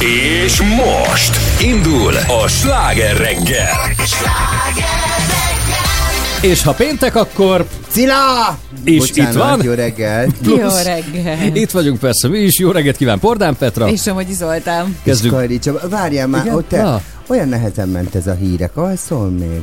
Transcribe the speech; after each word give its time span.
És 0.00 0.60
most 0.62 1.36
indul 1.62 2.14
a 2.16 2.48
sláger 2.48 3.16
reggel. 3.16 3.76
És 6.42 6.62
ha 6.62 6.72
péntek, 6.72 7.14
akkor 7.14 7.66
Cilla! 7.88 8.58
És 8.84 8.98
Bocsánat, 8.98 9.32
itt 9.32 9.38
van. 9.38 9.62
Jó 9.62 9.72
reggel. 9.72 10.26
Jó 10.46 10.68
reggel. 10.84 11.56
Itt 11.56 11.70
vagyunk 11.70 11.98
persze 11.98 12.28
mi 12.28 12.38
is. 12.38 12.58
Jó 12.58 12.70
reggelt 12.70 12.96
kíván 12.96 13.18
Pordán 13.18 13.56
Petra. 13.56 13.88
És 13.88 14.02
Somogyi 14.02 14.32
Zoltán. 14.32 14.96
Kezdjük. 15.02 15.32
Kajri 15.32 15.58
Csaba. 15.58 15.88
Várjál 15.88 16.26
már, 16.26 16.44
Igen? 16.44 16.56
ott 16.56 16.68
te. 16.68 17.02
Olyan 17.26 17.48
nehezen 17.48 17.88
ment 17.88 18.14
ez 18.14 18.26
a 18.26 18.34
hírek. 18.34 18.76
Alszol 18.76 19.28
még? 19.28 19.60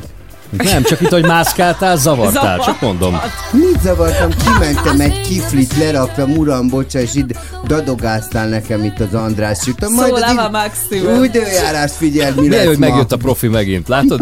Nem, 0.62 0.82
csak 0.82 1.00
itt, 1.00 1.08
hogy 1.08 1.24
mászkáltál, 1.26 1.96
zavartál, 1.96 2.42
Zavart. 2.42 2.64
csak 2.64 2.80
mondom. 2.80 3.20
Mit 3.50 3.80
zavartam? 3.82 4.30
Kimentem 4.44 5.00
egy 5.00 5.20
kiflit, 5.20 5.76
leraktam, 5.78 6.36
uram, 6.36 6.68
bocsa, 6.68 6.98
és 6.98 7.14
itt 7.14 7.38
dadogáztál 7.66 8.48
nekem 8.48 8.84
itt 8.84 9.00
az 9.00 9.14
András 9.14 9.58
sütöm. 9.58 9.92
Majd 9.92 10.16
Szólava 10.16 10.50
maximum. 10.50 11.18
Úgy 11.18 11.36
eljárást 11.36 11.94
figyeld, 11.94 12.40
mi 12.40 12.48
Milyen, 12.48 12.66
hogy 12.66 12.78
megjött 12.78 13.12
a 13.12 13.16
profi 13.16 13.48
megint, 13.48 13.88
látod? 13.88 14.20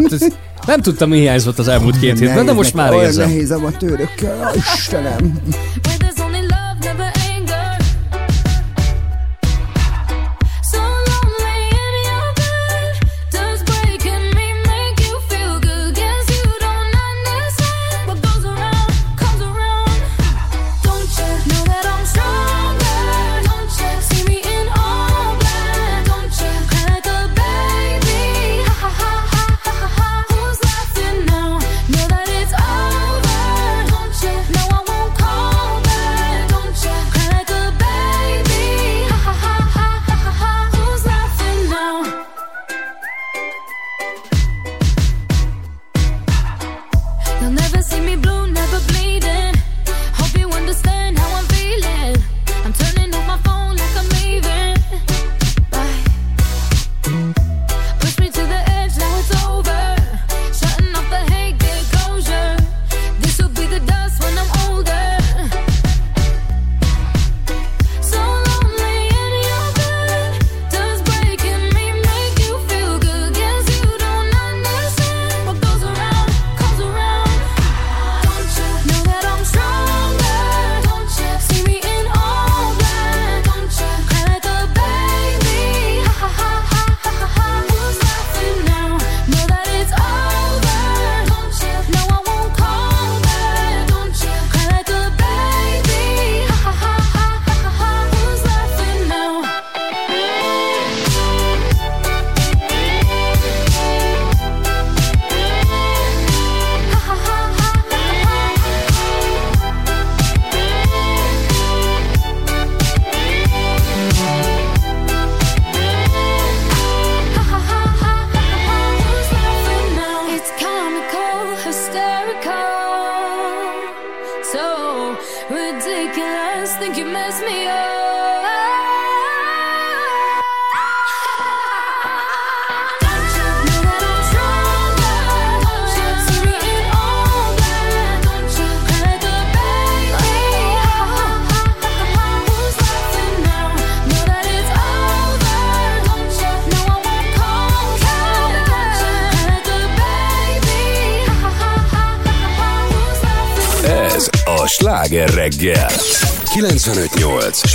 Nem 0.65 0.81
tudtam, 0.81 1.09
mi 1.09 1.17
hiányzott 1.17 1.59
az 1.59 1.67
elmúlt 1.67 1.99
két 1.99 2.19
hétben, 2.19 2.45
de 2.45 2.53
most 2.53 2.73
már 2.73 2.93
érzem. 2.93 3.17
Olyan 3.17 3.29
nehéz 3.29 3.51
a 3.51 3.55
amatőrökkel, 3.55 4.51
Istenem. 4.75 5.39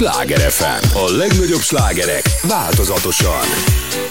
Sláger 0.00 0.50
FM. 0.50 0.96
A 0.96 1.16
legnagyobb 1.16 1.60
slágerek 1.60 2.24
változatosan. 2.42 4.09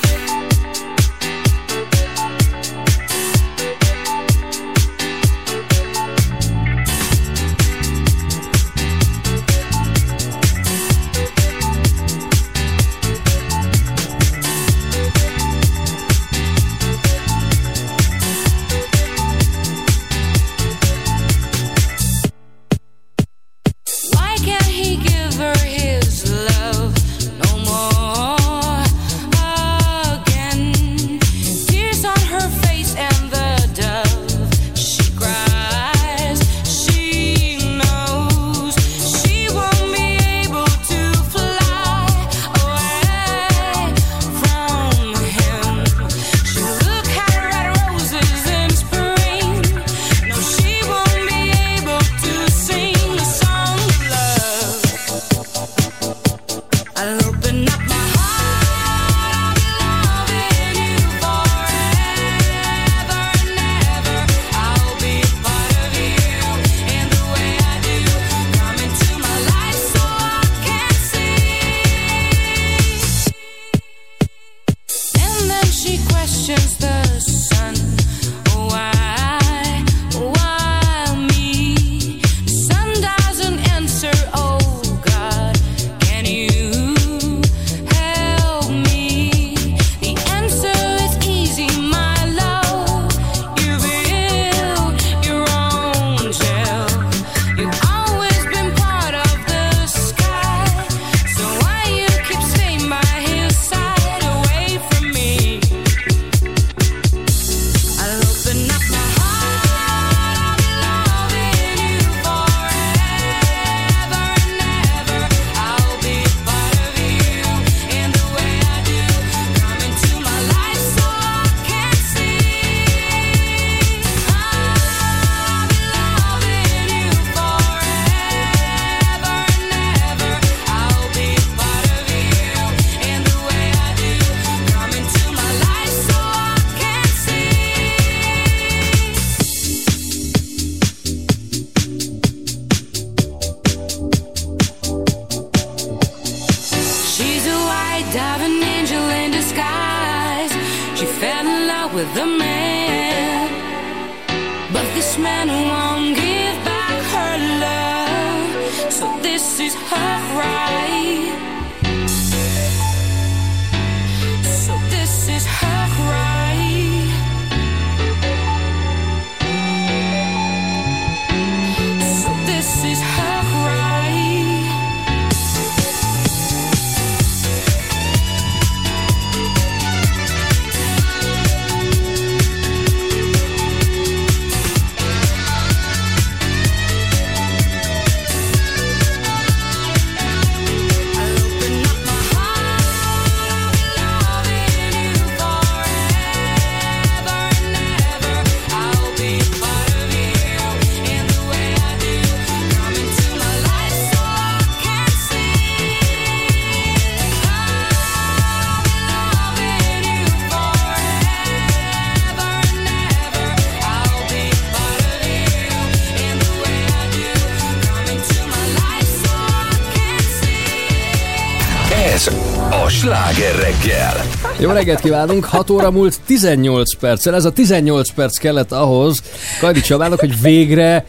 Reggelt 224.79 224.99
kívánunk, 224.99 225.46
6 225.46 225.70
óra 225.70 225.91
múlt 225.91 226.20
18 226.26 226.96
perccel. 226.96 227.35
Ez 227.35 227.46
a 227.46 227.52
18 227.52 228.11
perc 228.11 228.37
kellett 228.37 228.72
ahhoz 228.72 229.22
Kajdi 229.59 229.81
Csabának, 229.81 230.20
hogy 230.20 230.41
végre 230.41 231.05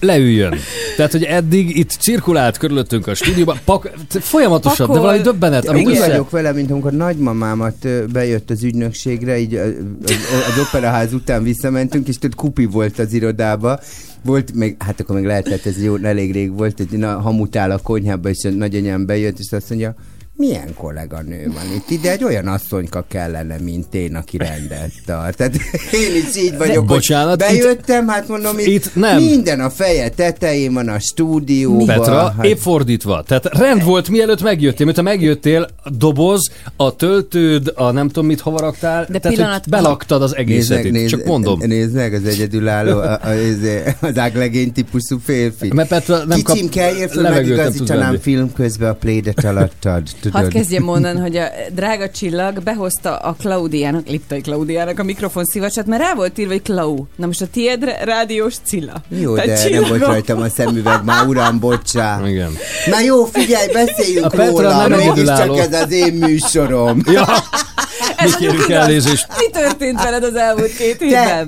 leüljön. 0.00 0.54
Tehát, 0.96 1.12
hogy 1.12 1.22
eddig 1.22 1.76
itt 1.76 1.90
cirkulált 1.90 2.56
körülöttünk 2.56 3.06
a 3.06 3.14
stúdióban, 3.14 3.58
pak, 3.64 3.90
folyamatosan, 4.08 4.86
Pakol. 4.86 4.94
de 4.94 5.00
valami 5.06 5.22
döbbenet. 5.22 5.62
Úgy 5.62 5.68
Amikor 5.68 5.92
össze- 5.92 6.06
vagyok 6.06 6.30
vele, 6.30 6.52
mint 6.52 6.70
amikor 6.70 6.92
nagymamámat 6.92 7.88
bejött 8.12 8.50
az 8.50 8.62
ügynökségre, 8.62 9.38
így 9.38 9.54
az, 9.54 9.72
az 10.54 10.62
operaház 10.68 11.12
után 11.12 11.42
visszamentünk, 11.42 12.08
és 12.08 12.18
tudod, 12.18 12.36
kupi 12.36 12.64
volt 12.64 12.98
az 12.98 13.12
irodába, 13.12 13.80
volt 14.24 14.54
még, 14.54 14.76
hát 14.78 15.00
akkor 15.00 15.16
még 15.16 15.24
lehetett, 15.24 15.66
ez 15.66 15.82
jó, 15.82 15.96
elég 15.96 16.32
rég 16.32 16.56
volt, 16.56 16.80
egy 16.80 16.90
na, 16.90 17.20
hamutál 17.20 17.70
a 17.70 17.78
konyhába, 17.78 18.28
és 18.28 18.44
a 18.44 18.48
nagyanyám 18.48 19.06
bejött, 19.06 19.38
és 19.38 19.52
azt 19.52 19.68
mondja, 19.68 19.94
milyen 20.38 20.74
kolléganő 20.74 21.50
van 21.54 21.74
itt? 21.74 21.90
Ide 21.90 22.10
egy 22.10 22.24
olyan 22.24 22.46
asszonyka 22.46 23.04
kellene, 23.08 23.56
mint 23.62 23.94
én, 23.94 24.14
aki 24.14 24.36
rendet 24.36 24.90
tart. 25.06 25.36
Tehát 25.36 25.54
én 26.04 26.16
is 26.28 26.36
így 26.36 26.56
vagyok, 26.56 26.84
bocsánat, 26.84 27.42
hogy 27.42 27.58
bejöttem, 27.58 28.08
hát 28.08 28.28
mondom, 28.28 28.58
itt, 28.58 28.66
itt 28.66 28.94
nem. 28.94 29.22
minden 29.22 29.60
a 29.60 29.70
feje 29.70 30.08
tetején 30.08 30.72
van 30.72 30.88
a 30.88 30.98
stúdióban. 30.98 31.86
Petra, 31.86 32.34
hát, 32.36 32.44
épp 32.44 32.56
fordítva. 32.58 33.22
Tehát 33.22 33.44
rend 33.44 33.84
volt, 33.84 34.08
mielőtt 34.08 34.42
megjöttél. 34.42 34.86
Miután 34.86 35.04
megjöttél, 35.04 35.68
a 35.82 35.90
doboz, 35.90 36.50
a 36.76 36.96
töltőd, 36.96 37.72
a 37.74 37.90
nem 37.90 38.06
tudom 38.06 38.26
mit 38.26 38.40
hova 38.40 38.58
raktál. 38.58 39.06
De 39.08 39.18
tehát, 39.18 39.36
pillanat- 39.36 39.64
hogy 39.64 39.72
belaktad 39.72 40.22
az 40.22 40.36
egészet 40.36 40.84
itt. 40.84 41.08
Csak 41.08 41.24
mondom. 41.24 41.60
Nézd 41.64 41.94
meg, 41.94 42.14
az 42.14 42.24
egyedülálló, 42.24 42.98
a, 42.98 43.12
a, 43.12 43.28
az, 43.28 43.66
az 44.00 44.18
áglegény 44.18 44.72
típusú 44.72 45.18
férfi. 45.24 45.70
Mert 45.74 45.88
Petra 45.88 46.24
nem 46.24 46.42
kap 46.42 46.54
Kicsim, 46.54 46.70
kelljél 46.70 47.08
föl, 47.08 47.22
levegőt, 47.22 47.56
nem 47.56 47.56
tud 47.56 47.66
megigazítanám 47.66 48.10
venni. 48.10 48.22
film 48.22 48.52
közben 48.52 48.90
a 48.90 48.94
plédet 48.94 49.44
alattad. 49.44 50.02
Tudod? 50.30 50.42
Hadd 50.42 50.50
kezdjem 50.52 50.82
mondani, 50.82 51.20
hogy 51.20 51.36
a 51.36 51.44
drága 51.72 52.10
csillag 52.10 52.62
behozta 52.62 53.16
a 53.16 53.36
Klaudiának, 53.40 54.08
Liptai 54.08 54.40
Klaudiának 54.40 54.98
a 54.98 55.02
mikrofon 55.02 55.44
szivacsát, 55.44 55.86
mert 55.86 56.02
rá 56.02 56.14
volt 56.14 56.38
írva, 56.38 56.52
hogy 56.52 56.62
Klau. 56.62 57.04
Na 57.16 57.26
most 57.26 57.40
a 57.42 57.46
tiéd 57.46 57.94
rádiós 58.04 58.54
Cilla. 58.64 58.92
Jó, 59.08 59.34
Tehát 59.34 59.46
de 59.48 59.52
nem 59.54 59.62
csillagom. 59.62 59.88
volt 59.88 60.02
rajtam 60.02 60.40
a 60.40 60.48
szemüveg, 60.48 61.04
már 61.04 61.26
uram, 61.26 61.58
bocsá. 61.58 62.20
Igen. 62.26 62.50
Na 62.86 63.00
jó, 63.00 63.24
figyelj, 63.24 63.66
beszéljünk 63.72 64.24
A 64.24 64.28
Petra 64.28 64.46
róla, 64.52 64.86
nem 64.86 64.98
mégiscsak 64.98 65.16
egyedülálló. 65.38 65.56
ez 65.58 65.72
az 65.82 65.90
én 65.92 66.12
műsorom. 66.14 67.00
Ja, 67.06 67.26
mi 68.24 68.30
kérjük 68.38 68.68
elnézést. 68.70 69.26
Mi 69.38 69.50
történt 69.60 70.02
veled 70.02 70.24
az 70.24 70.34
elmúlt 70.34 70.76
két 70.76 70.96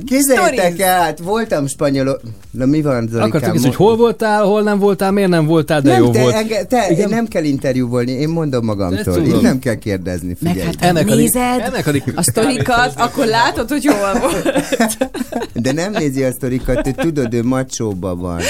képzeljétek 0.05 0.57
Stories. 0.57 0.79
el, 0.79 1.01
hát 1.01 1.19
voltam 1.19 1.67
spanyol... 1.67 2.21
Na 2.51 2.67
mi 2.67 2.83
van, 2.83 3.07
Zolikám? 3.11 3.23
Akartuk 3.29 3.55
is, 3.55 3.63
hogy 3.63 3.75
hol 3.75 3.97
voltál, 3.97 4.43
hol 4.45 4.63
nem 4.63 4.79
voltál, 4.79 5.11
miért 5.11 5.29
nem 5.29 5.47
voltál, 5.47 5.81
de 5.81 5.91
nem, 5.91 6.03
jó 6.03 6.11
te, 6.11 6.21
volt. 6.21 6.35
Enge, 6.35 6.65
te 6.65 6.87
Igen. 6.91 7.09
nem 7.09 7.27
kell 7.29 7.45
interjú 7.45 7.89
volni, 7.89 8.11
én 8.13 8.29
mondom 8.29 8.65
magamtól. 8.65 9.17
Itt 9.27 9.41
nem 9.41 9.59
kell 9.59 9.75
kérdezni, 9.75 10.37
Meg 10.41 10.53
figyelj. 10.53 10.67
hát 10.67 10.89
Ennek 10.91 11.09
a- 11.09 11.15
nézed 11.15 11.61
ennek 11.61 11.87
a- 11.87 12.11
a 12.15 12.23
sztorikat, 12.23 12.93
akkor 12.97 13.27
látod, 13.27 13.69
hogy 13.69 13.85
hol 13.87 14.21
volt. 14.21 14.49
De 15.55 15.73
nem 15.73 15.93
nézi 15.93 16.23
a 16.23 16.33
sztorikat, 16.33 16.83
te 16.83 16.91
tudod, 16.93 17.35
ő 17.35 17.43
macsóba 17.45 18.15
van. 18.17 18.41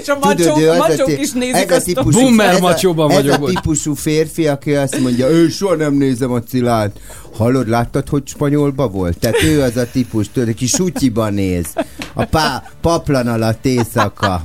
És 0.00 0.08
a 0.08 0.18
macsók, 0.20 0.56
a 0.56 0.72
a 0.72 0.76
macsók 0.76 1.06
ti- 1.06 1.20
is 1.20 1.32
nézik 1.32 1.54
ez 1.54 1.70
a 1.70 1.74
a... 1.76 1.80
típusú- 1.80 2.40
ez 2.40 2.56
a- 2.56 2.60
macsóban 2.60 3.10
Ez 3.10 3.16
vagyok, 3.16 3.34
a 3.34 3.38
bocs. 3.38 3.50
típusú 3.50 3.94
férfi, 3.94 4.46
aki 4.46 4.74
azt 4.74 5.00
mondja, 5.00 5.28
ő 5.30 5.48
soha 5.48 5.74
nem 5.74 5.94
nézem 5.94 6.32
a 6.32 6.42
Cilát. 6.42 6.90
Hallod, 7.36 7.59
láttad, 7.68 8.08
hogy 8.08 8.22
spanyolba 8.26 8.88
volt? 8.88 9.18
Tehát 9.18 9.42
ő 9.42 9.62
az 9.62 9.76
a 9.76 9.90
típus, 9.90 10.30
tudod, 10.30 10.48
aki 10.48 10.66
sutyiba 10.66 11.28
néz. 11.28 11.66
A 12.14 12.24
pá, 12.24 12.62
paplan 12.80 13.26
alatt 13.26 13.64
éjszaka. 13.64 14.42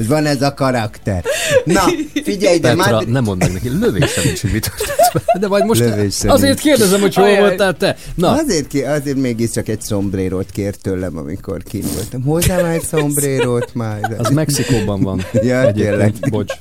Ez 0.00 0.06
van 0.06 0.26
ez 0.26 0.42
a 0.42 0.54
karakter. 0.54 1.24
Na, 1.64 1.82
figyelj, 2.24 2.58
de 2.58 2.74
Petra, 2.74 2.92
már... 2.92 3.06
nem 3.06 3.24
mondd 3.24 3.38
meg 3.38 3.52
neki, 3.52 3.68
lövésem 3.68 4.24
nincs, 4.24 4.40
hogy 4.40 4.52
mit 4.52 4.70
történt. 4.76 5.40
De 5.40 5.48
majd 5.48 5.64
most 5.64 5.80
Lövésem 5.80 6.30
azért 6.30 6.48
nincs. 6.48 6.60
kérdezem, 6.60 7.00
hogy 7.00 7.14
hol 7.14 7.24
Ajaj. 7.24 7.38
voltál 7.40 7.76
te. 7.76 7.96
Na, 8.14 8.30
Azért, 8.32 8.66
ki, 8.66 8.82
azért 8.82 9.16
mégiscsak 9.16 9.68
egy 9.68 9.80
szombrérót 9.80 10.50
kért 10.50 10.80
tőlem, 10.82 11.16
amikor 11.16 11.62
kint 11.62 11.94
voltam. 11.94 12.22
Hozzá 12.22 12.62
már 12.62 12.74
egy 12.74 12.82
szombrérót 12.84 13.74
már. 13.74 14.14
az 14.18 14.28
Mexikóban 14.30 15.00
van. 15.02 15.24
Ja, 15.32 15.60
Egyébként, 15.60 15.88
tényleg. 15.88 16.12
Bocs. 16.30 16.52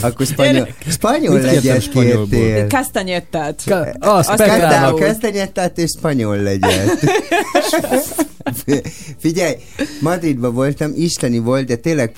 Akkor 0.00 0.26
spanyol, 0.26 0.68
spanyol 0.88 1.40
spanyolból? 1.80 2.26
kértél. 2.28 2.66
Kastanyettet. 2.66 3.62
Ka- 3.66 3.98
Petrának. 4.36 4.98
kasztanyettát 4.98 5.78
és 5.78 5.90
spanyol 5.98 6.36
legyet. 6.36 6.98
Figyelj, 9.18 9.54
Madridban 10.00 10.54
voltam, 10.54 10.92
isteni 10.96 11.38
volt, 11.38 11.66
de 11.66 11.76
tényleg 11.76 12.12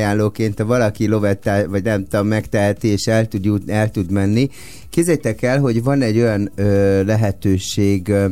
programajánlóként, 0.00 0.58
ha 0.58 0.64
valaki 0.64 1.06
lovettál, 1.06 1.68
vagy 1.68 1.82
nem 1.82 2.06
tudom, 2.08 2.26
megteheti, 2.26 2.88
és 2.88 3.06
el 3.06 3.28
tud, 3.28 3.44
jut, 3.44 3.70
el 3.70 3.90
tud 3.90 4.10
menni. 4.10 4.48
Képzeljétek 4.90 5.42
el, 5.42 5.60
hogy 5.60 5.82
van 5.82 6.02
egy 6.02 6.18
olyan 6.18 6.50
ö, 6.54 7.02
lehetőség, 7.04 8.08
ö, 8.08 8.28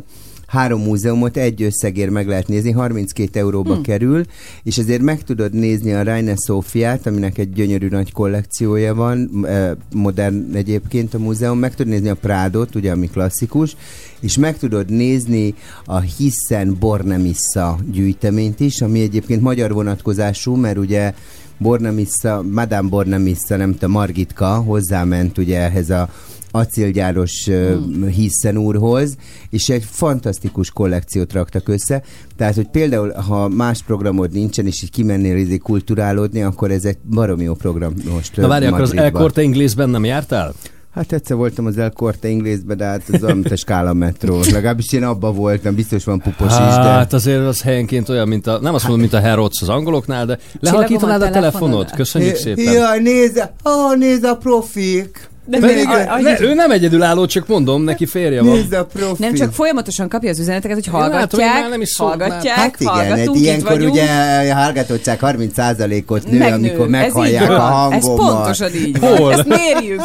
három 0.48 0.82
múzeumot 0.82 1.36
egy 1.36 1.62
összegért 1.62 2.10
meg 2.10 2.28
lehet 2.28 2.48
nézni, 2.48 2.70
32 2.70 3.38
euróba 3.38 3.72
hmm. 3.72 3.82
kerül, 3.82 4.24
és 4.62 4.78
ezért 4.78 5.02
meg 5.02 5.22
tudod 5.22 5.52
nézni 5.52 5.92
a 5.92 6.02
Reine 6.02 6.34
Sófiát, 6.46 7.06
aminek 7.06 7.38
egy 7.38 7.52
gyönyörű 7.52 7.88
nagy 7.88 8.12
kollekciója 8.12 8.94
van, 8.94 9.46
modern 9.94 10.54
egyébként 10.54 11.14
a 11.14 11.18
múzeum, 11.18 11.58
meg 11.58 11.74
tudod 11.74 11.92
nézni 11.92 12.08
a 12.08 12.14
Prádot, 12.14 12.74
ugye, 12.74 12.90
ami 12.90 13.08
klasszikus, 13.08 13.76
és 14.20 14.38
meg 14.38 14.58
tudod 14.58 14.90
nézni 14.90 15.54
a 15.84 15.98
Hiszen 15.98 16.76
Bornemissa 16.80 17.78
gyűjteményt 17.92 18.60
is, 18.60 18.80
ami 18.80 19.00
egyébként 19.00 19.42
magyar 19.42 19.72
vonatkozású, 19.72 20.54
mert 20.54 20.78
ugye 20.78 21.12
Bornemissa, 21.58 22.42
Madame 22.42 22.88
Bornemissa, 22.88 23.56
nem 23.56 23.72
tudom, 23.72 23.90
Margitka 23.90 24.54
hozzáment 24.54 25.38
ugye 25.38 25.60
ehhez 25.60 25.90
a 25.90 26.08
acélgyáros 26.50 27.44
hmm. 27.44 28.06
Hiszen 28.06 28.56
úrhoz, 28.56 29.16
és 29.50 29.68
egy 29.68 29.84
fantasztikus 29.90 30.70
kollekciót 30.70 31.32
raktak 31.32 31.68
össze. 31.68 32.02
Tehát, 32.36 32.54
hogy 32.54 32.68
például, 32.68 33.12
ha 33.12 33.48
más 33.48 33.82
programod 33.82 34.32
nincsen, 34.32 34.66
és 34.66 34.82
így 34.82 34.90
kimennél 34.90 35.36
izé 35.36 35.56
kulturálódni, 35.56 36.42
akkor 36.42 36.70
ez 36.70 36.84
egy 36.84 36.98
baromi 37.10 37.42
jó 37.42 37.54
program 37.54 37.92
most 38.12 38.36
Na 38.36 38.48
várj, 38.48 38.66
akkor 38.66 38.80
az. 38.80 38.96
Elkorte 38.96 39.42
Inglésben 39.42 39.90
nem 39.90 40.04
jártál? 40.04 40.54
Hát 40.98 41.12
egyszer 41.12 41.36
voltam 41.36 41.66
az 41.66 41.78
El 41.78 41.90
Corte 41.90 42.28
Inglésbe, 42.28 42.74
de 42.74 42.84
hát 42.84 43.02
az 43.12 43.22
olyan, 43.22 43.36
mint 43.36 43.50
a 43.50 43.56
skála 43.56 43.92
metró. 43.92 44.40
Legalábbis 44.52 44.92
én 44.92 45.02
abba 45.02 45.32
voltam, 45.32 45.74
biztos 45.74 46.04
van 46.04 46.20
pupos 46.20 46.52
is, 46.52 46.56
de... 46.56 46.82
Hát 46.82 47.12
azért 47.12 47.46
az 47.46 47.62
helyenként 47.62 48.08
olyan, 48.08 48.28
mint 48.28 48.46
a, 48.46 48.58
nem 48.60 48.74
azt 48.74 48.82
mondom, 48.82 49.00
mint 49.00 49.12
a 49.12 49.20
Herods 49.20 49.62
az 49.62 49.68
angoloknál, 49.68 50.26
de 50.26 50.38
lehalkítanád 50.60 51.20
a 51.20 51.24
van 51.24 51.32
telefonod? 51.32 51.50
telefonod? 51.60 51.90
Köszönjük 51.90 52.36
szépen. 52.36 52.72
Jaj, 52.72 53.00
nézze, 53.00 53.52
ó, 53.64 53.94
nézze 53.94 54.28
a 54.28 54.36
profik! 54.36 55.28
De 55.50 55.58
Pedig, 55.58 55.86
a- 55.88 56.12
a- 56.12 56.20
ne, 56.20 56.40
ő 56.40 56.54
nem 56.54 56.70
egyedülálló, 56.70 57.26
csak 57.26 57.46
mondom, 57.46 57.82
neki 57.82 58.06
férje 58.06 58.42
van. 58.42 58.52
Nézd 58.52 58.72
a 58.72 58.84
profil. 58.84 59.16
Nem 59.18 59.34
csak 59.34 59.52
folyamatosan 59.52 60.08
kapja 60.08 60.30
az 60.30 60.38
üzeneteket, 60.38 60.76
hogy 60.76 60.86
hogy 60.86 61.00
hallgatják, 61.00 61.68
nem 61.68 61.80
is 61.80 61.96
hallgatják, 61.96 62.56
Hát 62.56 62.80
igen, 62.80 63.18
itt 63.18 63.34
ilyenkor 63.34 63.80
ugye 63.82 64.04
a 64.50 64.54
hallgatottság 64.54 65.18
30%-ot 65.22 66.30
nő, 66.30 66.38
Megnő. 66.38 66.68
amikor 66.68 66.88
meghallják 66.88 67.42
így 67.42 67.48
a 67.50 67.56
van. 67.56 67.92
Ez 67.92 68.04
pontosan 68.04 68.74
így 68.74 68.98
van. 69.00 69.16
Hol? 69.16 69.32
Ezt 69.32 69.44
mérjük. 69.46 70.02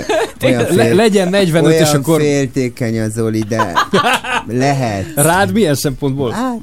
Olyan 0.44 0.66
Le, 0.70 0.94
legyen 0.94 1.28
45, 1.28 1.72
és 1.72 1.80
olyan 1.80 1.94
akkor 1.94 2.20
féltékeny 2.20 3.00
az 3.00 3.12
Zoli, 3.12 3.42
de 3.48 3.72
lehet. 4.64 5.04
rád 5.14 5.52
milyen 5.52 5.74
szempontból? 5.74 6.30
Hát, 6.30 6.56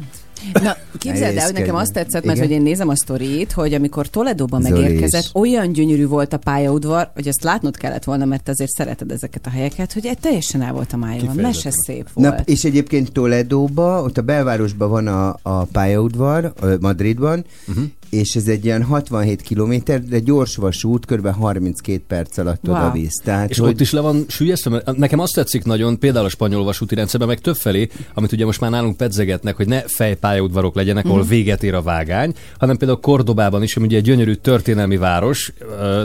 Na, 0.64 0.76
képzeld 0.98 1.38
el, 1.38 1.46
hogy 1.46 1.54
nekem 1.54 1.76
azt 1.76 1.94
tetszett, 1.94 2.24
mert 2.26 2.38
Igen? 2.38 2.48
hogy 2.48 2.58
én 2.58 2.64
nézem 2.64 2.90
a 2.90 2.96
sztorit, 2.96 3.52
hogy 3.52 3.74
amikor 3.74 4.08
Toledóban 4.08 4.62
Zoli 4.62 4.82
megérkezett, 4.82 5.24
is. 5.24 5.30
olyan 5.34 5.72
gyönyörű 5.72 6.08
volt 6.08 6.34
a 6.34 6.38
pályaudvar, 6.38 7.12
hogy 7.14 7.28
ezt 7.28 7.44
látnod 7.44 7.78
kellett 7.78 8.04
volna, 8.04 8.26
mert 8.26 8.50
azért 8.50 8.70
szereted 8.70 9.12
ezeket 9.12 9.46
a 9.46 9.50
helyeket, 9.50 9.94
hogy 9.94 10.06
egy 10.06 10.18
teljesen 10.18 10.62
el 10.62 10.74
volt 10.74 10.94
a. 10.94 10.98
Kifejezetten. 11.02 11.36
Mese 11.36 11.70
szép 11.72 12.10
volt. 12.14 12.36
Na, 12.36 12.44
és 12.46 12.64
egyébként 12.64 13.12
Toledóba, 13.12 14.02
ott 14.02 14.18
a 14.18 14.22
belvárosban 14.22 14.90
van 14.90 15.08
a, 15.08 15.38
a 15.42 15.64
pályaudvar, 15.64 16.54
Madridban, 16.80 17.46
uh-huh. 17.68 17.86
És 18.12 18.36
ez 18.36 18.48
egy 18.48 18.65
ilyen 18.65 18.84
67 18.84 19.41
kilométer, 19.41 20.01
de 20.03 20.20
gyors 20.20 20.56
vasút, 20.56 21.06
kb. 21.06 21.27
32 21.27 22.01
perc 22.08 22.38
alatt 22.38 22.68
Wow. 22.68 22.75
oda 22.75 22.91
visz. 22.91 23.22
Tehát, 23.24 23.50
És 23.50 23.60
ott 23.60 23.80
is 23.80 23.91
le 23.91 24.00
van 24.00 24.25
sűjesztve, 24.27 24.70
mert 24.70 24.98
nekem 24.98 25.20
azt 25.20 25.34
tetszik 25.34 25.63
nagyon, 25.63 26.00
például 26.00 26.25
a 26.25 26.30
spanyol 26.30 26.63
vasúti 26.63 26.96
rendszerben, 26.96 27.27
meg 27.27 27.39
többfelé, 27.39 27.89
amit 28.13 28.32
ugye 28.32 28.46
most 28.46 28.60
már 28.60 28.72
nálunk 28.72 28.98
pedzegetnek, 28.98 29.56
hogy 29.56 29.68
ne 29.68 29.82
fejpályaudvarok 29.82 30.75
legyenek, 30.75 31.06
ahol 31.06 31.24
véget 31.24 31.63
ér 31.63 31.74
a 31.74 31.82
vágány, 31.82 32.34
hanem 32.60 32.77
például 32.77 33.00
Kordobában 33.00 33.63
is, 33.63 33.75
ami 33.75 33.86
ugye 33.86 33.98
egy 33.98 34.03
gyönyörű 34.03 34.34
történelmi 34.34 34.98
város, 34.98 35.53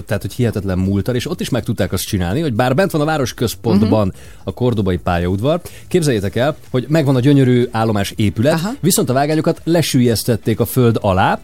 tehát 0.07 0.19
hogy 0.21 0.33
hihetetlen 0.33 0.79
múltal, 0.79 1.15
és 1.15 1.31
ott 1.31 1.41
is 1.41 1.49
meg 1.49 1.63
tudták 1.63 1.93
azt 1.93 2.05
csinálni, 2.05 2.41
hogy 2.41 2.55
bár 2.55 2.75
bent 2.75 2.91
van 2.91 3.01
a 3.01 3.05
város 3.05 3.35
központban 3.35 4.13
a 4.45 4.53
kordobai 4.53 4.97
pályaudvar, 4.97 5.61
képzeljétek 5.89 6.37
el, 6.37 6.57
hogy 6.71 6.87
megvan 6.89 7.17
a 7.17 7.21
gyönyörű 7.21 7.67
állomás 7.71 8.13
épület, 8.17 8.53
Aha. 8.53 8.71
viszont 8.81 9.11
a 9.11 9.13
vágányokat 9.13 9.61
lesüllyesztették 9.65 10.61
a 10.61 10.65
föld 10.65 10.99
alá, 11.01 11.41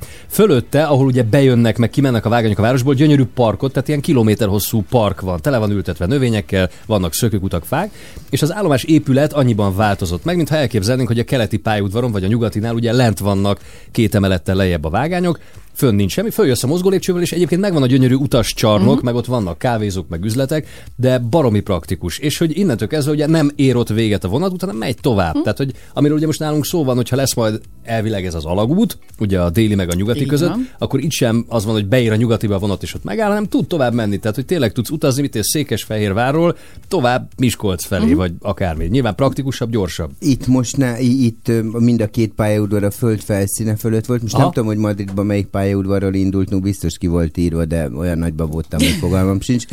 fölötte, 0.53 0.85
ahol 0.85 1.07
ugye 1.07 1.23
bejönnek, 1.23 1.79
meg 1.79 1.91
kimennek 1.91 2.25
a 2.25 2.29
vágányok 2.29 2.59
a 2.59 2.63
városból, 2.63 2.95
gyönyörű 2.95 3.25
parkot, 3.35 3.73
tehát 3.73 3.89
ilyen 3.89 4.01
kilométer 4.01 4.49
hosszú 4.49 4.85
park 4.89 5.21
van, 5.21 5.41
tele 5.41 5.59
van 5.59 5.71
ültetve 5.71 6.07
növényekkel, 6.07 6.71
vannak 6.87 7.15
szökőkutak, 7.15 7.65
fák, 7.65 7.91
és 8.31 8.43
az 8.43 8.53
állomás 8.53 8.85
épület 8.85 9.33
annyiban 9.33 9.77
változott 9.77 10.25
meg, 10.25 10.37
mintha 10.37 10.57
elképzelnénk, 10.57 11.09
hogy 11.09 11.19
a 11.19 11.25
keleti 11.25 11.57
pályaudvaron 11.57 12.13
vagy 12.13 12.25
a 12.25 12.27
nyugatinál 12.27 12.75
ugye 12.75 12.93
lent 12.93 13.19
vannak 13.19 13.61
két 13.91 14.15
emelettel 14.15 14.55
lejjebb 14.55 14.85
a 14.85 14.91
vágányok, 14.91 15.39
fönn 15.73 15.95
nincs 15.95 16.13
semmi, 16.13 16.31
följössz 16.31 16.63
a 16.63 16.67
mozgólépcsővel, 16.67 17.23
és 17.23 17.33
egyébként 17.33 17.61
megvan 17.61 17.83
a 17.83 17.87
gyönyörű 17.87 18.15
utascsarnok, 18.15 18.89
uh-huh. 18.89 19.03
meg 19.03 19.15
ott 19.15 19.27
vannak 19.27 19.59
kávézók, 19.59 20.09
meg 20.09 20.25
üzletek, 20.25 20.67
de 20.97 21.19
baromi 21.19 21.61
praktikus. 21.61 22.19
És 22.19 22.39
hogy 22.39 22.59
innentől 22.59 22.89
kezdve 22.89 23.13
ugye 23.13 23.27
nem 23.27 23.51
ér 23.57 23.77
ott 23.77 23.89
véget 23.89 24.25
a 24.25 24.29
vonat, 24.29 24.53
utána 24.53 24.73
megy 24.73 24.97
tovább. 25.01 25.29
Uh-huh. 25.29 25.43
Tehát, 25.43 25.59
hogy 25.59 25.73
amiről 25.95 26.17
ugye 26.17 26.27
most 26.27 26.39
nálunk 26.39 26.67
szó 26.67 26.85
van, 26.85 26.97
hogyha 26.97 27.17
lesz 27.17 27.35
majd 27.35 27.61
elvileg 27.83 28.27
ez 28.27 28.35
az 28.35 28.45
alagút, 28.45 28.99
ugye 29.19 29.41
a 29.41 29.51
déli 29.51 29.75
meg 29.75 29.91
a 29.91 29.95
nyugati 29.95 30.21
Így 30.21 30.27
között, 30.27 30.49
van. 30.49 30.69
akkor 30.79 31.01
itt 31.01 31.11
sem 31.11 31.45
az 31.49 31.65
van, 31.65 31.75
hogy 31.75 31.87
beír 31.87 32.13
a 32.13 32.17
nyugatiba 32.17 32.55
a 32.55 32.59
vonat, 32.59 32.83
és 32.83 32.95
ott 32.95 33.05
megáll, 33.05 33.29
hanem 33.29 33.45
tud 33.45 33.67
tovább 33.67 33.95
menni. 33.95 34.19
Tehát, 34.19 34.37
hogy 34.37 34.47
tényleg 34.47 34.73
tudsz 34.73 34.91
utazni, 34.91 35.23
mit 35.23 35.35
és 35.35 35.47
Székesfehérvárról 35.47 36.57
tovább 36.89 37.31
Miskolc 37.37 37.85
felé, 37.85 38.03
uh-huh. 38.03 38.19
vagy 38.19 38.33
akármi. 38.41 38.85
Nyilván 38.85 39.15
praktikusabb, 39.15 39.71
gyorsabb. 39.71 40.11
Itt 40.19 40.47
most 40.47 40.77
ne, 40.77 41.01
itt 41.01 41.51
mind 41.73 42.01
a 42.01 42.07
két 42.07 42.33
pályaudvar 42.33 42.85
a 42.85 42.91
föld 42.91 43.21
felszíne 43.21 43.77
fölött 43.77 44.07
volt. 44.07 44.23
Most 44.23 44.35
Aha. 44.35 44.43
nem 44.43 44.53
tudom, 44.53 44.69
hogy 44.69 44.77
Madridban 44.77 45.27
melyik 45.27 45.47
pályaudvarról 45.63 46.15
indult, 46.15 46.51
no 46.51 46.59
biztos 46.61 46.99
ki 46.99 47.07
volt 47.07 47.37
írva, 47.37 47.65
de 47.65 47.89
olyan 47.91 48.19
nagyba 48.19 48.47
voltam, 48.47 48.81
hogy 48.81 48.97
fogalmam 49.01 49.41
sincs. 49.41 49.65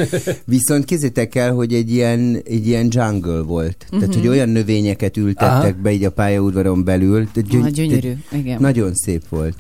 Viszont 0.45 0.85
kézzétek 0.85 1.35
el, 1.35 1.53
hogy 1.53 1.73
egy 1.73 1.91
ilyen, 1.91 2.41
egy 2.45 2.67
ilyen 2.67 2.87
jungle 2.89 3.41
volt. 3.41 3.85
Tehát, 3.89 4.15
hogy 4.15 4.27
olyan 4.27 4.49
növényeket 4.49 5.17
ültettek 5.17 5.73
Aha. 5.73 5.81
be 5.81 5.91
így 5.91 6.03
a 6.03 6.11
pályaudvaron 6.11 6.83
belül. 6.83 7.27
Tehát 7.33 7.65
Ah, 7.65 7.71
gyönyörű, 7.71 8.13
igen. 8.31 8.57
Nagyon 8.61 8.93
szép 8.93 9.21
volt. 9.29 9.55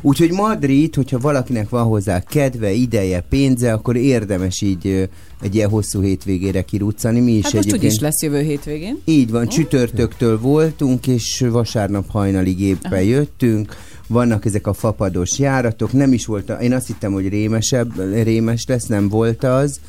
Úgyhogy 0.00 0.30
Madrid, 0.30 0.94
hogyha 0.94 1.18
valakinek 1.18 1.68
van 1.68 1.84
hozzá 1.84 2.20
kedve, 2.20 2.72
ideje, 2.72 3.20
pénze, 3.28 3.72
akkor 3.72 3.96
érdemes 3.96 4.60
így 4.60 5.08
egy 5.42 5.54
ilyen 5.54 5.68
hosszú 5.68 6.00
hétvégére 6.02 6.62
kiruccani. 6.62 7.20
Mi 7.20 7.32
is 7.32 7.44
Hát 7.44 7.52
most 7.52 7.66
egyébként... 7.66 7.84
úgyis 7.92 8.00
lesz 8.02 8.22
jövő 8.22 8.40
hétvégén. 8.40 8.98
Így 9.04 9.30
van, 9.30 9.48
csütörtöktől 9.48 10.40
voltunk, 10.40 11.06
és 11.06 11.44
vasárnap 11.50 12.10
hajnalig 12.10 12.60
éppen 12.60 13.02
jöttünk. 13.02 13.76
Vannak 14.10 14.44
ezek 14.44 14.66
a 14.66 14.72
fapados 14.72 15.38
járatok, 15.38 15.92
nem 15.92 16.12
is 16.12 16.26
volt, 16.26 16.52
én 16.60 16.72
azt 16.72 16.86
hittem, 16.86 17.12
hogy 17.12 17.28
rémesebb, 17.28 18.12
rémes 18.22 18.64
lesz, 18.66 18.86
nem 18.86 19.08
volt 19.08 19.44
az, 19.44 19.80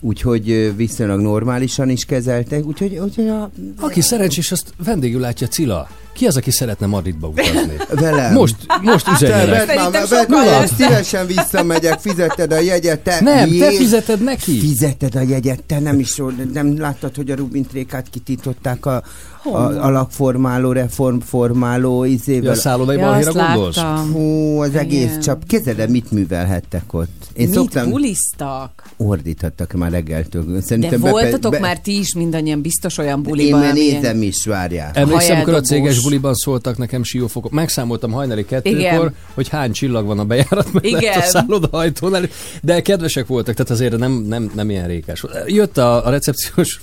úgyhogy 0.00 0.76
viszonylag 0.76 1.20
normálisan 1.20 1.88
is 1.88 2.04
kezeltek, 2.04 2.64
úgyhogy, 2.64 2.96
úgyhogy 2.96 3.28
a, 3.28 3.50
Aki 3.80 4.00
szerencsés, 4.00 4.52
azt 4.52 4.72
vendégül 4.84 5.20
látja 5.20 5.46
Cilla. 5.46 5.88
Ki 6.12 6.26
az, 6.26 6.36
aki 6.36 6.50
szeretne 6.50 6.86
Madridba 6.86 7.26
utazni? 7.28 7.76
velem. 8.00 8.32
Most, 8.32 8.56
most 8.82 9.04
Te 9.04 9.10
üzenjenek. 9.12 9.66
vedd 9.66 9.76
már, 9.76 10.06
Szerintem 10.06 10.38
vedd 10.44 10.50
már, 10.50 10.68
szívesen 10.68 11.26
visszamegyek, 11.26 11.98
fizetted 12.00 12.52
a 12.52 12.58
jegyet, 12.58 13.00
te 13.00 13.20
Nem, 13.20 13.38
te 13.38 13.46
miért? 13.46 13.76
fizeted 13.76 14.22
neki. 14.22 14.58
Fizeted 14.58 15.14
a 15.14 15.20
jegyet, 15.20 15.62
te 15.66 15.78
nem 15.78 15.98
is 15.98 16.22
nem 16.52 16.78
láttad, 16.78 17.16
hogy 17.16 17.30
a 17.30 17.34
Rubin 17.36 17.64
Trékát 17.66 18.06
kitították 18.10 18.86
a, 18.86 19.02
a 19.44 19.56
alakformáló, 19.58 20.72
reformformáló 20.72 22.04
izével. 22.04 22.50
a 22.52 22.54
szállodai 22.54 22.96
Ja, 22.96 23.06
balhéra 23.06 23.32
gondolsz? 23.32 23.76
láttam. 23.76 24.12
Hú, 24.12 24.60
az 24.60 24.74
egész 24.74 25.04
Igen. 25.08 25.20
csap. 25.20 25.44
Képzeld 25.46 25.78
el, 25.78 25.88
mit 25.88 26.10
művelhettek 26.10 26.92
ott. 26.94 27.08
Én 27.32 27.46
Mit 27.46 27.54
szoktam, 27.54 27.90
buliztak? 27.90 28.82
ordíthattak 28.96 29.72
már 29.72 29.90
reggeltől. 29.90 30.44
De 30.52 30.60
Szerintem 30.60 31.00
bepe- 31.00 31.10
voltatok 31.10 31.58
már 31.58 31.78
ti 31.80 31.98
is 31.98 32.14
mindannyian 32.14 32.60
biztos 32.60 32.98
olyan 32.98 33.16
Én 33.16 33.22
buliban, 33.22 33.60
már 33.60 33.70
amilyen- 33.70 34.00
nézem 34.00 34.22
is, 34.22 34.44
várjál. 34.46 34.90
Emlékszem, 34.94 35.34
amikor 35.36 35.54
a 35.54 35.60
Hajeldobós. 35.68 35.96
Céges 36.00 36.18
buliban 36.18 36.34
szóltak 36.34 36.78
nekem 36.78 37.02
siófokok. 37.02 37.50
Megszámoltam 37.50 38.10
hajnali 38.10 38.44
kettőkor, 38.44 38.80
Igen. 38.80 39.14
hogy 39.34 39.48
hány 39.48 39.72
csillag 39.72 40.06
van 40.06 40.18
a 40.18 40.24
bejárat 40.24 40.72
mellett 40.72 41.00
Igen. 41.00 41.18
a 41.18 41.22
szállodahajtónál. 41.22 42.28
De 42.62 42.82
kedvesek 42.82 43.26
voltak, 43.26 43.54
tehát 43.54 43.70
azért 43.70 43.96
nem, 43.96 44.12
nem, 44.12 44.50
nem 44.54 44.70
ilyen 44.70 44.86
rékes. 44.86 45.24
Jött 45.46 45.78
a, 45.78 46.06
a 46.06 46.10
recepciós 46.10 46.80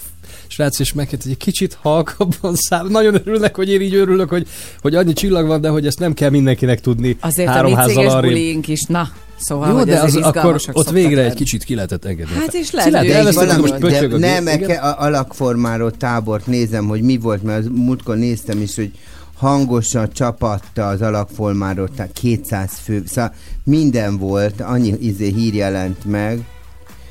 srác, 0.47 0.79
és 0.79 0.93
megkért, 0.93 1.23
hogy 1.23 1.31
egy 1.31 1.37
kicsit 1.37 1.77
halkabban 1.81 2.55
szám. 2.55 2.87
Nagyon 2.87 3.13
örülnek, 3.13 3.55
hogy 3.55 3.69
én 3.69 3.81
így 3.81 3.95
örülök, 3.95 4.29
hogy, 4.29 4.47
hogy 4.81 4.95
annyi 4.95 5.13
csillag 5.13 5.47
van, 5.47 5.61
de 5.61 5.69
hogy 5.69 5.85
ezt 5.87 5.99
nem 5.99 6.13
kell 6.13 6.29
mindenkinek 6.29 6.81
tudni. 6.81 7.17
Azért 7.19 7.49
a 7.49 7.51
három 7.51 7.71
mi 7.71 7.77
házzal 7.77 8.21
céges 8.21 8.67
is, 8.67 8.83
na, 8.83 9.09
szóval, 9.37 9.69
Jó, 9.69 9.75
hogy 9.75 9.85
de 9.85 9.99
az, 9.99 10.15
akkor 10.15 10.61
ott 10.71 10.89
végre 10.89 11.19
egy 11.19 11.25
lenni. 11.25 11.35
kicsit 11.35 11.63
ki 11.63 11.75
lehetett 11.75 12.05
engedni. 12.05 12.33
Hát 12.35 12.53
és 12.53 12.71
lehet, 12.71 12.93
elvesztetted, 12.93 13.57
valami, 13.57 13.87
most 13.89 14.13
a 14.13 14.17
nem, 14.17 14.47
eke, 14.47 14.73
a 14.75 15.01
alakformáló 15.01 15.89
tábort 15.89 16.47
nézem, 16.47 16.87
hogy 16.87 17.01
mi 17.01 17.17
volt, 17.17 17.43
mert 17.43 17.59
az 17.59 17.69
múltkor 17.73 18.17
néztem 18.17 18.61
is, 18.61 18.75
hogy 18.75 18.91
hangosan 19.37 20.09
csapatta 20.11 20.87
az 20.87 21.01
alakformáról, 21.01 21.89
tehát 21.95 22.11
200 22.13 22.71
fő, 22.83 23.03
szóval 23.07 23.33
minden 23.63 24.17
volt, 24.17 24.61
annyi 24.61 24.93
izé 24.99 25.31
hír 25.31 25.53
jelent 25.53 26.05
meg. 26.05 26.45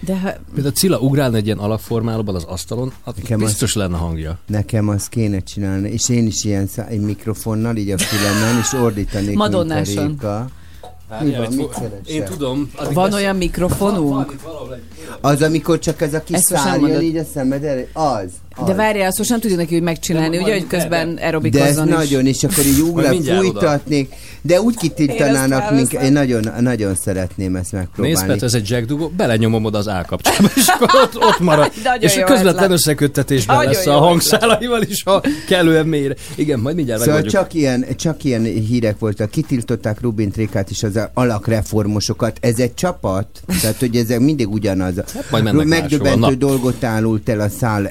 De 0.00 0.18
ha, 0.18 0.30
Például 0.54 0.74
Cilla 0.74 0.98
ugrálna 0.98 1.36
egy 1.36 1.44
ilyen 1.46 1.58
alakformálóban 1.58 2.34
az 2.34 2.44
asztalon, 2.44 2.92
hát 3.04 3.16
Nekem 3.16 3.38
biztos 3.38 3.74
lenne 3.74 3.96
hangja. 3.96 4.38
Nekem 4.46 4.88
azt 4.88 5.08
kéne 5.08 5.38
csinálni, 5.40 5.90
és 5.90 6.08
én 6.08 6.26
is 6.26 6.44
ilyen 6.44 6.66
szá- 6.66 6.88
egy 6.88 7.00
mikrofonnal, 7.00 7.76
így 7.76 7.90
a 7.90 7.98
fülemen, 7.98 8.58
és 8.58 8.72
ordítanék, 8.72 9.26
mint 9.26 9.40
a 9.40 9.42
Madonnáson. 9.42 10.18
Réka. 11.08 11.24
Mi 11.24 11.34
van, 11.36 11.54
mit 11.54 11.72
szeressel? 11.72 12.00
Én 12.14 12.24
tudom. 12.24 12.70
addig 12.76 12.94
van 12.94 13.04
lesz- 13.04 13.14
olyan 13.14 13.36
mikrofonunk? 13.36 14.34
Az, 15.20 15.42
amikor 15.42 15.78
csak 15.78 16.00
ez 16.00 16.14
a 16.14 16.22
kis 16.22 16.38
szár 16.38 16.80
jön 16.80 17.00
így 17.02 17.16
a 17.16 17.24
szemed 17.24 17.64
elé, 17.64 17.88
az. 17.92 18.30
De 18.64 18.74
várjál, 18.74 19.08
azt 19.08 19.18
most 19.18 19.30
nem 19.30 19.40
tudjuk 19.40 19.58
neki 19.58 19.74
úgy 19.74 19.82
megcsinálni, 19.82 20.36
De 20.36 20.42
ugye, 20.42 20.52
hogy 20.52 20.66
közben 20.66 21.14
De 21.14 21.20
ez 21.20 21.24
aerobikozzon 21.24 21.88
is. 21.88 21.94
nagyon, 21.94 22.26
és 22.26 22.44
akkor 22.44 22.64
így 22.66 22.80
ugrál, 22.80 23.14
fújtatnék, 23.14 24.14
de 24.42 24.60
úgy 24.60 24.76
kitiltanának 24.76 25.70
minket, 25.70 26.02
én 26.02 26.12
nagyon, 26.12 26.52
nagyon 26.60 26.94
szeretném 26.94 27.56
ezt 27.56 27.72
Nézd, 27.72 27.84
megpróbálni. 27.84 28.32
Pet, 28.32 28.42
ez 28.42 28.54
egy 28.54 28.68
jack 28.68 28.86
dugó, 28.86 29.12
belenyomom 29.16 29.64
oda 29.64 29.78
az 29.78 29.88
állkapcsába, 29.88 30.48
és 30.56 30.66
akkor 30.66 31.00
ott, 31.02 31.16
ott 31.16 31.40
marad. 31.40 31.72
És 31.98 32.22
közvetlen 32.24 32.70
összeköttetésben 32.70 33.56
Nagyon 33.56 33.72
lesz 33.72 33.86
a 33.86 33.98
hangszálaival 33.98 34.82
is, 34.82 35.02
ha 35.02 35.22
kellően 35.48 35.86
mélyre. 35.86 36.14
Igen, 36.34 36.58
majd 36.60 36.76
mindjárt 36.76 37.02
Szóval 37.02 37.22
csak 37.22 37.54
ilyen, 37.54 37.86
csak 37.96 38.24
ilyen 38.24 38.42
hírek 38.42 38.98
voltak. 38.98 39.30
Kitiltották 39.30 40.00
Rubin 40.00 40.30
Trékát 40.30 40.70
és 40.70 40.82
az 40.82 41.00
alakreformosokat. 41.14 42.38
Ez 42.40 42.58
egy 42.58 42.74
csapat, 42.74 43.26
tehát 43.60 43.78
hogy 43.78 43.96
ezek 43.96 44.20
mindig 44.20 44.48
ugyanaz. 44.48 44.94
Hát 44.96 45.30
majd 45.30 45.66
Megdöbbentő 45.66 46.34
dolgot 46.34 46.84
állult 46.84 47.28
el 47.28 47.40
a 47.40 47.48
szál. 47.48 47.88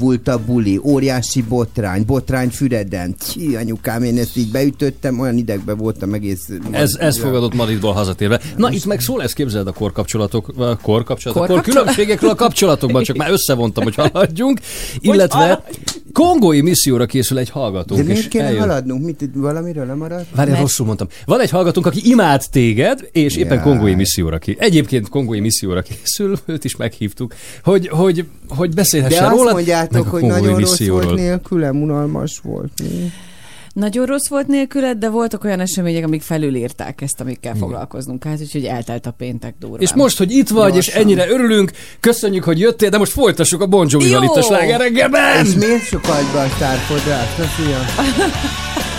Eldurvult 0.00 0.28
a 0.28 0.44
buli, 0.44 0.80
óriási 0.82 1.42
botrány, 1.42 2.04
botrány 2.06 2.48
Füreden. 2.48 3.14
Csí, 3.18 3.56
anyukám, 3.56 4.02
én 4.02 4.18
ezt 4.18 4.36
így 4.36 4.50
beütöttem, 4.50 5.20
olyan 5.20 5.36
idegbe 5.36 5.74
voltam 5.74 6.14
egész. 6.14 6.48
Ez, 6.70 6.94
ez 6.98 7.18
fogadott 7.18 7.54
Madridból 7.54 7.92
hazatérve. 7.92 8.40
Na, 8.56 8.70
itt 8.70 8.84
meg 8.84 9.00
szó 9.00 9.16
lesz, 9.16 9.32
képzeld 9.32 9.66
a 9.66 9.72
korkapcsolatok, 9.72 10.52
korkapcsolatok, 10.82 11.46
kor 11.46 11.54
Korkapcsolat? 11.54 11.64
különbségekről 11.64 12.30
a 12.30 12.34
kapcsolatokban, 12.34 13.02
csak 13.02 13.16
már 13.16 13.30
összevontam, 13.30 13.84
hogy 13.84 13.94
haladjunk. 13.94 14.60
Illetve, 14.98 15.64
Kongói 16.12 16.60
misszióra 16.60 17.06
készül 17.06 17.38
egy 17.38 17.50
hallgató. 17.50 17.96
De 17.96 18.02
miért 18.02 18.28
kéne 18.28 18.44
eljön. 18.44 18.60
haladnunk? 18.60 19.04
Mit, 19.04 19.30
valamiről 19.34 19.86
lemaradt? 19.86 20.26
Várj, 20.34 20.50
Mert... 20.50 20.62
rosszul 20.62 20.86
mondtam. 20.86 21.08
Van 21.24 21.40
egy 21.40 21.50
hallgatónk, 21.50 21.86
aki 21.86 22.00
imád 22.10 22.42
téged, 22.50 23.08
és 23.12 23.36
éppen 23.36 23.54
Jaj. 23.54 23.62
kongói 23.62 23.94
misszióra 23.94 24.38
készül. 24.38 24.62
Egyébként 24.62 25.08
kongói 25.08 25.40
misszióra 25.40 25.82
készül, 25.82 26.38
őt 26.46 26.64
is 26.64 26.76
meghívtuk, 26.76 27.34
hogy, 27.64 27.88
hogy, 27.88 28.24
hogy 28.48 28.74
beszélhessen 28.74 29.28
róla. 29.30 29.36
De 29.36 29.44
azt 29.44 29.54
mondjátok, 29.54 30.06
hogy 30.06 30.22
nagyon 30.22 30.54
misszióról. 30.54 31.00
rossz 31.00 31.08
volt 31.08 31.20
nélkülem, 31.20 31.82
unalmas 31.82 32.40
volt. 32.42 32.72
Mi? 32.82 33.10
Nagyon 33.72 34.06
rossz 34.06 34.28
volt 34.28 34.46
nélküled, 34.46 34.98
de 34.98 35.08
voltak 35.08 35.44
olyan 35.44 35.60
események, 35.60 36.04
amik 36.04 36.22
felülírták 36.22 37.00
ezt, 37.00 37.20
amikkel 37.20 37.54
Igen. 37.54 37.68
foglalkoznunk 37.68 38.20
kell, 38.20 38.36
úgyhogy 38.40 38.64
eltelt 38.64 39.06
a 39.06 39.10
péntek 39.10 39.54
Durva. 39.58 39.76
És 39.76 39.94
most, 39.94 40.18
hogy 40.18 40.30
itt 40.30 40.48
vagy, 40.48 40.72
Gyorsan. 40.72 40.94
és 40.94 41.00
ennyire 41.00 41.28
örülünk, 41.28 41.70
köszönjük, 42.00 42.44
hogy 42.44 42.58
jöttél, 42.58 42.88
de 42.88 42.98
most 42.98 43.12
folytassuk 43.12 43.60
a 43.60 43.66
Bon 43.66 43.86
Jovi-val 43.90 44.22
itt 44.22 44.30
a! 44.30 45.40
És 45.42 45.54
miért 45.54 45.82
sokat 45.82 46.32
bajtárkodás? 46.32 47.28
Köszönjük! 47.36 48.89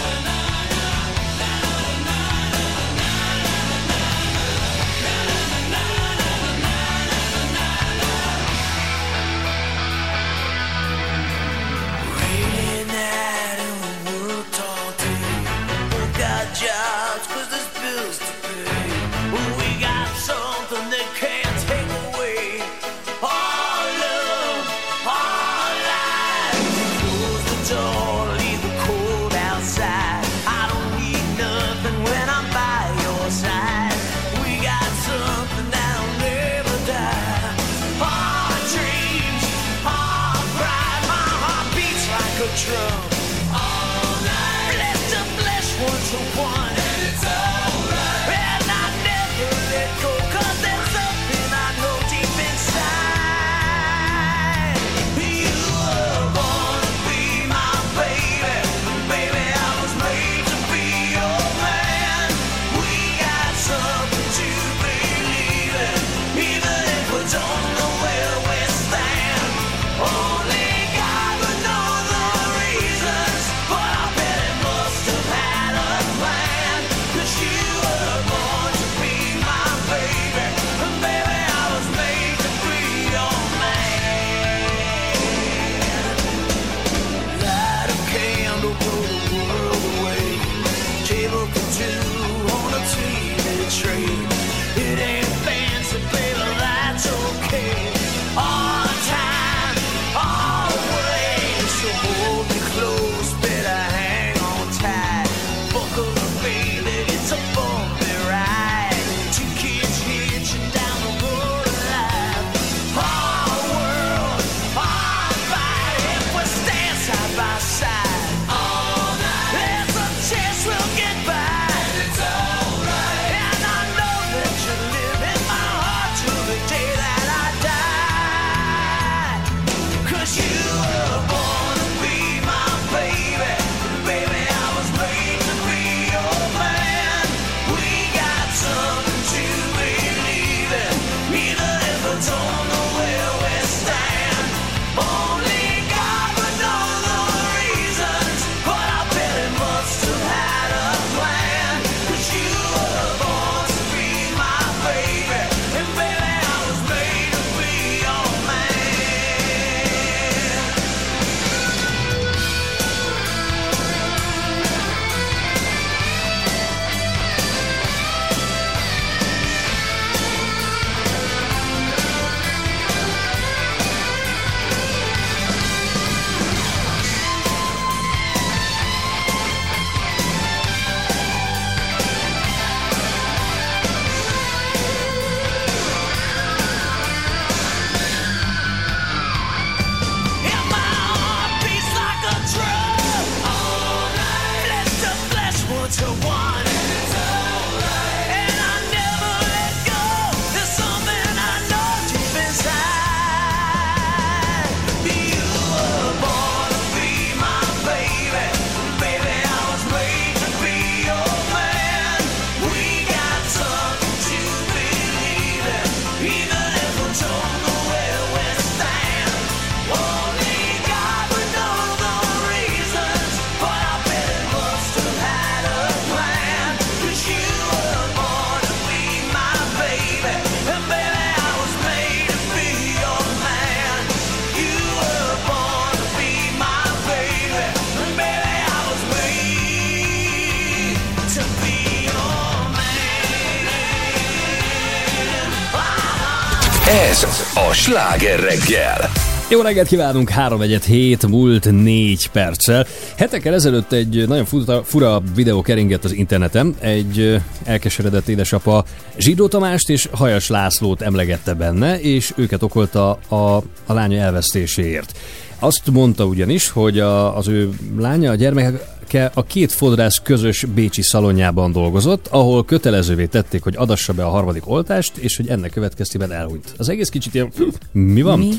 Ez 246.92 247.24
a 247.56 247.74
sláger 247.74 248.40
reggel. 248.40 249.10
Jó 249.50 249.62
reggelt 249.62 249.88
kívánunk, 249.88 250.30
3 250.30 250.62
egyet 250.62 250.84
7 250.84 251.27
múlt 251.27 251.72
4 251.72 252.27
perccel. 252.27 252.86
Hetekkel 253.18 253.54
ezelőtt 253.54 253.92
egy 253.92 254.27
nagyon 254.27 254.46
fura, 254.46 254.84
fura 254.84 255.22
videó 255.36 255.62
keringett 255.62 256.04
az 256.04 256.12
interneten. 256.12 256.75
Egy 256.80 257.42
elkeseredett 257.64 258.27
édesapa 258.27 258.86
Zsidó 259.18 259.48
Tamást 259.48 259.90
és 259.90 260.08
Hajas 260.12 260.48
Lászlót 260.48 261.01
emlegette 261.01 261.54
benne, 261.54 262.00
és 262.00 262.34
őket 262.36 262.64
okolta 262.64 263.12
a, 263.27 263.56
a 263.86 263.94
lánya 263.94 264.22
elvesztéséért. 264.22 265.18
Azt 265.60 265.92
mondta 265.92 266.25
ugyanis, 266.25 266.70
hogy 266.70 267.00
a, 267.00 267.38
az 267.38 267.48
ő 267.48 267.70
lánya, 267.98 268.32
a 268.32 268.36
gyermek 268.36 268.84
gyermeke 269.11 269.31
a 269.39 269.43
két 269.43 269.71
fodrász 269.71 270.17
közös 270.24 270.65
bécsi 270.65 271.01
szalonjában 271.01 271.71
dolgozott, 271.71 272.27
ahol 272.27 272.65
kötelezővé 272.65 273.25
tették, 273.25 273.63
hogy 273.63 273.75
adassa 273.77 274.13
be 274.13 274.25
a 274.25 274.29
harmadik 274.29 274.69
oltást, 274.69 275.17
és 275.17 275.35
hogy 275.35 275.47
ennek 275.47 275.71
következtében 275.71 276.31
elhunyt. 276.31 276.74
Az 276.77 276.89
egész 276.89 277.09
kicsit 277.09 277.33
ilyen, 277.33 277.51
mi 277.91 278.21
van? 278.21 278.39
Mi? 278.39 278.53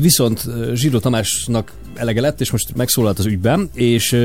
Viszont 0.00 0.44
ö, 0.46 0.74
Zsidó 0.74 0.98
Tamásnak 0.98 1.72
elege 1.94 2.20
lett, 2.20 2.40
és 2.40 2.50
most 2.50 2.74
megszólalt 2.76 3.18
az 3.18 3.26
ügyben, 3.26 3.70
és, 3.74 4.16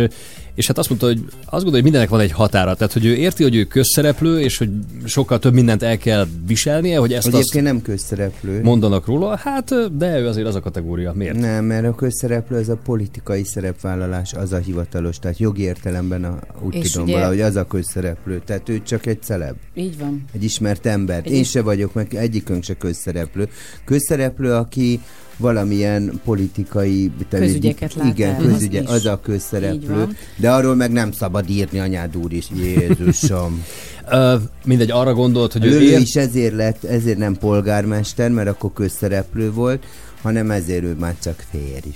és 0.60 0.67
hát 0.67 0.78
azt 0.78 0.89
mondta, 0.89 1.08
hogy 1.08 1.19
azt 1.30 1.50
gondolja, 1.50 1.72
hogy 1.72 1.84
mindenek 1.84 2.10
van 2.10 2.19
egy 2.19 2.32
határa. 2.32 2.76
Tehát, 2.76 2.93
hogy 2.93 3.06
ő 3.06 3.15
érti, 3.15 3.43
hogy 3.43 3.56
ő 3.56 3.63
közszereplő, 3.63 4.39
és 4.39 4.58
hogy 4.58 4.69
sokkal 5.06 5.39
több 5.39 5.54
mindent 5.54 5.84
el 5.84 5.98
kell 5.98 6.28
viselnie, 6.48 6.98
hogy 6.98 7.13
ezt 7.13 7.28
azt 7.28 7.36
Egyébként 7.36 7.63
nem 7.63 7.82
közszereplő. 7.82 8.62
mondanak 8.62 9.06
róla. 9.06 9.36
Hát, 9.36 9.98
de 9.98 10.19
ő 10.19 10.28
azért 10.28 10.48
az 10.48 10.56
a 10.56 10.60
kategória. 10.60 11.13
Miért? 11.15 11.39
Nem, 11.39 11.65
mert 11.65 11.86
a 11.86 11.95
közszereplő 11.95 12.58
az 12.58 12.69
a 12.69 12.76
politikai 12.84 13.43
szerepvállalás, 13.43 14.34
az 14.34 14.52
a 14.54 14.58
hivatalos, 14.58 15.19
tehát 15.19 15.38
jogi 15.39 15.62
értelemben 15.62 16.24
a, 16.24 16.39
úgy 16.62 16.76
És 16.76 16.91
tudom 16.91 17.08
ugye- 17.08 17.15
valahogy 17.17 17.41
az 17.41 17.56
a 17.56 17.65
közszereplő. 17.67 18.41
Tehát 18.45 18.69
ő 18.69 18.82
csak 18.82 19.06
egy 19.06 19.22
celeb, 19.22 19.56
Így 19.74 19.98
van. 20.00 20.26
egy 20.34 20.43
ismert 20.43 20.86
ember. 20.86 21.22
Egy 21.26 21.32
Én 21.32 21.43
se 21.43 21.62
vagyok, 21.62 21.93
meg 21.93 22.13
egyikünk 22.13 22.63
se 22.63 22.74
közszereplő. 22.78 23.50
Közszereplő, 23.86 24.54
aki 24.54 25.00
valamilyen 25.39 26.21
politikai... 26.25 27.12
Közügyeket 27.30 27.93
lát 27.93 28.08
Igen, 28.08 28.36
el, 28.36 28.41
az 28.41 28.52
közügye, 28.52 28.82
is. 28.82 28.88
az, 28.88 29.06
a 29.06 29.19
közszereplő. 29.23 30.08
De 30.36 30.52
arról 30.52 30.75
meg 30.75 30.91
nem 30.91 31.12
szabad 31.12 31.49
írni 31.49 31.80
anyád 31.80 32.17
úr 32.17 32.34
is. 32.34 32.47
Jézusom. 32.56 33.63
Ö, 34.12 34.36
mindegy, 34.65 34.91
arra 34.91 35.13
gondolt, 35.13 35.52
hogy 35.54 35.65
ő 35.65 35.69
Lő 35.69 35.82
ért, 35.82 36.02
is 36.02 36.15
ezért 36.15 36.56
lett, 36.56 36.84
ezért 36.84 37.17
nem 37.17 37.36
polgármester, 37.38 38.30
mert 38.30 38.47
akkor 38.47 38.73
közszereplő 38.73 39.52
volt, 39.52 39.84
hanem 40.21 40.52
ezért 40.52 40.84
ő 40.84 40.95
már 40.99 41.15
csak 41.23 41.43
férj. 41.52 41.95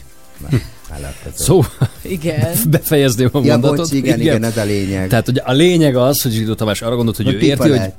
Vállalkozott. 0.90 1.38
Szó, 1.38 1.62
Igen. 2.02 2.56
befejezném 2.70 3.30
a 3.32 3.40
Ja, 3.44 3.52
mondatot. 3.52 3.78
bocs, 3.78 3.92
igen, 3.92 4.20
igen, 4.20 4.36
igen, 4.38 4.44
az 4.52 4.58
a 4.58 4.64
lényeg. 4.64 5.10
Tehát 5.10 5.26
hogy 5.26 5.42
a 5.44 5.52
lényeg 5.52 5.96
az, 5.96 6.22
hogy 6.22 6.32
Zsidó 6.32 6.54
Tamás 6.54 6.82
arra 6.82 6.96
gondolt, 6.96 7.18
hogy, 7.18 7.26
Hogy 7.26 7.36
ő 7.36 7.40
érti, 7.40 7.68
lett. 7.70 7.80
hogy 7.80 7.94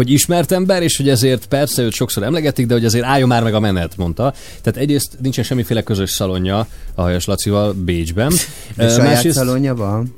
ismert 0.00 0.52
ember, 0.52 0.82
és 0.82 0.96
hogy 0.96 1.08
ezért 1.08 1.46
persze 1.46 1.82
őt 1.82 1.92
sokszor 1.92 2.22
emlegetik, 2.22 2.66
de 2.66 2.74
hogy 2.74 2.84
azért 2.84 3.04
álljon 3.04 3.28
már 3.28 3.42
meg 3.42 3.54
a 3.54 3.60
menet, 3.60 3.96
mondta. 3.96 4.32
Tehát 4.62 4.80
egyrészt 4.80 5.10
nincsen 5.22 5.44
semmiféle 5.44 5.82
közös 5.82 6.10
szalonja 6.10 6.66
a 6.94 7.02
Hajas 7.02 7.24
Lacival 7.24 7.72
Bécsben. 7.72 8.32
De 8.76 8.84
Ö, 8.84 8.88
saját 8.90 9.32
szalonja 9.32 9.74
van? 9.74 10.14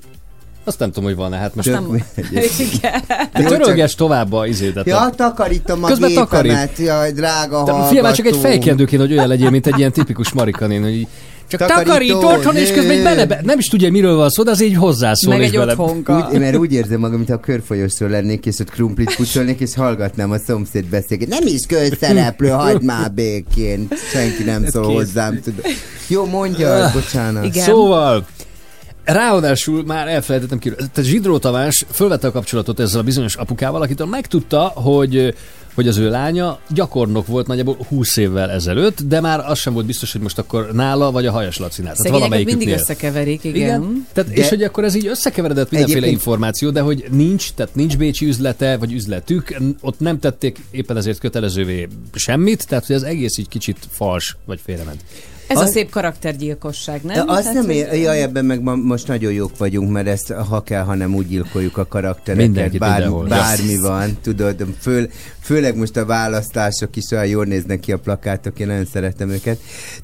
azt 0.66 0.78
nem 0.78 0.88
tudom, 0.88 1.04
hogy 1.04 1.16
van-e, 1.18 1.36
hát 1.36 1.54
most 1.54 1.70
nem. 1.70 2.04
Igen. 2.58 3.02
Törölges 3.32 3.94
tovább 3.94 4.32
a 4.32 4.46
izédet. 4.46 4.86
Ja, 4.86 5.00
a- 5.00 5.10
takarítom 5.10 5.84
a 5.84 5.86
Közben 5.86 6.08
gépemet, 6.08 6.30
takarít. 6.30 6.78
jaj, 6.78 7.12
drága 7.12 7.88
De 7.92 8.02
már 8.02 8.14
csak 8.14 8.26
egy 8.26 8.36
fejkendő 8.36 8.84
kéne, 8.84 9.02
hogy 9.02 9.12
olyan 9.12 9.28
legyél, 9.28 9.50
mint 9.50 9.66
egy 9.66 9.78
ilyen 9.78 9.92
tipikus 9.92 10.32
marikanin, 10.32 10.82
hogy 10.82 11.06
csak 11.46 11.60
Takarító, 11.60 11.84
takarít 11.84 12.12
otthon, 12.12 12.56
és 12.56 12.72
közben 12.72 13.02
bele, 13.02 13.40
nem 13.42 13.58
is 13.58 13.68
tudja, 13.68 13.90
miről 13.90 14.16
van 14.16 14.28
szó, 14.28 14.42
de 14.42 14.50
az 14.50 14.62
így 14.62 14.76
hozzászól. 14.76 15.36
Meg 15.36 15.42
egy 15.42 15.52
bele... 15.52 15.72
otthonka. 15.72 16.28
Úgy, 16.32 16.38
mert 16.38 16.56
úgy 16.56 16.72
érzem 16.72 17.00
magam, 17.00 17.16
mint 17.16 17.30
a 17.30 17.40
körfolyosról 17.40 18.08
lennék, 18.08 18.46
és 18.46 18.58
ott 18.58 18.70
krumplit 18.70 19.14
pucolnék, 19.16 19.60
és 19.60 19.74
hallgatnám 19.74 20.30
a 20.30 20.38
szomszéd 20.38 20.84
beszélget. 20.84 21.28
Nem 21.28 21.46
is 21.46 21.66
közszereplő, 21.68 22.48
hagyd 22.48 22.82
már 22.82 23.12
békén. 23.12 23.88
Senki 24.12 24.42
nem 24.42 24.66
szól 24.66 24.86
Kész. 24.86 24.94
hozzám. 24.94 25.40
Tud. 25.40 25.54
Jó, 26.06 26.24
mondja, 26.24 26.90
bocsánat. 26.94 27.44
Igen. 27.44 27.64
Szóval, 27.64 28.26
Ráadásul 29.04 29.84
már 29.86 30.08
elfelejtettem 30.08 30.58
ki, 30.58 30.70
tehát 30.70 31.02
Zsidró 31.02 31.38
Tamás 31.38 31.84
fölvette 31.90 32.26
a 32.26 32.32
kapcsolatot 32.32 32.80
ezzel 32.80 33.00
a 33.00 33.02
bizonyos 33.02 33.34
apukával, 33.34 33.82
akitől 33.82 34.06
megtudta, 34.06 34.62
hogy 34.74 35.34
hogy 35.74 35.88
az 35.88 35.96
ő 35.96 36.10
lánya 36.10 36.60
gyakornok 36.68 37.26
volt 37.26 37.46
nagyjából 37.46 37.76
20 37.88 38.16
évvel 38.16 38.50
ezelőtt, 38.50 39.02
de 39.02 39.20
már 39.20 39.40
az 39.40 39.58
sem 39.58 39.72
volt 39.72 39.86
biztos, 39.86 40.12
hogy 40.12 40.20
most 40.20 40.38
akkor 40.38 40.70
nála 40.72 41.10
vagy 41.10 41.26
a 41.26 41.30
Hajas 41.30 41.58
Lacinál. 41.58 41.94
Tehát 41.94 42.12
Szegényeket 42.12 42.44
mindig 42.44 42.68
összekeverik, 42.74 43.44
igen. 43.44 43.56
Igen. 43.82 44.06
Tehát, 44.12 44.30
De- 44.30 44.36
és 44.40 44.48
hogy 44.48 44.62
akkor 44.62 44.84
ez 44.84 44.94
így 44.94 45.06
összekeveredett 45.06 45.70
mindenféle 45.70 45.98
Egyébként- 46.00 46.24
információ, 46.26 46.70
de 46.70 46.80
hogy 46.80 47.04
nincs, 47.10 47.52
tehát 47.52 47.74
nincs 47.74 47.96
bécsi 47.96 48.26
üzlete, 48.26 48.76
vagy 48.76 48.92
üzletük, 48.92 49.56
ott 49.80 50.00
nem 50.00 50.18
tették 50.18 50.58
éppen 50.70 50.96
ezért 50.96 51.18
kötelezővé 51.18 51.88
semmit, 52.14 52.66
tehát 52.68 52.86
hogy 52.86 52.96
az 52.96 53.02
egész 53.02 53.38
így 53.38 53.48
kicsit 53.48 53.78
fals, 53.90 54.36
vagy 54.44 54.60
félrement. 54.64 55.00
Ez 55.46 55.56
a 55.56 55.60
Az- 55.62 55.70
szép 55.70 55.90
karaktergyilkosság, 55.90 57.00
De 57.02 57.14
nem? 57.14 57.28
azt 57.28 57.38
Tehát, 57.40 57.54
nem 57.54 57.64
hogy- 57.64 57.74
ér, 57.74 57.92
jaj, 57.92 58.22
ebben 58.22 58.44
meg 58.44 58.62
ma, 58.62 58.74
most 58.74 59.06
nagyon 59.08 59.32
jók 59.32 59.58
vagyunk, 59.58 59.90
mert 59.90 60.06
ezt 60.06 60.32
ha 60.32 60.62
kell, 60.62 60.82
hanem 60.82 61.14
úgy 61.14 61.26
gyilkoljuk 61.26 61.76
a 61.76 61.86
karaktereket, 61.86 62.46
Mindenkit 62.46 62.78
bár, 62.80 62.98
mindenhol. 62.98 63.26
bármi 63.28 63.76
van, 63.78 64.18
tudod, 64.22 64.66
föl, 64.80 65.08
főleg 65.40 65.76
most 65.76 65.96
a 65.96 66.04
választások 66.04 66.96
is 66.96 67.10
olyan 67.12 67.26
jól 67.26 67.44
néznek 67.44 67.80
ki 67.80 67.92
a 67.92 67.98
plakátok, 67.98 68.58
én 68.58 68.66
nagyon 68.66 68.84
szeretem 68.92 69.30
őket. 69.30 69.58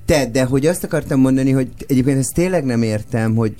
Te, 0.06 0.26
de 0.26 0.44
hogy 0.44 0.66
azt 0.66 0.84
akartam 0.84 1.20
mondani, 1.20 1.50
hogy 1.50 1.68
egyébként 1.86 2.18
ezt 2.18 2.34
tényleg 2.34 2.64
nem 2.64 2.82
értem, 2.82 3.34
hogy 3.34 3.54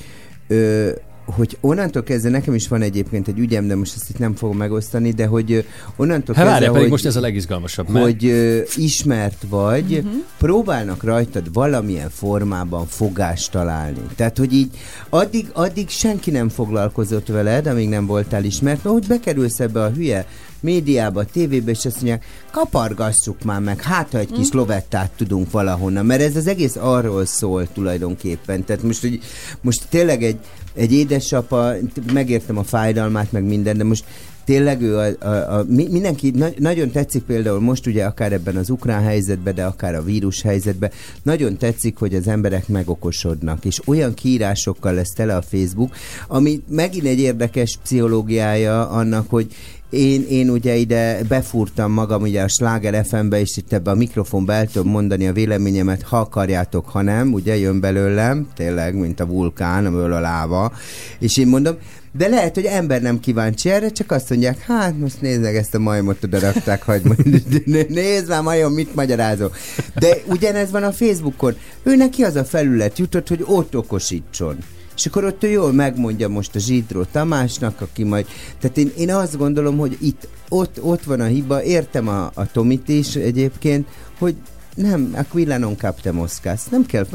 ö, 0.49 0.91
hogy 1.31 1.59
onnantól 1.61 2.03
kezdve, 2.03 2.31
nekem 2.31 2.55
is 2.55 2.69
van 2.69 2.83
egyébként 2.83 3.29
egy 3.29 3.39
ügyem, 3.39 3.67
de 3.67 3.77
most 3.77 3.95
ezt 3.97 4.11
itt 4.11 4.19
nem 4.19 4.35
fogom 4.35 4.57
megosztani, 4.57 5.11
de 5.11 5.27
hogy 5.27 5.67
onnantól 5.97 6.35
Hát 6.35 6.47
kezdve, 6.47 6.79
hogy, 6.79 6.89
most 6.89 7.07
ez 7.07 7.17
a 7.17 7.21
legizgalmasabb, 7.21 7.89
mert 7.89 8.05
hogy 8.05 8.25
ö, 8.25 8.61
ismert 8.77 9.45
vagy, 9.49 9.93
uh-huh. 9.93 10.13
próbálnak 10.39 11.03
rajtad 11.03 11.53
valamilyen 11.53 12.11
formában 12.11 12.87
fogást 12.87 13.51
találni. 13.51 14.01
Tehát, 14.17 14.39
hogy 14.39 14.53
így 14.53 14.71
addig, 15.09 15.47
addig 15.53 15.89
senki 15.89 16.31
nem 16.31 16.49
foglalkozott 16.49 17.27
veled, 17.27 17.67
amíg 17.67 17.89
nem 17.89 18.07
voltál 18.07 18.45
ismert, 18.45 18.85
mert 18.85 18.95
hogy 18.95 19.07
bekerülsz 19.07 19.61
ebbe 19.61 19.83
a 19.83 19.91
hülye 19.91 20.27
médiába, 20.61 21.25
tévébe, 21.25 21.71
és 21.71 21.85
azt 21.85 21.95
mondják, 21.95 22.25
kapargassuk 22.51 23.43
már 23.43 23.61
meg, 23.61 23.83
hát 23.83 24.11
ha 24.11 24.19
egy 24.19 24.33
kis 24.33 24.53
lovettát 24.53 25.11
tudunk 25.17 25.51
valahonnan, 25.51 26.07
mert 26.07 26.21
ez 26.21 26.37
az 26.37 26.47
egész 26.47 26.77
arról 26.77 27.27
szól 27.27 27.73
tulajdonképpen. 27.73 28.65
Tehát 28.65 28.83
most, 28.83 29.01
hogy 29.01 29.21
most 29.61 29.83
tényleg 29.89 30.23
egy, 30.23 30.39
egy 30.75 30.93
édesapa, 30.93 31.73
megértem 32.13 32.59
a 32.59 32.63
fájdalmát, 32.63 33.33
meg 33.33 33.45
minden, 33.45 33.77
de 33.77 33.85
most 33.85 34.05
tényleg 34.45 34.83
ő 34.83 34.97
a, 34.99 35.27
a, 35.27 35.59
a, 35.59 35.65
mi- 35.69 35.89
mindenki 35.91 36.31
na, 36.31 36.49
nagyon 36.59 36.91
tetszik 36.91 37.23
például 37.23 37.61
most 37.61 37.87
ugye 37.87 38.05
akár 38.05 38.33
ebben 38.33 38.57
az 38.57 38.71
ukrán 38.71 39.03
helyzetben, 39.03 39.55
de 39.55 39.65
akár 39.65 39.95
a 39.95 40.03
vírus 40.03 40.43
helyzetben, 40.43 40.91
nagyon 41.23 41.57
tetszik, 41.57 41.97
hogy 41.97 42.15
az 42.15 42.29
emberek 42.29 42.69
megokosodnak, 42.69 43.65
és 43.65 43.81
olyan 43.87 44.15
kiírásokkal 44.15 44.95
lesz 44.95 45.13
tele 45.13 45.37
a 45.37 45.43
Facebook, 45.43 45.95
ami 46.29 46.63
megint 46.69 47.07
egy 47.07 47.21
érdekes 47.21 47.79
pszichológiája 47.83 48.89
annak, 48.89 49.31
hogy 49.31 49.47
én, 49.91 50.27
én 50.29 50.51
ugye 50.51 50.75
ide 50.75 51.21
befúrtam 51.29 51.93
magam 51.93 52.23
ugye 52.23 52.43
a 52.43 52.49
Sláger 52.49 53.05
FM-be, 53.05 53.41
és 53.41 53.57
itt 53.57 53.73
ebbe 53.73 53.91
a 53.91 53.95
mikrofonba 53.95 54.53
el 54.53 54.67
tudom 54.67 54.93
mondani 54.93 55.27
a 55.27 55.33
véleményemet, 55.33 56.03
ha 56.03 56.19
akarjátok, 56.19 56.89
ha 56.89 57.03
nem, 57.03 57.33
ugye 57.33 57.57
jön 57.57 57.81
belőlem, 57.81 58.49
tényleg, 58.55 58.95
mint 58.95 59.21
a 59.21 59.27
vulkán, 59.27 59.87
amiből 59.87 60.13
a 60.13 60.21
láva, 60.21 60.73
és 61.19 61.37
én 61.37 61.47
mondom, 61.47 61.77
de 62.13 62.29
lehet, 62.29 62.55
hogy 62.55 62.65
ember 62.65 63.03
nem 63.03 63.21
kíváncsi 63.21 63.71
erre, 63.71 63.91
csak 63.91 64.11
azt 64.11 64.31
mondják, 64.31 64.59
hát 64.59 64.99
most 64.99 65.21
nézd 65.21 65.45
ezt 65.45 65.75
a 65.75 65.79
majmot 65.79 66.25
oda 66.25 66.39
rakták, 66.39 66.83
hogy 66.83 67.03
nézd 67.89 68.29
már 68.29 68.43
majom, 68.43 68.73
mit 68.73 68.95
magyarázol. 68.95 69.53
De 69.95 70.17
ugyanez 70.27 70.71
van 70.71 70.83
a 70.83 70.93
Facebookon. 70.93 71.57
Ő 71.83 71.97
neki 71.97 72.23
az 72.23 72.37
a 72.37 72.45
felület 72.45 72.99
jutott, 72.99 73.29
hogy 73.29 73.45
ott 73.47 73.77
okosítson. 73.77 74.59
És 75.01 75.07
akkor 75.07 75.25
ott 75.25 75.45
ő 75.45 75.49
jól 75.49 75.73
megmondja 75.73 76.29
most 76.29 76.55
a 76.55 76.59
Zsidró 76.59 77.03
Tamásnak, 77.03 77.81
aki 77.81 78.05
majd... 78.05 78.27
Tehát 78.59 78.77
én, 78.77 78.93
én 78.97 79.15
azt 79.15 79.37
gondolom, 79.37 79.79
hogy 79.79 79.97
itt, 80.01 80.29
ott, 80.49 80.83
ott 80.83 81.03
van 81.03 81.21
a 81.21 81.25
hiba, 81.25 81.63
értem 81.63 82.09
a, 82.09 82.31
a 82.35 82.51
Tomit 82.53 82.89
is 82.89 83.17
egyébként, 83.17 83.89
hogy 84.19 84.37
nem, 84.75 85.11
Aquila 85.15 85.59
non 85.59 85.77
capte 85.77 86.13
moscas. 86.13 86.65
Nem 86.65 86.87
kell, 86.87 87.07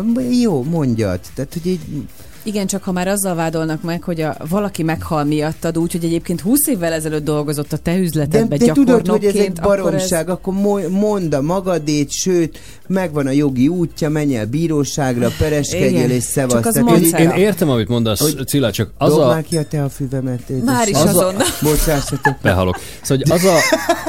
jó, 0.42 0.64
mondjad. 0.64 1.20
Tehát, 1.36 1.54
hogy 1.54 1.66
így, 1.66 2.08
Igen, 2.48 2.68
csak 2.68 2.84
ha 2.84 2.92
már 2.92 3.08
azzal 3.08 3.36
vádolnak 3.36 3.82
meg, 3.82 4.04
hogy 4.04 4.22
a, 4.22 4.36
valaki 4.50 4.84
meghal 4.84 5.24
miattad 5.24 5.78
úgy, 5.78 5.92
hogy 5.92 6.04
egyébként 6.04 6.42
20 6.42 6.68
évvel 6.68 6.94
ezelőtt 6.94 7.24
dolgozott 7.24 7.74
a 7.74 7.78
te 7.78 7.92
de 7.92 7.98
üzletedbe 7.98 8.58
te 8.58 8.72
tudod, 8.72 9.08
hogy 9.08 9.26
ez 9.26 9.36
egy 9.36 9.54
gyakornokként, 9.54 9.60
akkor 9.60 9.78
baromság, 9.82 10.30
akkor 10.30 10.54
mo- 10.54 10.90
mondd 10.90 11.36
a 11.36 11.42
magadét, 11.42 12.12
sőt, 12.12 12.60
megvan 12.88 13.28
a 13.28 13.32
jogi 13.32 13.68
útja, 13.68 14.10
menj 14.10 14.36
el 14.38 14.46
bíróságra, 14.46 15.30
pereskedjél 15.38 15.90
Igen, 15.90 16.10
és 16.10 16.24
szevasz. 16.24 16.76
én 16.76 17.04
Cera. 17.04 17.36
értem, 17.38 17.70
amit 17.70 17.88
mondasz, 17.88 18.20
Hogy- 18.20 18.48
Cilla, 18.48 18.72
csak 18.72 18.90
az 18.98 19.18
a... 19.18 19.28
már 19.28 19.44
ki 19.44 19.58
a 19.58 19.66
te 19.68 19.84
a 19.84 19.90
füvemet. 19.90 20.50
édes. 20.50 20.64
Már 20.66 20.88
is 20.88 20.96
Az 20.96 21.04
a- 21.04 21.08
azonnal. 21.10 21.46
Bocsássatok. 21.62 22.36
Behalok. 22.42 22.80
Szóval, 23.02 23.24
az, 23.30 23.44
a, 23.44 23.56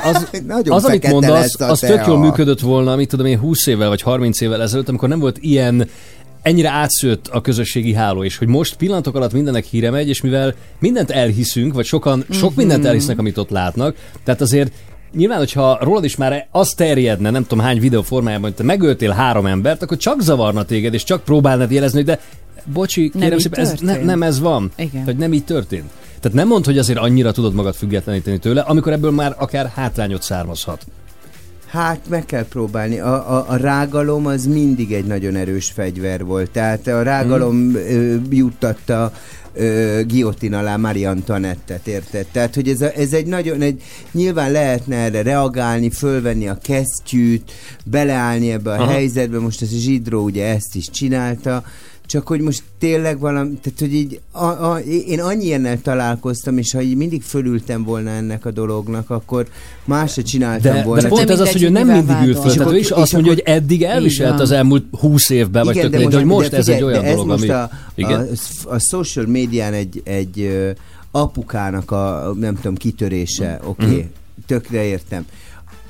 az, 0.09 0.27
az 0.77 0.85
amit 0.85 1.11
mondasz, 1.11 1.61
az 1.61 1.79
tök 1.79 2.07
jól 2.07 2.19
működött 2.19 2.61
volna, 2.61 2.97
mit 2.97 3.09
tudom 3.09 3.27
én, 3.27 3.39
20 3.39 3.67
évvel 3.67 3.89
vagy 3.89 4.03
30 4.03 4.41
évvel 4.41 4.63
ezelőtt, 4.63 4.89
amikor 4.89 5.09
nem 5.09 5.19
volt 5.19 5.39
ilyen 5.41 5.89
ennyire 6.47 6.69
átszőtt 6.69 7.27
a 7.29 7.41
közösségi 7.41 7.95
háló, 7.95 8.25
és 8.25 8.37
hogy 8.37 8.49
most 8.49 8.77
pillanatok 8.77 9.15
alatt 9.15 9.33
mindennek 9.33 9.65
híre 9.65 9.91
megy, 9.91 10.09
és 10.09 10.21
mivel 10.21 10.55
mindent 10.79 11.11
elhiszünk, 11.11 11.75
vagy 11.75 11.85
sokan 11.85 12.25
sok 12.31 12.51
Mhm. 12.51 12.59
mindent 12.59 12.85
elhisznek, 12.85 13.19
amit 13.19 13.39
ott 13.39 13.51
látnak, 13.51 13.97
tehát 14.25 14.41
azért 14.41 14.73
Nyilván, 15.13 15.39
hogyha 15.39 15.79
rólad 15.81 16.05
is 16.05 16.17
már 16.17 16.47
az 16.51 16.69
terjedne, 16.69 17.31
nem 17.31 17.43
tudom 17.43 17.65
hány 17.65 17.81
videó 17.81 18.03
formájában, 18.03 18.45
hogy 18.45 18.55
te 18.55 18.63
megöltél 18.63 19.11
három 19.11 19.47
embert, 19.47 19.83
akkor 19.83 19.97
csak 19.97 20.21
zavarna 20.21 20.65
téged, 20.65 20.95
és 20.95 21.05
csak 21.05 21.25
próbálnád 21.25 21.71
jelezni, 21.71 21.97
hogy 21.97 22.07
de 22.07 22.21
bocsi, 22.73 23.11
Nem 23.13 23.23
kérem 23.23 23.37
így 23.37 23.43
szépen, 23.43 23.61
ez 23.61 23.75
ne, 23.81 23.97
nem 23.97 24.23
ez 24.23 24.41
van. 24.41 24.71
Igen. 24.77 25.05
Hogy 25.05 25.17
nem 25.17 25.33
így 25.33 25.45
történt. 25.45 25.91
Tehát 26.21 26.37
nem 26.37 26.49
mondd, 26.49 26.65
hogy 26.65 26.79
azért 26.79 26.99
annyira 26.99 27.33
tudod 27.33 27.55
magad 27.55 27.75
függetleníteni 27.75 28.39
tőle, 28.39 28.61
amikor 28.61 28.93
ebből 28.93 29.11
már 29.11 29.35
akár 29.39 29.73
hátrányot 29.75 30.23
származhat. 30.23 30.87
Hát 31.67 32.01
meg 32.09 32.27
kell 32.27 32.45
próbálni. 32.49 32.99
A, 32.99 33.37
a, 33.37 33.45
a 33.49 33.57
rágalom 33.57 34.27
az 34.27 34.47
mindig 34.47 34.93
egy 34.93 35.05
nagyon 35.05 35.37
erős 35.37 35.71
fegyver 35.71 36.25
volt. 36.25 36.51
Tehát 36.51 36.87
a 36.87 37.03
rágalom 37.03 37.57
mm. 37.57 37.75
ö, 37.75 38.17
juttatta 38.31 39.13
ö, 39.55 40.01
guillotine 40.07 40.59
alá 40.59 40.77
Marie 40.77 41.09
Antoinette-et, 41.09 41.87
érted? 41.87 42.27
Tehát, 42.33 42.55
hogy 42.55 42.69
ez, 42.69 42.81
a, 42.81 42.93
ez 42.93 43.13
egy 43.13 43.27
nagyon, 43.27 43.61
egy, 43.61 43.83
nyilván 44.13 44.51
lehetne 44.53 44.97
erre 44.97 45.23
reagálni, 45.23 45.91
fölvenni 45.91 46.49
a 46.49 46.59
kesztyűt, 46.63 47.53
beleállni 47.85 48.53
ebbe 48.53 48.71
a. 48.71 48.75
Aha. 48.75 48.91
helyzetbe, 48.91 49.39
most 49.39 49.63
ez 49.63 49.73
a 49.73 49.79
zsidró 49.79 50.25
ugye 50.25 50.47
ezt 50.47 50.75
is 50.75 50.91
csinálta, 50.91 51.65
csak 52.07 52.27
hogy 52.27 52.41
most 52.41 52.63
tényleg 52.79 53.19
valami, 53.19 53.49
tehát 53.63 53.79
hogy 53.79 53.95
így, 53.95 54.21
a, 54.31 54.45
a, 54.45 54.79
én 55.09 55.21
annyi 55.21 55.45
ilyennel 55.45 55.81
találkoztam, 55.83 56.59
és 56.59 56.73
ha 56.73 56.81
így 56.81 56.97
mindig 56.97 57.23
fölültem 57.23 57.85
volna 57.85 58.11
ennek 58.11 58.45
a 58.47 58.51
dolognak, 58.51 59.11
akkor 59.11 59.47
más 59.85 60.13
se 60.13 60.23
csináltam 60.23 60.75
De, 60.75 60.83
volna. 60.83 61.03
de 61.03 61.09
pont 61.09 61.27
De 61.27 61.33
ez 61.33 61.41
az, 61.41 61.53
hogy 61.53 61.63
ő 61.63 61.69
nem 61.69 61.87
mindig 61.87 62.03
ül 62.09 62.15
vádol. 62.15 62.35
föl. 62.35 62.45
És 62.51 62.53
Tehát 62.53 62.59
ő 62.59 62.63
akkor- 62.63 62.75
is 62.77 62.85
és 62.85 62.91
azt 62.91 63.13
mondja, 63.13 63.33
hogy 63.33 63.43
eddig 63.45 63.83
elviselt 63.83 64.41
az 64.41 64.51
elmúlt 64.51 64.85
20 65.01 65.31
évben, 65.31 65.65
vagy 65.65 65.75
tök 65.75 65.91
mindegy, 65.91 66.09
de 66.09 66.17
hogy 66.17 66.25
most 66.25 66.53
ez 66.53 66.69
egy 66.69 66.83
olyan 66.83 67.03
de 67.03 67.07
ez 67.09 67.13
dolog, 67.15 67.29
most 67.29 67.43
ami... 67.43 67.53
a, 67.53 67.63
a, 67.63 67.71
Igen? 67.95 68.29
a 68.65 68.79
social 68.79 69.27
médián 69.27 69.73
egy, 69.73 70.01
egy 70.05 70.51
apukának 71.11 71.91
a, 71.91 72.33
nem 72.39 72.55
tudom, 72.55 72.75
kitörése, 72.75 73.61
Mm. 73.65 73.69
oké, 73.69 73.85
okay, 73.85 74.09
tökre 74.47 74.85
értem. 74.85 75.27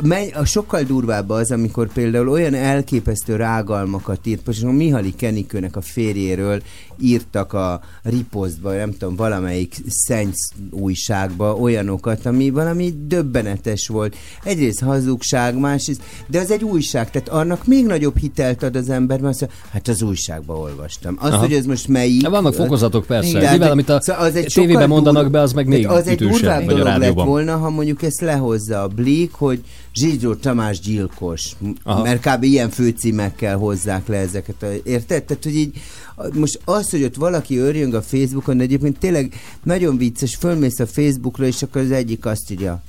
Menj, 0.03 0.31
a 0.31 0.45
sokkal 0.45 0.83
durvább 0.83 1.31
az, 1.31 1.51
amikor 1.51 1.93
például 1.93 2.29
olyan 2.29 2.55
elképesztő 2.55 3.37
rágalmakat 3.37 4.27
írt, 4.27 4.43
például 4.43 4.73
Mihali 4.73 5.15
Kenikőnek 5.15 5.77
a 5.77 5.81
férjéről 5.81 6.63
írtak 7.01 7.53
a 7.53 7.81
riposztba, 8.03 8.73
nem 8.73 8.93
tudom, 8.93 9.17
valamelyik 9.17 9.75
szensz 9.89 10.51
újságba 10.71 11.55
olyanokat, 11.55 12.27
ami 12.27 12.51
valami 12.51 12.95
döbbenetes 13.07 13.89
volt. 13.89 14.17
Egyrészt 14.45 14.81
hazugság, 14.81 15.59
másrészt, 15.59 16.03
de 16.27 16.41
az 16.41 16.51
egy 16.51 16.65
újság, 16.65 17.11
tehát 17.11 17.29
annak 17.29 17.67
még 17.67 17.87
nagyobb 17.87 18.19
hitelt 18.19 18.63
ad 18.63 18.77
az 18.77 18.91
ember, 18.91 19.21
mert 19.21 19.33
azt 19.33 19.41
mondja, 19.41 19.59
hát 19.71 19.89
az 19.89 20.03
újságba 20.03 20.55
olvastam. 20.59 21.17
Azt, 21.21 21.33
Aha. 21.33 21.43
hogy 21.43 21.53
ez 21.53 21.67
most 21.67 21.89
melyik... 21.89 22.23
Hát 22.23 22.31
Vannak 22.31 22.55
fokozatok 22.55 23.07
persze. 23.07 23.39
Tehát, 23.39 23.53
Mivel, 23.53 23.71
amit 23.71 23.89
a 23.89 24.01
szóval 24.01 24.23
az 24.23 24.35
egy 24.35 24.53
tévében 24.55 24.89
mondanak 24.89 25.23
dur- 25.23 25.33
be, 25.33 25.41
az 25.41 25.53
meg 25.53 25.67
még 25.67 25.87
az 25.87 26.07
egy 26.07 26.19
durvább 26.19 26.65
dolog 26.65 26.87
lett 26.87 27.13
volna, 27.13 27.57
ha 27.57 27.71
mondjuk 27.71 28.03
ezt 28.03 28.21
lehozza 28.21 28.83
a 28.83 28.89
Blik, 28.89 29.33
hogy 29.33 29.63
Zsidró 29.95 30.35
Tamás 30.35 30.81
gyilkos, 30.81 31.53
Aha. 31.83 32.03
mert 32.03 32.21
kb. 32.21 32.43
ilyen 32.43 32.71
főcímekkel 32.71 33.57
hozzák 33.57 34.07
le 34.07 34.17
ezeket. 34.17 34.63
A, 34.63 34.67
érted? 34.85 35.25
Tehát, 35.25 35.45
hogy 35.45 35.57
így 35.57 35.77
most 36.33 36.61
az, 36.65 36.91
hogy 36.91 37.03
ott 37.03 37.15
valaki 37.15 37.57
örjön 37.57 37.95
a 37.95 38.03
Facebookon, 38.03 38.57
de 38.57 38.63
egyébként 38.63 38.99
tényleg 38.99 39.35
nagyon 39.63 39.97
vicces, 39.97 40.37
fölmész 40.37 40.79
a 40.79 40.87
Facebookra, 40.87 41.47
és 41.47 41.63
akkor 41.63 41.81
az 41.81 41.91
egyik 41.91 42.27
azt 42.27 42.51
írja, 42.51 42.83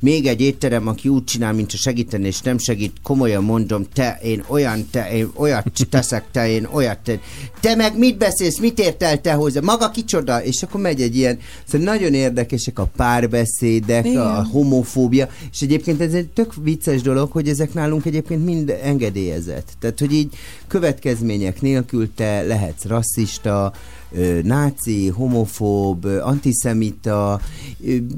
még 0.00 0.26
egy 0.26 0.40
étterem, 0.40 0.86
aki 0.86 1.08
úgy 1.08 1.24
csinál, 1.24 1.52
mint 1.52 1.72
a 1.72 1.76
segíteni, 1.76 2.26
és 2.26 2.40
nem 2.40 2.58
segít, 2.58 2.92
komolyan 3.02 3.44
mondom, 3.44 3.86
te, 3.92 4.18
én 4.22 4.44
olyan, 4.46 4.88
te, 4.90 5.12
én 5.12 5.30
olyat 5.34 5.64
teszek, 5.90 6.24
te, 6.32 6.48
én 6.48 6.68
olyat, 6.72 6.98
te, 6.98 7.20
te 7.60 7.74
meg 7.74 7.98
mit 7.98 8.18
beszélsz, 8.18 8.58
mit 8.58 8.78
értel 8.78 9.20
te 9.20 9.32
hozzá, 9.32 9.60
maga 9.60 9.90
kicsoda, 9.90 10.44
és 10.44 10.62
akkor 10.62 10.80
megy 10.80 11.02
egy 11.02 11.16
ilyen, 11.16 11.38
szóval 11.66 11.86
nagyon 11.86 12.14
érdekesek 12.14 12.78
a 12.78 12.90
párbeszédek, 12.96 14.06
Igen. 14.06 14.20
a 14.20 14.44
homofóbia, 14.44 15.28
és 15.52 15.60
egyébként 15.60 16.00
ez 16.00 16.12
egy 16.12 16.28
tök 16.28 16.54
vicces 16.62 17.02
dolog, 17.02 17.32
hogy 17.32 17.48
ezek 17.48 17.74
nálunk 17.74 18.06
egyébként 18.06 18.44
mind 18.44 18.78
engedélyezett. 18.82 19.68
Tehát, 19.80 19.98
hogy 19.98 20.12
így 20.12 20.34
következmények 20.66 21.60
nélkül 21.60 22.14
te 22.14 22.42
lehetsz 22.42 22.84
rasszista, 22.84 23.72
náci, 24.42 25.08
homofób, 25.08 26.04
antiszemita, 26.04 27.40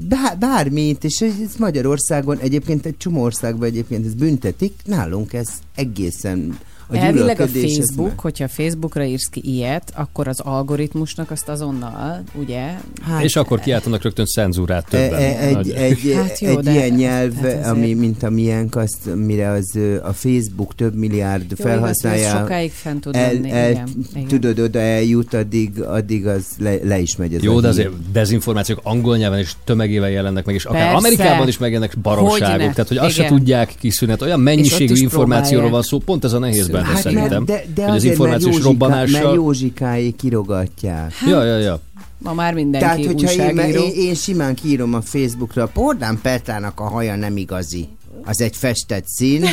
bár, 0.07 0.37
bármit, 0.37 1.03
és 1.03 1.21
ez 1.21 1.55
Magyarországon 1.57 2.37
egyébként 2.37 2.85
egy 2.85 2.97
csomó 2.97 3.21
országban 3.21 3.67
egyébként 3.67 4.05
ez 4.05 4.13
büntetik, 4.13 4.73
nálunk 4.85 5.33
ez 5.33 5.47
egészen 5.75 6.59
a 6.91 6.97
Elvileg 6.97 7.39
a 7.39 7.47
Facebook, 7.47 8.07
meg- 8.07 8.19
hogyha 8.19 8.47
Facebookra 8.47 9.03
írsz 9.03 9.27
ki 9.31 9.41
ilyet, 9.45 9.91
akkor 9.95 10.27
az 10.27 10.39
algoritmusnak 10.39 11.31
azt 11.31 11.49
azonnal, 11.49 12.23
ugye? 12.39 12.67
Hát, 13.01 13.23
És 13.23 13.35
akkor 13.35 13.59
kiáltanak 13.59 14.01
rögtön 14.03 14.25
cenzúrát 14.25 14.93
E- 14.93 14.97
többen. 15.07 15.19
e- 15.21 15.37
egy, 15.57 15.69
egy, 15.69 16.13
Hát 16.15 16.39
jó, 16.39 16.49
egy 16.49 16.57
de- 16.57 16.71
ilyen 16.71 16.89
nyelv, 16.89 17.33
hát 17.33 17.43
azért- 17.43 17.65
ami, 17.65 17.93
mint 17.93 18.23
amilyenk, 18.23 18.75
azt, 18.75 19.15
mire 19.15 19.49
az 19.49 19.77
a 20.03 20.13
Facebook 20.13 20.75
több 20.75 20.95
milliárd 20.95 21.41
Jó, 21.41 21.47
igaz, 21.51 21.65
felhasználja, 21.71 22.29
sokáig 22.29 22.71
fent 22.71 23.01
tud 23.01 23.15
el, 23.15 23.33
lenni. 23.33 23.51
el, 23.51 23.69
igen, 23.71 23.87
igen. 24.15 24.27
tudod, 24.27 24.59
oda 24.59 24.79
eljut, 24.79 25.33
addig, 25.33 25.81
addig 25.81 26.27
az 26.27 26.45
le, 26.59 26.75
le 26.83 26.99
is 26.99 27.15
megy. 27.15 27.33
Ez 27.33 27.43
Jó, 27.43 27.57
a 27.57 27.61
de 27.61 27.67
azért 27.67 28.11
dezinformációk 28.11 28.79
angol 28.83 29.17
nyelven 29.17 29.39
is 29.39 29.55
tömegével 29.63 30.09
jelennek 30.09 30.45
meg, 30.45 30.55
és 30.55 30.65
akár 30.65 30.81
Persze. 30.81 30.97
Amerikában 30.97 31.47
is 31.47 31.57
megjelennek 31.57 31.97
baromságok, 32.01 32.55
Hogyne. 32.57 32.71
tehát 32.73 32.87
hogy 32.87 32.97
azt 32.97 33.13
se 33.15 33.23
Igen. 33.23 33.35
tudják 33.37 33.73
kiszűnet. 33.79 34.21
Olyan 34.21 34.37
És 34.39 34.43
mennyiségű 34.45 34.93
információról 34.95 35.69
van 35.69 35.81
szó, 35.81 35.97
pont 35.97 36.23
ez 36.23 36.33
a 36.33 36.39
nehéz 36.39 36.67
benne 36.81 36.93
Hát 36.93 37.01
szerintem. 37.01 37.45
de, 37.45 37.63
de 37.75 37.81
hogy 37.81 37.89
az 37.89 37.95
azért, 37.95 38.17
mert, 38.17 38.41
információs 38.41 38.63
Józsika, 38.63 38.87
mert. 38.87 39.35
Józsikáé 39.35 40.09
kirogatják. 40.11 41.13
Ja, 41.27 41.43
ja, 41.43 41.57
ja. 41.57 41.79
Ma 42.17 42.33
már 42.33 42.53
mindenki 42.53 42.85
Tehát, 42.85 43.05
hogyha 43.05 43.31
én, 43.31 43.57
én, 43.57 43.91
én 43.95 44.13
simán 44.13 44.55
kiírom 44.55 44.93
a 44.93 45.01
Facebookra, 45.01 45.67
Pordán 45.67 46.19
Petrának 46.21 46.79
a 46.79 46.83
haja 46.83 47.15
nem 47.15 47.37
igazi. 47.37 47.87
Az 48.23 48.41
egy 48.41 48.55
festett 48.55 49.05
szín. 49.07 49.45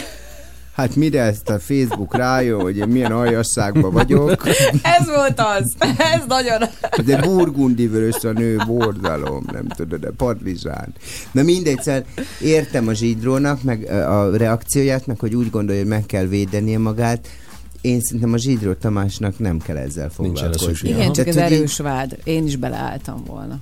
Hát 0.78 0.96
mire 0.96 1.22
ezt 1.22 1.48
a 1.48 1.58
Facebook 1.58 2.16
rájön, 2.16 2.60
hogy 2.60 2.76
én 2.76 2.88
milyen 2.88 3.12
aljasságban 3.12 3.92
vagyok. 3.92 4.48
Ez 4.82 5.06
volt 5.06 5.40
az. 5.40 5.74
Ez 5.98 6.22
nagyon... 6.28 6.62
De 7.04 7.20
burgundi 7.20 7.86
vörös 7.86 8.24
a 8.24 8.32
nő 8.32 8.56
borzalom, 8.66 9.44
nem 9.52 9.68
tudod, 9.68 10.00
de 10.00 10.10
padlizsán. 10.16 10.94
Na 11.32 11.42
mindegy, 11.42 11.82
szóval 11.82 12.04
értem 12.40 12.88
a 12.88 12.92
zsidrónak, 12.92 13.62
meg 13.62 13.90
a 13.90 14.36
reakcióját, 14.36 15.06
meg 15.06 15.18
hogy 15.18 15.34
úgy 15.34 15.50
gondolja, 15.50 15.80
hogy 15.80 15.90
meg 15.90 16.06
kell 16.06 16.24
védenie 16.24 16.78
magát. 16.78 17.28
Én 17.80 18.00
szerintem 18.00 18.32
a 18.32 18.38
zsidró 18.38 18.72
Tamásnak 18.72 19.38
nem 19.38 19.58
kell 19.58 19.76
ezzel 19.76 20.10
foglalkozni. 20.10 20.88
Igen, 20.88 21.12
csak 21.12 21.26
ez 21.26 21.36
erős 21.36 21.76
vád. 21.76 22.18
Én 22.24 22.46
is 22.46 22.56
beleálltam 22.56 23.24
volna. 23.24 23.58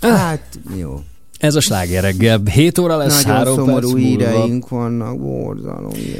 Hát, 0.00 0.58
jó. 0.76 1.02
Ez 1.42 1.54
a 1.54 1.60
sláger 1.60 2.02
reggel. 2.02 2.40
7 2.52 2.78
óra 2.78 2.96
lesz, 2.96 3.22
Nagyon 3.22 3.36
3 3.36 3.54
perc 3.54 3.66
szomorú 3.66 3.88
múlva. 3.90 4.06
híreink 4.06 4.68
vannak, 4.68 5.18
borzalom 5.20 5.90
ilyen. 5.94 6.18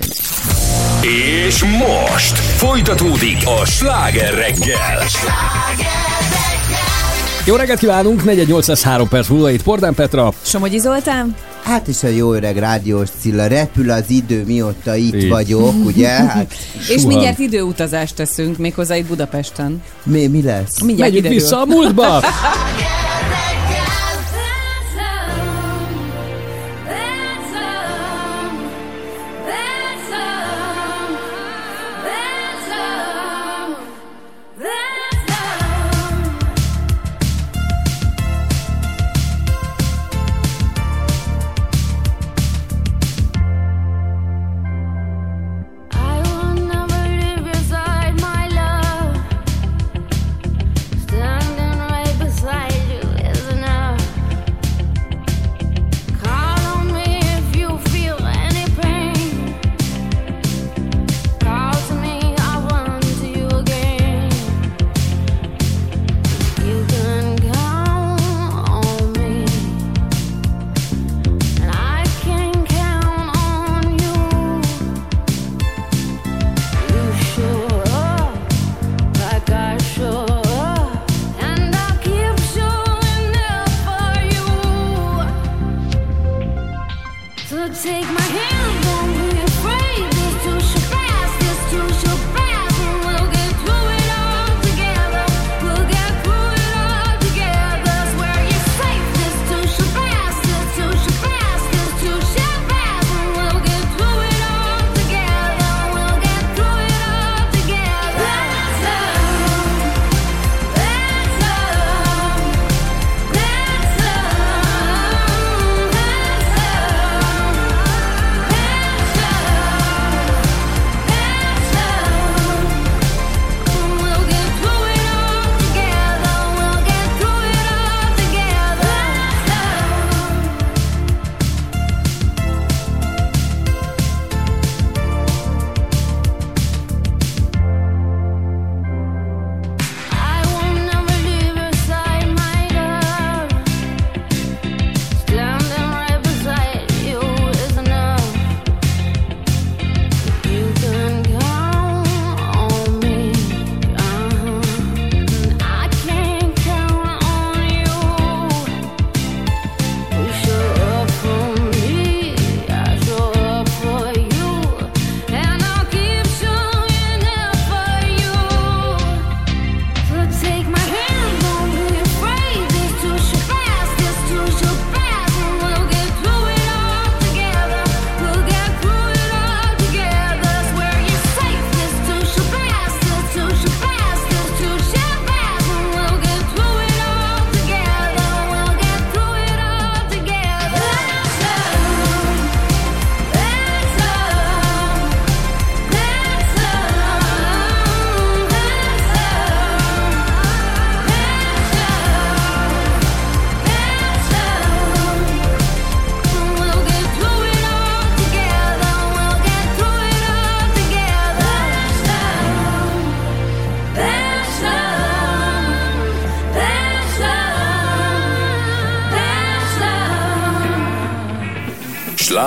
És 1.46 1.64
most 1.64 2.36
folytatódik 2.38 3.36
a 3.60 3.64
sláger 3.64 4.34
reggel. 4.34 5.02
Jó 7.44 7.54
reggelt 7.54 7.78
kívánunk, 7.78 8.16
418 8.24 8.66
lesz 8.66 8.82
3 8.82 9.08
perc 9.08 9.28
múlva 9.28 9.50
itt 9.50 9.62
Pordán 9.62 9.94
Petra. 9.94 10.32
Somogyi 10.42 10.78
Zoltán? 10.78 11.34
Hát 11.62 11.88
is 11.88 12.02
a 12.02 12.08
jó 12.08 12.32
öreg 12.32 12.56
rádiós 12.58 13.08
Cilla, 13.20 13.46
repül 13.46 13.90
az 13.90 14.04
idő, 14.08 14.44
mióta 14.46 14.94
itt 14.96 15.14
Így. 15.14 15.28
vagyok, 15.28 15.74
ugye? 15.84 16.08
Hát 16.08 16.54
És 16.96 17.02
mindjárt 17.02 17.38
időutazást 17.38 18.14
teszünk, 18.14 18.58
méghozzá 18.58 18.96
itt 18.96 19.06
Budapesten. 19.06 19.82
mi, 20.02 20.26
mi 20.26 20.42
lesz? 20.42 20.80
Mindjárt 20.80 21.10
Megyünk 21.12 21.14
kiderül. 21.14 21.38
vissza 21.38 21.60
a 21.60 21.64
múltba. 21.64 22.20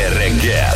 Sláger 0.00 0.16
reggel! 0.16 0.72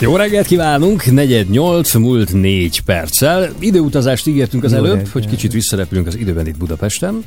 Jó 0.00 0.16
reggelt 0.16 0.46
kívánunk, 0.46 1.12
negyed 1.12 1.50
nyolc, 1.50 1.94
múlt 1.94 2.32
négy 2.32 2.80
perccel. 2.80 3.50
Időutazást 3.58 4.26
ígértünk 4.26 4.64
az 4.64 4.70
Jó 4.72 4.76
előbb, 4.78 4.90
reggelt. 4.90 5.08
hogy 5.12 5.26
kicsit 5.26 5.52
visszarepülünk 5.52 6.06
az 6.06 6.16
időben 6.16 6.46
itt 6.46 6.56
Budapesten. 6.56 7.24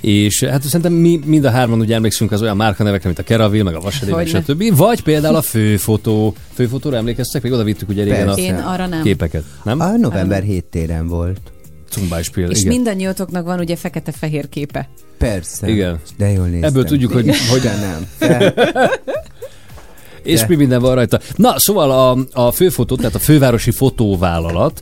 És 0.00 0.44
hát 0.44 0.62
szerintem 0.62 0.92
mi 0.92 1.20
mind 1.24 1.44
a 1.44 1.50
hárman 1.50 1.80
úgy 1.80 1.92
emlékszünk 1.92 2.32
az 2.32 2.42
olyan 2.42 2.56
márkanevekre, 2.56 3.06
mint 3.06 3.18
a 3.18 3.22
Keravil, 3.22 3.62
meg 3.62 3.74
a 3.74 3.80
Vasedély, 3.80 4.14
meg 4.14 4.24
Hogyne. 4.24 4.40
stb. 4.42 4.76
Vagy 4.76 5.02
például 5.02 5.34
a 5.36 5.42
főfotó. 5.42 6.34
Főfotóra 6.54 6.96
emlékeztek? 6.96 7.42
Még 7.42 7.52
oda 7.52 7.62
vittük 7.64 7.88
ugye 7.88 8.02
régen 8.02 8.28
a 8.28 8.32
Én 8.34 8.54
arra 8.54 8.86
nem. 8.86 9.02
képeket. 9.02 9.44
Nem? 9.64 9.80
A 9.80 9.96
november 9.96 10.42
7 10.42 10.64
téren 10.64 11.06
volt. 11.06 11.40
Cumbáspil, 11.90 12.50
És 12.50 12.58
igen. 12.58 12.72
mindannyiótoknak 12.72 13.44
van 13.44 13.58
ugye 13.58 13.76
fekete-fehér 13.76 14.48
képe. 14.48 14.88
Persze. 15.18 15.68
Igen. 15.68 16.00
De 16.16 16.30
jól 16.30 16.46
néztem. 16.46 16.68
Ebből 16.68 16.84
tudjuk, 16.84 17.12
hogy- 17.12 17.36
hogy- 17.50 17.60
De 17.70 17.74
nem. 17.76 18.06
De, 18.18 18.54
És 20.22 20.46
mi 20.46 20.54
minden 20.56 20.80
van 20.80 20.94
rajta. 20.94 21.20
Na, 21.36 21.58
szóval 21.58 21.90
a, 21.90 22.42
a 22.46 22.52
főfotó, 22.52 22.96
tehát 22.96 23.14
a 23.14 23.18
fővárosi 23.18 23.70
fotóvállalat 23.70 24.80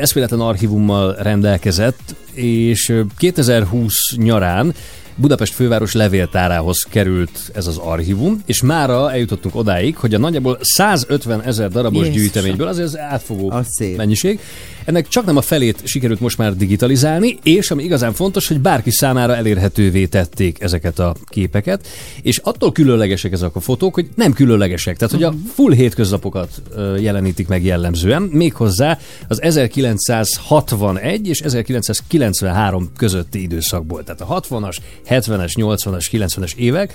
eszméletlen 0.00 0.40
archívummal 0.40 1.16
rendelkezett, 1.18 2.14
és 2.32 2.88
eh, 2.88 3.00
2020 3.18 3.94
nyarán 4.16 4.74
Budapest 5.16 5.54
főváros 5.54 5.92
levéltárához 5.92 6.82
került 6.90 7.50
ez 7.54 7.66
az 7.66 7.76
archívum, 7.76 8.42
és 8.46 8.62
mára 8.62 9.12
eljutottunk 9.12 9.54
odáig, 9.54 9.96
hogy 9.96 10.14
a 10.14 10.18
nagyjából 10.18 10.58
150 10.60 11.42
ezer 11.42 11.70
darabos 11.70 12.06
Jézusom. 12.06 12.20
gyűjteményből, 12.22 12.66
azért 12.66 12.86
ez 12.86 12.96
átfogó 12.96 13.50
Az 13.50 13.66
szép. 13.70 13.96
mennyiség, 13.96 14.40
ennek 14.84 15.08
csak 15.08 15.24
nem 15.24 15.36
a 15.36 15.40
felét 15.40 15.80
sikerült 15.84 16.20
most 16.20 16.38
már 16.38 16.56
digitalizálni, 16.56 17.38
és 17.42 17.70
ami 17.70 17.84
igazán 17.84 18.12
fontos, 18.12 18.48
hogy 18.48 18.60
bárki 18.60 18.90
számára 18.90 19.36
elérhetővé 19.36 20.06
tették 20.06 20.60
ezeket 20.60 20.98
a 20.98 21.14
képeket, 21.26 21.86
és 22.22 22.38
attól 22.38 22.72
különlegesek 22.72 23.32
ezek 23.32 23.56
a 23.56 23.60
fotók, 23.60 23.94
hogy 23.94 24.08
nem 24.14 24.32
különlegesek, 24.32 24.96
tehát 24.96 25.14
hogy 25.14 25.22
a 25.22 25.34
full 25.54 25.72
hétköznapokat 25.72 26.62
jelenítik 26.98 27.48
meg 27.48 27.64
jellemzően, 27.64 28.22
méghozzá 28.22 28.98
az 29.28 29.42
1961 29.42 31.28
és 31.28 31.40
1993 31.40 32.90
közötti 32.96 33.42
időszakból, 33.42 34.04
tehát 34.04 34.20
a 34.20 34.40
60-as, 34.40 34.76
70-es, 35.08 35.52
80-as, 35.56 36.06
90-es 36.12 36.54
évek, 36.56 36.94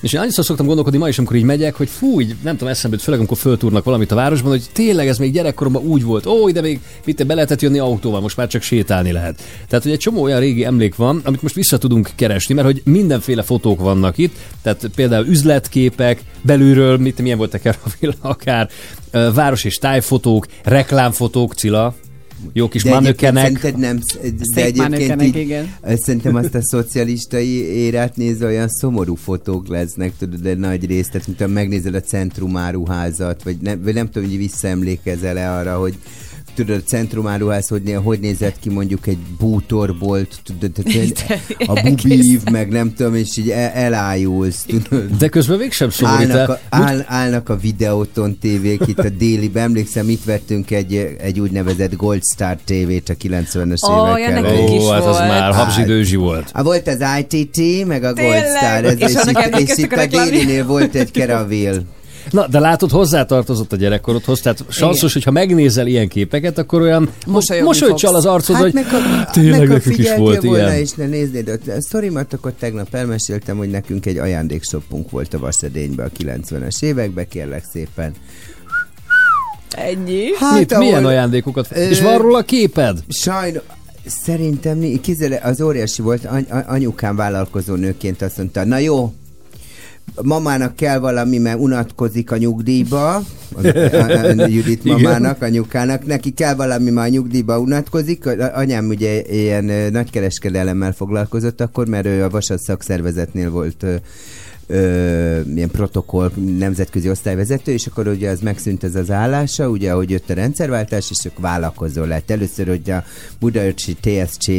És 0.00 0.12
én 0.12 0.20
annyiszor 0.20 0.44
szoktam 0.44 0.66
gondolkodni 0.66 0.98
ma 0.98 1.08
is, 1.08 1.18
amikor 1.18 1.36
így 1.36 1.42
megyek, 1.42 1.74
hogy 1.74 1.88
fú, 1.88 2.20
így, 2.20 2.34
nem 2.42 2.56
tudom, 2.56 2.68
eszembe 2.68 2.96
jut, 2.96 3.04
főleg 3.04 3.20
amikor 3.20 3.38
föltúrnak 3.38 3.84
valamit 3.84 4.10
a 4.12 4.14
városban, 4.14 4.50
hogy 4.50 4.64
tényleg 4.72 5.08
ez 5.08 5.18
még 5.18 5.32
gyerekkoromban 5.32 5.82
úgy 5.82 6.02
volt. 6.02 6.26
Ó, 6.26 6.48
ide 6.48 6.60
még 6.60 6.80
mit 7.04 7.26
be 7.26 7.34
lehetett 7.34 7.60
jönni 7.60 7.78
autóval, 7.78 8.20
most 8.20 8.36
már 8.36 8.46
csak 8.46 8.62
sétálni 8.62 9.12
lehet. 9.12 9.42
Tehát, 9.68 9.84
hogy 9.84 9.92
egy 9.92 9.98
csomó 9.98 10.22
olyan 10.22 10.40
régi 10.40 10.64
emlék 10.64 10.96
van, 10.96 11.20
amit 11.24 11.42
most 11.42 11.54
vissza 11.54 11.78
tudunk 11.78 12.10
keresni, 12.14 12.54
mert 12.54 12.66
hogy 12.66 12.82
mindenféle 12.84 13.42
fotók 13.42 13.80
vannak 13.80 14.18
itt, 14.18 14.36
tehát 14.62 14.90
például 14.94 15.26
üzletképek, 15.26 16.22
belülről, 16.42 16.96
mit, 16.96 17.22
milyen 17.22 17.38
volt 17.38 17.54
a 17.54 17.74
akár, 18.20 18.68
ö, 19.10 19.30
város 19.34 19.64
és 19.64 19.76
tájfotók, 19.76 20.46
reklámfotók, 20.62 21.54
Cilla, 21.54 21.94
jó 22.52 22.68
kis 22.68 22.82
De 22.82 22.90
manökenek. 22.90 23.42
szerinted 23.42 23.76
nem, 23.76 23.98
de 24.54 24.64
egyébként 24.64 24.76
manökenek, 24.76 25.26
így, 25.26 25.36
igen. 25.36 25.74
azt 25.80 26.02
Szerintem 26.02 26.34
azt 26.34 26.54
a 26.54 26.62
szocialistai 26.62 27.48
érát 27.64 28.16
nézve 28.16 28.46
olyan 28.46 28.68
szomorú 28.68 29.14
fotók 29.14 29.68
lesznek, 29.68 30.12
tudod, 30.18 30.40
de 30.40 30.54
nagy 30.54 30.86
részt, 30.86 31.10
tehát 31.10 31.26
mint 31.26 31.54
megnézed 31.54 31.94
a 31.94 32.00
centrumáruházat, 32.00 33.42
vagy 33.42 33.56
nem, 33.60 33.82
vagy 33.82 33.94
nem 33.94 34.10
tudom, 34.10 34.28
hogy 34.28 34.38
visszaemlékezel-e 34.38 35.52
arra, 35.52 35.78
hogy 35.78 35.94
tudod, 36.64 36.82
a 36.84 36.88
centrumáruház 36.88 37.68
hogy, 37.68 37.82
né- 37.82 38.00
hogy 38.04 38.20
nézett 38.20 38.58
ki 38.60 38.70
mondjuk 38.70 39.06
egy 39.06 39.18
bútorbolt, 39.38 40.40
tudod, 40.44 40.72
a 41.66 41.80
bubív, 41.82 42.42
meg 42.50 42.68
nem 42.68 42.94
tudom, 42.94 43.14
és 43.14 43.36
így 43.36 43.50
el, 43.50 43.70
elájulsz, 43.70 44.66
tudod. 44.66 45.16
De 45.18 45.28
közben 45.28 45.58
mégsem 45.58 45.90
szomorít 45.90 46.30
Állnak 46.30 46.48
a, 46.48 46.58
áll, 46.68 47.04
állnak 47.06 47.48
a 47.48 47.56
videóton 47.56 48.38
tévék 48.38 48.80
itt 48.86 48.98
a 48.98 49.08
déliben. 49.08 49.62
Emlékszem, 49.62 50.08
itt 50.08 50.24
vettünk 50.24 50.70
egy, 50.70 51.16
egy 51.20 51.40
úgynevezett 51.40 51.96
Gold 51.96 52.22
Star 52.32 52.56
tévét 52.64 53.08
a 53.08 53.14
90-es 53.14 53.90
Ó, 53.90 54.06
évek 54.08 54.18
ja, 54.18 54.24
elején. 54.24 54.42
nekünk 54.42 54.70
is 54.70 54.82
Ó, 54.82 54.90
hát 54.90 55.04
az 55.04 55.16
volt. 55.16 55.28
már 55.28 55.54
habzsidőzsi 55.54 56.16
volt. 56.16 56.50
Ah, 56.52 56.64
volt 56.64 56.88
az 56.88 57.04
ITT, 57.18 57.86
meg 57.86 58.04
a 58.04 58.12
Gold? 58.12 58.44
Star, 58.58 58.84
ez, 58.84 58.98
És 58.98 59.14
és, 59.14 59.22
itt, 59.26 59.68
és 59.68 59.76
itt 59.76 59.92
a 59.92 60.06
délinél 60.06 60.66
volt 60.66 60.94
egy 60.94 61.10
Keraville. 61.10 61.82
Na, 62.30 62.46
de 62.46 62.58
látod, 62.58 62.90
hozzátartozott 62.90 63.72
a 63.72 63.76
gyerekkorodhoz, 63.76 64.40
tehát 64.40 64.64
sanszos, 64.68 65.12
hogyha 65.12 65.30
megnézel 65.30 65.86
ilyen 65.86 66.08
képeket, 66.08 66.58
akkor 66.58 66.80
olyan 66.80 67.10
Mosolyogni 67.26 67.68
mosolyt 67.68 67.90
fogsz. 67.90 68.02
csal 68.02 68.14
az 68.14 68.26
arcod, 68.26 68.56
hogy 68.56 68.72
meg 68.72 68.84
a, 68.84 69.30
tényleg 69.32 69.58
meg 69.58 69.68
nekünk 69.68 69.98
is 69.98 70.14
volt 70.16 70.42
volna, 70.42 70.62
ilyen. 70.62 70.78
és 70.78 70.92
ne 70.92 71.06
néznéd, 71.06 71.48
ott 71.48 71.68
a 71.68 71.80
sztorimat 71.82 72.32
akkor 72.32 72.52
tegnap 72.58 72.94
elmeséltem, 72.94 73.56
hogy 73.56 73.70
nekünk 73.70 74.06
egy 74.06 74.18
ajándékshopunk 74.18 75.10
volt 75.10 75.34
a 75.34 75.38
Vasadényben 75.38 76.06
a 76.06 76.22
90-es 76.22 76.82
években, 76.82 77.28
kérlek 77.28 77.64
szépen. 77.72 78.12
Ennyi. 79.70 80.34
Hát, 80.38 80.58
Mit, 80.58 80.78
milyen 80.78 81.04
ajándékokat? 81.04 81.68
Ö, 81.70 81.88
És 81.88 82.00
van 82.00 82.18
róla 82.18 82.42
képed? 82.42 82.98
Sajnos, 83.08 83.62
szerintem 84.06 85.00
kizele, 85.00 85.40
az 85.42 85.60
óriási 85.60 86.02
volt, 86.02 86.24
any, 86.24 86.46
anyukám 86.66 87.16
vállalkozó 87.16 87.74
nőként 87.74 88.22
azt 88.22 88.36
mondta, 88.36 88.64
na 88.64 88.78
jó, 88.78 89.12
mamának 90.22 90.76
kell 90.76 90.98
valami, 90.98 91.38
mert 91.38 91.58
unatkozik 91.58 92.30
a 92.30 92.36
nyugdíjba, 92.36 93.14
az, 93.54 93.64
a, 93.64 93.68
a, 93.68 94.42
a 94.42 94.46
Judit 94.46 94.84
mamának, 94.84 95.42
anyukának, 95.42 96.06
neki 96.06 96.30
kell 96.30 96.54
valami, 96.54 96.90
mert 96.90 97.08
a 97.08 97.10
nyugdíjba 97.10 97.60
unatkozik. 97.60 98.26
Anyám 98.54 98.88
ugye 98.88 99.22
ilyen 99.22 99.92
nagykereskedelemmel 99.92 100.92
foglalkozott 100.92 101.60
akkor, 101.60 101.88
mert 101.88 102.06
ő 102.06 102.24
a 102.24 102.30
Vasas 102.30 102.60
szakszervezetnél 102.60 103.50
volt 103.50 103.84
ö, 104.68 105.40
ilyen 105.54 105.70
protokoll 105.70 106.30
nemzetközi 106.58 107.10
osztályvezető, 107.10 107.72
és 107.72 107.86
akkor 107.86 108.08
ugye 108.08 108.30
az 108.30 108.40
megszűnt 108.40 108.84
ez 108.84 108.94
az 108.94 109.10
állása, 109.10 109.68
ugye 109.68 109.92
ahogy 109.92 110.10
jött 110.10 110.30
a 110.30 110.34
rendszerváltás, 110.34 111.10
és 111.10 111.24
akkor 111.24 111.40
vállalkozó 111.40 112.04
lett. 112.04 112.30
Először 112.30 112.66
hogy 112.66 112.90
a 112.90 113.04
Budaörsi 113.40 113.96
TSC 114.00 114.50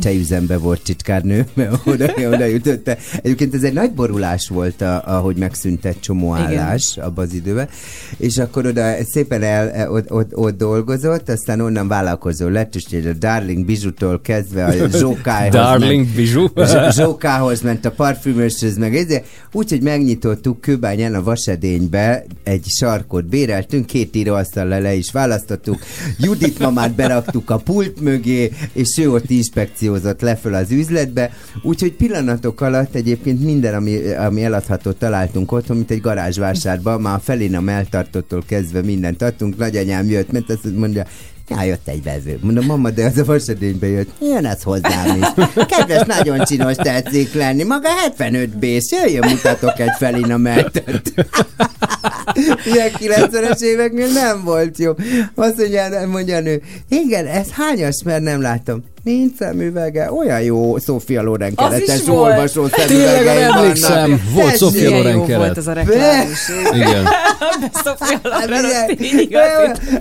tejüzembe 0.00 0.58
volt 0.58 0.82
titkárnő, 0.82 1.46
mert 1.54 1.86
oda, 1.86 2.12
oda 2.32 2.44
jutott. 2.44 2.90
Egyébként 3.22 3.54
ez 3.54 3.62
egy 3.62 3.72
nagy 3.72 3.92
borulás 3.92 4.48
volt, 4.48 4.80
a, 4.80 5.02
ahogy 5.04 5.36
megszűnt 5.36 5.84
egy 5.84 6.00
csomó 6.00 6.36
Igen. 6.36 6.46
állás 6.46 6.96
abban 6.96 7.24
az 7.24 7.32
időben, 7.32 7.68
és 8.16 8.38
akkor 8.38 8.66
oda 8.66 8.94
szépen 9.04 9.42
el, 9.42 9.90
ott, 9.90 10.12
ott, 10.12 10.36
ott 10.36 10.56
dolgozott, 10.56 11.28
aztán 11.28 11.60
onnan 11.60 11.88
vállalkozó 11.88 12.48
lett, 12.48 12.74
és 12.74 12.84
a 12.92 13.12
Darling 13.12 13.64
Bizsutól 13.64 14.20
kezdve 14.20 14.64
a 14.64 14.88
Zsókájhoz 14.98 15.54
Darling 15.54 16.06
Bizsú. 16.06 16.46
Zsókához 16.90 17.60
ment 17.60 17.84
a 17.84 17.90
parfümöshöz, 17.90 18.76
meg 18.76 18.96
ezért. 18.96 19.26
Úgyhogy 19.58 19.82
megnyitottuk 19.82 20.60
Kőbányán 20.60 21.14
a 21.14 21.22
Vasedénybe, 21.22 22.24
egy 22.42 22.64
sarkot 22.66 23.24
béreltünk, 23.24 23.86
két 23.86 24.16
íróasztallal 24.16 24.80
le 24.80 24.94
is 24.94 25.10
választottuk. 25.10 25.78
Judit 26.18 26.58
mamát 26.58 26.94
beraktuk 26.94 27.50
a 27.50 27.56
pult 27.56 28.00
mögé, 28.00 28.52
és 28.72 28.98
ő 28.98 29.10
ott 29.10 29.30
inspekciózott 29.30 30.20
le 30.20 30.36
föl 30.36 30.54
az 30.54 30.70
üzletbe. 30.70 31.32
Úgyhogy 31.62 31.92
pillanatok 31.92 32.60
alatt 32.60 32.94
egyébként 32.94 33.44
minden, 33.44 33.74
ami, 33.74 34.08
ami 34.08 34.44
eladható 34.44 34.90
találtunk 34.92 35.52
otthon, 35.52 35.76
mint 35.76 35.90
egy 35.90 36.00
garázsvásárban, 36.00 37.00
már 37.00 37.14
a 37.14 37.20
Felina 37.20 37.60
melltartottól 37.60 38.42
kezdve 38.46 38.82
mindent 38.82 39.22
adtunk. 39.22 39.56
Nagyanyám 39.56 40.08
jött, 40.08 40.32
mert 40.32 40.50
azt 40.50 40.76
mondja, 40.76 41.06
Ja, 41.48 41.62
jött 41.62 41.88
egy 41.88 42.02
vező. 42.02 42.38
Mondom, 42.40 42.64
mama, 42.64 42.90
de 42.90 43.04
az 43.04 43.18
a 43.18 43.24
vasadénybe 43.24 43.86
jött. 43.86 44.10
Jön 44.20 44.46
ez 44.46 44.62
hozzám 44.62 45.22
is. 45.22 45.44
Kedves, 45.66 46.06
nagyon 46.06 46.44
csinos 46.44 46.76
tetszik 46.76 47.34
lenni. 47.34 47.62
Maga 47.62 47.88
75 47.88 48.58
bész. 48.58 48.90
Jöjjön, 48.90 49.28
mutatok 49.28 49.78
egy 49.78 49.92
Felina 49.98 50.36
meltet. 50.36 51.12
Ilyen 52.72 52.90
90-es 52.98 53.60
éveknél 53.60 54.08
nem 54.12 54.44
volt 54.44 54.78
jó. 54.78 54.92
Azt 55.34 55.56
mondja, 55.56 56.06
mondja 56.06 56.36
a 56.36 56.40
nő, 56.40 56.62
igen, 56.88 57.26
ez 57.26 57.50
hányas, 57.50 58.02
mert 58.04 58.22
nem 58.22 58.40
látom. 58.40 58.84
Nincs 59.08 59.36
szemüvege, 59.38 60.12
olyan 60.12 60.40
jó 60.42 60.78
Sofia 60.78 61.22
Loren 61.22 61.52
Az 61.54 61.72
is 61.72 61.84
keretes 61.84 62.06
volt. 62.06 62.18
olvasó 62.32 62.66
Tényleg, 62.68 62.88
szemüvegei 62.88 63.42
emlékszem, 63.42 64.00
vannak. 64.00 64.20
volt. 64.32 64.56
Sofia 64.58 64.90
Loren 64.90 65.24
keret. 65.24 65.36
volt 65.36 65.56
az 65.56 65.66
a 65.66 65.72
reklám 65.72 66.28
is. 66.30 66.38
Igen. 66.74 67.04
Sofia 67.84 68.18
Hát 68.30 68.48
Loren, 68.48 68.98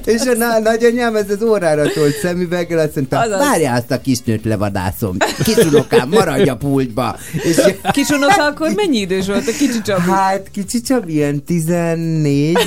és 0.05 0.21
a 0.21 0.33
na- 0.37 0.59
nagyanyám 0.59 1.15
ez 1.15 1.29
az 1.29 1.41
órára 1.43 1.91
tolt 1.91 2.15
szemüveggel, 2.21 2.79
azt 2.79 2.95
mondta, 2.95 3.19
Azaz. 3.19 3.39
várjál 3.39 3.75
azt 3.77 3.91
a 3.91 4.01
kisnőt 4.01 4.45
levadászom. 4.45 5.17
Kisunokám, 5.43 6.09
maradj 6.09 6.49
a 6.49 6.55
pultba. 6.55 7.15
És 7.43 7.57
Kisunoka 7.91 8.43
akkor 8.45 8.71
mennyi 8.75 8.97
idős 8.97 9.25
volt 9.27 9.47
a 9.47 9.51
kicsi 9.51 9.81
Csabi? 9.81 10.09
hát 10.09 10.47
kicsi 10.51 10.81
Csabi, 10.81 11.13
ilyen 11.13 11.43
14, 11.43 12.57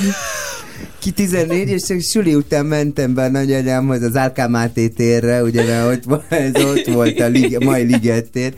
ki 1.01 1.11
14, 1.11 1.69
és 1.69 2.03
suli 2.11 2.35
után 2.35 2.65
mentem 2.65 3.13
be 3.13 3.29
nagyanyámhoz 3.29 4.01
az 4.01 4.15
Árkám 4.15 4.51
Máté 4.51 4.87
térre, 4.87 5.43
ugye, 5.43 5.63
mert 5.63 6.05
ott, 6.07 6.31
ez 6.31 6.63
ott 6.63 6.85
volt 6.85 7.19
a 7.19 7.27
lig, 7.27 7.57
mai 7.63 7.83
ligettér, 7.83 8.53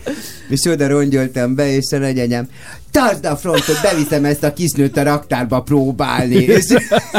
és 0.49 0.65
oda 0.65 0.87
rongyoltam 0.87 1.55
be, 1.55 1.75
és 1.75 1.91
a 1.91 1.97
nagyanyám, 1.97 2.47
tartsd 2.93 3.25
a 3.25 3.35
frontot, 3.35 3.81
beviszem 3.81 4.25
ezt 4.25 4.43
a 4.43 4.53
kisnőt 4.53 4.97
a 4.97 5.03
raktárba 5.03 5.61
próbálni, 5.61 6.35
és, 6.35 6.65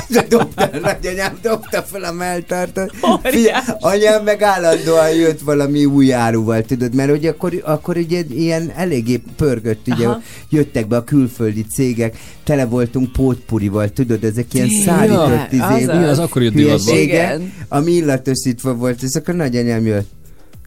és 0.08 0.18
dobta, 0.28 0.62
a 0.62 0.78
nagyanyám 0.82 1.38
dobta 1.42 1.82
fel 1.82 2.04
a 2.04 2.12
melltartot. 2.12 2.92
Figyelj, 3.22 3.52
anyám 3.78 4.24
meg 4.24 4.42
állandóan 4.42 5.10
jött 5.10 5.40
valami 5.40 5.84
új 5.84 6.12
áruval, 6.12 6.62
tudod, 6.62 6.94
mert 6.94 7.10
ugye 7.10 7.30
akkor, 7.30 7.62
akkor 7.64 7.96
ugye 7.96 8.22
ilyen 8.30 8.72
eléggé 8.76 9.22
pörgött, 9.36 9.86
ugye 9.86 10.06
Aha. 10.06 10.20
jöttek 10.50 10.88
be 10.88 10.96
a 10.96 11.04
külföldi 11.04 11.66
cégek, 11.74 12.16
tele 12.44 12.64
voltunk 12.64 13.12
pótpurival, 13.12 13.88
tudod, 13.88 14.24
ezek 14.24 14.54
ilyen 14.54 14.68
szállított 14.84 15.52
izé, 15.52 15.62
Azaz. 15.62 15.80
Igen, 15.80 16.02
az 16.08 16.18
akkor 16.18 16.42
jött 16.42 16.54
divatba. 16.54 16.84
hülyeségek, 16.84 17.34
Igen. 17.34 17.52
ami 17.68 17.92
illatosítva 17.92 18.74
volt, 18.74 19.02
és 19.02 19.14
akkor 19.14 19.34
nagyanyám 19.34 19.86
jött. 19.86 20.08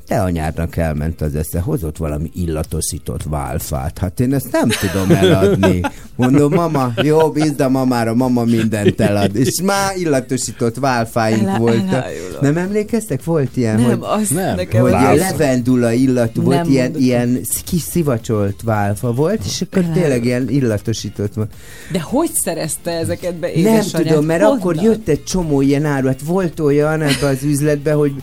Te 0.07 0.21
anyádnak 0.21 0.75
elment 0.77 1.21
az 1.21 1.35
esze, 1.35 1.59
hozott 1.59 1.97
valami 1.97 2.29
illatosított 2.35 3.23
válfát. 3.23 3.97
Hát 3.97 4.19
én 4.19 4.33
ezt 4.33 4.51
nem 4.51 4.69
tudom 4.69 5.11
eladni. 5.17 5.81
Mondom, 6.15 6.53
mama, 6.53 6.93
jó, 6.95 7.29
bízd 7.31 7.59
a 7.59 7.69
mamára, 7.69 8.13
mama 8.13 8.43
mindent 8.43 9.01
elad. 9.01 9.35
És 9.35 9.61
már 9.63 9.95
illatosított 9.97 10.75
válfáink 10.75 11.41
Ele- 11.47 11.57
voltak. 11.57 11.87
elájulok. 11.93 12.41
Nem 12.41 12.57
emlékeztek? 12.57 13.23
Volt 13.23 13.57
ilyen, 13.57 13.75
Nem, 13.79 13.85
hogy 13.89 13.97
azt 14.01 14.33
Nem, 14.33 14.55
nekem 14.55 14.81
hogy 14.81 14.91
ilyen 14.91 15.15
levendula 15.15 15.91
illatú 15.91 16.41
volt, 16.41 16.57
Nem 16.57 16.71
ilyen, 16.71 16.95
ilyen 16.95 17.39
kis 17.65 17.81
szivacsolt 17.81 18.61
válfa 18.63 19.13
volt, 19.13 19.41
és 19.45 19.61
akkor 19.61 19.77
Elájulok. 19.83 20.01
tényleg 20.01 20.25
ilyen 20.25 20.49
illatosított 20.49 21.33
volt. 21.33 21.53
De 21.91 22.01
hogy 22.01 22.29
szerezte 22.33 22.91
ezeket 22.91 23.35
be 23.35 23.47
Nem 23.47 23.55
édesanyád? 23.55 24.07
tudom, 24.07 24.25
mert 24.25 24.41
Honnan? 24.41 24.57
akkor 24.59 24.75
jött 24.75 25.07
egy 25.07 25.23
csomó 25.23 25.61
ilyen 25.61 25.85
áru, 25.85 26.07
hát 26.07 26.21
volt 26.21 26.59
olyan 26.59 27.01
ebbe 27.01 27.27
az 27.27 27.43
üzletbe, 27.43 27.91
hogy 27.93 28.13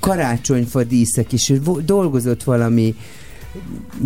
karácsonyfa 0.00 0.84
díszek, 0.84 1.32
és 1.32 1.52
dolgozott 1.84 2.42
valami 2.42 2.94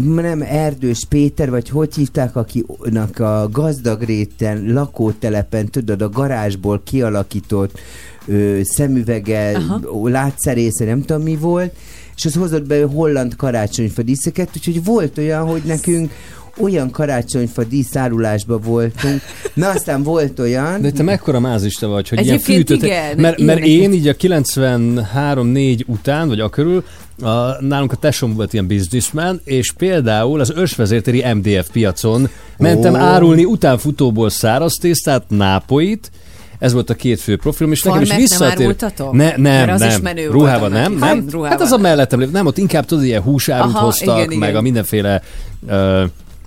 nem 0.04 0.42
Erdős 0.42 1.04
Péter, 1.08 1.50
vagy 1.50 1.68
hogy 1.68 1.94
hívták, 1.94 2.36
akinek 2.36 3.20
a 3.20 3.48
gazdag 3.52 4.02
réten, 4.02 4.72
lakótelepen, 4.72 5.70
tudod, 5.70 6.02
a 6.02 6.08
garázsból 6.08 6.80
kialakított 6.84 7.78
ö, 8.26 8.60
szemüvege, 8.62 9.56
Aha. 9.56 10.08
látszerésze, 10.08 10.84
nem 10.84 11.02
tudom 11.02 11.22
mi 11.22 11.36
volt, 11.36 11.74
és 12.16 12.24
az 12.24 12.34
hozott 12.34 12.66
be 12.66 12.84
holland 12.84 13.36
karácsonyfa 13.36 14.02
díszeket, 14.02 14.50
úgyhogy 14.56 14.84
volt 14.84 15.18
olyan, 15.18 15.46
hogy 15.46 15.62
nekünk 15.64 16.12
olyan 16.58 16.90
karácsonyfa 16.90 17.64
díszárulásba 17.64 18.58
voltunk. 18.58 19.22
Na 19.54 19.68
aztán 19.68 20.02
volt 20.02 20.38
olyan... 20.38 20.80
De 20.80 20.90
te 20.90 21.02
mekkora 21.02 21.40
mázista 21.40 21.86
vagy, 21.88 22.08
hogy 22.08 22.18
Egyébként 22.18 22.48
ilyen 22.48 22.58
fűtött... 22.58 22.82
igen, 22.82 23.16
mert, 23.16 23.38
mert 23.38 23.64
én 23.64 23.92
így 23.92 24.08
a 24.08 24.14
93-4 24.14 25.86
után, 25.86 26.28
vagy 26.28 26.40
a 26.40 26.48
körül, 26.48 26.84
a, 27.22 27.62
nálunk 27.64 27.92
a 27.92 27.96
tesóm 27.96 28.34
volt 28.34 28.52
ilyen 28.52 28.66
businessman, 28.66 29.40
és 29.44 29.72
például 29.72 30.40
az 30.40 30.52
Ösvezértéri 30.54 31.24
MDF 31.34 31.68
piacon 31.72 32.28
mentem 32.58 32.94
Ó. 32.94 32.96
árulni 32.96 33.44
utánfutóból 33.44 34.30
száraz 34.30 34.72
tésztát, 34.80 35.24
nápoit, 35.28 36.10
ez 36.58 36.72
volt 36.72 36.90
a 36.90 36.94
két 36.94 37.20
fő 37.20 37.36
profilom, 37.36 37.72
és 37.72 37.82
nekem 37.82 38.00
is 38.00 38.08
Farmert 38.08 38.28
nem 38.28 38.38
visszatér... 38.38 38.66
árultatok? 38.66 39.12
Ne, 39.12 39.36
nem, 39.36 39.68
az 39.68 39.80
nem. 39.80 39.88
is 39.88 39.98
menő 39.98 40.30
ruhában 40.30 40.70
nem, 40.70 40.92
nem. 40.92 41.00
Hát, 41.00 41.30
ruhában 41.30 41.50
Hát 41.50 41.60
az 41.60 41.70
a 41.70 41.74
nem. 41.74 41.80
mellettem 41.80 42.18
lévő. 42.18 42.30
Nem, 42.32 42.46
ott 42.46 42.58
inkább 42.58 42.84
tudod, 42.84 43.04
ilyen 43.04 43.22
húsárut 43.22 43.74
Aha, 43.74 43.84
hoztak, 43.84 44.16
igen, 44.16 44.38
meg 44.38 44.48
igen. 44.48 44.60
a 44.60 44.60
mindenféle 44.60 45.22
uh, 45.60 46.02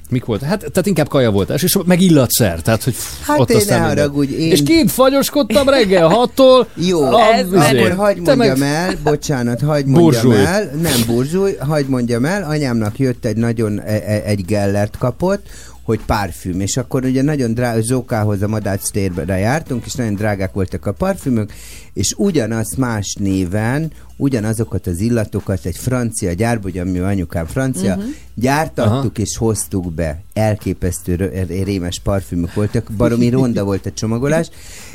mik 0.10 0.26
volt? 0.26 0.42
Hát, 0.42 0.60
tehát 0.60 0.86
inkább 0.86 1.08
kaja 1.10 1.32
volt, 1.32 1.50
és 1.50 1.78
meg 1.86 2.02
illatszer, 2.02 2.62
tehát 2.62 2.84
hogy 2.84 2.96
Hát 3.22 3.40
ott 3.40 3.50
én 3.50 3.58
aztán 3.58 3.82
ne 3.82 3.88
haragudj, 3.88 4.34
én- 4.34 4.52
És 4.52 4.64
kint 4.64 4.92
fagyoskodtam 4.92 5.70
reggel 5.70 6.08
hattól. 6.08 6.68
Jó, 6.90 7.04
a- 7.04 7.34
Ez 7.34 7.52
akkor 7.52 7.92
hagyd 7.92 8.26
mondjam 8.26 8.60
meg- 8.60 8.70
el, 8.74 8.94
bocsánat, 9.04 9.62
hagyd 9.62 9.88
mondjam 9.88 10.24
Burzsúj. 10.24 10.46
el, 10.46 10.72
nem 10.82 11.02
burzsúj, 11.06 11.56
hagyd 11.60 11.90
mondjam 11.90 12.26
el, 12.26 12.44
anyámnak 12.44 13.00
jött 13.00 13.26
egy 13.26 13.38
nagyon, 13.38 13.80
e- 13.82 14.04
e- 14.06 14.22
egy 14.26 14.46
gellert 14.46 14.98
kapott, 14.98 15.46
hogy 15.88 16.00
parfüm, 16.06 16.60
és 16.60 16.78
akkor 16.78 17.06
ugye 17.06 17.22
nagyon 17.22 17.54
drága, 17.54 17.82
Zsókához 17.82 18.42
a 18.42 18.48
Madács 18.48 18.90
térbe 18.90 19.38
jártunk, 19.38 19.86
és 19.86 19.94
nagyon 19.94 20.14
drágák 20.14 20.54
voltak 20.54 20.86
a 20.86 20.92
parfümök, 20.92 21.54
és 21.94 22.14
ugyanazt 22.18 22.78
más 22.78 23.16
néven, 23.20 23.92
ugyanazokat 24.18 24.88
az 24.88 25.00
illatokat 25.00 25.66
egy 25.66 25.78
francia 25.78 26.34
gyárba, 26.34 26.68
ugye 26.68 26.82
ami 26.82 27.00
anyukám 27.00 27.46
francia, 27.46 27.96
uh-huh. 27.96 28.10
gyártattuk 28.34 28.92
Aha. 28.92 29.12
és 29.14 29.38
hoztuk 29.38 29.94
be. 29.94 30.22
Elképesztő 30.34 31.16
rö- 31.16 31.64
rémes 31.64 32.00
parfümök 32.00 32.54
voltak, 32.54 32.92
baromi 32.98 33.30
ronda 33.30 33.64
volt 33.64 33.86
a 33.86 33.92
csomagolás, 33.92 34.50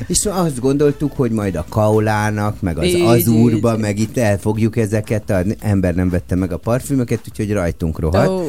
és 0.07 0.25
azt 0.25 0.59
gondoltuk, 0.59 1.11
hogy 1.15 1.31
majd 1.31 1.55
a 1.55 1.65
Kaulának, 1.69 2.61
meg 2.61 2.77
az 2.77 2.85
Így, 2.85 3.01
Azurba, 3.01 3.73
így. 3.73 3.79
meg 3.79 3.99
itt 3.99 4.17
elfogjuk 4.17 4.77
ezeket, 4.77 5.29
az 5.29 5.45
ember 5.59 5.95
nem 5.95 6.09
vette 6.09 6.35
meg 6.35 6.51
a 6.51 6.57
parfümöket, 6.57 7.21
úgyhogy 7.29 7.51
rajtunk 7.51 7.99
rohadt. 7.99 8.29
Ó. 8.29 8.43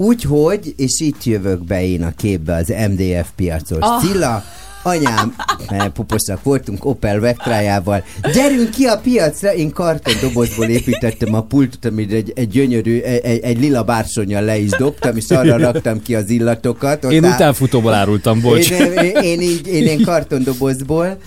Úgyhogy, 0.00 0.74
és 0.76 1.00
itt 1.00 1.24
jövök 1.24 1.64
be 1.64 1.84
én 1.84 2.02
a 2.02 2.12
képbe 2.16 2.54
az 2.54 2.72
MDF 2.90 3.28
piacos. 3.36 3.78
Oh. 3.80 4.02
Cilla, 4.02 4.44
anyám, 4.82 5.34
mert 5.70 5.92
puposak 5.92 6.42
voltunk 6.42 6.84
Opel 6.84 7.20
Vectrájával, 7.20 8.04
gyerünk 8.34 8.70
ki 8.70 8.84
a 8.84 8.98
piacra, 8.98 9.54
én 9.54 9.70
kartondobozból 9.70 10.66
építettem 10.66 11.34
a 11.34 11.42
pultot, 11.42 11.84
amit 11.84 12.12
egy, 12.12 12.32
egy 12.34 12.48
gyönyörű, 12.48 13.00
egy, 13.00 13.24
egy, 13.24 13.40
egy 13.40 13.60
lila 13.60 13.82
bársonyjal 13.82 14.42
le 14.42 14.58
is 14.58 14.70
dobtam, 14.70 15.16
és 15.16 15.30
arra 15.30 15.56
raktam 15.70 16.02
ki 16.02 16.14
az 16.14 16.30
illatokat. 16.30 17.04
Ott 17.04 17.12
Én 17.12 17.24
áll- 17.24 17.34
utánfutóból 17.34 17.92
árultam, 17.92 18.40
bocs. 18.40 18.70
én, 18.70 18.92
én, 18.92 19.16
én, 19.22 19.40
így, 19.40 19.66
én, 19.66 19.86
én 19.86 20.02
kartondobozból, 20.02 21.18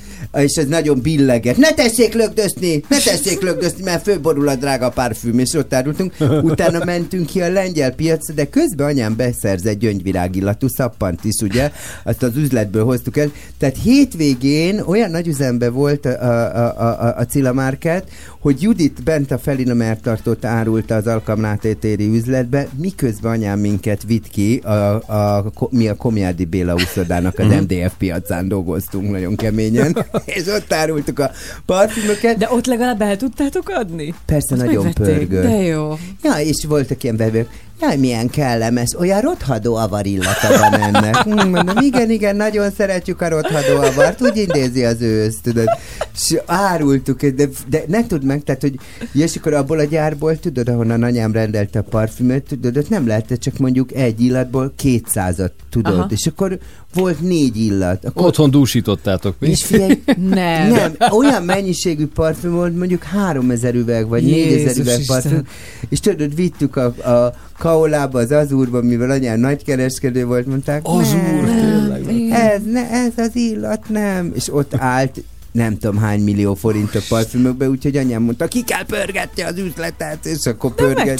és 0.41 0.55
ez 0.55 0.67
nagyon 0.67 1.01
billeget. 1.01 1.57
Ne 1.57 1.73
tessék 1.73 2.13
lögdösni, 2.13 2.83
ne 2.89 2.97
tessék 2.97 3.41
lögdösni, 3.41 3.83
mert 3.83 4.03
fölborul 4.03 4.47
a 4.47 4.55
drága 4.55 4.89
parfüm, 4.89 5.39
és 5.39 5.53
ott 5.53 5.73
árultunk. 5.73 6.13
Utána 6.41 6.83
mentünk 6.85 7.25
ki 7.25 7.41
a 7.41 7.51
lengyel 7.51 7.91
piacra, 7.91 8.33
de 8.33 8.45
közben 8.45 8.87
anyám 8.87 9.15
beszerz 9.15 9.65
egy 9.65 9.77
gyöngyvirágillatú 9.77 10.67
szappant 10.67 11.23
is, 11.23 11.41
ugye? 11.41 11.71
Azt 12.03 12.23
az 12.23 12.35
üzletből 12.37 12.83
hoztuk 12.83 13.17
el. 13.17 13.31
Tehát 13.57 13.77
hétvégén 13.83 14.79
olyan 14.79 15.11
nagy 15.11 15.27
üzembe 15.27 15.69
volt 15.69 16.05
a, 16.05 16.09
a, 16.09 16.55
a, 16.79 17.05
a, 17.05 17.17
a 17.17 17.25
Cilla 17.25 17.53
Market, 17.53 18.09
hogy 18.39 18.61
Judit 18.61 19.03
bent 19.03 19.31
a 19.31 19.37
Felina 19.37 19.73
Mertartót 19.73 20.45
árulta 20.45 20.95
az 20.95 21.07
alkalmlátétéri 21.07 22.07
üzletbe, 22.07 22.67
miközben 22.77 23.31
anyám 23.31 23.59
minket 23.59 24.03
vitt 24.03 24.27
ki, 24.27 24.57
a, 24.57 24.69
a, 24.71 25.37
a, 25.37 25.67
mi 25.69 25.87
a 25.87 25.95
Komjádi 25.95 26.45
Béla 26.45 26.73
úszodának 26.73 27.39
az 27.39 27.45
MDF 27.45 27.93
piacán 27.97 28.47
dolgoztunk 28.47 29.11
nagyon 29.11 29.35
keményen, 29.35 30.05
és 30.35 30.47
ott 30.47 30.73
árultuk 30.73 31.19
a 31.19 31.31
parfümöket. 31.65 32.37
De 32.37 32.47
ott 32.51 32.65
legalább 32.65 33.01
el 33.01 33.17
tudtátok 33.17 33.69
adni? 33.69 34.13
Persze 34.25 34.53
Azt 34.53 34.63
nagyon 34.65 34.93
pörgő. 34.93 35.41
De 35.41 35.55
jó. 35.55 35.97
Ja, 36.23 36.33
és 36.33 36.65
voltak 36.67 37.03
ilyen 37.03 37.17
bevők. 37.17 37.49
Jaj, 37.83 37.97
milyen 37.97 38.29
kellemes, 38.29 38.95
olyan 38.99 39.21
rothadó 39.21 39.75
avar 39.75 40.05
illata 40.05 40.57
van 40.59 40.73
ennek. 40.73 41.15
Hm, 41.15 41.49
mondom, 41.49 41.77
igen, 41.77 42.09
igen, 42.09 42.35
nagyon 42.35 42.71
szeretjük 42.71 43.21
a 43.21 43.29
rothadó 43.29 43.77
avart, 43.77 44.21
úgy 44.21 44.37
idézi 44.37 44.83
az 44.83 45.01
ősz, 45.01 45.37
tudod. 45.41 45.67
És 46.13 46.37
árultuk, 46.45 47.25
de, 47.25 47.49
de 47.67 47.83
ne 47.87 48.05
tudd 48.05 48.23
meg, 48.23 48.43
tehát, 48.43 48.61
hogy 48.61 48.79
és 49.13 49.35
akkor 49.35 49.53
abból 49.53 49.79
a 49.79 49.83
gyárból, 49.83 50.39
tudod, 50.39 50.69
ahonnan 50.69 51.03
anyám 51.03 51.31
rendelte 51.31 51.79
a 51.79 51.81
parfümöt, 51.81 52.43
tudod, 52.43 52.77
ott 52.77 52.89
nem 52.89 53.07
lehetett 53.07 53.39
csak 53.39 53.57
mondjuk 53.57 53.93
egy 53.93 54.21
illatból 54.21 54.73
kétszázat, 54.75 55.53
tudod. 55.69 55.93
Aha. 55.93 56.07
És 56.09 56.25
akkor 56.25 56.59
volt 56.93 57.19
négy 57.21 57.57
illat. 57.57 58.05
Akkor 58.05 58.25
Otthon 58.25 58.49
dúsítottátok 58.49 59.35
mi? 59.39 59.47
és 59.47 59.63
figyelj, 59.63 60.03
Nem. 60.29 60.71
nem, 60.71 60.95
olyan 61.11 61.43
mennyiségű 61.43 62.07
parfüm 62.07 62.51
volt, 62.51 62.77
mondjuk 62.77 63.03
3000 63.03 63.75
üveg, 63.75 64.07
vagy 64.07 64.27
Jézus 64.27 64.63
4000 64.63 64.77
üveg 64.77 64.99
Isten. 64.99 65.21
parfüm, 65.21 65.47
és 65.89 65.99
tudod, 65.99 66.35
vittük 66.35 66.75
a, 66.75 66.85
a 66.85 67.33
Kaolába, 67.63 68.19
az 68.19 68.31
Azurba, 68.31 68.81
mivel 68.81 69.09
anyám 69.09 69.39
nagykereskedő 69.39 70.25
volt, 70.25 70.45
mondták, 70.45 70.81
Azur, 70.83 71.41
nem, 71.41 71.45
tényleg. 71.45 72.29
ez, 72.31 72.61
ne, 72.71 72.89
ez 72.89 73.11
az 73.17 73.35
illat 73.35 73.89
nem, 73.89 74.31
és 74.35 74.53
ott 74.53 74.75
állt 74.75 75.23
nem 75.53 75.77
tudom 75.77 75.97
hány 75.97 76.21
millió 76.21 76.53
forint 76.53 76.95
a 76.95 76.99
parfümökbe, 77.09 77.69
úgyhogy 77.69 77.97
anyám 77.97 78.21
mondta, 78.21 78.47
ki 78.47 78.63
kell 78.63 78.85
pörgetni 78.85 79.41
az 79.41 79.57
üzletet, 79.57 80.25
és 80.25 80.45
akkor 80.45 80.75
pörget. 80.75 81.17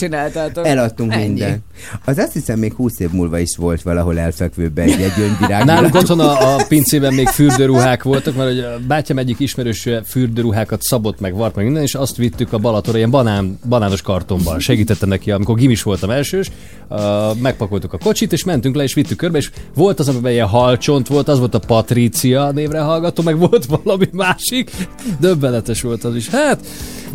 Eladtunk 0.65 1.13
Ennyi. 1.13 1.23
minden. 1.27 1.63
Az 2.05 2.17
azt 2.17 2.33
hiszem 2.33 2.59
még 2.59 2.73
20 2.73 2.99
év 2.99 3.11
múlva 3.11 3.39
is 3.39 3.55
volt 3.57 3.81
valahol 3.81 4.19
elfekvőben 4.19 4.87
egy, 4.87 5.01
egy 5.01 5.13
gyöngyvirág. 5.17 5.65
Nálunk 5.65 5.95
otthon 5.95 6.19
a, 6.19 6.55
a 6.55 6.65
pincében 6.67 7.13
még 7.13 7.27
fürdőruhák 7.27 8.03
voltak, 8.03 8.35
mert 8.35 8.49
hogy 8.49 8.59
a 8.59 8.79
bátyám 8.87 9.17
egyik 9.17 9.39
ismerős 9.39 9.89
fürdőruhákat 10.05 10.81
szabott 10.81 11.19
meg, 11.19 11.35
vart 11.35 11.55
meg 11.55 11.65
minden, 11.65 11.83
és 11.83 11.95
azt 11.95 12.15
vittük 12.15 12.53
a 12.53 12.57
Balatonra 12.57 12.97
ilyen 12.97 13.09
banán, 13.09 13.59
banános 13.69 14.01
kartonban. 14.01 14.59
Segítettem 14.59 15.09
neki, 15.09 15.31
amikor 15.31 15.55
gimis 15.55 15.83
voltam 15.83 16.09
elsős, 16.09 16.51
megpakoltuk 17.41 17.93
a 17.93 17.97
kocsit, 17.97 18.33
és 18.33 18.43
mentünk 18.43 18.75
le, 18.75 18.83
és 18.83 18.93
vittük 18.93 19.17
körbe, 19.17 19.37
és 19.37 19.51
volt 19.75 19.99
az, 19.99 20.09
amiben 20.09 20.31
ilyen 20.31 20.47
halcsont 20.47 21.07
volt, 21.07 21.27
az 21.27 21.39
volt 21.39 21.55
a 21.55 21.59
Patricia 21.59 22.51
névre 22.51 22.79
hallgató, 22.79 23.23
meg 23.23 23.37
volt 23.37 23.65
valami 23.65 24.07
másik. 24.11 24.71
Döbbenetes 25.19 25.81
volt 25.81 26.03
az 26.03 26.15
is. 26.15 26.29
Hát, 26.29 26.65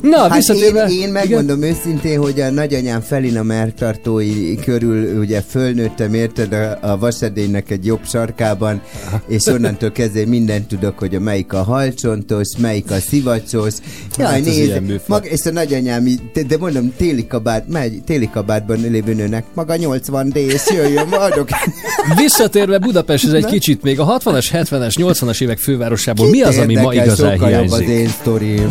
na, 0.00 0.18
Hát 0.18 0.36
visszatérve... 0.36 0.88
én, 0.88 1.00
én 1.00 1.08
megmondom 1.08 1.62
igen? 1.62 1.70
őszintén, 1.70 2.18
hogy 2.18 2.40
a 2.40 2.50
nagyanyám 2.50 3.00
Felina 3.00 3.42
mertartói 3.42 4.56
körül 4.56 5.18
ugye 5.18 5.40
fölnőttem, 5.40 6.14
érted, 6.14 6.52
a, 6.52 6.78
a 6.80 6.98
vasedénynek 6.98 7.70
egy 7.70 7.86
jobb 7.86 8.00
sarkában, 8.04 8.82
és 9.28 9.46
onnantól 9.46 9.92
kezdve 9.92 10.26
mindent 10.26 10.66
tudok, 10.68 10.98
hogy 10.98 11.14
a 11.14 11.20
melyik 11.20 11.52
a 11.52 11.62
halcsontos, 11.62 12.48
melyik 12.58 12.90
a 12.90 12.98
szivacsos. 13.00 13.74
Jaj, 14.16 14.32
Hát 14.32 14.44
nézd, 14.44 15.00
mag, 15.06 15.26
és 15.26 15.44
a 15.44 15.50
nagyanyám, 15.50 16.04
de, 16.32 16.42
de 16.42 16.56
mondom, 16.58 16.92
téli 16.96 17.26
kabát, 17.26 17.68
megy, 17.68 18.02
téli 18.04 18.30
kabátban 18.30 18.80
lévő 18.80 19.14
nőnek, 19.14 19.44
maga 19.54 19.76
80 19.76 20.28
d 20.28 20.36
és 20.36 20.62
jöjjön, 20.74 21.08
adok. 21.08 21.48
Visszatérve 22.16 22.78
Budapesthez 22.78 23.32
egy 23.32 23.44
kicsit 23.44 23.82
még 23.82 24.00
a 24.00 24.18
60-as, 24.18 24.46
70-es, 24.52 24.94
80-as 24.96 25.42
évek 25.42 25.58
fővárosából 25.58 26.28
mi 26.28 26.42
az, 26.42 26.58
ami 26.58 26.76
ma 26.76 26.94
igazán 26.94 27.32
jobb 27.32 27.42
az 27.42 27.48
hiányzik? 27.48 27.88
én 27.88 28.08
sztorim. 28.08 28.70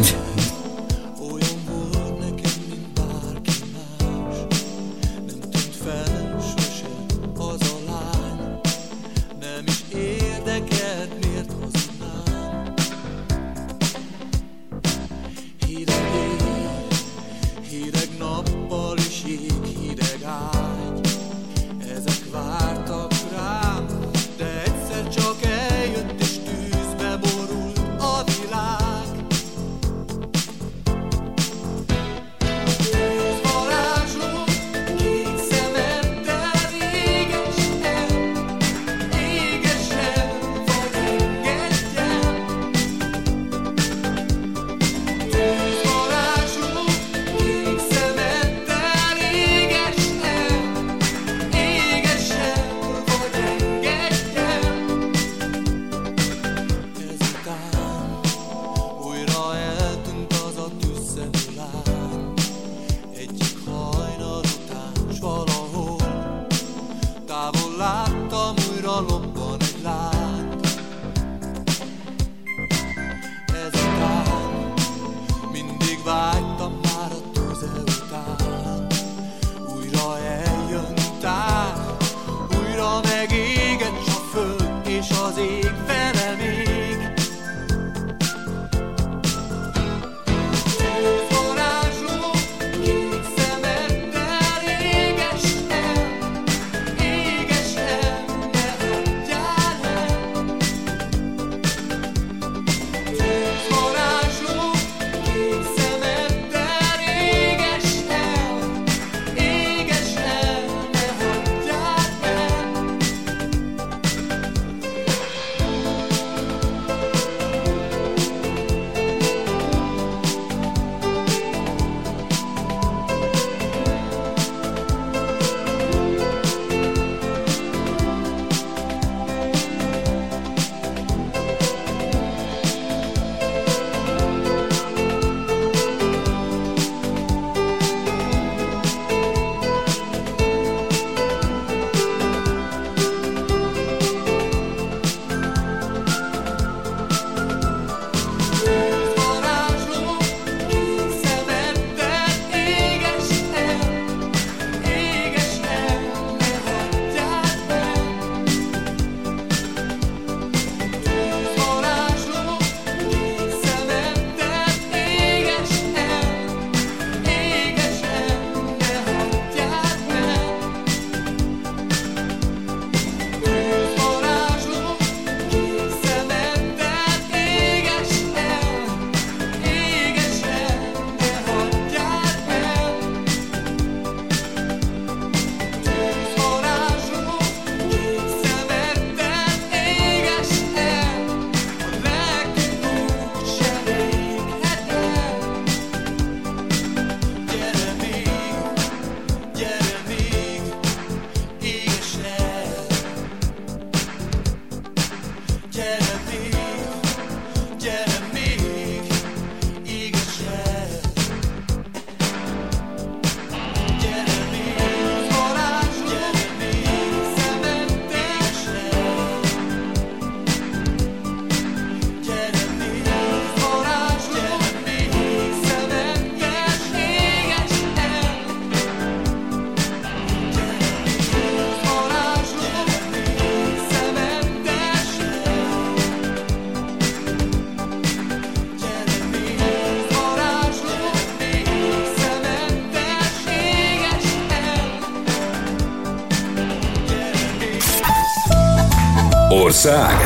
Ország. 249.87 250.17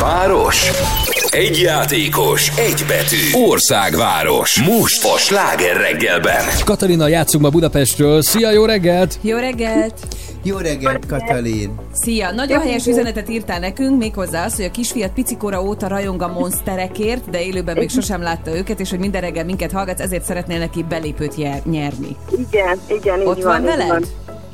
Város. 0.00 0.70
Egy 1.30 1.60
játékos, 1.60 2.48
egy 2.58 2.84
betű. 2.88 3.46
Országváros. 3.48 4.62
Most 4.62 5.04
a 5.04 5.18
sláger 5.18 5.76
reggelben. 5.76 6.44
Katalina, 6.64 7.08
játszunk 7.08 7.44
ma 7.44 7.50
Budapestről. 7.50 8.22
Szia, 8.22 8.50
jó 8.50 8.64
reggelt! 8.64 9.18
Jó 9.20 9.36
reggelt! 9.36 9.94
Jó 10.42 10.56
reggelt, 10.56 11.06
Katalin! 11.06 11.74
Szia! 11.92 12.30
Nagyon 12.30 12.60
helyes 12.60 12.86
üzenetet 12.86 13.28
írtál 13.28 13.58
nekünk, 13.58 13.98
méghozzá 13.98 14.44
az, 14.44 14.56
hogy 14.56 14.64
a 14.64 14.70
kisfiat 14.70 15.12
picikora 15.12 15.62
óta 15.62 15.88
rajong 15.88 16.22
a 16.22 16.28
monsterekért, 16.28 17.30
de 17.30 17.42
élőben 17.42 17.76
még 17.76 17.90
sosem 17.90 18.22
látta 18.22 18.56
őket, 18.56 18.80
és 18.80 18.90
hogy 18.90 18.98
minden 18.98 19.20
reggel 19.20 19.44
minket 19.44 19.72
hallgatsz, 19.72 20.00
ezért 20.00 20.24
szeretnél 20.24 20.58
neki 20.58 20.84
belépőt 20.88 21.36
nyerni. 21.64 22.16
Igen, 22.50 22.80
igen, 22.88 23.20
így 23.20 23.26
Ott 23.26 23.42
van. 23.42 23.52
van 23.52 23.62
veled? 23.62 23.88
Van. 23.88 24.04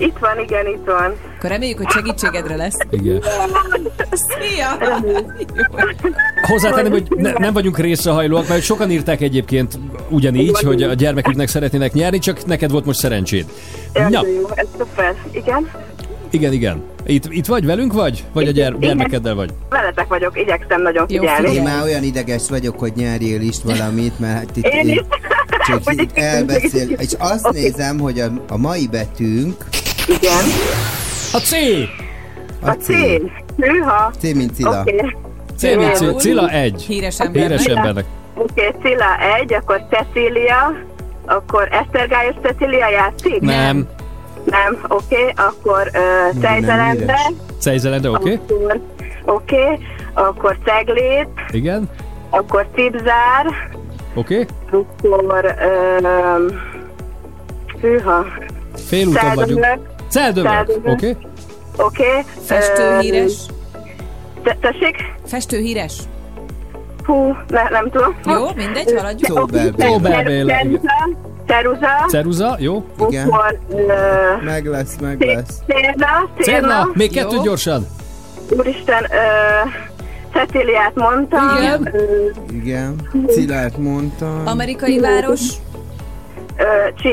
Itt 0.01 0.19
van, 0.19 0.41
igen, 0.41 0.67
itt 0.67 0.85
van. 0.85 1.17
Akkor 1.37 1.51
reméljük, 1.51 1.79
hogy 1.79 1.89
segítségedre 1.91 2.57
lesz. 2.57 2.77
Igen. 2.91 3.23
Szia! 4.13 4.79
Hozzátenném, 6.43 6.93
hogy 6.93 7.07
ne, 7.17 7.33
nem 7.33 7.53
vagyunk 7.53 7.79
részrehajlóak, 7.79 8.49
mert 8.49 8.63
sokan 8.63 8.91
írták 8.91 9.21
egyébként 9.21 9.79
ugyanígy, 10.09 10.61
hogy 10.63 10.83
a 10.83 10.95
gyermeküknek 10.95 11.49
szeretnének 11.49 11.93
nyerni, 11.93 12.19
csak 12.19 12.47
neked 12.47 12.71
volt 12.71 12.85
most 12.85 12.99
szerencséd. 12.99 13.45
Na, 13.93 14.09
Na. 14.09 14.27
Jó, 14.27 14.49
ez 14.55 14.67
szuper. 14.79 15.15
Igen, 15.33 15.69
igen, 16.31 16.53
igen. 16.53 16.83
Itt, 17.07 17.25
itt 17.29 17.47
vagy 17.47 17.65
velünk 17.67 17.93
vagy? 17.93 18.25
Vagy 18.33 18.49
a 18.49 18.51
gyere- 18.51 18.79
gyermekeddel 18.79 19.35
vagy? 19.35 19.51
veletek 19.69 20.07
vagyok, 20.07 20.39
igyekszem 20.41 20.83
nagyon 20.83 21.07
figyelni. 21.07 21.53
Én 21.55 21.63
már 21.63 21.83
olyan 21.83 22.03
ideges 22.03 22.43
vagyok, 22.49 22.79
hogy 22.79 22.93
nyerjél 22.97 23.41
is 23.41 23.57
valamit, 23.65 24.19
mert 24.19 24.35
hát 24.35 24.57
itt, 24.57 24.65
Én 24.65 24.89
is. 24.89 24.95
itt 24.95 25.07
csak 25.67 25.83
egy 25.85 26.11
elbeszél. 26.15 26.89
És 26.99 27.13
azt 27.19 27.47
Oké. 27.47 27.61
nézem, 27.61 27.99
hogy 27.99 28.21
a, 28.21 28.31
a 28.49 28.57
mai 28.57 28.87
betűnk 28.91 29.65
Igen. 30.09 30.45
A 31.33 31.39
C! 31.39 31.53
a 32.63 32.69
A 32.71 32.73
C. 32.73 32.85
C. 32.87 32.91
Hűha. 33.57 34.13
C, 34.19 34.23
mint 34.23 34.55
Cilla. 34.55 34.81
Oké. 34.81 35.17
C, 35.57 35.63
mint 35.63 35.95
C- 35.97 36.21
Cilla 36.21 36.49
egy. 36.49 36.83
Híres 36.83 37.21
ember. 37.21 37.43
Híres 37.43 37.65
embernek. 37.65 38.05
Oké, 38.35 38.75
Cilla 38.83 39.19
egy, 39.39 39.55
akkor 39.55 39.87
Cecília, 39.91 40.73
akkor 41.27 41.69
Esztergályos 41.71 42.35
Cecília 42.43 42.89
játszik? 42.89 43.41
Nem. 43.41 43.89
Nem, 44.45 44.79
oké, 44.89 45.35
akkor 45.37 45.91
uh, 45.95 46.41
Cejzelende, 47.59 48.11
oké? 48.11 48.41
Okay? 48.49 48.81
oké, 49.25 49.79
akkor 50.15 50.59
Ceglét, 50.65 51.29
Igen? 51.51 51.89
akkor 52.31 52.67
Cipzár, 52.75 53.47
Oké? 54.15 54.47
Okay? 54.71 54.85
akkor 55.11 55.45
uh, 55.45 56.53
hűha, 57.81 58.27
Félúton 58.75 59.35
vagyunk. 59.35 59.65
Celdömök, 59.65 59.89
Celdömök, 60.09 60.53
Celdömök. 60.53 61.17
Oké? 61.85 62.03
Okay? 62.09 62.23
Festőhíres. 62.45 63.33
Te- 64.43 64.57
Tessék? 64.61 64.97
Festőhíres. 65.27 65.99
Hú, 67.05 67.37
ne, 67.49 67.69
nem 67.69 67.91
tudom. 67.91 68.17
Jó, 68.27 68.47
mindegy, 68.57 68.95
haladjunk. 68.97 69.39
Szóbel 69.39 69.73
Szóbel 69.79 70.23
Béla. 70.23 70.55
Ceruza, 71.47 72.07
Ceruza, 72.09 72.57
jó? 72.59 72.85
Igen. 73.09 73.29
akkor 73.29 73.59
uh, 73.69 74.45
Meg 74.45 74.67
lesz, 74.67 74.97
meg 75.01 75.21
lesz. 75.21 75.59
Cérna, 75.67 76.29
Cérna, 76.41 76.89
még 76.93 77.13
kettő 77.13 77.37
gyorsan. 77.43 77.87
Úristen, 78.51 79.03
uh, 79.03 79.71
Ceciliát 80.33 80.95
mondtam. 80.95 81.57
Igen. 81.57 81.95
Igen. 82.53 83.09
Cillát 83.29 83.79
mondtam. 83.79 84.43
Amerikai 84.45 84.99
város. 84.99 85.41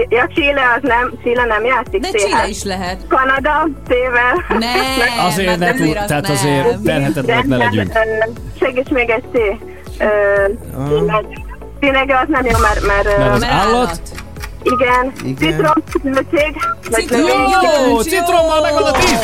Ja, 0.10 0.28
Chile 0.34 0.62
az 0.76 0.82
nem, 0.82 1.14
Chile 1.24 1.45
nem 1.45 1.66
játszik. 1.66 2.00
De. 2.02 2.08
Chile 2.18 2.48
is 2.48 2.64
lehet. 2.64 2.98
Kanada, 3.08 3.68
C-vel. 3.88 4.45
Nem, 4.60 5.26
Azért 5.26 5.50
hát 5.50 5.60
ne 5.60 5.70
azért 5.70 5.98
azt 5.98 6.08
tehát 6.08 6.24
nem. 6.24 6.32
azért 6.32 6.82
terhetetlenek 6.84 7.45
ne 7.45 7.58
legyünk. 7.58 7.91
Segíts 8.60 8.89
még 8.89 9.10
egy 9.10 9.24
C. 9.34 9.38
Ah. 10.00 10.88
tényleg- 11.80 12.12
az 12.12 12.28
nem 12.28 12.45
jó, 12.45 12.58
mert, 12.62 12.86
mert, 12.86 13.18
Mert 13.18 13.34
az 13.34 13.43
állat. 13.43 14.00
igen, 14.64 15.12
Igen. 15.24 15.36
citrom, 15.38 15.74
zöldség, 16.04 16.56
Citrom. 16.91 18.00
citrommal 18.00 18.62
megvan 18.62 18.84
a 18.84 18.91
tíz. 18.91 19.20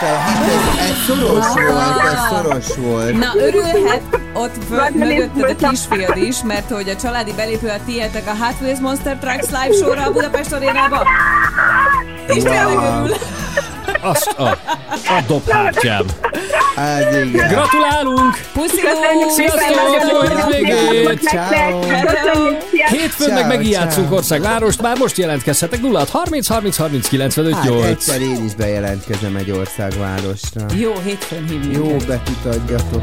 A, 0.00 0.04
hát 0.04 0.46
ez, 0.46 0.88
ez 0.88 0.96
szoros 1.06 1.46
volt, 1.46 2.00
ez 2.12 2.18
szoros 2.30 2.76
volt. 2.76 3.18
Na, 3.18 3.32
örülhet 3.34 4.02
ott 4.32 4.64
föl, 4.68 4.88
mögötted 4.94 5.56
a 5.62 5.68
kisfiad 5.68 6.16
is, 6.16 6.42
mert 6.42 6.70
hogy 6.70 6.88
a 6.88 6.96
családi 6.96 7.32
belépő 7.32 7.68
a 7.68 7.84
tiétek 7.86 8.26
a 8.26 8.44
Hot 8.44 8.54
Wheels 8.60 8.78
Monster 8.78 9.16
Trucks 9.16 9.46
live 9.46 9.76
show-ra 9.76 10.02
a 10.02 10.12
Budapest 10.12 10.52
arénába. 10.52 11.06
És 12.26 12.42
tényleg 12.42 12.66
örül. 12.66 13.16
Azt 14.00 14.34
a, 14.36 14.48
a 14.92 15.22
dobhártyám. 15.26 16.04
Az 16.76 17.16
igen. 17.16 17.48
Gratulálunk! 17.48 18.34
Köszönjük 18.54 19.26
Pusziló! 19.26 19.28
Sziasztok, 19.28 19.68
sziasztok! 19.88 20.68
Hétfőn 22.90 23.32
meg 23.32 23.38
Ciao, 23.38 23.48
megint 23.48 23.72
ciao. 23.72 23.82
játszunk 23.84 24.12
országvárost, 24.12 24.82
már 24.82 24.98
most 24.98 25.16
jelentkezhetek 25.16 25.80
0 25.80 26.06
30 26.10 26.48
30 26.48 26.76
30 26.76 27.08
95 27.08 27.54
Hát 27.54 27.64
8. 27.64 27.84
egyszer 27.84 28.20
én 28.20 28.44
is 28.44 28.54
bejelentkezem 28.54 29.36
egy 29.36 29.50
országvárosra. 29.50 30.66
Jó, 30.74 30.92
hétfőn 31.04 31.48
hívjuk. 31.48 31.74
Jó 31.74 31.96
betűt 32.06 32.44
adjatok. 32.44 33.00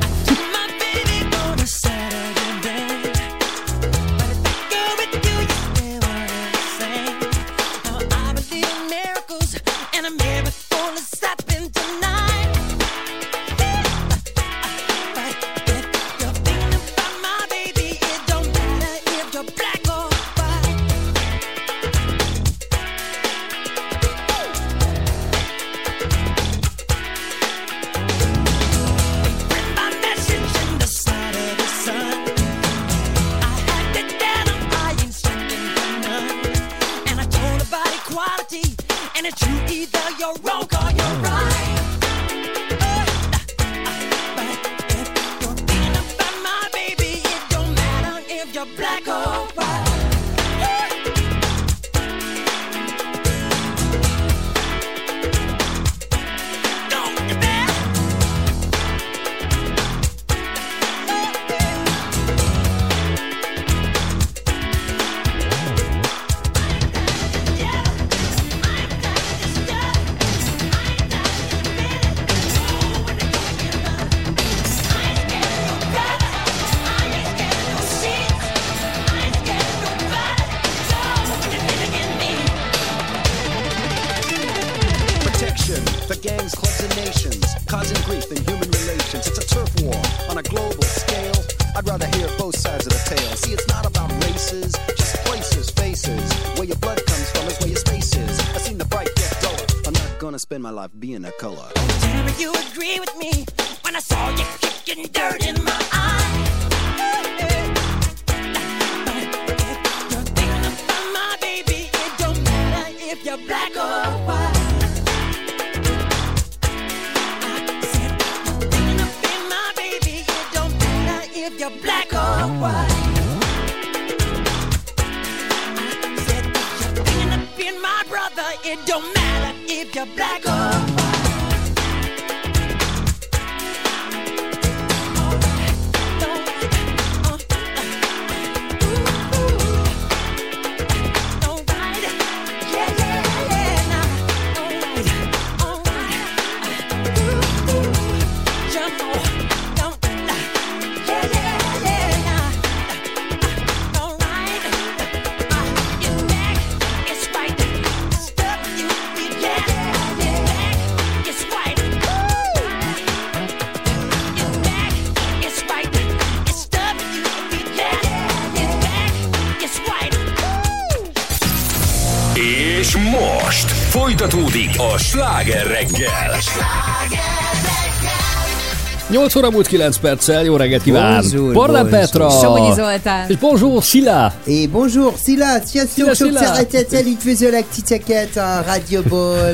8 179.26 179.36
óra 179.36 179.50
múlt 179.50 179.68
9 179.68 179.98
perccel, 179.98 180.44
jó 180.44 180.56
reggelt 180.56 180.84
kíván! 180.84 181.22
Bonjour, 181.22 181.54
bonjour. 181.54 181.90
Petra! 181.90 182.30
Somogyi 182.30 182.74
Zoltán. 182.74 183.30
És 183.30 183.38
bonjour, 183.38 183.84
Szila! 183.84 184.34
Et 184.46 184.70
bonjour, 184.70 185.14
tiens, 185.24 185.92
Silla, 185.94 186.14
sok 186.14 186.38
szeretettel 186.38 187.06
üdvözöllek 187.06 187.66
titeket 187.76 188.38
a 188.38 188.64
rádióból. 188.66 189.50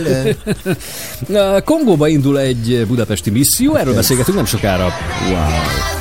Kongóba 1.66 2.08
indul 2.08 2.40
egy 2.40 2.86
budapesti 2.88 3.30
misszió, 3.30 3.76
erről 3.76 3.94
beszélgetünk 3.94 4.36
nem 4.38 4.46
sokára. 4.46 4.88
Jason 5.30 6.01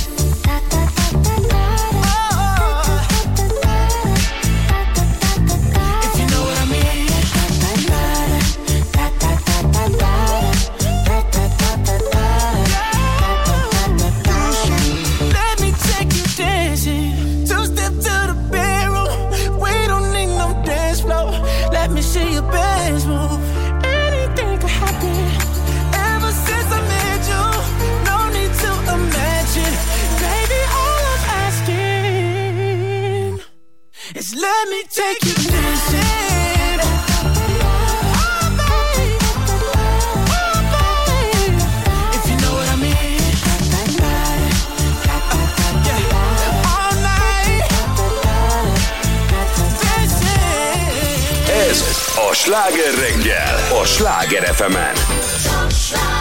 let 34.41 34.69
me 34.69 34.81
take 34.89 35.23
you 35.23 35.33
dancing. 35.49 36.79
Oh, 38.13 38.47
babe. 38.59 39.21
Oh, 40.39 40.57
babe. 40.73 41.57
If 42.17 42.23
you 42.29 42.35
know 42.41 42.53
what 42.57 42.67
I 42.69 42.75
mean. 42.75 43.21
Yeah. 45.85 46.71
All 46.73 46.95
night. 47.01 47.65
Dancing. 49.83 50.61
Ez 51.67 51.79
a 52.17 52.33
sláger 52.33 52.93
reggel. 52.95 53.55
A 53.81 53.85
sláger 53.85 54.43
FM-en. 54.43 54.95
If 54.95 56.20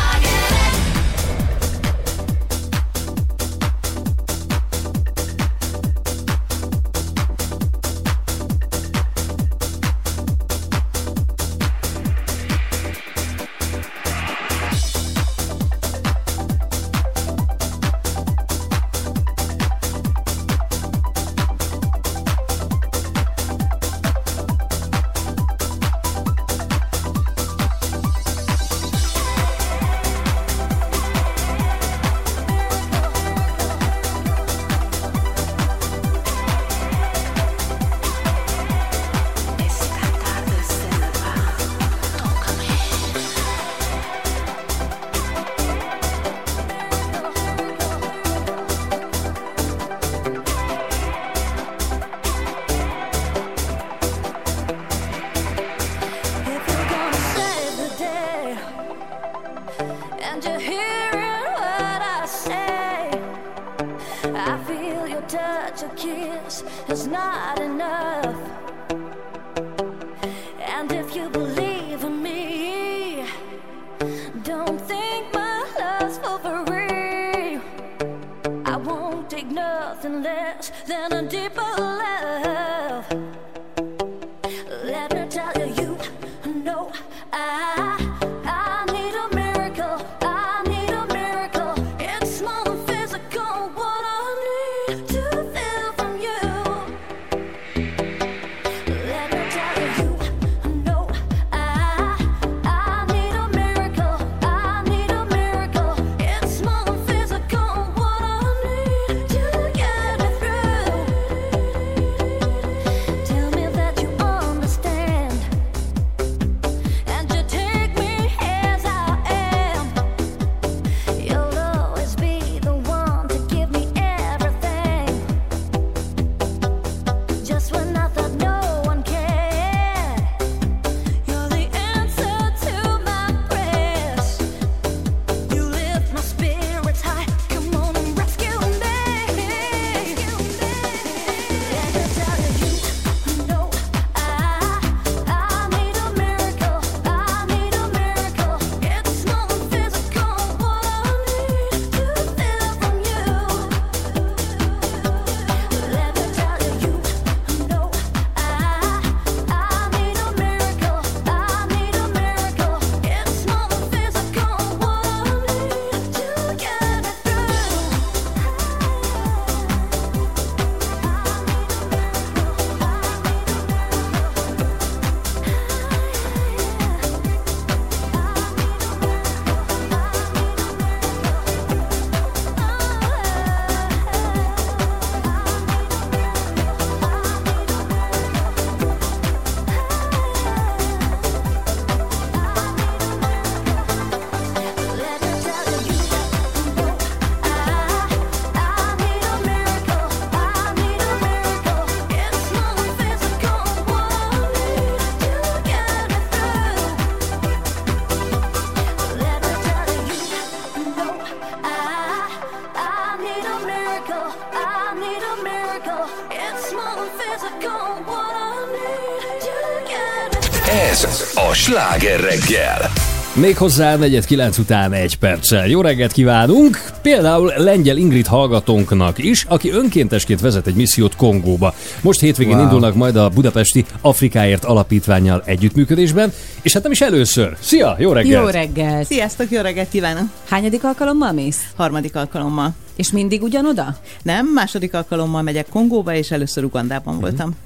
reggel. 222.51 222.90
Méghozzá 223.34 223.96
negyed 223.96 224.24
kilenc 224.24 224.59
után 224.59 224.92
egy 224.92 225.18
perccel. 225.18 225.66
Jó 225.68 225.80
reggelt 225.80 226.12
kívánunk! 226.12 226.84
Például 227.03 227.53
Lengyel 227.57 227.96
Ingrid 227.96 228.26
hallgatónknak 228.26 229.18
is, 229.18 229.44
aki 229.48 229.70
önkéntesként 229.70 230.40
vezet 230.40 230.66
egy 230.66 230.74
missziót 230.74 231.16
Kongóba. 231.16 231.74
Most 232.01 232.20
hétvégén 232.20 232.55
Wow. 232.55 232.62
indulnak 232.62 232.94
majd 232.94 233.16
a 233.16 233.28
budapesti 233.28 233.84
Afrikáért 234.01 234.64
alapítványjal 234.64 235.42
együttműködésben, 235.44 236.32
és 236.62 236.72
hát 236.72 236.82
nem 236.82 236.92
is 236.92 237.01
először. 237.01 237.57
Szia, 237.61 237.96
jó 237.98 238.12
reggelt! 238.12 238.42
Jó 238.44 238.48
reggelt! 238.51 239.07
Sziasztok, 239.07 239.51
jó 239.51 239.61
reggelt 239.61 239.88
kívánok! 239.88 240.24
Hányadik 240.48 240.84
alkalommal 240.84 241.32
mész? 241.32 241.61
Harmadik 241.76 242.16
alkalommal. 242.16 242.74
És 242.96 243.11
mindig 243.11 243.42
ugyanoda? 243.42 243.96
Nem, 244.22 244.46
második 244.55 244.94
alkalommal 244.94 245.42
megyek 245.42 245.66
Kongóba, 245.68 246.14
és 246.14 246.30
először 246.30 246.64
Ugandában 246.64 247.12
Mhm. 247.14 247.22
voltam. 247.22 247.57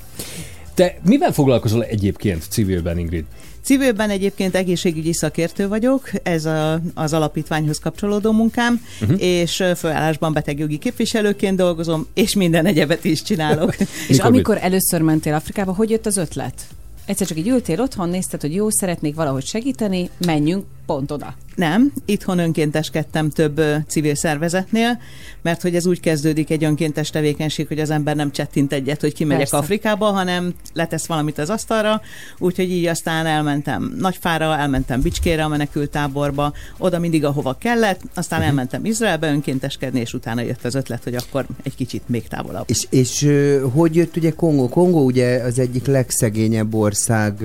Te 0.74 0.94
mivel 1.04 1.32
foglalkozol 1.32 1.84
egyébként 1.84 2.42
civilben, 2.48 2.98
Ingrid? 2.98 3.24
Civilben 3.64 4.10
egyébként 4.10 4.54
egészségügyi 4.54 5.12
szakértő 5.12 5.68
vagyok, 5.68 6.10
ez 6.22 6.44
a, 6.44 6.80
az 6.94 7.12
alapítványhoz 7.12 7.78
kapcsolódó 7.78 8.32
munkám, 8.32 8.84
uh-huh. 9.00 9.22
és 9.22 9.64
főállásban 9.76 10.32
betegjogi 10.32 10.78
képviselőként 10.78 11.56
dolgozom, 11.56 12.06
és 12.14 12.34
minden 12.34 12.66
egyebet 12.66 13.04
is 13.04 13.22
csinálok. 13.22 13.76
És 14.08 14.16
Mikor 14.16 14.26
amikor 14.26 14.58
először 14.60 15.00
mentél 15.00 15.34
Afrikába, 15.34 15.72
hogy 15.72 15.90
jött 15.90 16.06
az 16.06 16.16
ötlet? 16.16 16.66
Egyszer 17.06 17.26
csak 17.26 17.38
így 17.38 17.48
ültél 17.48 17.80
otthon, 17.80 18.08
nézted, 18.08 18.40
hogy 18.40 18.54
jó, 18.54 18.70
szeretnék 18.70 19.14
valahogy 19.14 19.44
segíteni, 19.44 20.10
menjünk 20.26 20.64
pont 20.86 21.10
oda. 21.10 21.34
Nem, 21.54 21.92
itthon 22.04 22.38
önkénteskedtem 22.38 23.30
több 23.30 23.60
civil 23.88 24.14
szervezetnél, 24.14 24.98
mert 25.42 25.62
hogy 25.62 25.74
ez 25.74 25.86
úgy 25.86 26.00
kezdődik 26.00 26.50
egy 26.50 26.64
önkéntes 26.64 27.10
tevékenység, 27.10 27.66
hogy 27.66 27.78
az 27.78 27.90
ember 27.90 28.16
nem 28.16 28.30
csettint 28.30 28.72
egyet, 28.72 29.00
hogy 29.00 29.14
kimegyek 29.14 29.38
Persze. 29.38 29.56
Afrikába, 29.56 30.06
hanem 30.06 30.54
letesz 30.72 31.06
valamit 31.06 31.38
az 31.38 31.50
asztalra, 31.50 32.00
úgyhogy 32.38 32.70
így 32.70 32.86
aztán 32.86 33.26
elmentem 33.26 33.94
Nagyfára, 33.98 34.56
elmentem 34.58 35.00
Bicskére 35.00 35.44
a 35.44 35.48
menekültáborba, 35.48 36.52
oda 36.78 36.98
mindig 36.98 37.24
ahova 37.24 37.56
kellett, 37.58 38.00
aztán 38.14 38.38
Mhm. 38.38 38.48
elmentem 38.48 38.84
Izraelbe 38.84 39.28
önkénteskedni, 39.28 40.00
és 40.00 40.14
utána 40.14 40.40
jött 40.40 40.64
az 40.64 40.74
ötlet, 40.74 41.04
hogy 41.04 41.14
akkor 41.14 41.46
egy 41.62 41.74
kicsit 41.74 42.02
még 42.08 42.28
távolabb. 42.28 42.64
És, 42.66 42.86
és 42.90 43.28
hogy 43.74 43.94
jött 43.96 44.16
ugye 44.16 44.30
Kongó? 44.30 44.68
Kongó 44.68 45.04
ugye 45.04 45.42
az 45.42 45.58
egyik 45.58 45.86
legszegényebb 45.86 46.74
ország 46.74 47.42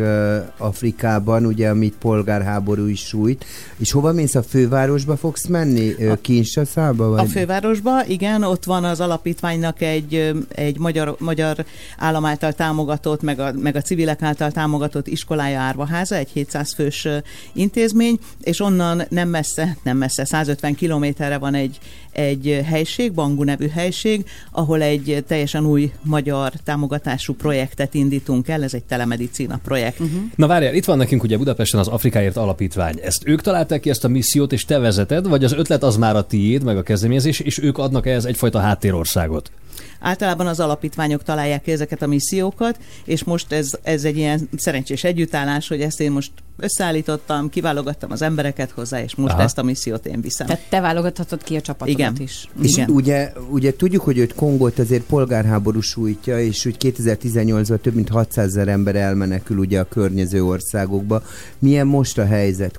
Afrikában, 0.57 1.45
ugye, 1.45 1.70
amit 1.70 1.95
polgárháború 1.99 2.86
is 2.86 2.99
sújt. 2.99 3.45
És 3.78 3.91
hova 3.99 4.13
mész? 4.13 4.35
A 4.35 4.43
fővárosba 4.43 5.17
fogsz 5.17 5.45
menni? 5.45 5.95
Ö, 5.97 6.13
Kinshasa-ba? 6.21 7.09
Vagy? 7.09 7.19
A 7.19 7.25
fővárosba, 7.25 8.05
igen, 8.05 8.43
ott 8.43 8.63
van 8.63 8.83
az 8.83 8.99
alapítványnak 8.99 9.81
egy, 9.81 10.33
egy 10.49 10.77
magyar, 10.77 11.15
magyar 11.19 11.65
állam 11.97 12.25
által 12.25 12.53
támogatott, 12.53 13.21
meg 13.21 13.39
a, 13.39 13.51
meg 13.51 13.75
a 13.75 13.81
civilek 13.81 14.21
által 14.21 14.51
támogatott 14.51 15.07
iskolája 15.07 15.59
árvaháza, 15.59 16.15
egy 16.15 16.29
700 16.29 16.73
fős 16.73 17.07
intézmény, 17.53 18.19
és 18.41 18.59
onnan 18.59 19.01
nem 19.09 19.29
messze, 19.29 19.77
nem 19.83 19.97
messze, 19.97 20.25
150 20.25 20.75
kilométerre 20.75 21.37
van 21.37 21.53
egy, 21.53 21.79
egy 22.20 22.61
helység, 22.65 23.11
Bangu 23.11 23.43
nevű 23.43 23.67
helység, 23.67 24.26
ahol 24.51 24.82
egy 24.82 25.24
teljesen 25.28 25.65
új 25.65 25.91
magyar 26.01 26.51
támogatású 26.63 27.34
projektet 27.34 27.93
indítunk 27.93 28.47
el, 28.47 28.63
ez 28.63 28.74
egy 28.74 28.84
telemedicína 28.84 29.59
projekt. 29.63 29.99
Uh-huh. 29.99 30.22
Na 30.36 30.47
várjál, 30.47 30.74
itt 30.74 30.86
van 30.86 30.97
nekünk 30.97 31.24
ugye 31.24 31.38
Budapesten 31.38 31.80
az 31.80 31.88
Afrikáért 31.88 32.38
Alapítvány. 32.38 32.99
Ezt 33.01 33.28
ők 33.28 33.41
találták 33.41 33.80
ki 33.80 33.89
ezt 33.89 34.03
a 34.03 34.07
missziót, 34.07 34.51
és 34.51 34.65
te 34.65 34.78
vezeted, 34.78 35.28
vagy 35.28 35.43
az 35.43 35.51
ötlet 35.53 35.84
az 35.84 35.97
már 35.97 36.15
a 36.15 36.24
tiéd, 36.24 36.63
meg 36.63 36.78
a 36.78 36.84
kezdeményezés, 36.84 37.39
és 37.39 37.59
ők 37.59 37.78
adnak 37.78 38.07
ehhez 38.07 38.26
egyfajta 38.26 38.59
háttérországot? 38.59 39.51
Általában 39.99 40.47
az 40.47 40.59
alapítványok 40.59 41.23
találják 41.23 41.61
ki 41.61 41.71
ezeket 41.71 42.01
a 42.01 42.07
missziókat, 42.07 42.80
és 43.05 43.23
most 43.23 43.51
ez, 43.51 43.71
ez 43.82 44.03
egy 44.03 44.17
ilyen 44.17 44.49
szerencsés 44.57 45.03
együttállás, 45.03 45.67
hogy 45.67 45.82
ezt 45.82 46.01
én 46.01 46.11
most 46.11 46.32
összeállítottam, 46.57 47.49
kiválogattam 47.49 48.11
az 48.11 48.21
embereket 48.21 48.71
hozzá, 48.71 49.01
és 49.03 49.15
most 49.15 49.34
Aha. 49.34 49.41
Ezt 49.41 49.57
a 49.57 49.63
missziót 49.63 50.05
én 50.05 50.21
viszem. 50.21 50.47
Tehát 50.47 50.65
te 50.69 50.80
válogathatod 50.80 51.43
ki 51.43 51.55
a 51.55 51.61
csapatodat 51.61 51.99
Igen. 51.99 52.15
is. 52.17 52.49
És 52.61 52.71
Igen. 52.71 52.89
ugye, 52.89 53.32
ugye 53.49 53.75
tudjuk, 53.75 54.01
hogy 54.01 54.17
őt 54.17 54.34
Kongót 54.34 54.80
azért 54.80 55.03
polgárháború 55.03 55.82
sújtja, 55.82 56.39
és 56.39 56.65
úgy 56.65 56.75
2018-ban 56.80 57.80
több 57.82 57.93
mint 57.93 58.09
600 58.09 58.49
ezer 58.49 58.67
ember 58.67 58.95
elmenekül 58.95 59.57
ugye 59.57 59.80
a 59.80 59.84
környező 59.84 60.43
országokba. 60.43 61.23
Milyen 61.59 61.88
most 61.88 62.17
a 62.17 62.25
helyzet 62.25 62.77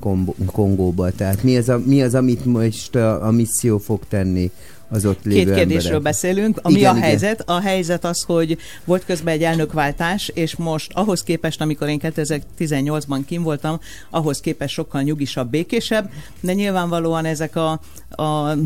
Kongóban? 0.53 1.13
Tehát 1.17 1.43
mi 1.43 1.57
az, 1.57 1.69
a, 1.69 1.81
mi 1.85 2.03
az 2.03 2.15
amit 2.15 2.45
most 2.45 2.95
a, 2.95 3.27
a 3.27 3.31
misszió 3.31 3.79
fog 3.79 4.01
tenni 4.09 4.51
az 4.91 5.05
ott 5.07 5.25
lévő 5.25 5.45
Két 5.45 5.55
kérdésről 5.55 5.95
emberek? 5.95 6.03
beszélünk. 6.03 6.59
Ami 6.63 6.75
Igen, 6.75 6.93
a 6.93 6.97
igen. 6.97 7.09
helyzet? 7.09 7.43
A 7.47 7.61
helyzet 7.61 8.05
az, 8.05 8.23
hogy 8.23 8.59
volt 8.85 9.05
közben 9.05 9.35
egy 9.35 9.43
elnökváltás, 9.43 10.31
és 10.35 10.57
most 10.57 10.91
ahhoz 10.95 11.23
képest, 11.23 11.61
amikor 11.61 11.89
én 11.89 12.01
2018-ban 12.03 13.21
kim 13.27 13.43
voltam, 13.43 13.81
ahhoz 14.11 14.41
képest 14.41 14.75
sokkal 14.75 15.03
nyugisabb, 15.03 15.51
békésebb, 15.51 16.11
de 16.41 16.53
nyilvánvalóan 16.53 17.25
ezek 17.25 17.57
a, 17.57 17.71
a 18.23 18.57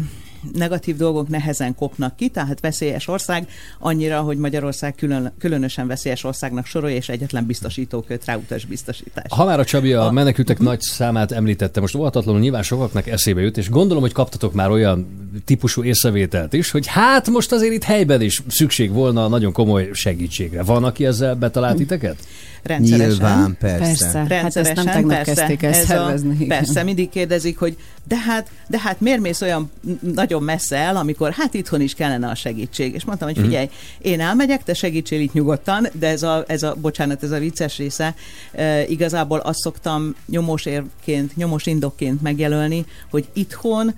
negatív 0.53 0.97
dolgok 0.97 1.29
nehezen 1.29 1.75
kopnak 1.75 2.17
ki, 2.17 2.29
tehát 2.29 2.61
veszélyes 2.61 3.09
ország, 3.09 3.49
annyira, 3.79 4.21
hogy 4.21 4.37
Magyarország 4.37 4.95
külön, 4.95 5.33
különösen 5.39 5.87
veszélyes 5.87 6.25
országnak 6.25 6.67
sorolja, 6.67 6.97
és 6.97 7.09
egyetlen 7.09 7.47
biztosító 7.47 8.01
köt 8.01 8.25
rá 8.25 8.37
utas 8.37 8.65
biztosítás. 8.65 9.25
Ha 9.29 9.45
már 9.45 9.59
a 9.61 9.65
Csabi 9.65 9.93
a 9.93 10.11
menekültek 10.11 10.59
nagy 10.59 10.81
számát 10.81 11.33
említette, 11.33 11.81
most 11.81 11.95
óvatatlanul 11.95 12.41
nyilván 12.41 12.63
sokaknak 12.63 13.07
eszébe 13.07 13.41
jut, 13.41 13.57
és 13.57 13.71
gondolom, 13.71 14.03
hogy 14.03 14.13
kaptatok 14.13 14.53
már 14.53 14.71
olyan 14.71 15.07
típusú 15.45 15.83
észrevételt 15.83 16.53
is, 16.53 16.71
hogy 16.71 16.87
hát 16.87 17.29
most 17.29 17.53
azért 17.53 17.73
itt 17.73 17.83
helyben 17.83 18.21
is 18.21 18.43
szükség 18.49 18.93
volna 18.93 19.29
nagyon 19.29 19.53
komoly 19.53 19.91
segítségre. 19.93 20.63
Van, 20.63 20.85
aki 20.85 21.07
ezzel 21.07 21.35
betalált 21.35 21.77
titeket? 21.77 22.17
Rendszeresen. 22.65 23.09
Nyilván, 23.09 23.57
persze. 23.61 23.85
Persze. 23.85 24.07
Hát 24.07 24.31
ezt 24.31 24.31
Rendszeresen, 24.31 24.85
nem 24.85 24.95
tegnap 24.95 25.17
persze, 25.17 25.35
kezdték 25.35 25.63
el 25.63 25.73
ez 25.73 25.85
szervezni. 25.85 26.31
A, 26.31 26.33
igen. 26.33 26.49
persze, 26.49 26.83
mindig 26.83 27.09
kérdezik, 27.09 27.59
hogy 27.59 27.77
de 28.09 28.17
hát, 28.17 28.51
de 28.69 28.79
hát 28.79 29.01
miért 29.01 29.21
mész 29.21 29.41
olyan 29.41 29.71
nagyon 30.01 30.43
messze 30.43 30.77
el, 30.77 30.97
amikor 30.97 31.33
hát 31.33 31.55
itthon 31.55 31.81
is 31.81 31.95
kellene 31.95 32.29
a 32.29 32.35
segítség. 32.35 32.95
És 32.95 33.05
mondtam, 33.05 33.29
hogy 33.29 33.39
figyelj, 33.39 33.69
én 33.99 34.21
elmegyek, 34.21 34.63
te 34.63 34.75
segítsél 34.75 35.21
itt 35.21 35.33
nyugodtan, 35.33 35.89
de 35.93 36.09
ez 36.09 36.23
a, 36.23 36.45
ez 36.47 36.63
a 36.63 36.75
bocsánat, 36.81 37.23
ez 37.23 37.31
a 37.31 37.39
vicces 37.39 37.77
része. 37.77 38.15
E, 38.53 38.87
igazából 38.87 39.39
azt 39.39 39.59
szoktam 39.59 40.15
nyomós 40.27 40.65
érvként, 40.67 41.37
nyomós 41.37 41.67
indokként 41.67 42.23
megjelölni, 42.23 42.85
hogy 43.11 43.29
itthon 43.33 43.95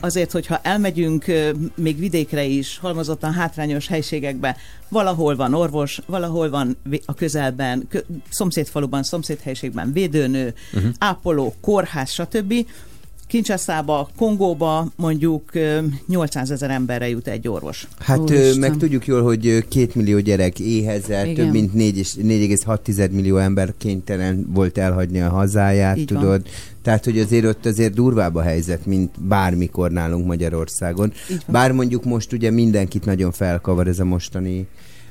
azért, 0.00 0.32
hogyha 0.32 0.60
elmegyünk 0.62 1.24
még 1.74 1.98
vidékre 1.98 2.44
is, 2.44 2.78
halmozottan 2.78 3.32
hátrányos 3.32 3.88
helységekbe, 3.88 4.56
valahol 4.88 5.36
van 5.36 5.54
orvos, 5.54 6.00
valahol 6.06 6.50
van 6.50 6.76
a 7.04 7.14
közelben, 7.14 7.86
kö, 7.88 7.98
szomszédfaluban, 8.28 9.02
szomszédhelyiségben 9.02 9.92
védőnő, 9.92 10.54
uh-huh. 10.72 10.90
ápoló, 10.98 11.54
kórház, 11.60 12.10
stb. 12.10 12.54
Kincsasztába, 13.28 14.08
Kongóba 14.16 14.86
mondjuk 14.96 15.54
ö, 15.54 15.78
800 16.06 16.50
ezer 16.50 16.70
emberre 16.70 17.08
jut 17.08 17.28
egy 17.28 17.48
orvos. 17.48 17.88
Hát 17.98 18.18
Úristen. 18.18 18.58
meg 18.58 18.76
tudjuk 18.76 19.06
jól, 19.06 19.22
hogy 19.22 19.64
két 19.68 19.94
millió 19.94 20.18
gyerek 20.18 20.58
éhezel, 20.58 21.26
Igen. 21.26 21.44
több 21.44 21.52
mint 21.52 21.74
négy 21.74 21.98
és- 21.98 22.14
4,6 22.22 23.10
millió 23.10 23.36
ember 23.36 23.74
kénytelen 23.78 24.46
volt 24.52 24.78
elhagyni 24.78 25.20
a 25.20 25.28
hazáját, 25.28 25.96
Így 25.96 26.12
van. 26.12 26.22
tudod. 26.22 26.42
Tehát, 26.82 27.04
hogy 27.04 27.18
azért 27.18 27.44
ott 27.44 27.66
azért 27.66 27.94
durvább 27.94 28.34
a 28.34 28.42
helyzet, 28.42 28.86
mint 28.86 29.20
bármikor 29.20 29.90
nálunk 29.90 30.26
Magyarországon. 30.26 31.12
Így 31.30 31.36
van. 31.36 31.38
Bár 31.46 31.72
mondjuk 31.72 32.04
most 32.04 32.32
ugye 32.32 32.50
mindenkit 32.50 33.04
nagyon 33.04 33.32
felkavar 33.32 33.86
ez 33.88 33.98
a 33.98 34.04
mostani 34.04 34.66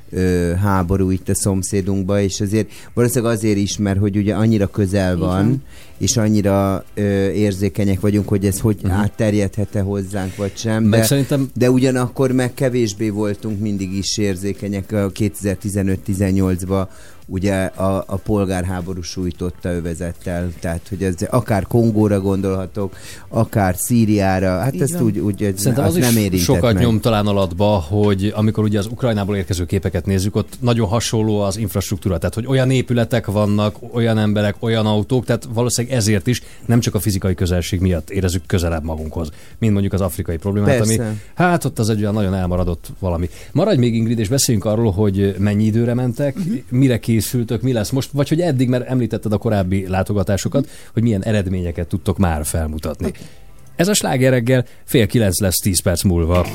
ö, 0.09 0.51
háború 0.61 1.09
itt 1.09 1.29
a 1.29 1.35
szomszédunkba, 1.35 2.21
és 2.21 2.41
azért 2.41 2.69
valószínűleg 2.93 3.33
azért 3.33 3.57
is, 3.57 3.77
mert 3.77 3.99
hogy 3.99 4.17
ugye 4.17 4.35
annyira 4.35 4.67
közel 4.67 5.17
van, 5.17 5.27
van. 5.27 5.63
És 5.97 6.17
annyira 6.17 6.83
ö, 6.93 7.29
érzékenyek 7.29 7.99
vagyunk, 7.99 8.27
hogy 8.27 8.45
ez 8.45 8.59
hogy 8.59 8.77
uh-huh. 8.83 8.99
átterjedhet-e 8.99 9.81
hozzánk, 9.81 10.35
vagy 10.35 10.51
sem. 10.55 10.83
Meg 10.83 10.99
de, 10.99 11.05
szerintem 11.05 11.49
de 11.53 11.71
ugyanakkor 11.71 12.31
meg 12.31 12.53
kevésbé 12.53 13.09
voltunk 13.09 13.59
mindig 13.59 13.93
is 13.93 14.17
érzékenyek 14.17 14.91
a 14.91 15.11
2015-18-ban, 15.11 16.87
ugye 17.27 17.63
a, 17.63 18.03
a 18.07 18.15
polgárháború 18.15 19.01
sújtotta 19.01 19.69
övezettel, 19.69 20.51
tehát 20.59 20.87
hogy 20.89 21.03
ez 21.03 21.15
akár 21.29 21.67
Kongóra 21.67 22.19
gondolhatok, 22.19 22.95
akár 23.27 23.75
Szíriára, 23.77 24.59
hát 24.59 24.73
Így 24.73 24.81
ezt 24.81 24.93
van. 24.93 25.03
úgy, 25.03 25.19
úgy 25.19 25.43
ez, 25.43 25.59
Szerintem 25.59 25.85
az 25.85 25.95
is 25.95 26.03
nem 26.03 26.17
érintett 26.17 26.39
sokat 26.39 26.73
meg. 26.73 26.83
nyom 26.83 26.99
talán 26.99 27.27
alatba, 27.27 27.65
hogy 27.65 28.33
amikor 28.35 28.63
ugye 28.63 28.79
az 28.79 28.85
Ukrajnából 28.85 29.35
érkező 29.35 29.65
képeket 29.65 30.05
nézzük, 30.05 30.35
ott 30.35 30.57
nagyon 30.59 30.87
hasonló 30.87 31.39
az 31.39 31.57
infrastruktúra, 31.57 32.17
tehát 32.17 32.35
hogy 32.35 32.45
olyan 32.47 32.71
épületek 32.71 33.25
vannak, 33.25 33.75
olyan 33.93 34.17
emberek, 34.17 34.55
olyan 34.59 34.85
autók, 34.85 35.25
tehát 35.25 35.47
valószínűleg 35.53 35.86
ezért 35.89 36.27
is 36.27 36.41
nem 36.65 36.79
csak 36.79 36.95
a 36.95 36.99
fizikai 36.99 37.35
közelség 37.35 37.79
miatt 37.79 38.09
érezzük 38.09 38.45
közelebb 38.45 38.83
magunkhoz, 38.83 39.29
mint 39.57 39.73
mondjuk 39.73 39.93
az 39.93 40.01
afrikai 40.01 40.37
problémát, 40.37 40.81
ami 40.81 40.95
Persze. 40.95 41.15
hát 41.33 41.65
ott 41.65 41.79
az 41.79 41.89
egy 41.89 42.01
olyan 42.01 42.13
nagyon 42.13 42.33
elmaradott 42.33 42.87
valami. 42.99 43.29
Maradj 43.51 43.79
még 43.79 43.95
Ingrid, 43.95 44.19
és 44.19 44.27
beszéljünk 44.27 44.65
arról, 44.65 44.91
hogy 44.91 45.35
mennyi 45.37 45.65
időre 45.65 45.93
mentek, 45.93 46.37
uh-huh. 46.37 46.57
mire 46.69 46.99
készültök, 46.99 47.61
mi 47.61 47.73
lesz 47.73 47.89
most, 47.89 48.09
vagy 48.11 48.29
hogy 48.29 48.41
eddig, 48.41 48.69
mert 48.69 48.87
említetted 48.87 49.31
a 49.33 49.37
korábbi 49.37 49.87
látogatásokat, 49.87 50.69
hogy 50.93 51.03
milyen 51.03 51.23
eredményeket 51.23 51.87
tudtok 51.87 52.17
már 52.17 52.45
felmutatni. 52.45 53.07
Okay. 53.07 53.21
Ez 53.75 53.87
a 53.87 53.93
sláger 53.93 54.31
reggel 54.31 54.65
fél 54.83 55.07
kilenc 55.07 55.39
lesz 55.39 55.55
tíz 55.55 55.81
perc 55.81 56.03
múlva. 56.03 56.45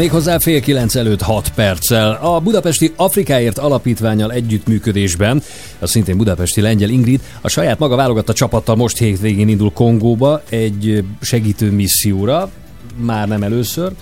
Méghozzá 0.00 0.38
fél 0.38 0.60
kilenc 0.60 0.94
előtt 0.94 1.22
6 1.22 1.52
perccel. 1.54 2.18
A 2.22 2.40
Budapesti 2.40 2.92
Afrikáért 2.96 3.58
Alapítványal 3.58 4.32
együttműködésben, 4.32 5.42
a 5.78 5.86
szintén 5.86 6.16
budapesti 6.16 6.60
lengyel 6.60 6.88
Ingrid 6.88 7.20
a 7.40 7.48
saját 7.48 7.78
maga 7.78 7.96
válogatta 7.96 8.32
csapattal 8.32 8.76
most 8.76 8.98
hétvégén 8.98 9.48
indul 9.48 9.72
Kongóba 9.72 10.42
egy 10.48 11.04
segítő 11.20 11.70
misszióra, 11.70 12.50
már 12.96 13.28
nem 13.28 13.42
először. 13.42 13.92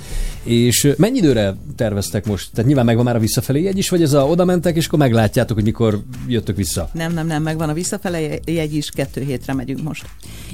És 0.43 0.93
mennyi 0.97 1.19
időre 1.19 1.57
terveztek 1.77 2.27
most? 2.27 2.49
Tehát 2.51 2.66
nyilván 2.66 2.85
megvan 2.85 3.05
már 3.05 3.16
a 3.16 3.19
visszafelé 3.19 3.62
jegy 3.62 3.79
is, 3.79 3.89
vagy 3.89 4.03
ez 4.03 4.12
a 4.12 4.27
oda 4.27 4.45
mentek, 4.45 4.77
és 4.77 4.87
akkor 4.87 4.99
meglátjátok, 4.99 5.57
hogy 5.57 5.65
mikor 5.65 6.03
jöttök 6.27 6.57
vissza? 6.57 6.91
Nem, 6.93 7.12
nem, 7.12 7.27
nem, 7.27 7.43
megvan 7.43 7.69
a 7.69 7.73
visszafele 7.73 8.20
jegy 8.45 8.75
is, 8.75 8.91
kettő 8.91 9.23
hétre 9.23 9.55
megyünk 9.55 9.83
most. 9.83 10.07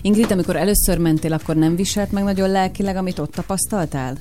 Ingrid, 0.02 0.32
amikor 0.32 0.56
először 0.56 0.98
mentél, 0.98 1.32
akkor 1.32 1.56
nem 1.56 1.76
viselt 1.76 2.12
meg 2.12 2.24
nagyon 2.24 2.50
lelkileg, 2.50 2.96
amit 2.96 3.18
ott 3.18 3.32
tapasztaltál? 3.32 4.18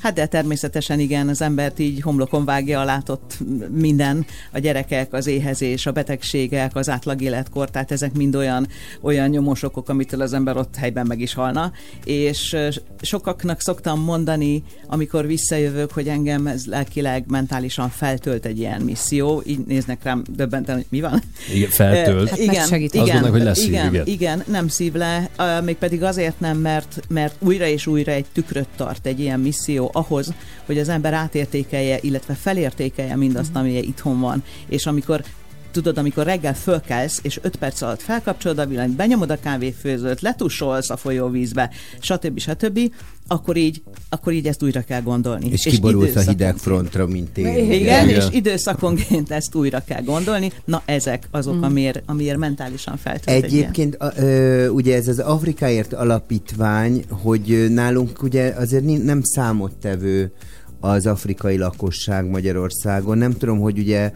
Hát 0.00 0.14
de 0.14 0.26
természetesen 0.26 1.00
igen, 1.00 1.28
az 1.28 1.42
embert 1.42 1.78
így 1.78 2.00
homlokon 2.00 2.44
vágja 2.44 2.80
a 2.80 2.84
látott 2.84 3.38
minden, 3.70 4.26
a 4.52 4.58
gyerekek, 4.58 5.12
az 5.12 5.26
éhezés, 5.26 5.86
a 5.86 5.92
betegségek, 5.92 6.76
az 6.76 6.88
átlag 6.88 7.20
életkor, 7.22 7.70
tehát 7.70 7.92
ezek 7.92 8.12
mind 8.12 8.36
olyan, 8.36 8.68
olyan 9.00 9.28
nyomosokok, 9.28 9.88
amitől 9.88 10.20
az 10.20 10.32
ember 10.32 10.56
ott 10.56 10.76
helyben 10.76 11.06
meg 11.06 11.20
is 11.20 11.34
halna. 11.34 11.72
És 12.04 12.56
sokaknak 13.00 13.60
szoktam 13.60 14.00
mondani, 14.00 14.62
amikor 14.86 15.26
visszajövök, 15.26 15.92
hogy 15.92 16.08
engem 16.08 16.46
ez 16.46 16.66
lelkileg, 16.66 17.24
mentálisan 17.28 17.88
feltölt 17.88 18.44
egy 18.44 18.58
ilyen 18.58 18.80
misszió, 18.80 19.42
így 19.46 19.58
néznek 19.66 20.02
rám 20.02 20.22
döbbenten, 20.30 20.74
hogy 20.74 20.86
mi 20.88 21.00
van. 21.00 21.22
Igen, 21.54 21.70
feltölt. 21.70 22.28
Hát 22.28 22.38
igen, 22.38 22.74
igen, 22.74 22.90
gondolnak, 22.92 23.30
hogy 23.30 23.42
lesz 23.42 23.64
igen, 23.64 23.84
szív, 23.84 23.92
igen. 23.92 24.06
igen, 24.06 24.42
nem 24.46 24.68
szív 24.68 24.92
le, 24.92 25.30
mégpedig 25.64 26.02
azért 26.02 26.40
nem, 26.40 26.58
mert, 26.58 27.00
mert 27.08 27.34
újra 27.38 27.66
és 27.66 27.86
újra 27.86 28.12
egy 28.12 28.26
tükröt 28.32 28.68
tart 28.76 29.06
egy 29.06 29.20
ilyen 29.20 29.40
misszió 29.40 29.87
ahhoz, 29.92 30.32
hogy 30.66 30.78
az 30.78 30.88
ember 30.88 31.12
átértékelje, 31.12 31.98
illetve 32.00 32.34
felértékelje 32.34 33.16
mindazt, 33.16 33.50
Mhm. 33.50 33.58
ami 33.58 33.72
itthon 33.78 34.20
van. 34.20 34.42
És 34.68 34.86
amikor 34.86 35.24
tudod, 35.70 35.98
amikor 35.98 36.24
reggel 36.24 36.54
fölkelsz, 36.54 37.20
és 37.22 37.38
5 37.42 37.56
perc 37.56 37.82
alatt 37.82 38.02
felkapcsolod 38.02 38.58
a 38.58 38.66
villanyt, 38.66 38.96
benyomod 38.96 39.30
a 39.30 39.38
kávéfőzőt, 39.40 40.20
letussolsz 40.20 40.90
a 40.90 40.96
folyóvízbe, 40.96 41.70
stb. 42.00 42.38
stb., 42.38 42.92
akkor 43.30 43.56
így, 43.56 43.82
akkor 44.08 44.32
így 44.32 44.46
ezt 44.46 44.62
újra 44.62 44.80
kell 44.80 45.00
gondolni. 45.00 45.50
És 45.50 45.62
kiborulsz 45.62 46.16
a 46.16 46.20
hideg 46.20 46.56
frontra, 46.56 47.06
mint 47.06 47.38
én. 47.38 47.72
igen, 47.72 48.08
és 48.08 48.24
időszakonként 48.30 49.30
ezt 49.30 49.54
újra 49.54 49.82
kell 49.86 50.02
gondolni. 50.02 50.52
Na, 50.64 50.82
ezek 50.84 51.28
azok, 51.30 51.62
amiért, 51.62 52.02
amiért 52.06 52.38
mentálisan 52.38 52.96
feltölt 52.96 53.44
egy 53.44 53.52
ilyen. 53.52 53.62
Egyébként 53.62 53.94
a, 53.94 54.12
ö, 54.16 54.68
ugye 54.68 54.96
ez 54.96 55.08
az 55.08 55.18
Afrikáért 55.18 55.92
alapítvány, 55.92 57.04
hogy 57.08 57.66
nálunk 57.70 58.22
ugye 58.22 58.52
azért 58.56 59.04
nem 59.04 59.22
számottevő 59.22 60.32
az 60.80 61.06
afrikai 61.06 61.56
lakosság 61.56 62.26
Magyarországon. 62.26 63.18
Nem 63.18 63.32
tudom, 63.32 63.58
hogy 63.58 63.78
ugye 63.78 64.12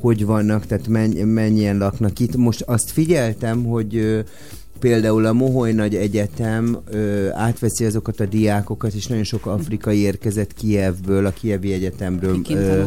hogy 0.00 0.24
vannak, 0.24 0.66
tehát 0.66 0.88
menny, 0.88 1.22
mennyien 1.22 1.78
laknak 1.78 2.18
itt. 2.18 2.36
Most 2.36 2.60
azt 2.60 2.90
figyeltem, 2.90 3.64
hogy 3.64 3.96
ö, 3.96 4.20
például 4.78 5.26
a 5.26 5.32
Moholy 5.32 5.72
Nagy 5.72 5.94
Egyetem 5.94 6.78
ö, 6.90 7.28
átveszi 7.32 7.84
azokat 7.84 8.20
a 8.20 8.26
diákokat, 8.26 8.92
és 8.92 9.06
nagyon 9.06 9.24
sok 9.24 9.46
afrikai 9.46 9.98
érkezett 9.98 10.54
Kievből, 10.54 11.26
a 11.26 11.30
Kievi 11.30 11.72
Egyetemről. 11.72 12.40
Ö, 12.48 12.82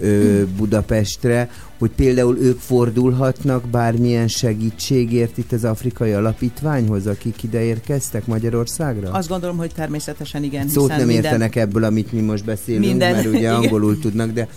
ö, 0.00 0.42
Budapestre, 0.56 1.50
hogy 1.78 1.90
például 1.90 2.38
ők 2.38 2.58
fordulhatnak 2.58 3.68
bármilyen 3.68 4.28
segítségért 4.28 5.38
itt 5.38 5.52
az 5.52 5.64
afrikai 5.64 6.12
alapítványhoz, 6.12 7.06
akik 7.06 7.42
ide 7.42 7.62
érkeztek 7.62 8.26
Magyarországra? 8.26 9.10
Azt 9.10 9.28
gondolom, 9.28 9.56
hogy 9.56 9.70
természetesen 9.74 10.42
igen, 10.42 10.68
Szót 10.68 10.88
nem 10.88 10.98
minden, 10.98 11.24
értenek 11.24 11.56
ebből, 11.56 11.84
amit 11.84 12.12
mi 12.12 12.20
most 12.20 12.44
beszélünk, 12.44 12.84
Minden- 12.84 13.14
mert 13.14 13.26
ugye 13.26 13.52
angolul 13.58 13.98
tudnak, 13.98 14.30
de 14.30 14.48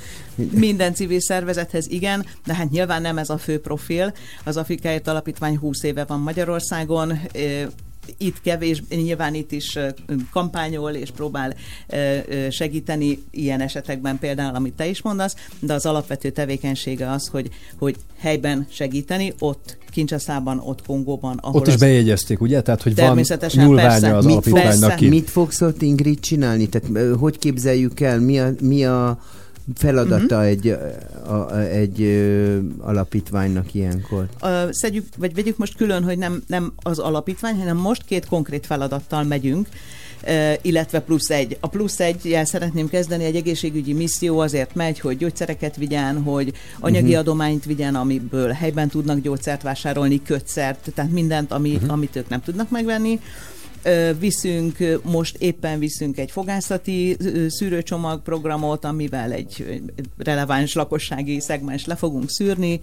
minden 0.52 0.94
civil 0.94 1.20
szervezethez 1.20 1.88
igen, 1.88 2.26
de 2.46 2.54
hát 2.54 2.70
nyilván 2.70 3.02
nem 3.02 3.18
ez 3.18 3.30
a 3.30 3.38
fő 3.38 3.60
profil. 3.60 4.14
Az 4.44 4.58
Afrikáért 4.58 5.08
Alapítvány 5.08 5.58
20 5.58 5.84
éve 5.84 6.06
van 6.06 6.20
Magyarországon, 6.20 7.20
itt 8.18 8.42
kevés, 8.42 8.84
nyilván 8.90 9.34
itt 9.34 9.52
is 9.52 9.78
kampányol 10.32 10.92
és 10.92 11.12
próbál 11.12 11.56
segíteni 12.50 13.24
ilyen 13.32 13.62
esetekben 13.62 14.20
például, 14.20 14.56
amit 14.56 14.74
te 14.74 14.88
is 14.88 15.02
mondasz, 15.02 15.36
de 15.60 15.74
az 15.74 15.86
alapvető 15.86 16.30
tevékenysége 16.30 17.12
az, 17.12 17.28
hogy, 17.28 17.50
hogy 17.78 17.96
helyben 18.18 18.68
segíteni, 18.70 19.34
ott 19.40 19.78
Kincsaszában, 19.92 20.60
ott 20.64 20.86
Kongóban, 20.86 21.38
ahol 21.38 21.62
Ott 21.62 21.68
is 21.68 21.74
az 21.74 21.80
bejegyezték, 21.80 22.42
ugye? 22.42 22.62
Tehát, 22.62 22.82
hogy 22.82 22.96
van 22.96 23.06
Természetesen, 23.06 23.66
nyúlványa 23.66 23.90
persze. 23.90 24.16
az 24.16 24.26
Mit 24.26 24.34
alapítványnak 24.34 24.90
persze. 24.90 25.08
mit 25.08 25.30
fogsz 25.30 25.62
ott 25.62 25.82
Ingrid 25.82 26.20
csinálni? 26.20 26.70
Tehát 26.70 27.16
hogy 27.18 27.40
képzeljük 27.40 28.00
el, 28.00 28.20
mi 28.20 28.40
a, 28.40 28.52
mi 28.62 28.86
a 28.86 29.20
feladata 29.76 30.36
Mhm. 30.36 30.46
egy, 30.46 30.68
a, 31.26 31.32
a, 31.34 31.60
egy 31.60 32.02
ö, 32.02 32.58
alapítványnak 32.78 33.74
ilyenkor? 33.74 34.26
Ö, 34.42 34.68
szedjük, 34.72 35.06
vagy 35.18 35.34
vegyük 35.34 35.58
most 35.58 35.76
külön, 35.76 36.04
hogy 36.04 36.18
nem, 36.18 36.44
nem 36.48 36.74
az 36.76 37.00
alapítvány, 37.00 37.56
hanem 37.56 37.78
most 37.78 38.06
két 38.06 38.26
konkrét 38.26 38.66
feladattal 38.66 39.24
megyünk, 39.24 39.68
ö, 40.24 40.52
illetve 40.62 41.00
plusz 41.00 41.30
egy. 41.30 41.58
A 41.60 41.68
plusz 41.68 42.00
egyel 42.00 42.46
szeretném 42.46 42.90
kezdeni, 42.90 43.24
egy 43.24 43.36
egészségügyi 43.36 43.94
misszió 43.94 44.40
azért 44.40 44.76
megy, 44.76 45.00
hogy 45.00 45.18
gyógyszereket 45.18 45.76
vigyen, 45.76 46.22
hogy 46.22 46.54
anyagi 46.80 47.06
uh-huh. 47.06 47.20
adományt 47.20 47.66
vigyen, 47.66 47.96
amiből 47.96 48.50
helyben 48.50 48.90
tudnak 48.90 49.20
gyógyszert 49.20 49.62
vásárolni, 49.62 50.22
kötszert, 50.22 50.92
tehát 50.96 51.12
mindent, 51.12 51.52
ami, 51.52 51.76
uh-huh. 51.76 51.92
amit 51.92 52.16
ők 52.16 52.30
nem 52.30 52.42
tudnak 52.42 52.70
megvenni. 52.70 53.20
Viszünk, 54.20 54.78
most 55.04 55.36
éppen 55.38 55.80
viszünk 55.80 56.18
egy 56.18 56.32
fogászati 56.32 57.16
ö, 57.20 57.48
szűrőcsomagprogramot, 57.48 58.86
amivel 58.86 59.32
egy 59.32 59.82
releváns 60.18 60.74
lakossági 60.74 61.40
szegmens 61.40 61.86
le 61.86 61.96
fogunk 61.96 62.30
szűrni. 62.30 62.80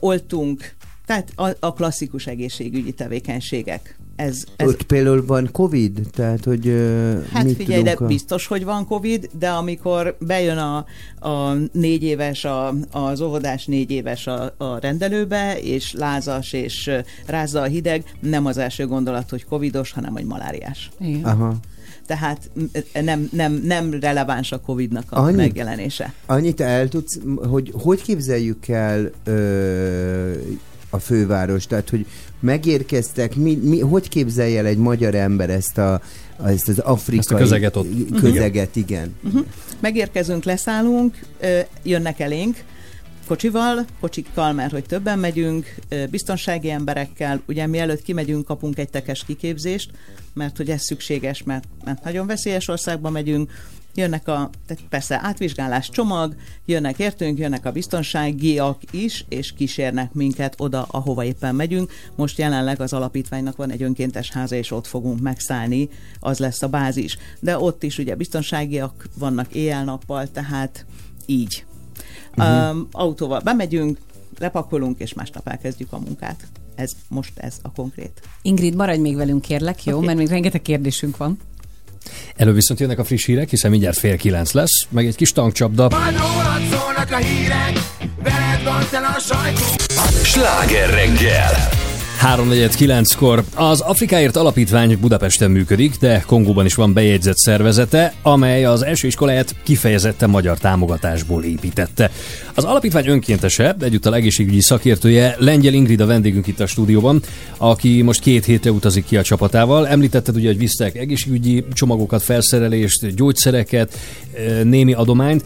Oltunk, 0.00 0.74
tehát 1.12 1.32
a, 1.60 1.66
a 1.66 1.72
klasszikus 1.72 2.26
egészségügyi 2.26 2.92
tevékenységek. 2.92 3.96
Ez, 4.16 4.44
ez 4.56 4.68
Ott 4.68 4.82
például 4.82 5.26
van 5.26 5.48
Covid? 5.52 6.00
Tehát, 6.10 6.44
hogy 6.44 6.68
ö, 6.68 7.18
Hát 7.32 7.44
mit 7.44 7.56
figyelj, 7.56 7.82
de 7.82 7.90
a... 7.98 8.06
biztos, 8.06 8.46
hogy 8.46 8.64
van 8.64 8.86
Covid, 8.86 9.30
de 9.38 9.48
amikor 9.48 10.16
bejön 10.18 10.58
a, 10.58 10.76
a 11.28 11.52
négy 11.72 12.02
éves, 12.02 12.44
a, 12.44 12.74
az 12.90 13.20
óvodás 13.20 13.66
négy 13.66 13.90
éves 13.90 14.26
a, 14.26 14.54
a 14.56 14.78
rendelőbe, 14.78 15.60
és 15.60 15.92
lázas, 15.92 16.52
és 16.52 16.90
rázza 17.26 17.60
a 17.60 17.64
hideg, 17.64 18.04
nem 18.20 18.46
az 18.46 18.58
első 18.58 18.86
gondolat, 18.86 19.30
hogy 19.30 19.44
covidos, 19.44 19.92
hanem 19.92 20.12
hogy 20.12 20.24
maláriás. 20.24 20.90
Igen. 21.00 21.24
Aha. 21.24 21.54
Tehát 22.06 22.50
nem, 23.02 23.28
nem, 23.32 23.60
nem 23.64 23.98
releváns 24.00 24.52
a 24.52 24.60
Covid-nak 24.60 25.12
a 25.12 25.20
Annyi? 25.20 25.36
megjelenése. 25.36 26.12
Annyit 26.26 26.60
el 26.60 26.88
tudsz, 26.88 27.18
hogy 27.50 27.72
hogy 27.74 28.02
képzeljük 28.02 28.68
el 28.68 29.10
ö, 29.24 30.32
a 30.92 30.98
főváros? 30.98 31.66
Tehát, 31.66 31.90
hogy 31.90 32.06
megérkeztek, 32.40 33.36
mi, 33.36 33.54
mi, 33.54 33.80
hogy 33.80 34.08
képzelje 34.08 34.58
el 34.58 34.66
egy 34.66 34.78
magyar 34.78 35.14
ember 35.14 35.50
ezt, 35.50 35.78
a, 35.78 36.00
ezt 36.44 36.68
az 36.68 36.78
afrikai 36.78 37.18
Ezt 37.18 37.30
a 37.30 37.36
közeget 37.36 37.76
ott. 37.76 37.88
Közeget, 38.20 38.76
igen. 38.76 39.14
Uh-huh. 39.24 39.46
Megérkezünk, 39.80 40.44
leszállunk, 40.44 41.18
jönnek 41.82 42.20
elénk, 42.20 42.56
kocsival, 43.26 43.84
kocsikkal, 44.00 44.52
mert 44.52 44.72
hogy 44.72 44.84
többen 44.84 45.18
megyünk, 45.18 45.74
biztonsági 46.10 46.70
emberekkel, 46.70 47.42
ugye 47.46 47.66
mielőtt 47.66 48.02
kimegyünk, 48.02 48.44
kapunk 48.44 48.78
egy 48.78 48.90
tekes 48.90 49.24
kiképzést, 49.24 49.90
mert 50.34 50.56
hogy 50.56 50.70
ez 50.70 50.82
szükséges, 50.82 51.42
mert, 51.42 51.64
mert 51.84 52.04
nagyon 52.04 52.26
veszélyes 52.26 52.68
országba 52.68 53.10
megyünk, 53.10 53.50
jönnek 53.94 54.28
a, 54.28 54.50
tehát 54.66 54.82
persze 54.88 55.20
átvizsgálás 55.22 55.88
csomag, 55.88 56.34
jönnek 56.64 56.98
értünk, 56.98 57.38
jönnek 57.38 57.64
a 57.64 57.72
biztonságiak 57.72 58.80
is, 58.90 59.24
és 59.28 59.52
kísérnek 59.52 60.12
minket 60.12 60.54
oda, 60.58 60.86
ahova 60.90 61.24
éppen 61.24 61.54
megyünk. 61.54 61.92
Most 62.14 62.38
jelenleg 62.38 62.80
az 62.80 62.92
alapítványnak 62.92 63.56
van 63.56 63.70
egy 63.70 63.82
önkéntes 63.82 64.30
háza, 64.30 64.56
és 64.56 64.70
ott 64.70 64.86
fogunk 64.86 65.20
megszállni, 65.20 65.88
az 66.20 66.38
lesz 66.38 66.62
a 66.62 66.68
bázis. 66.68 67.18
De 67.40 67.58
ott 67.58 67.82
is 67.82 67.98
ugye 67.98 68.14
biztonságiak 68.14 69.08
vannak 69.18 69.54
éjjel-nappal, 69.54 70.30
tehát 70.30 70.86
így. 71.26 71.64
Uh-huh. 72.36 72.70
Um, 72.70 72.88
autóval 72.90 73.40
bemegyünk, 73.40 73.98
lepakolunk, 74.38 75.00
és 75.00 75.14
másnap 75.14 75.48
elkezdjük 75.48 75.92
a 75.92 75.98
munkát. 75.98 76.46
Ez 76.74 76.90
most 77.08 77.38
ez 77.38 77.58
a 77.62 77.72
konkrét. 77.72 78.20
Ingrid, 78.42 78.74
maradj 78.74 79.00
még 79.00 79.16
velünk, 79.16 79.42
kérlek, 79.42 79.84
jó? 79.84 79.96
Oké. 79.96 80.06
Mert 80.06 80.18
még 80.18 80.28
rengeteg 80.28 80.62
kérdésünk 80.62 81.16
van. 81.16 81.38
Előbb 82.36 82.54
viszont 82.54 82.80
jönnek 82.80 82.98
a 82.98 83.04
friss 83.04 83.24
hírek, 83.24 83.50
hiszen 83.50 83.70
mindjárt 83.70 83.98
fél 83.98 84.16
kilenc 84.16 84.52
lesz, 84.52 84.86
meg 84.88 85.06
egy 85.06 85.16
kis 85.16 85.32
tankcsapda. 85.32 85.88
Majd 85.90 86.16
rólad 86.18 86.62
szólnak 86.70 87.10
a 87.10 87.16
hírek, 87.16 87.72
veled 88.22 88.64
van 88.64 88.86
tele 88.90 89.06
a 89.06 89.18
sajtó. 89.18 89.64
Sláger 90.24 90.90
reggel! 90.90 91.81
3.49-kor 92.22 93.44
az 93.54 93.80
Afrikáért 93.80 94.36
Alapítvány 94.36 94.98
Budapesten 95.00 95.50
működik, 95.50 95.96
de 96.00 96.24
Kongóban 96.26 96.64
is 96.64 96.74
van 96.74 96.92
bejegyzett 96.92 97.36
szervezete, 97.36 98.14
amely 98.22 98.64
az 98.64 98.84
első 98.84 99.06
iskoláját 99.06 99.54
kifejezetten 99.62 100.30
magyar 100.30 100.58
támogatásból 100.58 101.44
építette. 101.44 102.10
Az 102.54 102.64
alapítvány 102.64 103.06
önkéntese, 103.06 103.76
egyúttal 103.80 104.14
egészségügyi 104.14 104.60
szakértője, 104.60 105.36
Lengyel 105.38 105.72
Ingrid 105.72 106.00
a 106.00 106.06
vendégünk 106.06 106.46
itt 106.46 106.60
a 106.60 106.66
stúdióban, 106.66 107.22
aki 107.56 108.02
most 108.02 108.20
két 108.20 108.44
hétre 108.44 108.70
utazik 108.70 109.04
ki 109.04 109.16
a 109.16 109.22
csapatával. 109.22 109.88
Említetted 109.88 110.36
ugye, 110.36 110.46
hogy 110.46 110.58
visztek 110.58 110.96
egészségügyi 110.96 111.64
csomagokat, 111.72 112.22
felszerelést, 112.22 113.14
gyógyszereket, 113.14 113.98
némi 114.62 114.92
adományt. 114.92 115.44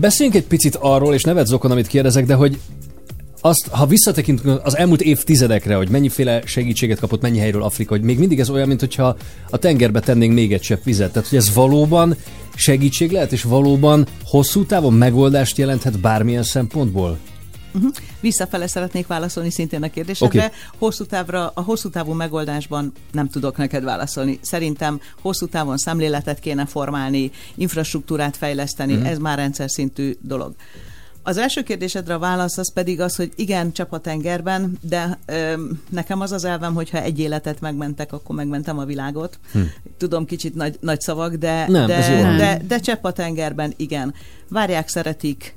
Beszéljünk 0.00 0.36
egy 0.38 0.46
picit 0.46 0.76
arról, 0.80 1.14
és 1.14 1.22
nevet 1.22 1.46
zokon, 1.46 1.70
amit 1.70 1.86
kérdezek, 1.86 2.26
de 2.26 2.34
hogy 2.34 2.58
azt, 3.44 3.68
ha 3.68 3.86
visszatekintünk 3.86 4.60
az 4.64 4.76
elmúlt 4.76 5.00
évtizedekre, 5.00 5.74
hogy 5.74 5.88
mennyiféle 5.88 6.42
segítséget 6.44 6.98
kapott 6.98 7.20
mennyi 7.20 7.38
helyről 7.38 7.62
Afrika, 7.62 7.94
hogy 7.94 8.02
még 8.02 8.18
mindig 8.18 8.40
ez 8.40 8.50
olyan, 8.50 8.68
mint 8.68 8.80
hogyha 8.80 9.16
a 9.50 9.56
tengerbe 9.56 10.00
tennénk 10.00 10.34
még 10.34 10.52
egy 10.52 10.60
csepp 10.60 10.84
vizet. 10.84 11.12
Tehát, 11.12 11.28
hogy 11.28 11.38
ez 11.38 11.54
valóban 11.54 12.16
segítség 12.54 13.10
lehet, 13.10 13.32
és 13.32 13.42
valóban 13.42 14.06
hosszú 14.24 14.64
távon 14.64 14.92
megoldást 14.92 15.56
jelenthet 15.56 16.00
bármilyen 16.00 16.42
szempontból? 16.42 17.18
Visszafele 18.20 18.66
szeretnék 18.66 19.06
válaszolni 19.06 19.50
szintén 19.50 19.82
a 19.82 19.90
kérdésedre. 19.90 20.44
Okay. 20.44 20.58
Hosszú 20.78 21.04
távra, 21.04 21.50
a 21.54 21.60
hosszú 21.60 21.90
távú 21.90 22.12
megoldásban 22.12 22.92
nem 23.12 23.28
tudok 23.28 23.56
neked 23.56 23.84
válaszolni. 23.84 24.38
Szerintem 24.42 25.00
hosszú 25.20 25.46
távon 25.46 25.76
szemléletet 25.76 26.40
kéne 26.40 26.66
formálni, 26.66 27.30
infrastruktúrát 27.54 28.36
fejleszteni, 28.36 28.94
mm. 28.94 29.04
ez 29.04 29.18
már 29.18 29.38
rendszer 29.38 29.70
szintű 29.70 30.16
dolog. 30.20 30.54
Az 31.22 31.36
első 31.36 31.62
kérdésedre 31.62 32.14
a 32.14 32.18
válasz 32.18 32.58
az 32.58 32.72
pedig 32.72 33.00
az, 33.00 33.16
hogy 33.16 33.32
igen, 33.34 33.72
csap 33.72 33.92
a 33.92 33.98
tengerben, 33.98 34.78
de 34.80 35.18
ö, 35.26 35.52
nekem 35.88 36.20
az 36.20 36.32
az 36.32 36.44
elvem, 36.44 36.74
hogy 36.74 36.90
ha 36.90 37.02
egy 37.02 37.18
életet 37.18 37.60
megmentek, 37.60 38.12
akkor 38.12 38.36
megmentem 38.36 38.78
a 38.78 38.84
világot. 38.84 39.38
Hm. 39.52 39.60
Tudom, 39.98 40.24
kicsit 40.24 40.54
nagy, 40.54 40.76
nagy 40.80 41.00
szavak, 41.00 41.34
de, 41.34 41.66
Nem, 41.68 41.86
de, 41.86 41.94
hangzik. 41.94 42.38
de, 42.38 42.60
de 42.66 42.78
csepp 42.80 43.04
a 43.04 43.12
tengerben, 43.12 43.72
igen. 43.76 44.14
Várják, 44.48 44.88
szeretik 44.88 45.54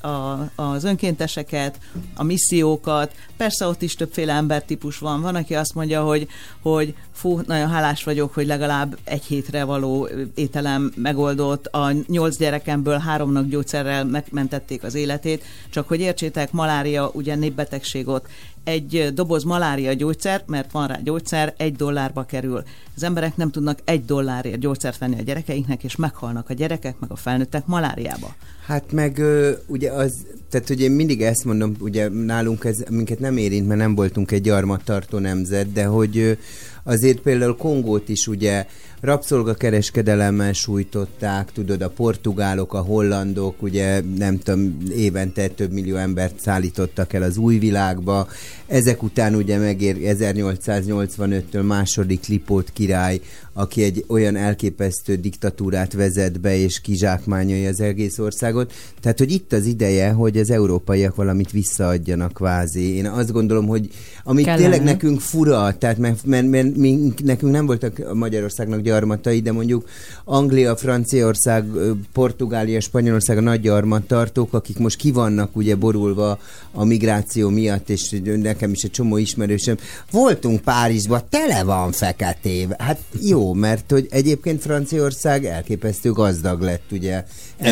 a, 0.00 0.50
az 0.62 0.84
önkénteseket, 0.84 1.78
a 2.16 2.22
missziókat. 2.22 3.14
Persze 3.36 3.66
ott 3.66 3.82
is 3.82 3.94
többféle 3.94 4.32
embertípus 4.32 4.98
van. 4.98 5.20
Van, 5.20 5.34
aki 5.34 5.54
azt 5.54 5.74
mondja, 5.74 6.02
hogy, 6.02 6.28
hogy 6.62 6.94
fú, 7.12 7.40
nagyon 7.46 7.68
hálás 7.68 8.04
vagyok, 8.04 8.34
hogy 8.34 8.46
legalább 8.46 8.98
egy 9.04 9.24
hétre 9.24 9.64
való 9.64 10.08
ételem 10.34 10.92
megoldott. 10.96 11.66
A 11.66 11.92
nyolc 12.06 12.36
gyerekemből 12.36 12.98
háromnak 12.98 13.46
gyógyszerrel 13.46 14.04
megmentették 14.04 14.82
az 14.82 14.94
életét. 14.94 15.44
Csak 15.70 15.88
hogy 15.88 16.00
értsétek, 16.00 16.52
malária 16.52 17.10
ugye 17.12 17.34
népbetegség 17.34 18.08
ott. 18.08 18.26
Egy 18.64 19.10
doboz 19.14 19.44
malária 19.44 19.92
gyógyszer, 19.92 20.42
mert 20.46 20.72
van 20.72 20.86
rá 20.86 20.98
gyógyszer, 21.04 21.54
egy 21.56 21.76
dollárba 21.76 22.24
kerül. 22.24 22.62
Az 22.96 23.02
emberek 23.02 23.36
nem 23.36 23.50
tudnak 23.50 23.78
egy 23.84 24.04
dollárért 24.04 24.58
gyógyszert 24.58 24.98
venni 24.98 25.18
a 25.18 25.22
gyerekeinknek, 25.22 25.84
és 25.84 25.96
meghalnak 25.96 26.50
a 26.50 26.54
gyerekek, 26.54 26.98
meg 26.98 27.10
a 27.10 27.16
felnőttek 27.16 27.66
maláriába. 27.66 28.34
Hát 28.66 28.92
meg 28.92 29.22
ugye 29.66 29.92
az, 29.92 30.26
tehát 30.50 30.70
ugye 30.70 30.84
én 30.84 30.90
mindig 30.90 31.22
ezt 31.22 31.44
mondom, 31.44 31.74
ugye 31.80 32.08
nálunk 32.08 32.64
ez 32.64 32.76
minket 32.90 33.18
nem 33.18 33.36
érint, 33.36 33.66
mert 33.66 33.80
nem 33.80 33.94
voltunk 33.94 34.30
egy 34.30 34.42
gyarmattartó 34.42 35.18
nemzet, 35.18 35.72
de 35.72 35.84
hogy 35.84 36.38
azért 36.82 37.20
például 37.20 37.56
Kongót 37.56 38.08
is 38.08 38.26
ugye 38.26 38.66
rabszolgakereskedelemmel 39.00 40.52
sújtották, 40.52 41.52
tudod, 41.52 41.82
a 41.82 41.88
portugálok, 41.88 42.74
a 42.74 42.80
hollandok, 42.80 43.62
ugye 43.62 44.02
nem 44.16 44.38
tudom, 44.38 44.76
évente 44.96 45.48
több 45.48 45.72
millió 45.72 45.96
embert 45.96 46.40
szállítottak 46.40 47.12
el 47.12 47.22
az 47.22 47.36
új 47.36 47.58
világba. 47.58 48.28
Ezek 48.66 49.02
után 49.02 49.34
ugye 49.34 49.58
megér 49.58 49.96
1885-től 50.00 51.66
második 51.66 52.26
Lipót 52.26 52.70
király, 52.72 53.20
aki 53.58 53.82
egy 53.82 54.04
olyan 54.08 54.36
elképesztő 54.36 55.16
diktatúrát 55.16 55.92
vezet 55.92 56.40
be, 56.40 56.56
és 56.56 56.80
kizsákmányolja 56.80 57.68
az 57.68 57.80
egész 57.80 58.18
országot. 58.18 58.72
Tehát, 59.00 59.18
hogy 59.18 59.32
itt 59.32 59.52
az 59.52 59.64
ideje, 59.64 60.10
hogy 60.10 60.36
az 60.36 60.50
európaiak 60.50 61.14
valamit 61.14 61.50
visszaadjanak 61.50 62.32
kvázi. 62.32 62.96
Én 62.96 63.06
azt 63.06 63.32
gondolom, 63.32 63.66
hogy 63.66 63.88
amit 64.24 64.44
Kellene. 64.44 64.62
tényleg 64.62 64.82
nekünk 64.82 65.20
fura, 65.20 65.78
tehát 65.78 65.98
mert, 65.98 66.24
mert, 66.24 66.46
mert 66.46 66.76
mi, 66.76 67.12
nekünk 67.24 67.52
nem 67.52 67.66
voltak 67.66 68.14
Magyarországnak 68.14 68.80
gyarmatai, 68.80 69.40
de 69.40 69.52
mondjuk 69.52 69.88
Anglia, 70.24 70.76
Franciaország, 70.76 71.64
Portugália, 72.12 72.80
Spanyolország 72.80 73.36
a 73.36 73.40
nagy 73.40 73.60
gyarmattartók, 73.60 74.54
akik 74.54 74.78
most 74.78 74.96
ki 74.96 75.12
vannak 75.12 75.56
ugye 75.56 75.76
borulva 75.76 76.38
a 76.72 76.84
migráció 76.84 77.48
miatt, 77.48 77.90
és 77.90 78.20
nekem 78.22 78.70
is 78.70 78.82
egy 78.82 78.90
csomó 78.90 79.16
ismerősöm. 79.16 79.76
Voltunk 80.10 80.60
Párizsban, 80.60 81.22
tele 81.28 81.64
van 81.64 81.92
feketéve. 81.92 82.76
Hát 82.78 82.98
jó, 83.20 83.47
mert 83.52 83.90
hogy 83.90 84.06
egyébként 84.10 84.60
Franciaország 84.60 85.44
elképesztő 85.44 86.10
gazdag 86.10 86.60
lett, 86.60 86.92
ugye. 86.92 87.12
Ennek, 87.12 87.26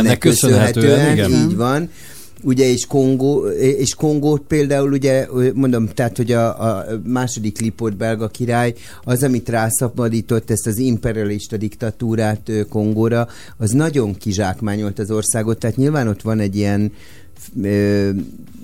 Ennek 0.05 0.19
köszönhetően, 0.19 1.13
igen. 1.13 1.31
így 1.31 1.57
van. 1.57 1.91
Ugye, 2.43 2.65
és, 2.65 2.87
Kongó, 2.87 3.47
és 3.59 3.95
Kongót 3.95 4.43
például, 4.47 4.93
ugye, 4.93 5.27
mondom, 5.55 5.89
tehát, 5.89 6.17
hogy 6.17 6.33
a, 6.33 6.77
a 6.77 6.85
második 7.05 7.61
Lipót 7.61 7.97
belga 7.97 8.29
király, 8.29 8.75
az, 9.05 9.23
amit 9.23 9.49
rászabadított 9.49 10.51
ezt 10.51 10.67
az 10.67 10.79
imperialista 10.79 11.57
diktatúrát 11.57 12.51
Kongóra, 12.69 13.29
az 13.57 13.71
nagyon 13.71 14.15
kizsákmányolt 14.15 14.99
az 14.99 15.11
országot, 15.11 15.59
tehát 15.59 15.77
nyilván 15.77 16.09
ott 16.09 16.23
van 16.23 16.39
egy 16.39 16.57
ilyen 16.57 16.93
ö, 17.63 18.11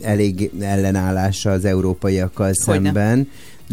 elég 0.03 0.51
ellenállása 0.61 1.51
az 1.51 1.65
európaiakkal 1.65 2.53
Hogyne. 2.65 2.83
szemben, 2.93 3.29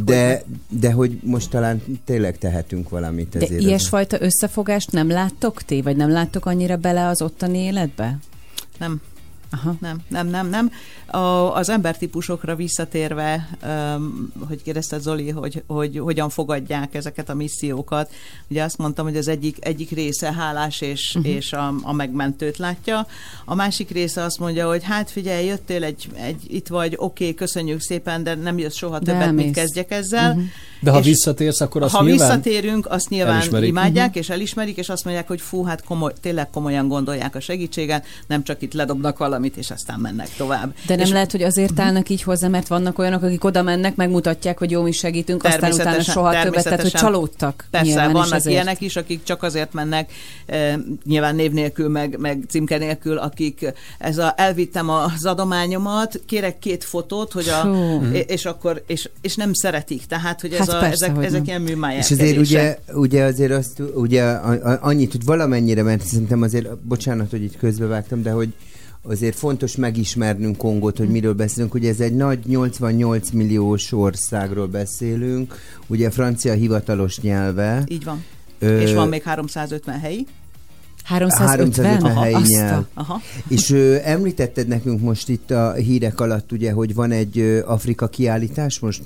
de, 0.05 0.43
de 0.69 0.91
hogy 0.91 1.19
most 1.23 1.49
talán 1.49 1.81
tényleg 2.05 2.37
tehetünk 2.37 2.89
valamit 2.89 3.29
De 3.37 3.45
ezért. 3.45 3.61
ilyesfajta 3.61 4.21
összefogást 4.21 4.91
nem 4.91 5.09
láttok 5.09 5.61
ti, 5.61 5.81
vagy 5.81 5.95
nem 5.95 6.09
láttok 6.11 6.45
annyira 6.45 6.75
bele 6.77 7.07
az 7.07 7.21
ottani 7.21 7.57
életbe? 7.57 8.17
Nem. 8.77 9.01
Aha. 9.51 9.75
Nem, 9.79 9.97
nem, 10.07 10.27
nem, 10.27 10.49
nem. 10.49 10.71
A, 11.05 11.55
az 11.55 11.69
embertípusokra 11.69 12.55
visszatérve, 12.55 13.49
um, 13.63 14.33
hogy 14.47 14.63
kérdezted 14.63 15.01
Zoli, 15.01 15.29
hogy, 15.29 15.63
hogy 15.67 15.97
hogyan 15.97 16.29
fogadják 16.29 16.95
ezeket 16.95 17.29
a 17.29 17.33
missziókat, 17.33 18.11
ugye 18.47 18.63
azt 18.63 18.77
mondtam, 18.77 19.05
hogy 19.05 19.17
az 19.17 19.27
egyik, 19.27 19.57
egyik 19.59 19.89
része 19.89 20.33
hálás 20.33 20.81
és, 20.81 21.15
uh-huh. 21.15 21.33
és 21.33 21.53
a, 21.53 21.73
a 21.81 21.93
megmentőt 21.93 22.57
látja, 22.57 23.07
a 23.45 23.55
másik 23.55 23.89
része 23.89 24.23
azt 24.23 24.39
mondja, 24.39 24.67
hogy 24.67 24.83
hát 24.83 25.11
figyelj, 25.11 25.45
jöttél 25.45 25.83
egy, 25.83 26.09
egy 26.13 26.41
itt 26.47 26.67
vagy, 26.67 26.93
oké, 26.97 27.23
okay, 27.23 27.35
köszönjük 27.35 27.81
szépen, 27.81 28.23
de 28.23 28.35
nem 28.35 28.57
jössz 28.57 28.75
soha 28.75 28.99
De 28.99 29.11
többet, 29.11 29.31
mit 29.31 29.39
elmész. 29.39 29.55
kezdjek 29.55 29.91
ezzel. 29.91 30.29
Uh-huh. 30.29 30.43
De 30.81 30.91
ha 30.91 30.99
És- 30.99 31.05
visszatérsz, 31.05 31.61
akkor 31.61 31.83
azt 31.83 31.95
ha 31.95 32.03
nyilván... 32.03 32.27
visszatérünk, 32.27 32.85
azt 32.89 33.09
nyilván 33.09 33.35
elismerik. 33.35 33.69
imádják, 33.69 34.07
uh-huh. 34.07 34.21
és 34.21 34.29
elismerik, 34.29 34.77
és 34.77 34.89
azt 34.89 35.03
mondják, 35.03 35.27
hogy 35.27 35.41
fú, 35.41 35.63
hát 35.63 35.83
komoly, 35.83 36.13
tényleg 36.21 36.49
komolyan 36.49 36.87
gondolják 36.87 37.35
a 37.35 37.39
segítséget, 37.39 38.05
nem 38.27 38.43
csak 38.43 38.61
itt 38.61 38.73
ledobnak 38.73 39.17
valamit, 39.17 39.38
és 39.45 39.71
aztán 39.71 39.99
mennek 39.99 40.29
tovább. 40.37 40.73
De 40.85 40.95
nem 40.95 41.05
és 41.05 41.11
lehet, 41.11 41.31
hogy 41.31 41.43
azért 41.43 41.79
állnak 41.79 42.09
így 42.09 42.21
hozzá, 42.21 42.47
mert 42.47 42.67
vannak 42.67 42.99
olyanok, 42.99 43.23
akik 43.23 43.43
oda 43.43 43.61
mennek, 43.61 43.95
megmutatják, 43.95 44.57
hogy 44.57 44.71
jó, 44.71 44.81
mi 44.81 44.91
segítünk, 44.91 45.43
aztán 45.43 45.71
utána 45.71 46.01
soha 46.01 46.41
többet, 46.41 46.63
tehát 46.63 46.81
hogy 46.81 46.91
csalódtak. 46.91 47.67
Persze, 47.71 47.87
nyilván, 47.87 48.11
vannak 48.11 48.33
ezért. 48.33 48.53
ilyenek 48.55 48.81
is, 48.81 48.95
akik 48.95 49.23
csak 49.23 49.43
azért 49.43 49.73
mennek, 49.73 50.11
e, 50.45 50.79
nyilván 51.05 51.35
név 51.35 51.51
nélkül, 51.51 51.89
meg, 51.89 52.17
meg 52.19 52.43
címke 52.49 52.77
nélkül, 52.77 53.17
akik 53.17 53.73
ez 53.97 54.17
a, 54.17 54.33
elvittem 54.37 54.89
az 54.89 55.25
adományomat, 55.25 56.21
kérek 56.25 56.59
két 56.59 56.83
fotót, 56.83 57.31
hogy 57.31 57.47
a, 57.47 57.61
Fú. 57.61 58.03
és 58.27 58.45
akkor, 58.45 58.83
és, 58.87 59.09
és 59.21 59.35
nem 59.35 59.53
szeretik, 59.53 60.05
tehát, 60.05 60.41
hogy 60.41 60.51
ez 60.53 60.59
Hát 60.59 60.69
a, 60.69 60.79
persze, 60.79 61.05
ezek, 61.05 61.15
hogy 61.15 61.25
ezek 61.25 61.37
nem. 61.37 61.47
ilyen 61.47 61.61
műmáják. 61.61 62.03
És 62.03 62.11
azért 62.11 62.37
ugye, 62.37 62.77
ugye 62.93 63.23
azért 63.23 63.51
azt, 63.51 63.81
ugye 63.93 64.23
annyit, 64.81 65.11
hogy 65.11 65.25
valamennyire, 65.25 65.83
mert 65.83 66.05
szerintem 66.05 66.41
azért, 66.41 66.77
bocsánat, 66.77 67.29
hogy 67.29 67.43
itt 67.43 67.57
közbevágtam, 67.57 68.21
de 68.21 68.31
hogy 68.31 68.53
azért 69.01 69.35
fontos 69.35 69.75
megismernünk 69.75 70.57
Kongót, 70.57 70.97
hogy 70.97 71.09
miről 71.09 71.33
beszélünk. 71.33 71.73
Ugye 71.73 71.89
ez 71.89 71.99
egy 71.99 72.15
nagy 72.15 72.39
88 72.45 73.29
milliós 73.29 73.91
országról 73.91 74.67
beszélünk, 74.67 75.55
ugye 75.87 76.09
francia 76.09 76.53
hivatalos 76.53 77.19
nyelve. 77.19 77.83
Így 77.87 78.03
van. 78.03 78.23
Ö, 78.59 78.79
És 78.79 78.93
van 78.93 79.07
még 79.07 79.23
350 79.23 79.99
helyi. 79.99 80.25
350? 81.09 82.01
Aha, 82.03 82.21
helyi 82.21 82.33
azt 82.33 82.45
a- 82.45 82.47
nyelv. 82.49 82.83
Aha. 82.93 83.21
És 83.47 83.69
ö, 83.69 83.95
említetted 84.03 84.67
nekünk 84.67 85.01
most 85.01 85.29
itt 85.29 85.51
a 85.51 85.73
hírek 85.73 86.19
alatt, 86.19 86.51
ugye, 86.51 86.71
hogy 86.71 86.93
van 86.95 87.11
egy 87.11 87.39
ö, 87.39 87.65
Afrika 87.65 88.07
kiállítás 88.07 88.79
most 88.79 89.01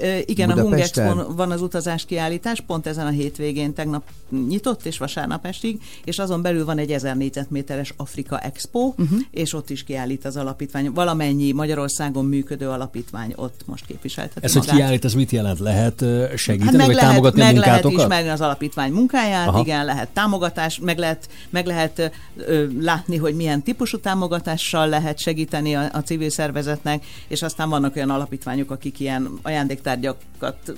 Ö, 0.00 0.16
Igen, 0.26 0.50
a 0.50 0.54
Budapesten? 0.54 1.06
Hungexpon 1.06 1.36
van 1.36 1.50
az 1.50 1.62
utazás 1.62 2.04
kiállítás, 2.04 2.60
pont 2.60 2.86
ezen 2.86 3.06
a 3.06 3.10
hétvégén 3.10 3.72
tegnap 3.74 4.02
nyitott, 4.48 4.86
és 4.86 4.98
vasárnap 4.98 5.46
estig, 5.46 5.80
és 6.04 6.18
azon 6.18 6.42
belül 6.42 6.64
van 6.64 6.78
egy 6.78 6.90
1000 6.90 7.16
négyzetméteres 7.16 7.92
Afrika 7.96 8.38
Expo, 8.38 8.80
uh-huh. 8.80 9.18
és 9.30 9.54
ott 9.54 9.70
is 9.70 9.84
kiállít 9.84 10.24
az 10.24 10.36
alapítvány. 10.36 10.90
Valamennyi 10.94 11.52
Magyarországon 11.52 12.24
működő 12.24 12.68
alapítvány 12.68 13.32
ott 13.36 13.60
most 13.66 13.86
képviselteti 13.86 14.46
Ez, 14.46 14.52
hogy 14.52 14.62
magát. 14.66 14.76
kiállít, 14.76 15.04
ez 15.04 15.14
mit 15.14 15.30
jelent? 15.30 15.58
Lehet 15.58 16.04
segíteni, 16.36 16.68
Hát 16.70 16.76
meg 16.76 16.86
vagy 16.86 16.94
lehet, 16.94 17.10
támogatni 17.10 17.40
meg 17.42 17.56
a 17.56 17.58
lehet 17.58 17.72
munkátokat? 17.82 18.00
ismerni 18.06 18.28
az 18.28 18.40
alapítvány 18.40 18.92
munkáját, 18.92 19.46
Aha. 19.46 19.56
Aha. 19.56 19.66
igen, 19.66 19.84
lehet 19.84 20.08
támogatás, 20.08 20.78
meg 20.82 20.98
lehet, 20.98 21.28
meg 21.50 21.66
lehet 21.66 22.10
ö, 22.36 22.66
látni, 22.80 23.16
hogy 23.16 23.34
milyen 23.34 23.62
típusú 23.62 23.98
támogatással 23.98 24.88
lehet 24.88 25.18
segíteni 25.18 25.74
a, 25.74 25.88
a 25.92 26.02
civil 26.02 26.30
szervezetnek, 26.30 27.04
és 27.28 27.42
aztán 27.42 27.68
vannak 27.68 27.96
olyan 27.96 28.10
alapítványok, 28.10 28.70
akik 28.70 29.00
ilyen 29.00 29.38
ajándéktárgyakat 29.42 30.74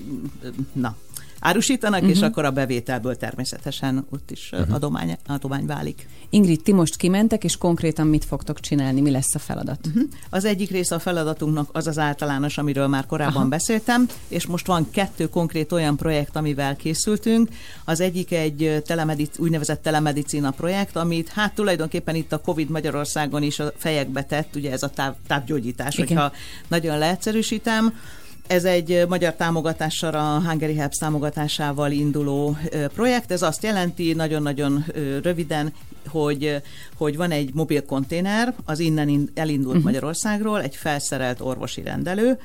na, 0.73 0.97
árusítanak, 1.41 2.01
uh-huh. 2.01 2.17
és 2.17 2.23
akkor 2.23 2.45
a 2.45 2.51
bevételből 2.51 3.17
természetesen 3.17 4.07
ott 4.11 4.31
is 4.31 4.51
uh-huh. 4.53 4.75
adomány, 4.75 5.17
adomány 5.27 5.67
válik. 5.67 6.09
Ingrid, 6.31 6.63
ti 6.63 6.73
most 6.73 6.97
kimentek, 6.97 7.45
és 7.45 7.57
konkrétan 7.57 8.07
mit 8.07 8.25
fogtok 8.25 8.61
csinálni? 8.61 9.01
Mi 9.01 9.11
lesz 9.11 9.35
a 9.35 9.39
feladat? 9.39 9.87
Uh-huh. 9.87 10.03
Az 10.31 10.45
egyik 10.45 10.71
része 10.71 10.95
a 10.95 10.99
feladatunknak 10.99 11.69
az 11.73 11.87
az 11.87 11.99
általános, 11.99 12.59
amiről 12.59 12.87
már 12.87 13.07
korábban 13.07 13.37
Aha. 13.37 13.49
Beszéltem, 13.49 14.09
és 14.29 14.47
most 14.47 14.67
van 14.67 14.91
kettő 14.91 15.29
konkrét 15.29 15.73
olyan 15.73 15.97
projekt, 15.97 16.37
amivel 16.37 16.77
készültünk. 16.77 17.49
Az 17.85 18.01
egyik 18.01 18.33
egy 18.33 18.83
telemedic, 18.87 19.39
úgynevezett 19.39 19.83
telemedicina 19.83 20.51
projekt, 20.51 20.97
amit 20.97 21.29
hát 21.29 21.55
tulajdonképpen 21.55 22.15
itt 22.15 22.33
a 22.33 22.39
Covid 22.41 22.69
Magyarországon 22.69 23.43
is 23.43 23.59
a 23.59 23.73
fejekbe 23.77 24.23
tett, 24.23 24.57
ugye 24.57 24.73
ez 24.73 24.83
a 24.83 24.89
táv, 24.89 25.15
távgyógyítás, 25.27 25.95
Igen. 25.95 26.07
hogyha 26.07 26.33
nagyon 26.69 26.99
leegyszerűsítem. 26.99 27.95
Ez 28.51 28.65
egy 28.65 29.05
magyar 29.09 29.35
támogatással, 29.35 30.15
a 30.15 30.49
Hungary 30.49 30.75
Helps 30.75 30.97
támogatásával 30.97 31.91
induló 31.91 32.57
projekt. 32.95 33.31
Ez 33.31 33.43
azt 33.43 33.63
jelenti, 33.63 34.13
nagyon-nagyon 34.13 34.85
röviden, 35.23 35.73
hogy, 36.09 36.63
hogy 36.97 37.17
van 37.17 37.31
egy 37.31 37.55
mobil 37.55 37.85
konténer, 37.85 38.55
az 38.65 38.79
innen 38.79 39.09
in- 39.09 39.31
elindult 39.35 39.69
uh-huh. 39.69 39.85
Magyarországról, 39.85 40.63
egy 40.63 40.77
felszerelt 40.77 41.41
orvosi 41.41 41.83
rendelő, 41.83 42.39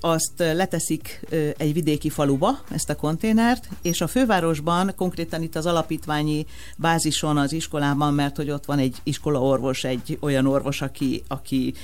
azt 0.00 0.32
leteszik 0.38 1.20
egy 1.56 1.72
vidéki 1.72 2.10
faluba, 2.10 2.58
ezt 2.70 2.90
a 2.90 2.96
konténert, 2.96 3.68
és 3.82 4.00
a 4.00 4.06
fővárosban, 4.06 4.92
konkrétan 4.96 5.42
itt 5.42 5.56
az 5.56 5.66
alapítványi 5.66 6.46
bázison 6.76 7.36
az 7.36 7.52
iskolában, 7.52 8.14
mert 8.14 8.36
hogy 8.36 8.50
ott 8.50 8.64
van 8.64 8.78
egy 8.78 8.96
iskolaorvos, 9.02 9.84
egy 9.84 10.18
olyan 10.20 10.46
orvos, 10.46 10.82
aki, 10.82 11.22
aki 11.28 11.74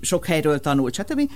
sok 0.00 0.26
helyről 0.26 0.60
tanult, 0.60 0.94
stb. 0.94 1.30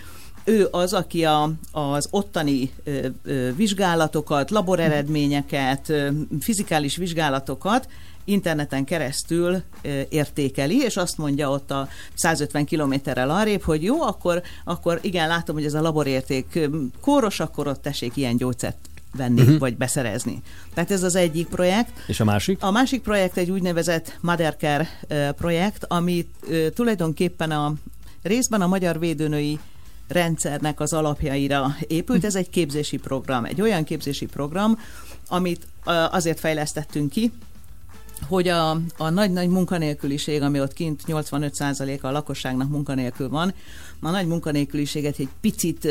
Ő 0.49 0.69
az, 0.71 0.93
aki 0.93 1.25
a, 1.25 1.51
az 1.73 2.09
ottani 2.11 2.71
ö, 2.85 3.07
ö, 3.25 3.55
vizsgálatokat, 3.55 4.51
laboreredményeket, 4.51 5.89
ö, 5.89 6.09
fizikális 6.41 6.97
vizsgálatokat 6.97 7.89
interneten 8.25 8.85
keresztül 8.85 9.63
értékeli, 10.09 10.77
és 10.77 10.97
azt 10.97 11.19
mondja 11.19 11.51
ott 11.51 11.71
a 11.71 11.89
150 12.15 12.65
kilométerrel 12.65 13.31
arrébb, 13.31 13.63
hogy 13.63 13.83
jó, 13.83 14.03
akkor, 14.03 14.43
akkor 14.65 14.99
igen, 15.03 15.29
látom, 15.29 15.55
hogy 15.55 15.65
ez 15.65 15.75
a 15.75 15.81
laborérték 15.81 16.69
kóros, 17.01 17.41
akkor 17.41 17.67
ott 17.67 17.83
tessék 17.83 18.17
ilyen 18.17 18.37
gyógyszert 18.37 18.77
venni, 19.17 19.41
uh-huh. 19.41 19.59
vagy 19.59 19.77
beszerezni. 19.77 20.43
Tehát 20.75 20.91
ez 20.91 21.03
az 21.03 21.15
egyik 21.15 21.49
projekt. 21.49 21.93
És 22.07 22.21
a 22.21 22.25
másik? 22.25 22.63
A 22.63 22.71
másik 22.71 23.03
projekt 23.03 23.37
egy 23.37 23.51
úgynevezett 23.51 24.19
Mothercare 24.21 24.89
projekt, 25.37 25.85
amit 25.85 26.31
ö, 26.49 26.71
tulajdonképpen 26.71 27.51
a 27.51 27.73
részben 28.23 28.61
a 28.61 28.67
magyar 28.67 28.99
védőnői 28.99 29.59
rendszernek 30.09 30.81
az 30.81 30.93
alapjaira 30.93 31.77
épült. 31.87 32.25
Ez 32.25 32.35
egy 32.35 32.51
képzési 32.51 32.97
program, 32.97 33.45
egy 33.45 33.61
olyan 33.61 33.85
képzési 33.85 34.27
program, 34.27 34.79
amit 35.29 35.67
azért 36.11 36.41
fejlesztettünk 36.41 37.11
ki, 37.11 37.33
hogy 38.27 38.49
a, 38.49 38.71
a 38.97 39.11
nagy-nagy 39.11 39.49
munkanélküliség, 39.49 40.43
ami 40.43 40.61
ott 40.61 40.73
kint 40.73 41.03
85%-a 41.07 42.07
a 42.07 42.11
lakosságnak 42.11 42.69
munkanélkül 42.69 43.29
van, 43.29 43.55
a 44.01 44.11
nagy 44.11 44.27
munkanélküliséget 44.27 45.19
egy 45.19 45.29
picit 45.41 45.89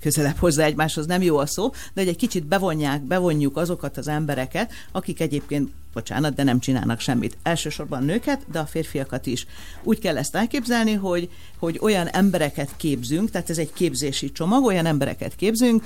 közelebb 0.00 0.36
hozzá 0.36 0.64
egymáshoz, 0.64 1.06
nem 1.06 1.22
jó 1.22 1.36
a 1.36 1.46
szó, 1.46 1.72
de 1.94 2.00
egy 2.00 2.16
kicsit 2.16 2.46
bevonják, 2.46 3.02
bevonjuk 3.02 3.56
azokat 3.56 3.96
az 3.96 4.08
embereket, 4.08 4.72
akik 4.92 5.20
egyébként 5.20 5.70
bocsánat, 5.92 6.34
de 6.34 6.42
nem 6.42 6.58
csinálnak 6.58 7.00
semmit. 7.00 7.36
Elsősorban 7.42 8.04
nőket, 8.04 8.44
de 8.52 8.58
a 8.58 8.66
férfiakat 8.66 9.26
is. 9.26 9.46
Úgy 9.82 9.98
kell 9.98 10.18
ezt 10.18 10.36
elképzelni, 10.36 10.92
hogy, 10.92 11.28
hogy 11.58 11.78
olyan 11.80 12.06
embereket 12.06 12.76
képzünk, 12.76 13.30
tehát 13.30 13.50
ez 13.50 13.58
egy 13.58 13.72
képzési 13.72 14.32
csomag, 14.32 14.64
olyan 14.64 14.86
embereket 14.86 15.36
képzünk, 15.36 15.84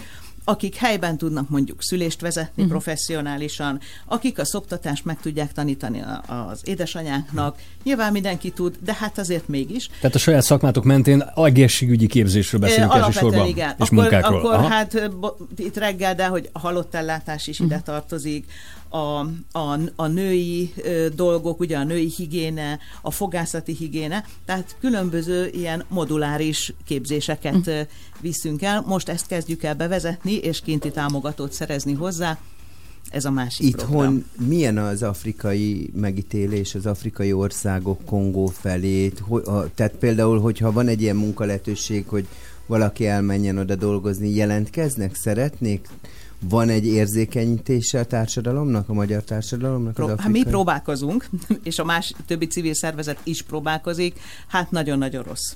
akik 0.48 0.74
helyben 0.74 1.18
tudnak 1.18 1.48
mondjuk 1.48 1.82
szülést 1.82 2.20
vezetni 2.20 2.62
uh-huh. 2.62 2.68
professzionálisan, 2.68 3.80
akik 4.06 4.38
a 4.38 4.44
szoptatást 4.44 5.04
meg 5.04 5.20
tudják 5.20 5.52
tanítani 5.52 6.02
az 6.26 6.60
édesanyáknak. 6.64 7.58
Nyilván 7.82 8.12
mindenki 8.12 8.50
tud, 8.50 8.76
de 8.84 8.94
hát 8.94 9.18
azért 9.18 9.48
mégis. 9.48 9.90
Tehát 10.00 10.16
a 10.16 10.18
saját 10.18 10.42
szakmátok 10.42 10.84
mentén 10.84 11.24
egészségügyi 11.34 12.06
képzésről 12.06 12.60
beszélünk 12.60 12.94
elsősorban, 12.94 13.46
igen. 13.46 13.68
és 13.68 13.74
akkor, 13.84 13.98
munkákról. 13.98 14.38
Akkor 14.38 14.54
Aha. 14.54 14.66
hát 14.66 15.16
bo- 15.16 15.36
itt 15.56 15.76
reggel, 15.76 16.14
de 16.14 16.26
hogy 16.26 16.48
a 16.52 16.58
halottellátás 16.58 17.46
is 17.46 17.60
ide 17.60 17.80
tartozik, 17.80 18.50
a, 18.88 19.18
a, 19.58 19.78
a 19.96 20.06
női 20.06 20.74
dolgok, 21.14 21.60
ugye 21.60 21.76
a 21.76 21.84
női 21.84 22.12
higiéne, 22.16 22.78
a 23.02 23.10
fogászati 23.10 23.74
higiéne, 23.74 24.24
tehát 24.44 24.76
különböző 24.80 25.48
ilyen 25.52 25.84
moduláris 25.88 26.74
képzéseket 26.84 27.66
ö, 27.66 27.80
viszünk 28.20 28.62
el. 28.62 28.84
Most 28.86 29.08
ezt 29.08 29.26
kezdjük 29.26 29.62
el 29.62 29.74
bevezetni, 29.74 30.32
és 30.32 30.60
kinti 30.60 30.90
támogatót 30.90 31.52
szerezni 31.52 31.92
hozzá. 31.92 32.38
Ez 33.10 33.24
a 33.24 33.30
másik 33.30 33.76
program. 33.76 34.14
Itthon 34.16 34.24
milyen 34.48 34.78
az 34.78 35.02
afrikai 35.02 35.90
megítélés, 35.94 36.74
az 36.74 36.86
afrikai 36.86 37.32
országok 37.32 38.04
Kongó 38.04 38.46
felé? 38.46 39.12
Hogy, 39.20 39.42
a, 39.46 39.74
tehát 39.74 39.92
például, 39.92 40.40
hogyha 40.40 40.72
van 40.72 40.88
egy 40.88 41.02
ilyen 41.02 41.16
munkalehetőség, 41.16 42.06
hogy 42.06 42.26
valaki 42.66 43.06
elmenjen 43.06 43.58
oda 43.58 43.74
dolgozni, 43.74 44.34
jelentkeznek, 44.34 45.14
szeretnék? 45.14 45.88
Van 46.40 46.68
egy 46.68 46.86
érzékenyítése 46.86 47.98
a 47.98 48.04
társadalomnak, 48.04 48.88
a 48.88 48.92
magyar 48.92 49.22
társadalomnak? 49.22 49.94
Pró- 49.94 50.06
az 50.06 50.18
hát 50.18 50.28
mi 50.28 50.42
próbálkozunk, 50.42 51.28
és 51.62 51.78
a 51.78 51.84
más 51.84 52.14
többi 52.26 52.46
civil 52.46 52.74
szervezet 52.74 53.20
is 53.22 53.42
próbálkozik, 53.42 54.20
hát 54.46 54.70
nagyon-nagyon 54.70 55.22
rossz. 55.22 55.52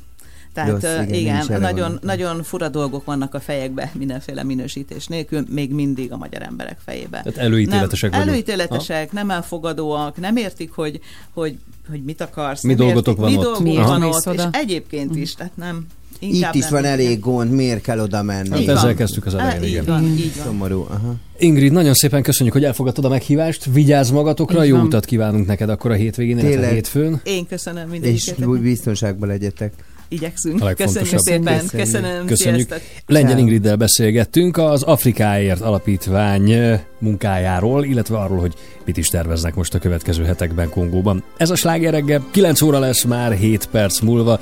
Tehát 0.52 0.70
Rossz, 0.70 0.82
igen, 0.82 1.14
igen, 1.14 1.60
nagyon, 1.60 1.90
van. 1.90 1.98
nagyon 2.02 2.42
fura 2.42 2.68
dolgok 2.68 3.04
vannak 3.04 3.34
a 3.34 3.40
fejekbe 3.40 3.92
mindenféle 3.94 4.42
minősítés 4.42 5.06
nélkül, 5.06 5.44
még 5.48 5.72
mindig 5.72 6.12
a 6.12 6.16
magyar 6.16 6.42
emberek 6.42 6.78
fejébe. 6.84 7.22
Tehát 7.22 7.38
előítéletesek 7.38 8.10
nem, 8.10 8.20
vagyunk. 8.20 8.36
Előítéletesek, 8.36 9.12
nem 9.12 9.30
elfogadóak, 9.30 10.16
nem 10.16 10.36
értik, 10.36 10.72
hogy, 10.72 11.00
hogy, 11.32 11.59
hogy 11.88 12.02
mit 12.02 12.20
akarsz. 12.20 12.62
Mi 12.62 12.74
dolgotok 12.74 13.18
értik, 13.18 13.20
van 13.22 13.30
mi 13.32 13.36
ott. 13.36 13.62
dolgok 13.64 13.86
van 13.86 14.02
ott, 14.02 14.34
és 14.34 14.42
egyébként 14.50 15.16
is, 15.16 15.34
tehát 15.34 15.56
nem. 15.56 15.86
Itt 16.23 16.35
inkább 16.35 16.55
is 16.55 16.62
nem 16.62 16.70
van 16.70 16.85
elég 16.85 17.20
gond, 17.20 17.51
miért 17.51 17.81
kell 17.82 17.99
oda 18.01 18.23
menni? 18.23 18.49
Hát 18.51 18.61
Így 18.61 18.69
ezzel 18.69 18.94
kezdtük 18.94 19.27
az 19.27 19.35
elején, 19.35 19.62
Így 19.62 19.69
igen. 19.69 19.85
van, 19.85 20.05
így 20.05 20.32
van. 20.36 20.44
Szomorú, 20.47 20.86
aha. 20.90 21.15
Ingrid, 21.39 21.73
nagyon 21.73 21.94
szépen 21.94 22.23
köszönjük, 22.23 22.55
hogy 22.55 22.65
elfogadtad 22.65 23.05
a 23.05 23.09
meghívást. 23.09 23.65
Vigyázz 23.73 24.11
magatokra, 24.11 24.62
Így 24.65 24.70
jó 24.70 24.77
van. 24.77 24.85
utat 24.86 25.05
kívánunk 25.05 25.47
neked 25.47 25.69
akkor 25.69 25.90
a 25.90 25.94
hétvégén, 25.94 26.39
illetve 26.39 26.51
a 26.51 26.55
Tényleg. 26.55 26.74
hétfőn. 26.74 27.20
Én 27.24 27.47
köszönöm 27.47 27.85
És 27.85 27.90
mindegyiket. 27.90 28.61
biztonságban 28.61 29.28
legyetek. 29.28 29.73
Igyekszünk. 30.09 30.61
Legfontosabb. 30.61 31.03
Köszönjük 31.03 31.20
szépen. 31.20 31.59
Köszönjük. 31.61 31.86
Köszönöm. 31.86 32.27
Köszönjük. 32.27 32.66
Sziasztok. 32.69 32.89
Lengyel 33.07 33.31
Ciao. 33.31 33.40
Ingriddel 33.43 33.77
beszélgettünk 33.77 34.57
az 34.57 34.82
Afrikáért 34.82 35.61
Alapítvány 35.61 36.53
munkájáról, 36.99 37.85
illetve 37.85 38.16
arról, 38.19 38.39
hogy 38.39 38.55
mit 38.85 38.97
is 38.97 39.09
terveznek 39.09 39.55
most 39.55 39.74
a 39.74 39.78
következő 39.78 40.24
hetekben 40.24 40.69
Kongóban. 40.70 41.23
Ez 41.36 41.51
a 41.51 41.55
sláger 41.55 41.93
reggel 41.93 42.27
9 42.31 42.61
óra 42.62 42.78
lesz 42.78 43.05
már 43.05 43.32
7 43.32 43.66
perc 43.70 44.01
múlva. 44.01 44.39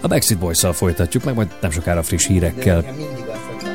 A 0.00 0.08
Backstreet 0.08 0.40
Boys-szal 0.40 0.72
folytatjuk, 0.72 1.24
meg 1.24 1.34
majd 1.34 1.48
nem 1.60 1.70
sokára 1.70 2.02
friss 2.02 2.26
hírekkel. 2.26 2.84
mindig 2.96 3.24
azt 3.28 3.65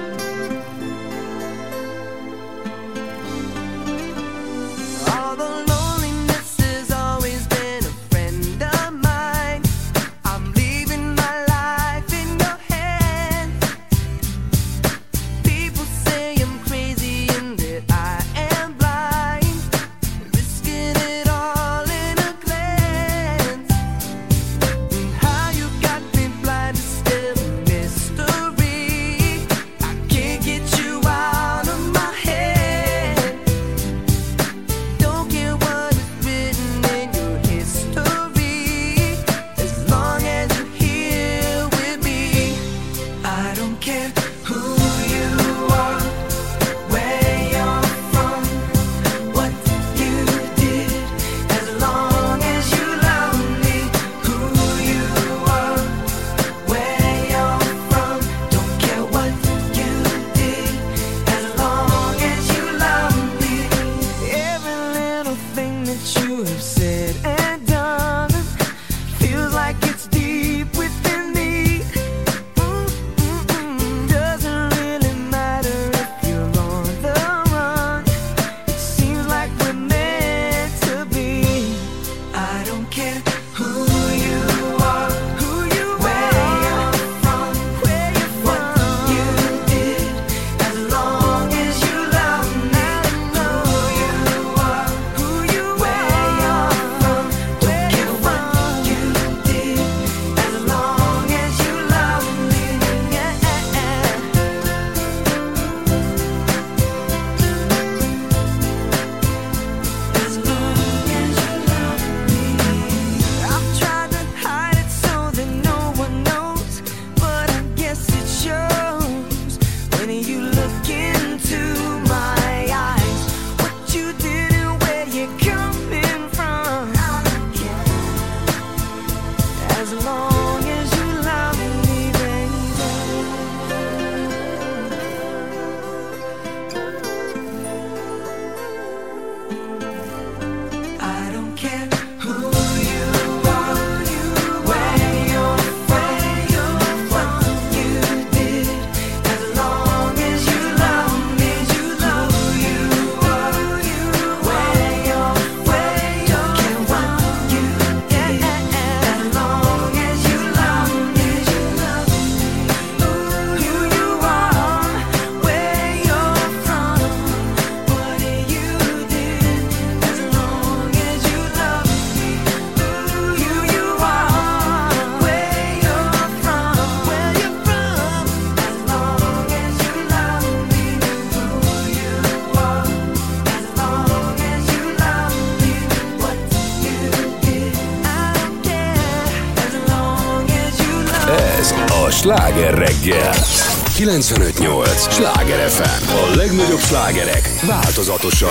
95.8 194.02 195.12
Sláger 195.12 195.70
FM. 195.70 196.10
A 196.10 196.36
legnagyobb 196.36 196.80
slágerek 196.80 197.50
változatosan. 197.68 198.50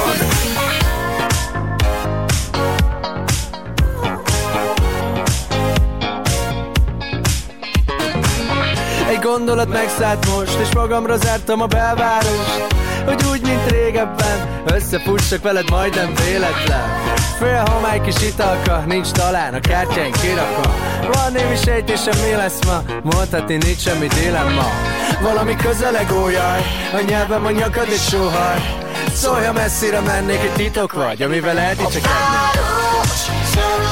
Egy 9.09 9.19
gondolat 9.23 9.69
megszállt 9.69 10.27
most, 10.37 10.59
és 10.61 10.75
magamra 10.75 11.17
zártam 11.17 11.61
a 11.61 11.67
belvárost 11.67 12.75
Hogy 13.05 13.25
úgy, 13.31 13.43
mint 13.43 13.71
régebben, 13.71 14.63
összefussak 14.67 15.43
veled 15.43 15.71
majdnem 15.71 16.15
véletlen 16.15 16.89
Fél 17.39 17.65
homály 17.73 18.01
kis 18.01 18.23
italka, 18.23 18.85
nincs 18.87 19.11
talán 19.11 19.55
a 19.55 19.61
kártyáink 19.61 20.21
kirakva 20.21 20.75
Van 21.13 21.33
némi 21.33 21.57
sejtésem, 21.57 22.19
mi 22.29 22.37
lesz 22.37 22.59
ma, 22.67 22.83
mondhatni 23.03 23.57
nincs 23.57 23.79
semmi 23.79 24.07
dilemma 24.07 24.90
Valami 25.23 25.57
közeleg 25.57 26.13
ójaj, 26.13 26.61
a 26.93 27.01
nyelvem 27.01 27.45
a 27.45 27.51
nyakad 27.51 27.89
és 27.89 28.09
sóhaj. 28.09 28.59
Szólj, 29.15 29.45
ha 29.45 29.53
messzire 29.53 30.01
mennék, 30.01 30.41
egy 30.41 30.53
titok 30.53 30.93
vagy, 30.93 31.23
amivel 31.23 31.59
eldicsekednék 31.59 32.03
Város 32.05 33.90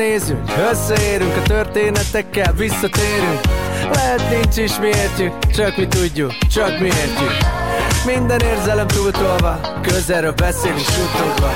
Összenézünk, 0.00 0.50
összeérünk 0.70 1.36
a 1.36 1.42
történetekkel, 1.42 2.52
visszatérünk. 2.52 3.40
Lehet 3.92 4.30
nincs 4.30 4.56
is 4.56 4.78
mi 4.78 4.90
csak 5.54 5.76
mi 5.76 5.86
tudjuk, 5.86 6.32
csak 6.38 6.78
mi 6.78 6.86
értjük. 6.86 7.36
Minden 8.04 8.40
érzelem 8.40 8.86
túltolva, 8.86 9.60
közelről 9.82 10.32
beszélünk 10.32 10.78
suttogva. 10.78 11.50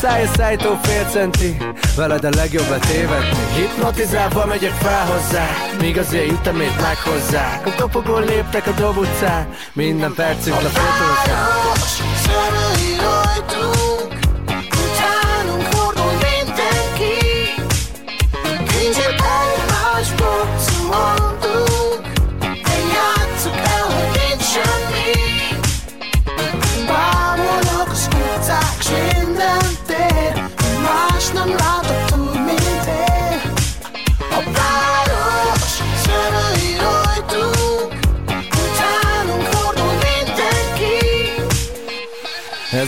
Száj 0.00 0.24
a 0.24 0.26
szájtó 0.36 0.78
fél 0.82 1.04
centi, 1.04 1.56
veled 1.96 2.24
a 2.24 2.28
legjobb 2.36 2.78
tévedni. 2.78 3.36
Hipnotizálva 3.56 4.46
megyek 4.46 4.72
fel 4.72 5.06
hozzá, 5.06 5.46
míg 5.80 5.98
az 5.98 6.12
ilyen 6.12 6.28
ütemét 6.28 6.80
meghozzák 6.80 7.66
A 7.66 7.82
kopogón 7.82 8.24
léptek 8.24 8.66
a 8.66 8.70
dob 8.70 8.96
utcán, 8.96 9.48
minden 9.72 10.14
percünk 10.14 10.62
lefotózzák 10.62 11.26
Város 11.26 11.98
szemei 12.24 12.96
rajtunk, 13.00 13.77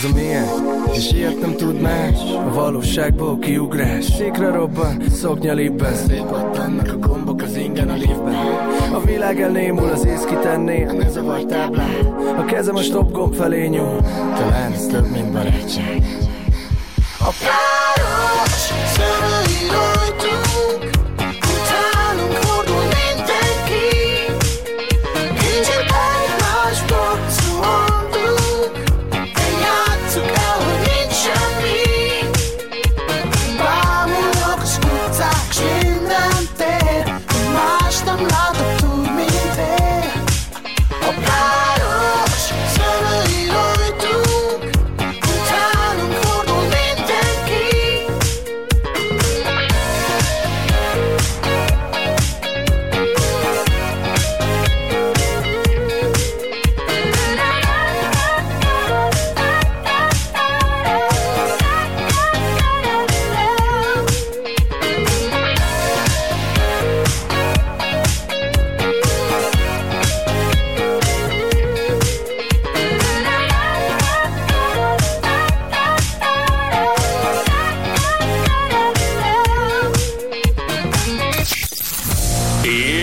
Ez 0.01 0.07
a 0.07 0.15
milyen, 0.15 0.47
és 0.93 1.13
ilyet 1.13 1.41
nem 1.41 1.57
tud 1.57 1.81
más. 1.81 2.21
A 2.47 2.53
valóságból 2.55 3.39
kiugrás. 3.39 4.05
Székre 4.05 4.51
robban, 4.51 5.03
szoknya 5.11 5.53
lipben 5.53 5.95
Szétpattannak 5.95 6.93
a 6.93 6.99
gombok 6.99 7.43
az 7.43 7.57
ingen 7.57 7.89
a 7.89 7.95
liftben. 7.95 8.35
A 8.93 9.01
világ 9.01 9.41
elnémul, 9.41 9.89
az 9.89 10.05
ész 10.05 10.25
kitenné 10.25 10.85
A 10.85 10.93
ne 10.93 11.09
zavar 11.09 11.45
táblán. 11.45 12.05
A 12.39 12.45
kezem 12.45 12.77
a 12.77 12.83
stop 12.83 13.13
gomb 13.13 13.35
felé 13.35 13.67
nyúl. 13.67 14.01
Talán 14.37 14.73
ez 14.73 14.87
több, 14.87 15.11
mint 15.11 15.33
barátság. 15.33 16.03
A 17.19 17.31
város 17.45 17.70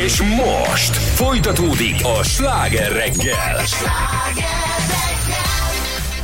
És 0.08 0.22
most 0.22 0.96
folytatódik 0.96 1.96
a 2.20 2.24
sláger 2.24 2.92
reggel. 2.92 3.62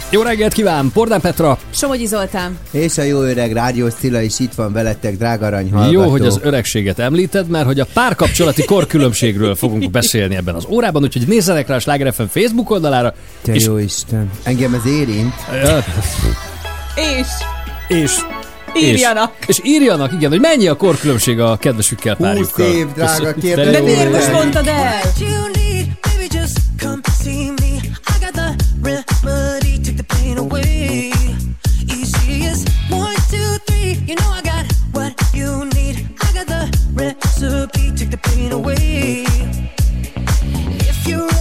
Jó 0.09 0.21
reggelt 0.21 0.53
kíván, 0.53 0.91
Pordán 0.93 1.21
Petra! 1.21 1.57
Somogyi 1.69 2.05
Zoltán. 2.05 2.57
És 2.71 2.97
a 2.97 3.01
jó 3.01 3.21
öreg 3.21 3.53
rádió 3.53 3.87
Cilla 3.87 4.21
is 4.21 4.39
itt 4.39 4.53
van 4.53 4.73
veletek, 4.73 5.17
drága 5.17 5.45
arany. 5.45 5.91
Jó, 5.91 6.09
hogy 6.09 6.25
az 6.25 6.39
öregséget 6.43 6.99
említed, 6.99 7.47
mert 7.47 7.65
hogy 7.65 7.79
a 7.79 7.85
párkapcsolati 7.93 8.65
korkülönbségről 8.65 9.55
fogunk 9.55 9.91
beszélni 9.91 10.35
ebben 10.35 10.55
az 10.55 10.65
órában, 10.69 11.03
úgyhogy 11.03 11.27
nézzenek 11.27 11.67
rá 11.67 11.75
a 11.75 11.79
Sláger 11.79 12.13
FM 12.13 12.23
Facebook 12.23 12.69
oldalára. 12.69 13.13
Te 13.41 13.53
és... 13.53 13.65
jó 13.65 13.77
Isten, 13.77 14.31
engem 14.43 14.73
ez 14.73 14.85
érint. 14.85 15.33
És. 16.95 17.27
És 17.87 18.11
írjanak. 18.75 19.31
És, 19.39 19.47
és 19.47 19.59
írjanak, 19.63 20.13
igen, 20.13 20.29
hogy 20.29 20.39
mennyi 20.39 20.67
a 20.67 20.75
korkülönbség 20.75 21.39
a 21.39 21.57
kedvesükkel 21.57 22.15
párjukkal. 22.15 22.65
20 22.65 22.75
év, 22.75 22.87
drága 22.93 23.33
kérdés. 23.33 23.71
De 23.71 23.81
miért 23.81 24.11
most 24.11 24.31
mondtad 24.31 24.67
el? 24.67 25.01
Recipe. 25.13 25.43
Take 38.03 38.09
the 38.09 38.17
pain 38.17 38.51
away. 38.51 39.23
If 40.89 41.07
you're 41.07 41.32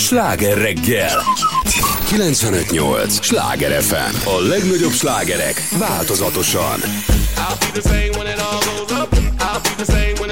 sláger 0.00 0.58
reggel. 0.58 1.22
95.8. 2.10 3.08
Sláger 3.22 3.82
FM. 3.82 4.14
A 4.26 4.40
legnagyobb 4.48 4.92
slágerek 4.92 5.62
változatosan. 5.78 6.80
I'll 6.80 7.58
be 7.58 7.80
the 7.80 7.88
same 7.88 8.10
when 8.10 8.26
it 8.26 8.40
all 8.40 8.60
goes 8.60 8.90
up. 9.02 9.14
I'll 9.38 9.60
be 9.62 9.84
the 9.84 9.92
same 9.92 10.14
when 10.20 10.29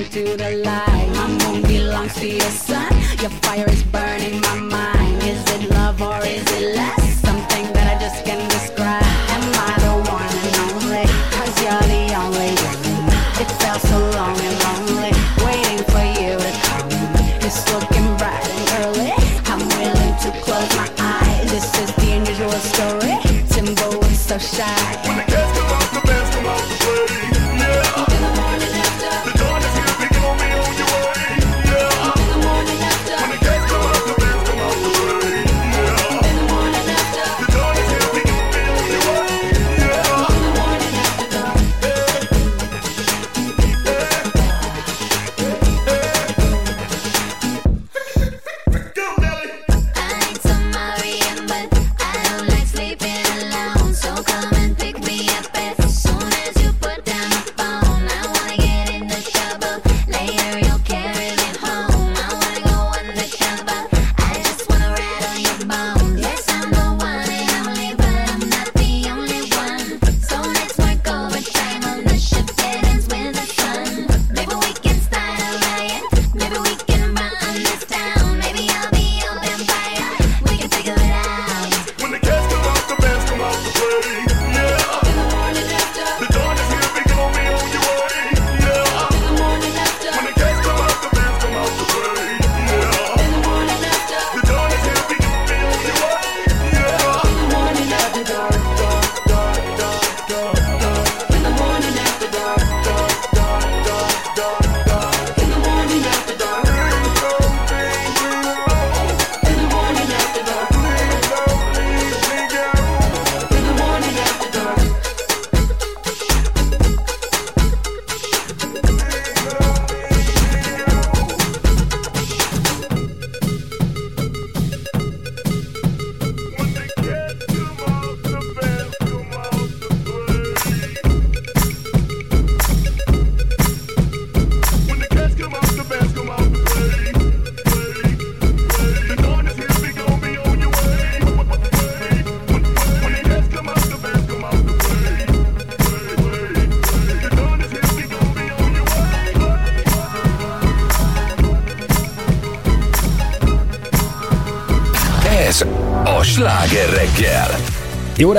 into 0.00 0.34
the 0.34 0.50
light. 0.64 0.69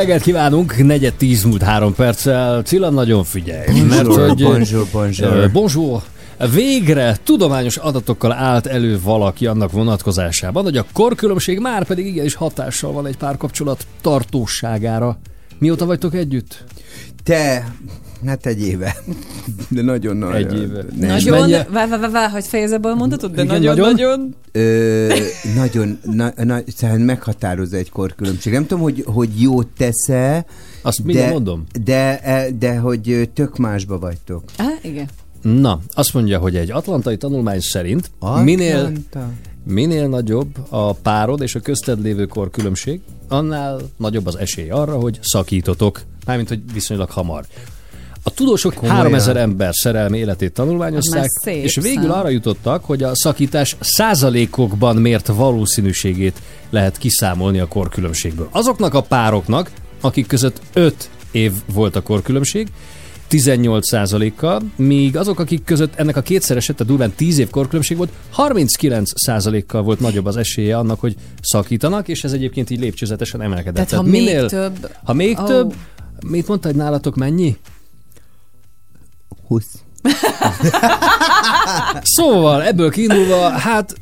Reggelt 0.02 0.22
kívánunk, 0.22 0.86
negyed 0.86 1.14
tíz 1.14 1.44
múlt 1.44 1.62
három 1.62 1.96
perccel. 1.96 2.62
Cilla, 2.62 2.90
nagyon 2.90 3.24
figyelj. 3.24 3.66
Bonjour, 3.66 4.36
bonjour, 4.36 4.88
bonjour. 4.92 5.34
Ö, 5.34 5.48
bonjour. 5.52 6.02
Végre 6.54 7.18
tudományos 7.24 7.78
adatokkal 7.78 8.32
állt 8.32 8.66
elő 8.66 9.00
valaki 9.04 9.46
annak 9.46 9.72
vonatkozásában, 9.72 10.64
hogy 10.64 10.78
a 10.78 10.86
korkülönbség 10.94 11.60
már 11.60 11.86
pedig 11.86 12.06
igenis 12.06 12.34
hatással 12.34 12.92
van 12.92 13.06
egy 13.06 13.18
párkapcsolat 13.18 13.86
tartóságára. 14.02 15.20
Mióta 15.60 15.86
vagytok 15.86 16.16
együtt? 16.16 16.64
Te, 17.24 17.74
hát 18.26 18.46
egy 18.46 18.62
éve. 18.62 18.96
De 19.68 19.82
nagyon 19.82 20.18
nagy. 20.18 20.36
Egy 20.36 20.62
éve. 20.62 20.86
Nem. 21.00 21.10
Nagyon, 21.10 21.50
vár, 21.50 21.90
vár, 21.90 22.00
vár, 22.00 22.12
vár, 22.12 22.30
hogy 22.30 22.46
fejezze 22.46 22.78
be 22.78 22.90
a 22.90 22.96
mondatot, 22.96 23.32
de 23.32 23.44
Igen, 23.44 23.62
nagyon, 23.62 23.76
nagyon. 23.76 23.92
nagyon. 23.92 24.36
Ö, 24.52 25.11
nagyon, 25.62 26.00
na, 26.04 26.34
na, 26.36 26.60
szóval 26.76 26.98
meghatározza 26.98 27.78
egy 27.78 27.90
korkülönbség. 27.90 28.54
Nem 28.54 28.66
tudom, 28.68 28.84
hogy, 28.84 29.04
hogy 29.06 29.42
jót 29.42 29.68
tesz-e, 29.78 30.46
Azt 30.82 31.06
de, 31.06 31.30
mondom. 31.30 31.66
de, 31.84 32.20
e, 32.22 32.52
de 32.52 32.78
hogy 32.78 33.30
tök 33.34 33.58
másba 33.58 34.00
vagytok. 34.00 34.44
Á, 34.58 34.66
igen. 34.82 35.10
Na, 35.42 35.80
azt 35.94 36.14
mondja, 36.14 36.40
hogy 36.40 36.56
egy 36.56 36.72
atlantai 36.72 37.18
tanulmány 37.18 37.60
szerint 37.60 38.12
minél, 38.44 38.78
Atlanta. 38.78 39.30
minél 39.64 40.08
nagyobb 40.08 40.58
a 40.70 40.94
párod 40.94 41.42
és 41.42 41.56
a 41.56 41.60
közted 41.60 42.02
lévő 42.02 42.26
korkülönbség, 42.26 43.02
annál 43.28 43.82
nagyobb 43.98 44.26
az 44.26 44.36
esély 44.36 44.70
arra, 44.70 44.96
hogy 45.00 45.20
szakítotok. 45.22 46.02
Mármint, 46.26 46.50
hogy 46.50 46.74
viszonylag 46.74 47.10
hamar. 47.10 47.46
A 48.24 48.30
tudósok 48.34 48.74
Komolyan? 48.74 48.96
3000 48.96 49.38
ember 49.38 49.74
szerelmi 49.74 50.18
életét 50.18 50.54
tanulmányozták, 50.54 51.26
szép 51.44 51.64
és 51.64 51.76
végül 51.76 52.10
szám. 52.10 52.20
arra 52.20 52.30
jutottak, 52.30 52.86
hogy 52.86 53.04
a 53.04 53.16
szakítás 53.16 53.76
százalékokban 53.80 54.96
mért 54.96 55.28
valószínűségét 55.28 56.42
lehet 56.70 56.98
kiszámolni 56.98 57.60
a 57.60 57.68
korkülönbségből. 57.68 58.48
Azoknak 58.52 58.94
a 58.94 59.02
pároknak, 59.02 59.72
akik 60.02 60.28
között 60.28 60.62
5 60.74 61.10
év 61.32 61.52
volt 61.74 61.96
a 61.96 62.02
korkülönbség, 62.02 62.68
18%-kal, 63.32 64.62
míg 64.76 65.18
azok, 65.18 65.40
akik 65.40 65.64
között 65.64 65.96
ennek 65.96 66.18
a 66.18 66.22
kétszereset, 66.22 66.76
tehát 66.76 66.92
durván 66.92 67.12
10 67.16 67.38
év 67.38 67.50
korkülönbség 67.50 67.98
volt, 67.98 68.12
39%-kal 68.38 69.82
volt 69.82 70.00
nagyobb 70.00 70.26
az 70.26 70.38
esélye 70.38 70.78
annak, 70.78 71.00
hogy 71.00 71.16
szakítanak, 71.42 72.08
és 72.08 72.24
ez 72.24 72.32
egyébként 72.32 72.70
így 72.70 72.80
lépcsőzetesen 72.80 73.42
emelkedett. 73.42 73.88
Tehát, 73.88 74.06
ha 74.06 74.12
még 74.12 74.46
több... 74.46 74.90
Ha 75.04 75.14
még 75.14 75.40
Ó. 75.40 75.44
több, 75.44 75.74
mit 76.26 76.48
mondta, 76.48 76.68
hogy 76.68 76.78
nálatok 76.78 77.16
mennyi? 77.16 77.58
20. 79.52 79.66
Szóval 82.04 82.64
ebből 82.64 82.90
kiindulva, 82.90 83.50
hát 83.50 83.94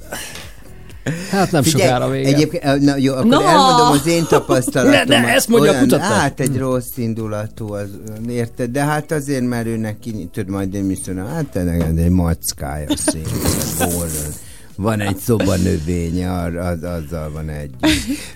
Hát 1.32 1.52
nem 1.52 1.64
Figyelj, 1.64 1.84
sokára 1.84 2.10
vége. 2.10 2.28
Egyébként, 2.28 2.64
eh, 2.64 2.80
na 2.80 2.96
jó, 2.98 3.14
akkor 3.14 3.26
Na! 3.26 3.44
elmondom 3.44 3.88
az 3.88 4.08
én 4.08 4.26
tapasztalatomat. 4.30 5.08
Ne, 5.08 5.20
ne, 5.22 5.28
ezt 5.28 5.48
mondja 5.48 5.70
a 5.70 5.74
Olyan, 5.74 5.84
kutatás. 5.84 6.18
Hát 6.18 6.40
egy 6.40 6.58
rossz 6.58 6.98
indulatú, 6.98 7.74
az, 7.74 7.88
érted? 8.28 8.70
De 8.70 8.84
hát 8.84 9.12
azért, 9.12 9.48
mert 9.48 9.66
ő 9.66 9.78
neki, 9.78 10.30
tudod, 10.34 10.50
majd 10.50 10.74
én 10.74 10.90
is 10.90 11.00
mondom, 11.06 11.28
hát 11.28 11.54
neked 11.54 11.98
egy 11.98 12.10
mackája 12.10 12.88
borrod. 13.78 14.34
Van 14.82 15.00
egy 15.00 15.18
szobanövénye, 15.18 16.32
ar- 16.32 16.56
az, 16.56 16.84
azzal 16.84 17.32
van 17.32 17.50
egy. 17.50 17.70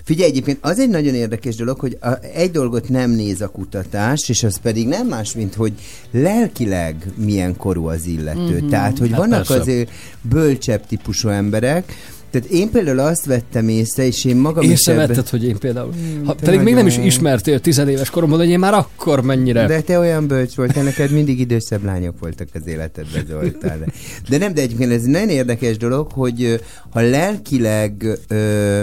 Figyelj, 0.04 0.30
egyébként 0.30 0.58
az 0.60 0.78
egy 0.78 0.88
nagyon 0.88 1.14
érdekes 1.14 1.56
dolog, 1.56 1.78
hogy 1.80 1.98
a, 2.00 2.08
egy 2.34 2.50
dolgot 2.50 2.88
nem 2.88 3.10
néz 3.10 3.40
a 3.40 3.48
kutatás, 3.48 4.28
és 4.28 4.42
az 4.42 4.56
pedig 4.56 4.88
nem 4.88 5.06
más, 5.06 5.34
mint 5.34 5.54
hogy 5.54 5.72
lelkileg 6.10 7.12
milyen 7.16 7.56
korú 7.56 7.86
az 7.86 8.06
illető. 8.06 8.56
Mhm. 8.58 8.68
Tehát, 8.68 8.98
hogy 8.98 9.10
Hát 9.10 9.18
vannak 9.18 9.46
persze. 9.46 9.60
azért 9.62 9.90
bölcsebb 10.20 10.86
típusú 10.86 11.28
emberek, 11.28 11.92
tehát 12.34 12.48
én 12.48 12.70
például 12.70 12.98
azt 12.98 13.24
vettem 13.24 13.68
észre, 13.68 14.06
és 14.06 14.24
én 14.24 14.36
magam 14.36 14.64
is 14.64 14.70
Észrevetted, 14.70 15.16
ebbe- 15.18 15.28
hogy 15.28 15.44
én 15.44 15.58
például, 15.58 15.92
ha, 16.24 16.34
te 16.34 16.44
pedig 16.44 16.60
még 16.60 16.74
nem 16.74 16.86
is 16.86 16.96
ismertél 16.96 17.60
tizenéves 17.60 18.10
koromban, 18.10 18.38
hogy 18.38 18.48
én 18.48 18.58
már 18.58 18.74
akkor 18.74 19.22
mennyire... 19.22 19.66
De 19.66 19.80
te 19.80 19.98
olyan 19.98 20.26
bölcs 20.26 20.54
voltál, 20.54 20.84
neked 20.84 21.10
mindig 21.10 21.40
idősebb 21.40 21.84
lányok 21.84 22.18
voltak 22.18 22.48
az 22.54 22.66
életedben, 22.66 23.24
Zoltán. 23.28 23.92
De, 24.28 24.38
nem, 24.38 24.54
de 24.54 24.60
egyébként 24.60 24.92
ez 24.92 25.02
nagyon 25.02 25.28
érdekes 25.28 25.76
dolog, 25.76 26.12
hogy 26.12 26.60
ha 26.90 27.00
lelkileg 27.00 28.18
ö, 28.28 28.82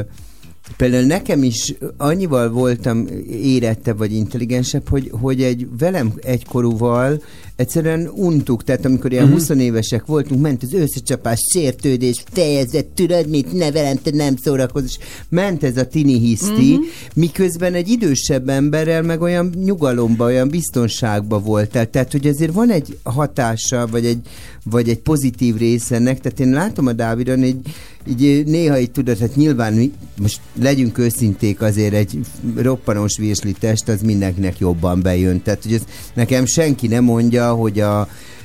például 0.77 1.05
nekem 1.05 1.43
is 1.43 1.73
annyival 1.97 2.49
voltam 2.49 3.07
érettebb 3.29 3.97
vagy 3.97 4.13
intelligensebb, 4.13 4.89
hogy, 4.89 5.11
hogy 5.21 5.41
egy 5.43 5.67
velem 5.77 6.13
egykorúval 6.21 7.21
egyszerűen 7.61 8.09
untuk, 8.15 8.63
tehát 8.63 8.85
amikor 8.85 9.11
ilyen 9.11 9.23
Mhm. 9.23 9.33
20 9.33 9.49
évesek 9.49 10.05
voltunk, 10.05 10.41
ment 10.41 10.63
az 10.63 10.73
összecsapás, 10.73 11.39
sértődés, 11.53 12.23
fejezet, 12.31 12.85
tudod 12.85 13.27
mit, 13.29 13.53
ne 13.53 13.71
velem, 13.71 13.97
te 14.03 14.11
nem 14.13 14.35
szórakozz, 14.43 14.85
és 14.85 14.97
ment 15.29 15.63
ez 15.63 15.77
a 15.77 15.85
tini 15.87 16.19
hiszti, 16.19 16.71
Mhm. 16.71 16.81
miközben 17.15 17.73
egy 17.73 17.89
idősebb 17.89 18.49
emberrel 18.49 19.01
meg 19.01 19.21
olyan 19.21 19.53
nyugalomba, 19.63 20.25
olyan 20.25 20.49
biztonságba 20.49 21.39
voltál. 21.39 21.89
Tehát, 21.89 22.11
hogy 22.11 22.27
azért 22.27 22.53
van 22.53 22.69
egy 22.71 22.97
hatása, 23.03 23.87
vagy 23.91 24.05
egy, 24.05 24.19
vagy 24.63 24.89
egy 24.89 24.99
pozitív 24.99 25.57
része 25.57 25.95
ennek. 25.95 26.19
Tehát 26.19 26.39
én 26.39 26.49
látom 26.49 26.87
a 26.87 26.93
Dávidon, 26.93 27.41
egy, 27.41 27.57
így 28.19 28.45
néha 28.45 28.79
így 28.79 28.91
tudod, 28.91 29.17
hát 29.17 29.35
nyilván 29.35 29.73
mi, 29.73 29.91
most 30.21 30.39
legyünk 30.61 30.97
őszinték, 30.97 31.61
azért 31.61 31.93
egy 31.93 32.19
roppanós 32.55 33.17
virsli 33.17 33.51
test 33.59 33.87
az 33.87 34.01
mindenkinek 34.01 34.59
jobban 34.59 35.01
bejön. 35.01 35.41
Tehát, 35.41 35.63
hogy 35.63 35.73
ez 35.73 35.81
nekem 36.13 36.45
senki 36.45 36.87
nem 36.87 37.03
mondja, 37.03 37.50
hogy 37.53 37.79
a, 37.79 37.99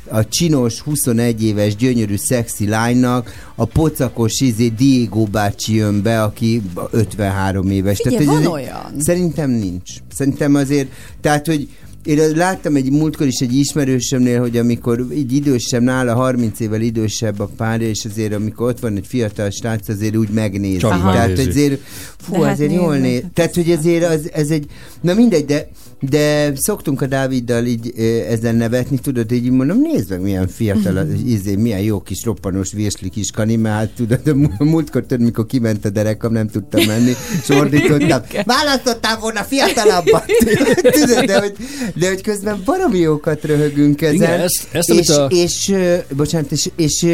a 0.09 0.29
csinos, 0.29 0.81
21 0.81 1.43
éves, 1.45 1.77
gyönyörű, 1.77 2.17
szexi 2.17 2.69
lánynak 2.69 3.51
a 3.55 3.65
pocakos 3.65 4.41
izé 4.41 4.69
Diego 4.69 5.25
bácsi 5.25 5.75
jön 5.75 6.03
be, 6.03 6.23
aki 6.23 6.63
53 6.91 7.71
éves. 7.71 8.01
Figyelj, 8.03 8.17
hogy 8.17 8.35
van 8.35 8.43
ez- 8.43 8.49
olyan. 8.49 8.95
Szerintem 8.99 9.51
nincs. 9.51 9.91
Szerintem 10.15 10.55
azért, 10.55 10.89
tehát, 11.21 11.47
hogy 11.47 11.69
én 12.07 12.31
láttam 12.37 12.77
egy 12.77 12.91
múltkor 12.91 13.27
is 13.27 13.39
egy 13.41 13.55
ismerősömnél, 13.55 14.41
hogy 14.41 14.57
amikor 14.57 15.07
így 15.15 15.33
idősebb, 15.33 15.83
nála 15.83 16.15
30 16.15 16.61
évvel 16.61 16.81
idősebb 16.81 17.41
a 17.41 17.49
párja, 17.57 17.89
és 17.89 18.05
azért 18.11 18.35
amikor 18.35 18.69
ott 18.69 18.81
van 18.81 18.97
egy 18.97 19.07
fiatal 19.07 19.51
srác, 19.51 19.89
azért 19.89 20.17
úgy 20.17 20.29
megnézi. 20.29 20.77
Csak 20.77 20.91
Tehát 20.91 21.29
megnézi. 21.29 21.49
azért, 21.49 21.81
fú, 22.19 22.33
De 22.33 22.45
hát 22.45 22.53
azért 22.53 22.71
nézd 22.71 22.83
jól 22.83 22.97
néz. 22.97 23.23
hát 23.23 23.33
Tehát, 23.33 23.55
hogy 23.55 23.71
ezért 23.71 24.05
az, 24.05 24.31
ez 24.33 24.51
egy, 24.51 24.67
na 25.01 25.15
mindegy, 25.15 25.45
de 25.45 25.69
de 26.01 26.53
szoktunk 26.57 27.03
a 27.03 27.07
Dáviddal 27.07 27.65
így 27.65 27.93
ezen 28.29 28.55
nevetni, 28.55 28.99
tudod, 28.99 29.33
így 29.33 29.51
mondom, 29.51 29.81
nézd 29.81 30.11
meg, 30.11 30.21
milyen 30.21 30.49
fiatal, 30.49 30.97
az, 30.97 31.07
izé, 31.27 31.55
milyen 31.57 31.81
jó 31.81 32.01
kis 32.01 32.25
roppanos 32.25 32.73
virsli 32.73 33.09
kis 33.09 33.31
kani, 33.31 33.57
mert 33.57 33.75
hát 33.77 33.91
tudod, 33.97 34.21
a 34.29 34.35
mú- 34.35 34.59
múltkor 34.59 35.03
tudod, 35.03 35.25
mikor 35.25 35.47
kiment 35.47 35.85
a 35.85 35.91
derekam, 35.91 36.33
nem 36.33 36.49
tudtam 36.49 36.85
menni, 36.87 37.13
és 37.43 37.49
ordítottam, 37.49 38.21
választottam 38.45 39.21
volna 39.21 39.43
fiatalabbat. 39.43 40.25
tudod, 41.01 41.25
de 41.25 41.39
hogy, 41.41 41.55
de 41.99 42.09
hogy 42.09 42.23
közben 42.23 42.63
baromi 42.65 42.99
jókat 42.99 43.45
röhögünk 43.45 44.03
ezen. 44.03 44.15
Igen, 44.15 44.41
ezt- 44.41 44.67
ezt, 44.73 44.91
és, 44.91 45.09
a- 45.09 45.27
és, 45.31 45.69
ö, 45.69 45.95
bocsánat, 46.17 46.53
és, 46.53 46.71
és, 46.77 47.07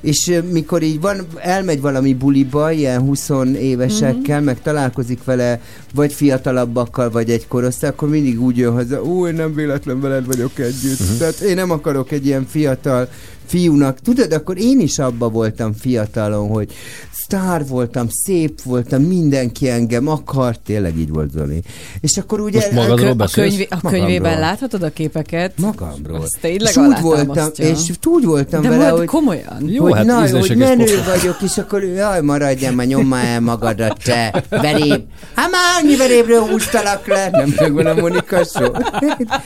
és 0.00 0.40
mikor 0.50 0.82
így 0.82 1.00
van, 1.00 1.26
elmegy 1.38 1.80
valami 1.80 2.14
buliba, 2.14 2.70
ilyen 2.72 3.00
20 3.00 3.28
évesekkel, 3.60 4.36
Mhm. 4.36 4.44
meg 4.44 4.62
találkozik 4.62 5.24
vele, 5.24 5.60
vagy 5.94 6.12
fiatalabbakkal, 6.12 7.10
vagy 7.10 7.30
egy 7.30 7.46
korosztály, 7.48 7.90
akkor 7.90 8.08
mindig 8.08 8.42
úgy 8.42 8.56
jön 8.56 8.72
haza, 8.72 9.02
ú, 9.02 9.26
én 9.26 9.34
nem 9.34 9.54
véletlen 9.54 10.00
veled 10.00 10.26
vagyok 10.26 10.58
együtt. 10.58 10.98
Mhm. 11.00 11.18
Tehát 11.18 11.40
én 11.40 11.54
nem 11.54 11.70
akarok 11.70 12.10
egy 12.10 12.26
ilyen 12.26 12.46
fiatal 12.50 13.08
fiúnak. 13.50 14.00
Tudod, 14.00 14.32
akkor 14.32 14.58
én 14.58 14.80
is 14.80 14.98
abba 14.98 15.28
voltam 15.28 15.72
fiatalon, 15.72 16.48
hogy 16.48 16.72
sztár 17.12 17.66
voltam, 17.66 18.06
szép 18.08 18.62
voltam, 18.62 19.02
mindenki 19.02 19.68
engem 19.68 20.08
akart, 20.08 20.60
tényleg 20.60 20.98
így 20.98 21.08
volt 21.08 21.30
Zoli. 21.30 21.62
És 22.00 22.16
akkor 22.16 22.40
ugye... 22.40 22.58
Most 22.58 22.72
magadról 22.72 23.14
A, 23.18 23.28
könyvé, 23.32 23.66
a 23.70 23.74
Magamról. 23.74 24.00
könyvében 24.00 24.38
láthatod 24.38 24.82
a 24.82 24.90
képeket? 24.90 25.52
Magamról. 25.58 26.20
Az 26.20 26.36
tényleg 26.40 26.70
és 26.72 26.76
úgy 26.76 27.00
voltam, 27.00 27.50
és 27.56 27.78
úgy 28.06 28.24
voltam 28.24 28.62
De 28.62 28.68
vele, 28.68 28.88
hogy 28.88 29.06
komolyan. 29.06 29.62
Jó, 29.66 29.82
hogy, 29.82 29.94
hát 29.94 30.04
na, 30.04 30.38
hogy 30.38 30.56
menő 30.56 30.84
pofák. 30.84 31.20
vagyok, 31.20 31.36
és 31.42 31.58
akkor 31.58 31.82
jaj, 31.84 32.20
maradjál, 32.20 32.72
már 32.72 32.86
nyomma 32.86 33.18
el 33.18 33.40
magadat, 33.40 34.02
te 34.04 34.44
veréb. 34.50 35.02
Hát 35.34 35.50
már 35.50 35.82
annyi 35.82 35.96
verébről 35.96 36.40
húztalak 36.40 37.06
le. 37.06 37.28
Nem 37.30 37.54
megvan 37.56 37.86
a 37.86 37.94
Monika 37.94 38.44
show. 38.44 38.72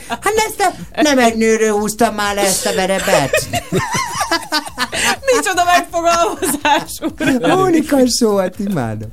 Hát 0.07 0.33
ezt 0.47 0.59
a, 0.59 1.01
nem 1.01 1.19
egy 1.19 1.35
nőről 1.35 1.71
húztam 1.71 2.15
már 2.15 2.35
le 2.35 2.41
ezt 2.41 2.65
a 2.65 2.73
verebet. 2.75 3.47
Micsoda 5.35 5.63
megfogalmazás. 5.63 6.99
Monika 7.57 7.97
show, 8.07 8.35
hát 8.35 8.59
imádom. 8.59 9.09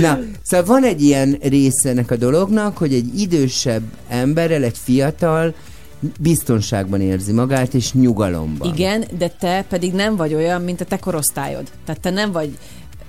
Na, 0.00 0.18
szóval 0.42 0.66
van 0.66 0.84
egy 0.84 1.02
ilyen 1.02 1.38
része 1.42 1.88
ennek 1.88 2.10
a 2.10 2.16
dolognak, 2.16 2.78
hogy 2.78 2.94
egy 2.94 3.20
idősebb 3.20 3.82
emberrel, 4.08 4.62
egy 4.62 4.78
fiatal 4.78 5.54
biztonságban 6.18 7.00
érzi 7.00 7.32
magát, 7.32 7.74
és 7.74 7.92
nyugalomban. 7.92 8.74
Igen, 8.74 9.04
de 9.18 9.28
te 9.28 9.64
pedig 9.68 9.92
nem 9.92 10.16
vagy 10.16 10.34
olyan, 10.34 10.62
mint 10.62 10.80
a 10.80 10.84
te 10.84 10.98
korosztályod. 10.98 11.70
Tehát 11.84 12.00
te 12.00 12.10
nem 12.10 12.32
vagy 12.32 12.58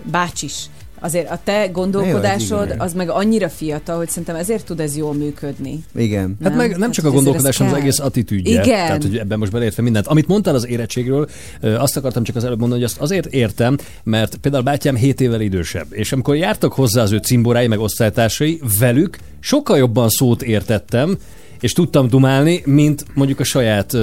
bácsis. 0.03 0.69
Azért 1.03 1.29
a 1.29 1.39
te 1.43 1.67
gondolkodásod 1.67 2.65
igen. 2.65 2.79
az 2.79 2.93
meg 2.93 3.09
annyira 3.09 3.49
fiatal, 3.49 3.97
hogy 3.97 4.09
szerintem 4.09 4.35
ezért 4.35 4.65
tud 4.65 4.79
ez 4.79 4.97
jól 4.97 5.13
működni. 5.13 5.83
Igen. 5.95 6.37
Hát 6.43 6.55
meg 6.55 6.71
nem 6.71 6.81
Hát, 6.81 6.91
csak 6.91 7.05
a 7.05 7.11
gondolkodás, 7.11 7.57
hanem 7.57 7.73
az 7.73 7.79
egész 7.79 7.99
attitűdje. 7.99 8.51
Igen. 8.51 8.65
Tehát, 8.65 9.03
hogy 9.03 9.17
ebben 9.17 9.39
most 9.39 9.51
beleértve 9.51 9.83
mindent. 9.83 10.07
Amit 10.07 10.27
mondtál 10.27 10.55
az 10.55 10.67
érettségről, 10.67 11.29
azt 11.61 11.97
akartam 11.97 12.23
csak 12.23 12.35
az 12.35 12.43
előbb 12.43 12.59
mondani, 12.59 12.81
hogy 12.81 12.89
azt 12.89 12.99
azért 13.01 13.25
értem, 13.25 13.77
mert 14.03 14.35
például 14.35 14.63
bátyám 14.63 14.95
7 14.95 15.21
évvel 15.21 15.41
idősebb, 15.41 15.87
és 15.89 16.11
amikor 16.11 16.35
jártak 16.35 16.73
hozzá 16.73 17.01
az 17.01 17.11
ő 17.11 17.17
cimborái, 17.17 17.67
meg 17.67 17.79
osztálytársai, 17.79 18.61
velük 18.79 19.17
sokkal 19.39 19.77
jobban 19.77 20.09
szót 20.09 20.41
értettem, 20.41 21.17
és 21.59 21.71
tudtam 21.71 22.07
dumálni, 22.07 22.61
mint 22.65 23.05
mondjuk 23.13 23.39
a 23.39 23.43
saját 23.43 23.97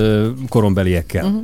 korombeliekkel. 0.48 1.24
Uh-huh. 1.24 1.42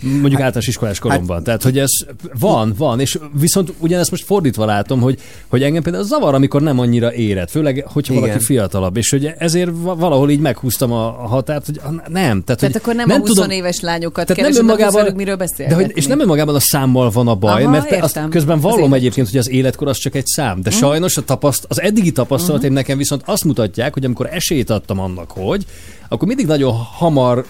Mondjuk 0.00 0.32
hát, 0.32 0.40
általános 0.40 0.66
iskolás 0.66 0.98
koromban. 0.98 1.36
Hát, 1.36 1.44
Tehát, 1.44 1.62
hogy 1.62 1.78
ez 1.78 1.90
van, 2.38 2.74
van, 2.78 3.00
és 3.00 3.18
viszont 3.40 3.72
ugyanezt 3.78 4.10
most 4.10 4.24
fordítva 4.24 4.64
látom, 4.64 5.00
hogy, 5.00 5.18
hogy 5.46 5.62
engem 5.62 5.82
például 5.82 6.04
zavar, 6.04 6.34
amikor 6.34 6.62
nem 6.62 6.78
annyira 6.78 7.14
érett, 7.14 7.50
főleg, 7.50 7.84
hogyha 7.92 8.12
Igen. 8.14 8.26
valaki 8.26 8.44
fiatalabb, 8.44 8.96
és 8.96 9.10
hogy 9.10 9.30
ezért 9.38 9.70
va- 9.74 9.98
valahol 9.98 10.30
így 10.30 10.40
meghúztam 10.40 10.92
a, 10.92 11.10
határt, 11.10 11.66
hogy 11.66 11.80
nem. 12.08 12.12
Tehát, 12.12 12.44
Tehát 12.44 12.60
hogy 12.60 12.76
akkor 12.76 12.94
nem, 12.94 13.06
nem 13.06 13.16
a 13.16 13.26
20 13.26 13.28
tudom, 13.34 13.50
éves 13.50 13.80
lányokat 13.80 14.26
tehát 14.26 14.28
nem 14.28 14.36
keresed, 14.36 14.64
nem 14.64 14.66
tudsz 14.66 14.78
önmagával, 14.80 15.02
velük 15.02 15.16
miről 15.16 15.36
de 15.36 15.44
beszélgetni. 15.44 15.82
hogy, 15.82 15.92
és 15.96 16.06
nem 16.06 16.20
önmagában 16.20 16.54
a 16.54 16.60
számmal 16.60 17.10
van 17.10 17.28
a 17.28 17.34
baj, 17.34 17.62
Aha, 17.62 17.70
mert 17.70 18.02
azt 18.02 18.20
közben 18.30 18.56
Az 18.56 18.62
vallom 18.62 18.86
élet. 18.88 18.98
egyébként, 18.98 19.28
hogy 19.28 19.38
az 19.38 19.50
életkor 19.50 19.88
az 19.88 19.96
csak 19.96 20.14
egy 20.14 20.26
szám. 20.26 20.62
De 20.62 20.70
sajnos 20.70 21.16
a 21.16 21.22
tapaszt, 21.24 21.64
az 21.68 21.80
eddigi 21.80 22.12
tapasztalataim 22.12 22.72
nekem 22.72 22.98
viszont 22.98 23.22
azt 23.24 23.44
mutatják, 23.44 23.92
hogy 23.94 24.04
amikor 24.04 24.28
esélyt 24.32 24.70
adtam 24.70 24.98
annak, 25.00 25.30
hogy, 25.30 25.64
akkor 26.08 26.28
mindig 26.28 26.46
nagyon 26.46 26.72
hamar 26.72 27.44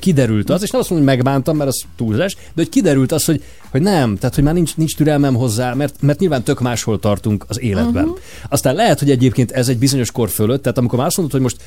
kiderült 0.00 0.50
az, 0.50 0.62
és 0.62 0.70
nem 0.70 0.80
azt 0.80 0.90
mondom, 0.90 1.08
hogy 1.08 1.16
megbántam, 1.16 1.56
mert 1.56 1.70
az 1.70 1.82
túlzás, 1.96 2.34
de 2.34 2.40
hogy 2.54 2.68
kiderült 2.68 3.12
az, 3.12 3.24
hogy, 3.24 3.42
hogy 3.70 3.82
nem, 3.82 4.16
tehát 4.16 4.34
hogy 4.34 4.44
már 4.44 4.54
nincs, 4.54 4.76
nincs 4.76 4.96
türelmem 4.96 5.34
hozzá, 5.34 5.74
mert, 5.74 5.94
mert 6.02 6.18
nyilván 6.18 6.42
tök 6.42 6.60
máshol 6.60 6.98
tartunk 6.98 7.44
az 7.48 7.60
életben. 7.60 8.04
Uh-huh. 8.04 8.18
Aztán 8.48 8.74
lehet, 8.74 8.98
hogy 8.98 9.10
egyébként 9.10 9.50
ez 9.50 9.68
egy 9.68 9.78
bizonyos 9.78 10.10
kor 10.10 10.28
fölött, 10.28 10.62
tehát 10.62 10.78
amikor 10.78 10.98
már 10.98 11.06
azt 11.06 11.16
mondod, 11.16 11.34
hogy 11.34 11.44
most 11.44 11.62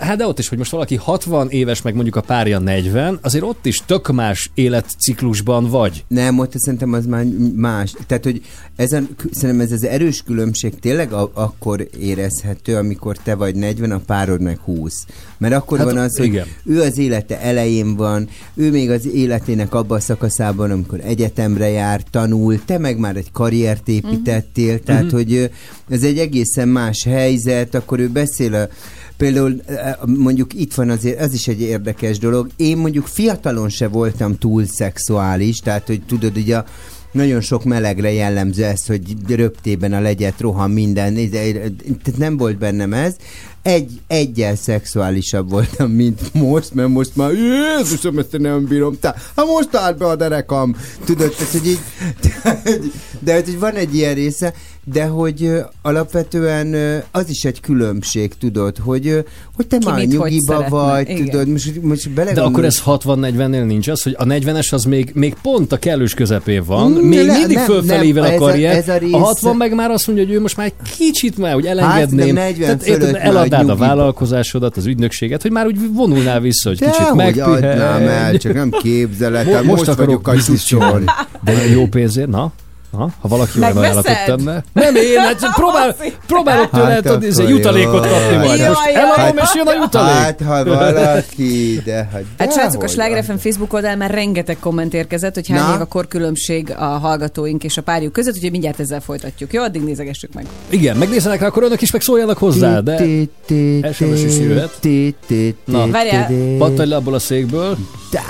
Hát 0.00 0.16
de 0.16 0.26
ott 0.26 0.38
is, 0.38 0.48
hogy 0.48 0.58
most 0.58 0.70
valaki 0.70 0.96
60 0.96 1.50
éves, 1.50 1.82
meg 1.82 1.94
mondjuk 1.94 2.16
a 2.16 2.20
párja 2.20 2.58
40, 2.58 3.18
azért 3.22 3.44
ott 3.44 3.66
is 3.66 3.82
tök 3.86 4.12
más 4.12 4.50
életciklusban 4.54 5.68
vagy. 5.68 6.04
Nem, 6.08 6.38
ott 6.38 6.52
szerintem 6.56 6.92
az 6.92 7.06
már 7.06 7.24
más. 7.56 7.94
Tehát, 8.06 8.24
hogy 8.24 8.42
ezen, 8.76 9.08
szerintem 9.32 9.66
ez 9.66 9.72
az 9.72 9.84
erős 9.84 10.22
különbség 10.22 10.78
tényleg 10.80 11.12
a, 11.12 11.30
akkor 11.34 11.88
érezhető, 12.00 12.76
amikor 12.76 13.16
te 13.16 13.34
vagy 13.34 13.54
40, 13.54 13.90
a 13.90 13.98
párod 13.98 14.40
meg 14.40 14.58
20. 14.58 14.92
Mert 15.38 15.54
akkor 15.54 15.78
Hát, 15.78 15.86
van 15.86 15.96
az, 15.96 16.16
hogy 16.16 16.26
igen. 16.26 16.46
ő 16.64 16.80
az 16.80 16.98
élete 16.98 17.40
elején 17.40 17.96
van, 17.96 18.28
ő 18.54 18.70
még 18.70 18.90
az 18.90 19.06
életének 19.06 19.74
abban 19.74 19.96
a 19.96 20.00
szakaszában, 20.00 20.70
amikor 20.70 21.00
egyetemre 21.04 21.68
jár, 21.68 22.02
tanul, 22.10 22.64
te 22.64 22.78
meg 22.78 22.98
már 22.98 23.16
egy 23.16 23.32
karriert 23.32 23.88
építettél, 23.88 24.74
Mhm. 24.74 24.84
tehát, 24.84 25.10
hogy 25.10 25.34
ö, 25.34 25.44
ez 25.88 26.02
egy 26.02 26.18
egészen 26.18 26.68
más 26.68 27.04
helyzet, 27.04 27.74
akkor 27.74 27.98
ő 27.98 28.08
beszél 28.08 28.54
a 28.54 28.68
Például 29.22 29.62
mondjuk 30.06 30.54
itt 30.54 30.74
van 30.74 30.90
azért, 30.90 31.20
az 31.20 31.32
is 31.32 31.48
egy 31.48 31.60
érdekes 31.60 32.18
dolog. 32.18 32.48
Én 32.56 32.76
mondjuk 32.76 33.06
fiatalon 33.06 33.68
se 33.68 33.88
voltam 33.88 34.38
túl 34.38 34.66
szexuális, 34.66 35.58
tehát 35.58 35.86
hogy 35.86 36.02
tudod, 36.06 36.36
ugye 36.36 36.56
a, 36.56 36.64
nagyon 37.12 37.40
sok 37.40 37.64
melegre 37.64 38.12
jellemző 38.12 38.64
ez, 38.64 38.86
hogy 38.86 39.02
röptében 39.28 39.92
a 39.92 40.00
legyet 40.00 40.40
rohan 40.40 40.70
minden, 40.70 41.14
de- 41.14 41.52
tehát 41.82 42.16
nem 42.16 42.36
volt 42.36 42.58
bennem 42.58 42.92
ez. 42.92 43.16
Egy, 43.62 44.00
egyel 44.06 44.56
szexuálisabb 44.56 45.50
voltam, 45.50 45.90
mint 45.90 46.34
most, 46.34 46.74
mert 46.74 46.88
most 46.88 47.16
már 47.16 47.30
Jézusom, 47.32 48.18
ezt 48.18 48.38
nem 48.38 48.64
bírom. 48.64 48.98
Tá, 49.00 49.14
ha 49.34 49.44
most 49.44 49.74
állt 49.74 49.98
be 49.98 50.06
a 50.06 50.16
derekam. 50.16 50.76
Tudod, 51.04 51.34
tehát, 51.36 51.52
hogy 51.52 51.66
így, 51.66 51.80
de, 52.22 52.62
de 53.18 53.34
hogy 53.34 53.58
van 53.58 53.74
egy 53.74 53.94
ilyen 53.94 54.14
része, 54.14 54.54
de 54.84 55.04
hogy 55.04 55.50
alapvetően 55.82 56.74
az 57.10 57.28
is 57.28 57.42
egy 57.42 57.60
különbség, 57.60 58.32
tudod, 58.40 58.76
hogy, 58.78 59.24
hogy 59.56 59.66
te 59.66 59.78
Ki 59.78 59.86
már 59.86 60.04
nyugiba 60.04 60.64
vagy, 60.68 61.08
Igen. 61.08 61.24
tudod, 61.24 61.48
most, 61.48 61.82
most 61.82 62.04
De 62.08 62.14
belegondolsz- 62.14 62.52
akkor 62.52 62.64
ez 62.64 62.82
60-40-nél 63.02 63.66
nincs 63.66 63.88
az, 63.88 64.02
hogy 64.02 64.14
a 64.18 64.24
40-es 64.24 64.72
az 64.72 64.84
még, 64.84 65.10
még 65.14 65.34
pont 65.42 65.72
a 65.72 65.76
kellős 65.76 66.14
közepén 66.14 66.64
van, 66.64 66.90
Mm, 66.90 66.94
még 66.94 67.18
de 67.18 67.24
ne- 67.24 67.38
mindig 67.38 67.56
nem, 67.56 67.64
fölfelével 67.64 68.22
nem, 68.30 68.42
a 68.42 68.50
ez 68.50 68.62
a- 68.64 68.66
ez 68.68 68.88
a 68.88 68.92
a, 68.92 68.98
rész- 68.98 69.12
60 69.12 69.56
meg 69.56 69.74
már 69.74 69.90
azt 69.90 70.06
mondja, 70.06 70.24
hogy 70.26 70.34
ő 70.34 70.40
most 70.40 70.56
már 70.56 70.66
egy 70.66 70.90
kicsit 70.96 71.38
már, 71.38 71.52
hogy 71.54 71.66
elengedném. 71.66 72.36
Hát, 72.36 72.54
de 72.56 72.62
40 72.66 72.78
Tehát 72.78 72.82
érted, 72.82 73.14
eladnád 73.20 73.68
a 73.68 73.76
vállalkozásodat, 73.76 74.76
az 74.76 74.86
ügynökséget, 74.86 75.42
hogy 75.42 75.50
már 75.50 75.66
úgy 75.66 75.78
vonulnál 75.92 76.40
vissza, 76.40 76.68
hogy 76.68 76.78
De 76.78 76.90
kicsit 76.90 77.14
megpihenj. 77.14 77.62
el, 78.06 78.38
csak 78.38 78.54
nem 78.54 78.70
képzeled, 78.70 79.46
Mo- 79.46 79.62
most, 79.64 79.86
most 79.86 79.98
vagyok 79.98 80.28
a. 80.28 80.34
De 81.44 81.52
jó 81.72 81.86
pénzért, 81.86 82.28
na? 82.28 82.52
Ha, 82.92 83.10
ha 83.20 83.28
valaki 83.28 83.58
olyan 83.60 83.76
ajánlatot 83.76 84.24
tenne. 84.26 84.64
Nem 84.72 84.94
én, 84.94 85.18
hát 85.18 85.40
csak 85.40 85.54
próbál, 85.62 85.96
próbálok 86.26 86.70
tőle 86.70 86.88
Hát 86.88 87.02
tudni, 87.02 87.26
ez 87.26 87.38
jutalékot 87.38 88.06
kapni 88.06 88.36
majd. 88.36 88.58
Jaj, 88.58 88.68
Most 88.68 88.80
eladom, 88.94 89.36
és 89.36 89.54
jön 89.54 89.66
a 89.66 89.72
jutalék. 89.72 90.14
Hát, 90.14 90.40
ha 90.40 90.64
valaki, 90.64 91.80
de 91.84 92.08
hát 92.12 92.22
Hát 92.38 92.52
srácok, 92.52 92.82
a 92.82 92.88
Sláger. 92.88 93.24
FM 93.24 93.34
Facebook 93.34 93.72
oldalán 93.72 93.98
már 93.98 94.10
rengeteg 94.10 94.56
komment 94.60 94.94
érkezett, 94.94 95.34
hogy 95.34 95.48
hány 95.48 95.74
év 95.74 95.80
a 95.80 95.84
korkülönbség 95.84 96.74
a 96.78 96.84
hallgatóink 96.84 97.64
és 97.64 97.76
a 97.76 97.82
párjuk 97.82 98.12
között, 98.12 98.34
úgyhogy 98.34 98.50
mindjárt 98.50 98.80
ezzel 98.80 99.00
folytatjuk. 99.00 99.52
Jó, 99.52 99.62
addig 99.62 99.82
nézegessük 99.82 100.32
meg. 100.34 100.46
Igen, 100.68 100.96
megnézzenek 100.96 101.40
rá, 101.40 101.46
akkor 101.46 101.62
önök 101.62 101.80
is 101.80 101.90
meg 101.90 102.00
szóljanak 102.00 102.38
hozzá, 102.38 102.80
de 102.80 103.04
SMS 103.92 104.22
is 104.22 104.38
jöhet. 104.38 104.88
Na. 105.64 105.86
Várjál. 105.86 106.30
pattanj 106.58 106.88
le 106.88 106.96
abból 106.96 107.14
a 107.14 107.18
székből. 107.18 107.76
Tá, 108.12 108.20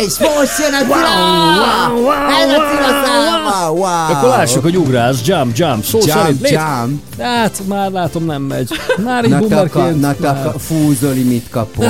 És 0.00 0.18
most 0.18 0.58
jön 0.58 0.74
a 0.74 0.82
cila! 0.82 2.32
Ez 2.42 2.48
a 2.48 2.60
cila 2.70 3.04
száma! 3.04 3.70
Wow! 3.70 3.82
Akkor 4.16 4.28
lássuk, 4.28 4.62
hogy 4.62 4.76
ugrálsz, 4.76 5.20
jump, 5.24 5.56
jump, 5.56 5.84
szó 5.84 5.98
Jump, 5.98 6.10
szerint. 6.20 6.40
légy- 6.40 6.52
jump. 6.52 7.02
Hát, 7.20 7.60
már 7.66 7.90
látom 7.90 8.24
nem 8.24 8.42
megy. 8.42 8.68
Már 9.04 9.24
így 9.24 9.36
bummerként. 9.36 10.00
na 10.00 10.14
taka, 10.20 10.58
fú, 10.58 10.92
Zoli, 11.00 11.22
mit 11.22 11.46
kapol? 11.50 11.86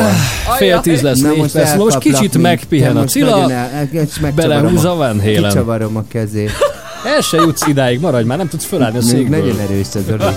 Fél 0.56 0.80
tíz 0.80 1.00
lesz, 1.00 1.18
Na 1.18 1.28
négy 1.28 1.38
most 1.38 1.52
perc. 1.52 1.70
Na 1.70 1.76
most 1.76 1.98
kicsit 1.98 2.38
megpihen 2.38 2.96
a 2.96 3.04
cila, 3.04 3.34
a 3.34 4.90
a- 4.90 4.94
Van 4.96 5.20
Halen. 5.20 5.42
Kicsavarom 5.42 5.96
a 5.96 6.02
kezét. 6.08 6.50
El 7.14 7.20
se 7.20 7.36
jutsz 7.36 7.66
idáig, 7.66 8.00
maradj 8.00 8.26
már, 8.26 8.36
nem 8.38 8.48
tudsz 8.48 8.64
fölállni 8.64 8.96
a 8.98 9.00
Még 9.00 9.10
székből. 9.10 9.38
nagyon 9.38 9.58
erős 9.60 9.86
ez 9.94 10.02
Zoli. 10.08 10.34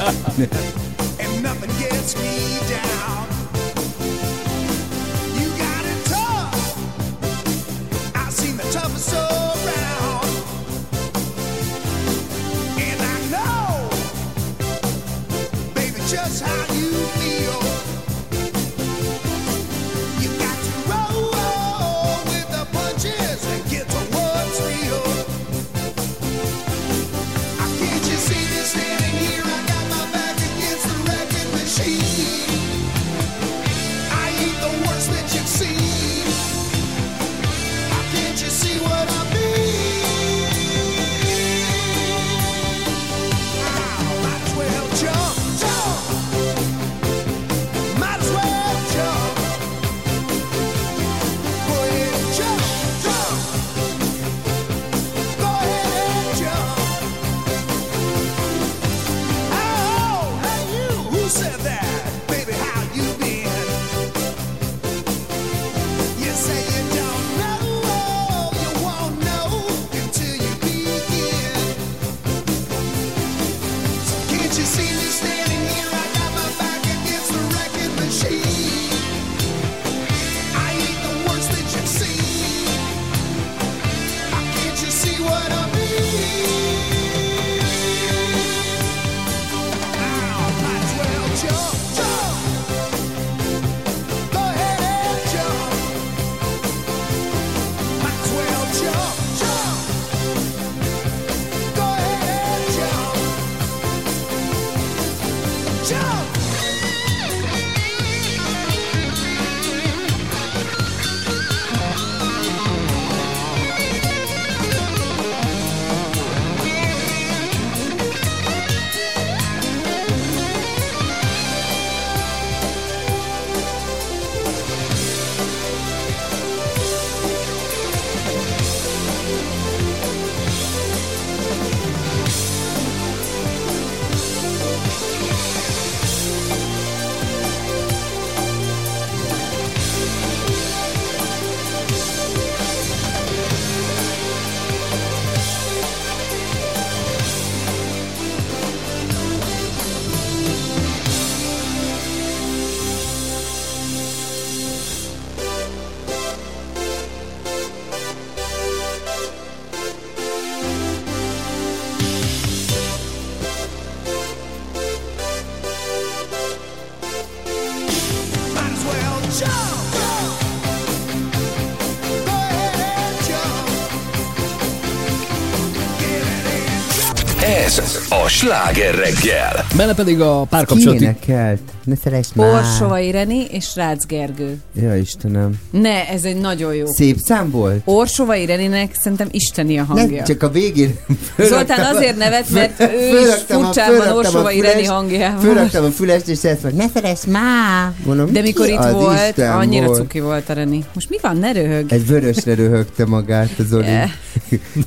Sláger 178.45 178.95
reggel. 178.95 179.65
Benne 179.75 179.93
pedig 179.93 180.21
a 180.21 180.41
Ki 180.41 180.47
párkapcsolati... 180.49 181.03
énekelt? 181.03 181.59
Ne 181.83 181.95
szeress 182.03 182.27
már. 182.33 182.53
Orsovai 182.53 183.11
Reni 183.11 183.45
és 183.51 183.75
Rácz 183.75 184.05
Gergő. 184.05 184.57
Ja, 184.81 184.95
Istenem. 184.97 185.53
Ne, 185.71 186.07
ez 186.07 186.23
egy 186.23 186.37
nagyon 186.37 186.73
jó. 186.73 186.85
Szép 186.85 187.17
szám 187.17 187.51
volt? 187.51 187.81
Orsovai 187.85 188.45
Reninek 188.45 188.95
szerintem 189.01 189.27
isteni 189.31 189.77
a 189.79 189.83
hangja. 189.83 190.15
Nem, 190.15 190.25
csak 190.25 190.43
a 190.43 190.49
végén 190.49 190.95
Zoltán 191.37 191.95
azért 191.95 192.17
nevet, 192.17 192.49
mert 192.49 192.79
ő 192.79 193.19
is 193.19 193.55
a 193.75 194.13
Orsovai 194.13 194.61
Reni 194.61 194.85
hangjával. 194.85 195.39
Fölraktam 195.39 195.85
a 195.85 195.89
fülest, 195.89 196.27
és 196.27 196.43
ezt 196.43 196.63
mondta, 196.63 196.83
ne 196.83 196.89
szeress 196.93 197.23
már! 197.27 197.91
Mondom, 198.05 198.31
De 198.31 198.41
mikor 198.41 198.67
itt 198.67 198.77
az 198.77 198.91
volt, 198.91 199.29
Isten 199.29 199.51
annyira 199.51 199.85
volt? 199.85 199.97
cuki 199.97 200.19
volt 200.19 200.49
a 200.49 200.53
Reni. 200.53 200.83
Most 200.93 201.09
mi 201.09 201.17
van, 201.21 201.37
ne 201.37 201.51
röhög. 201.51 201.91
Egy 201.91 202.07
vörösre 202.07 202.53
röhögte 202.53 203.05
magát 203.05 203.49
az 203.59 203.65
Zoli. 203.67 203.85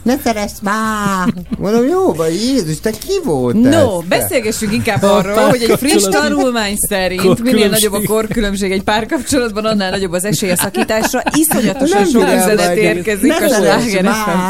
Ne 0.02 0.16
szeress 0.24 0.52
már! 0.62 1.34
Mondom, 1.58 1.86
jó 1.86 2.12
van, 2.12 2.28
Jézus, 2.30 2.80
te 2.80 2.90
ki 2.90 3.12
volt 3.24 3.54
No, 3.54 3.98
ez? 4.00 4.06
beszélgessünk 4.08 4.72
inkább 4.72 5.02
arról, 5.02 5.34
hogy 5.34 5.62
egy 5.62 5.78
friss 5.78 6.02
tanulmány 6.02 6.74
szerint 6.88 7.42
minél 7.42 7.68
nagyobb 7.68 7.92
a 7.92 8.00
korkülönbség 8.06 8.72
egy 8.72 8.82
párkapcsolatban, 8.82 9.64
annál 9.64 9.90
nagyobb 9.90 10.12
az 10.12 10.24
esély 10.24 10.50
a 10.50 10.56
szakításra. 10.56 11.22
Iszonyatosan 11.36 12.00
Nem 12.00 12.10
sok 12.10 12.22
üzenet 12.22 12.76
érkezik 12.76 13.32
a 13.32 13.48
Sláger 13.48 14.04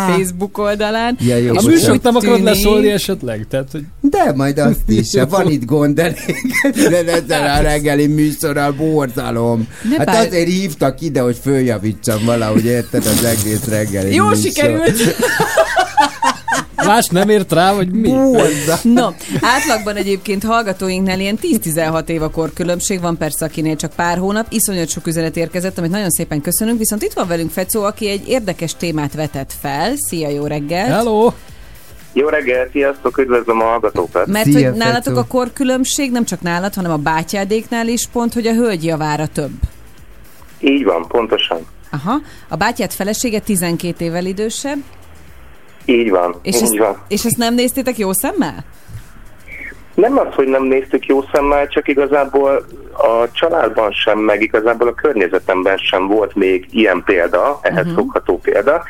Facebook 0.08 0.58
oldalán. 0.58 1.16
Ja, 1.20 1.36
jó, 1.36 1.54
A 1.56 1.62
műsort 1.66 2.02
nem 2.02 2.16
akarod 2.16 2.42
leszólni 2.42 2.90
esetleg? 2.90 3.46
Tehát, 3.50 3.68
hogy 3.72 3.82
De 4.00 4.32
majd 4.34 4.58
azt 4.58 4.80
is, 4.86 5.06
van 5.28 5.50
itt 5.50 5.64
gond 5.64 5.98
ezzel 5.98 7.56
a 7.58 7.60
reggeli 7.62 8.06
műsorral 8.06 8.72
borzalom. 8.72 9.68
Hát 9.96 10.06
bár- 10.06 10.26
azért 10.26 10.48
hívtak 10.48 11.00
ide, 11.00 11.20
hogy 11.20 11.36
följavítsam 11.42 12.24
valahogy, 12.24 12.64
érted 12.64 13.06
az 13.06 13.24
egész 13.24 13.64
reggeli 13.68 14.14
Jó 14.14 14.26
műsor. 14.26 14.42
sikerült! 14.42 15.07
más 16.86 17.06
nem 17.06 17.28
ért 17.28 17.52
rá, 17.52 17.74
vagy 17.74 17.90
mi? 17.90 18.08
Borzalom. 18.08 18.80
No, 18.82 19.08
átlagban 19.40 19.96
egyébként 19.96 20.44
hallgatóinknál 20.44 21.20
ilyen 21.20 21.38
10-16 21.42 22.08
év 22.08 22.22
a 22.22 22.30
korkülönbség, 22.30 23.00
van 23.00 23.16
persze 23.16 23.44
akinél 23.44 23.76
csak 23.76 23.92
pár 23.92 24.18
hónap, 24.18 24.46
iszonyat 24.48 24.88
sok 24.88 25.06
üzenet 25.06 25.36
érkezett, 25.36 25.78
amit 25.78 25.90
nagyon 25.90 26.10
szépen 26.10 26.40
köszönünk, 26.40 26.78
viszont 26.78 27.02
itt 27.02 27.12
van 27.12 27.28
velünk 27.28 27.50
Fecó, 27.50 27.82
aki 27.82 28.08
egy 28.08 28.28
érdekes 28.28 28.76
témát 28.76 29.14
vetett 29.14 29.52
fel. 29.60 29.92
Szia, 29.96 30.28
jó 30.28 30.46
reggelt! 30.46 30.88
Hello! 30.88 31.30
Jó 32.12 32.28
reggel, 32.28 32.68
sziasztok, 32.72 33.18
üdvözlöm 33.18 33.60
a 33.60 33.64
hallgatókat. 33.64 34.26
Mert 34.26 34.52
hogy 34.52 34.72
nálatok 34.72 35.16
a 35.16 35.24
korkülönbség 35.24 36.10
nem 36.10 36.24
csak 36.24 36.40
nálad, 36.40 36.74
hanem 36.74 36.90
a 36.90 36.96
bátyádéknál 36.96 37.88
is 37.88 38.06
pont, 38.12 38.32
hogy 38.32 38.46
a 38.46 38.52
hölgy 38.52 38.84
javára 38.84 39.26
több. 39.26 39.50
Így 40.60 40.84
van, 40.84 41.06
pontosan. 41.08 41.66
Aha. 41.90 42.18
A 42.48 42.56
bátyád 42.56 42.92
felesége 42.92 43.40
12 43.40 44.04
évvel 44.04 44.24
idősebb, 44.24 44.78
Így 45.84 46.10
van, 46.10 46.34
és 46.42 46.56
így 46.56 46.62
ezt, 46.62 46.76
van. 46.76 47.02
és 47.08 47.24
ezt 47.24 47.36
nem 47.36 47.54
néztétek 47.54 47.98
jó 47.98 48.12
szemmel? 48.12 48.64
Nem 49.94 50.18
az, 50.18 50.34
hogy 50.34 50.46
nem 50.46 50.62
néztük 50.62 51.06
jó 51.06 51.24
szemmel, 51.32 51.68
csak 51.68 51.88
igazából 51.88 52.66
a 52.92 53.30
családban 53.32 53.92
sem, 53.92 54.18
meg 54.18 54.42
igazából 54.42 54.88
a 54.88 54.94
környezetemben 54.94 55.76
sem 55.76 56.06
volt 56.06 56.34
még 56.34 56.66
ilyen 56.70 57.02
példa, 57.04 57.58
ehhez 57.62 57.86
uh-huh. 57.86 57.94
fogható 57.94 58.38
példa, 58.38 58.82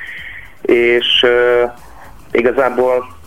és 0.63 1.23
uh, 1.23 1.71
igazából 2.31 3.18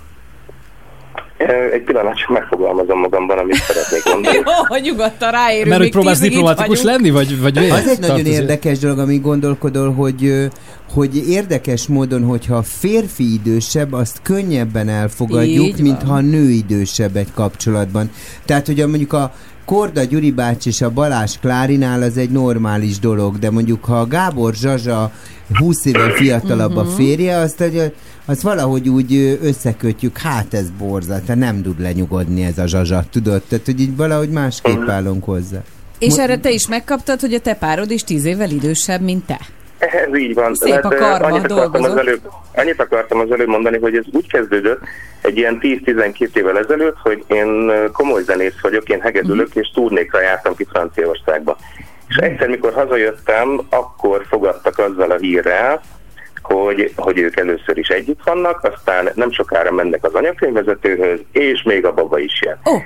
egy 1.50 1.82
pillanat 1.82 2.18
csak 2.18 2.30
megfogalmazom 2.30 3.00
magamban, 3.00 3.38
amit 3.38 3.56
szeretnék 3.56 4.14
mondani. 4.14 4.36
Jó, 4.46 4.52
hogy 4.68 4.82
nyugodtan 4.82 5.32
ráérünk. 5.32 5.68
Mert 5.68 5.82
hogy 5.82 5.92
próbálsz 5.92 6.20
diplomatikus 6.20 6.82
lenni, 6.82 7.10
vagy, 7.10 7.42
vagy 7.42 7.56
miért? 7.56 7.72
Az 7.72 7.88
egy 7.88 8.00
nagyon 8.00 8.26
érdekes 8.26 8.80
dolog, 8.80 9.00
amit 9.00 9.22
gondolkodol, 9.22 9.94
hogy, 9.94 10.50
hogy 10.94 11.30
érdekes 11.30 11.88
módon, 11.88 12.24
hogyha 12.24 12.56
a 12.56 12.64
férfi 12.64 13.34
idősebb, 13.34 13.94
azt 13.94 14.20
könnyebben 14.22 14.90
elfogadjuk, 14.90 15.78
mint 15.78 16.04
ha 16.04 16.14
a 16.14 16.22
nő 16.22 16.50
idősebb 16.50 17.16
egy 17.16 17.34
kapcsolatban. 17.34 18.12
Tehát, 18.46 18.66
hogy 18.66 18.80
a, 18.80 18.88
mondjuk 18.88 19.14
a 19.14 19.34
Korda 19.72 20.04
Gyuri 20.04 20.32
bácsi 20.32 20.70
és 20.70 20.82
a 20.82 20.90
Balázs 20.90 21.38
Klárinál 21.38 22.02
az 22.02 22.18
egy 22.18 22.30
normális 22.30 23.00
dolog, 23.00 23.40
de 23.40 23.52
mondjuk 23.52 23.86
ha 23.86 24.00
a 24.00 24.08
Gábor 24.08 24.54
Zsazsa 24.54 25.12
20 25.58 25.86
évvel 25.86 26.10
fiatalabb 26.10 26.76
a 26.78 26.84
Mhm. 26.84 26.92
férje, 26.94 27.38
azt, 27.38 27.58
hogy 27.58 27.94
azt 28.26 28.42
valahogy 28.42 28.90
úgy 28.90 29.38
összekötjük, 29.42 30.18
hát 30.18 30.54
ez 30.54 30.66
borzat, 30.78 31.22
tehát 31.24 31.42
nem 31.42 31.62
tud 31.62 31.80
lenyugodni 31.80 32.44
ez 32.44 32.58
a 32.58 32.68
Zsazsa, 32.68 33.06
tudod? 33.12 33.42
Tehát, 33.42 33.66
hogy 33.66 33.80
így 33.80 33.96
valahogy 33.96 34.30
másképp 34.30 34.88
állunk 34.88 35.24
hozzá. 35.24 35.64
És 36.00 36.18
erre 36.18 36.38
te 36.38 36.52
is 36.52 36.68
megkaptad, 36.68 37.20
hogy 37.20 37.34
a 37.34 37.40
te 37.40 37.54
párod 37.54 37.92
is 37.92 38.04
10 38.04 38.26
évvel 38.26 38.50
idősebb, 38.50 39.02
mint 39.02 39.26
te. 39.26 39.40
Ez 39.82 40.18
így 40.18 40.34
van. 40.34 40.54
Szép 40.56 40.84
a 40.84 40.94
ö, 40.94 40.98
karma, 40.98 41.26
annyit 41.28 41.52
akartam, 41.52 41.84
az 41.84 41.96
előbb, 41.98 42.22
annyit 42.56 42.82
akartam 42.82 43.20
az 43.20 43.32
előbb 43.32 43.48
mondani, 43.48 43.78
hogy 43.80 43.96
ez 43.96 44.04
úgy 44.12 44.28
kezdődött 44.28 44.80
egy 45.22 45.38
ilyen 45.38 45.60
10-12 45.62 46.36
évvel 46.36 46.58
ezelőtt, 46.58 46.98
hogy 47.04 47.24
én 47.28 47.72
komoly 47.94 48.22
zenész 48.24 48.60
vagyok, 48.62 48.90
én 48.90 49.02
hegedülök, 49.02 49.48
Mhm. 49.50 49.60
és 49.60 49.72
turnékra 49.74 50.22
jártam 50.22 50.56
ki 50.56 50.68
Franciaországba. 50.72 51.58
És 52.08 52.16
egyszer, 52.16 52.48
mikor 52.48 52.74
hazajöttem, 52.74 53.62
akkor 53.70 54.26
fogadtak 54.30 54.78
azzal 54.78 55.12
a 55.12 55.18
hírrel, 55.18 55.82
hogy, 56.42 56.94
hogy 56.96 57.18
ők 57.20 57.40
először 57.40 57.78
is 57.78 57.88
együtt 57.88 58.20
vannak, 58.26 58.64
aztán 58.64 59.10
nem 59.14 59.32
sokára 59.32 59.72
mennek 59.72 60.04
az 60.04 60.14
anyakönyvvezetőhöz, 60.14 61.20
és 61.32 61.64
még 61.64 61.86
a 61.86 61.94
baba 61.94 62.20
is 62.20 62.42
jön. 62.46 62.58
Oh. 62.64 62.82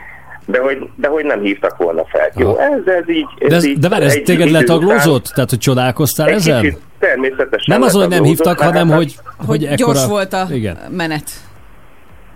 De 0.45 0.59
hogy, 0.59 0.89
de 0.95 1.07
hogy 1.07 1.26
nem 1.26 1.41
hívtak 1.41 1.77
volna 1.77 2.05
fel. 2.05 2.31
Jó, 2.35 2.57
ez, 2.57 2.80
ez 2.85 3.09
így... 3.09 3.26
Ez 3.39 3.49
De, 3.49 3.55
ez, 3.55 3.65
így 3.65 3.80
de 3.80 3.89
várj, 3.89 4.05
ez 4.05 4.19
téged 4.23 4.49
letaglózott? 4.49 5.19
után- 5.22 5.34
Tehát, 5.34 5.49
hogy 5.49 5.59
csodálkoztál 5.59 6.27
egy 6.27 6.34
ezen? 6.34 6.61
kicsit 6.61 6.80
természetesen 6.99 7.63
Nem 7.65 7.81
azon, 7.81 8.01
hogy 8.01 8.09
nem 8.09 8.23
hívtak, 8.23 8.59
hanem 8.59 8.88
hát 8.89 8.97
hogy, 8.97 9.15
hogy, 9.38 9.45
Hogy 9.47 9.63
ekkora... 9.63 9.76
gyors 9.93 10.05
volt 10.05 10.34
a 10.34 10.47
Igen. 10.51 10.77
menet. 10.91 11.30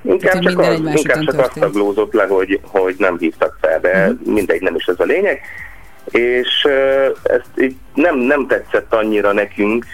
Inkább 0.01 0.41
Tehát, 0.41 0.43
csak, 0.43 0.59
az, 0.59 0.95
inkább 0.95 1.23
csak 1.23 1.39
azt 1.39 1.59
taglózott 1.59 2.13
le, 2.13 2.25
hogy, 2.25 2.59
hogy 2.63 2.95
nem 2.97 3.17
hívtak 3.17 3.57
fel, 3.61 3.79
de 3.79 3.89
uh-huh. 3.89 4.33
mindegy, 4.33 4.61
nem 4.61 4.75
is 4.75 4.85
ez 4.85 4.99
a 4.99 5.03
lényeg. 5.03 5.39
És 6.05 6.67
ezt 7.23 7.49
így 7.61 7.75
nem, 7.93 8.17
nem 8.17 8.47
tetszett 8.47 8.93
annyira 8.93 9.33
nekünk 9.33 9.85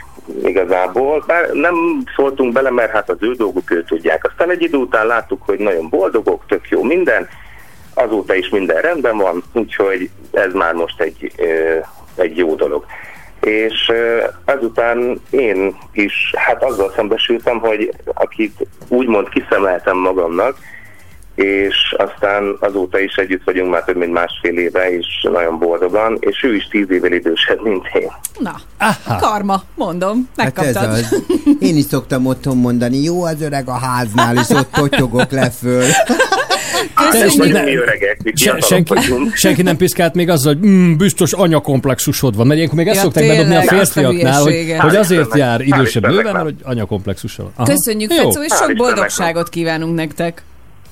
igazából, 0.43 1.23
bár 1.27 1.49
nem 1.53 1.75
szóltunk 2.15 2.53
bele, 2.53 2.71
mert 2.71 2.91
hát 2.91 3.09
az 3.09 3.17
ő 3.19 3.31
dolguk, 3.31 3.71
ő 3.71 3.83
tudják. 3.83 4.25
Aztán 4.29 4.49
egy 4.51 4.61
idő 4.61 4.77
után 4.77 5.07
láttuk, 5.07 5.41
hogy 5.45 5.59
nagyon 5.59 5.89
boldogok, 5.89 6.43
tök 6.47 6.69
jó 6.69 6.83
minden, 6.83 7.27
azóta 7.95 8.35
is 8.35 8.49
minden 8.49 8.81
rendben 8.81 9.17
van, 9.17 9.43
úgyhogy 9.53 10.09
ez 10.31 10.53
már 10.53 10.73
most 10.73 11.01
egy, 11.01 11.31
egy 12.15 12.37
jó 12.37 12.55
dolog. 12.55 12.85
És 13.41 13.89
ö, 13.93 14.23
ezután 14.45 15.21
én 15.29 15.75
is 15.91 16.33
hát 16.35 16.63
azzal 16.63 16.91
szembesültem, 16.95 17.59
hogy 17.59 17.93
akit 18.13 18.67
úgymond 18.87 19.29
kiszemeltem 19.29 19.97
magamnak, 19.97 20.57
és 21.35 21.95
aztán 21.97 22.57
azóta 22.59 22.99
is 22.99 23.15
együtt 23.15 23.43
vagyunk 23.43 23.71
már 23.71 23.83
több 23.83 23.95
mint 23.95 24.13
másfél 24.13 24.57
éve, 24.57 24.97
és 24.97 25.27
nagyon 25.31 25.59
boldogan, 25.59 26.17
és 26.19 26.43
ő 26.43 26.55
is 26.55 26.67
tíz 26.67 26.91
évvel 26.91 27.11
idősebb, 27.11 27.61
mint 27.63 27.85
én. 27.93 28.11
Na, 28.39 28.55
karma, 29.19 29.63
mondom, 29.75 30.29
Hát 30.37 30.57
ez 30.59 30.73
megkaptad. 30.73 30.91
az. 30.91 31.23
Én 31.59 31.75
is 31.75 31.83
szoktam 31.83 32.25
otthon 32.25 32.57
mondani, 32.57 32.97
jó 33.03 33.23
az 33.23 33.41
öreg 33.41 33.67
a 33.67 33.77
háznál, 33.77 34.35
és 34.35 34.49
ott 34.49 34.71
totyogok 34.81 35.31
le 35.31 35.49
föl. 35.49 35.83
Köszönjük. 37.11 37.37
Vagyunk 37.37 37.65
mi 37.65 37.75
öregek, 37.75 38.23
mi 38.23 38.31
Se, 38.35 38.51
fiatalok 38.51 39.03
senki, 39.03 39.31
senki 39.33 39.61
nem 39.61 39.77
piszkált 39.77 40.13
még 40.13 40.29
azzal, 40.29 40.53
hogy 40.53 40.67
mm, 40.67 40.95
biztos 40.97 41.33
anyakomplexusod 41.33 42.35
van. 42.35 42.45
Mert 42.45 42.57
ilyenkor 42.57 42.77
még 42.77 42.87
ezt 42.87 42.95
Ja, 42.95 43.01
szokták 43.01 43.27
bedobni 43.27 43.55
a 43.55 43.59
tényleg, 43.59 43.79
azt 43.79 43.97
a 43.97 43.99
férfiaknál, 43.99 44.41
hogy, 44.41 44.75
hogy 44.79 44.95
azért 44.95 45.35
jár 45.35 45.61
idősebb 45.61 46.03
bőven, 46.07 46.33
mert 46.33 46.43
hogy 46.43 46.55
anyakomplexusa 46.63 47.43
van. 47.43 47.51
Aha. 47.55 47.73
Köszönjük, 47.73 48.13
Jó. 48.13 48.17
Fecó, 48.17 48.43
és 48.43 48.53
sok 48.53 48.75
boldogságot 48.75 49.49
kívánunk 49.49 49.95
nektek. 49.95 50.43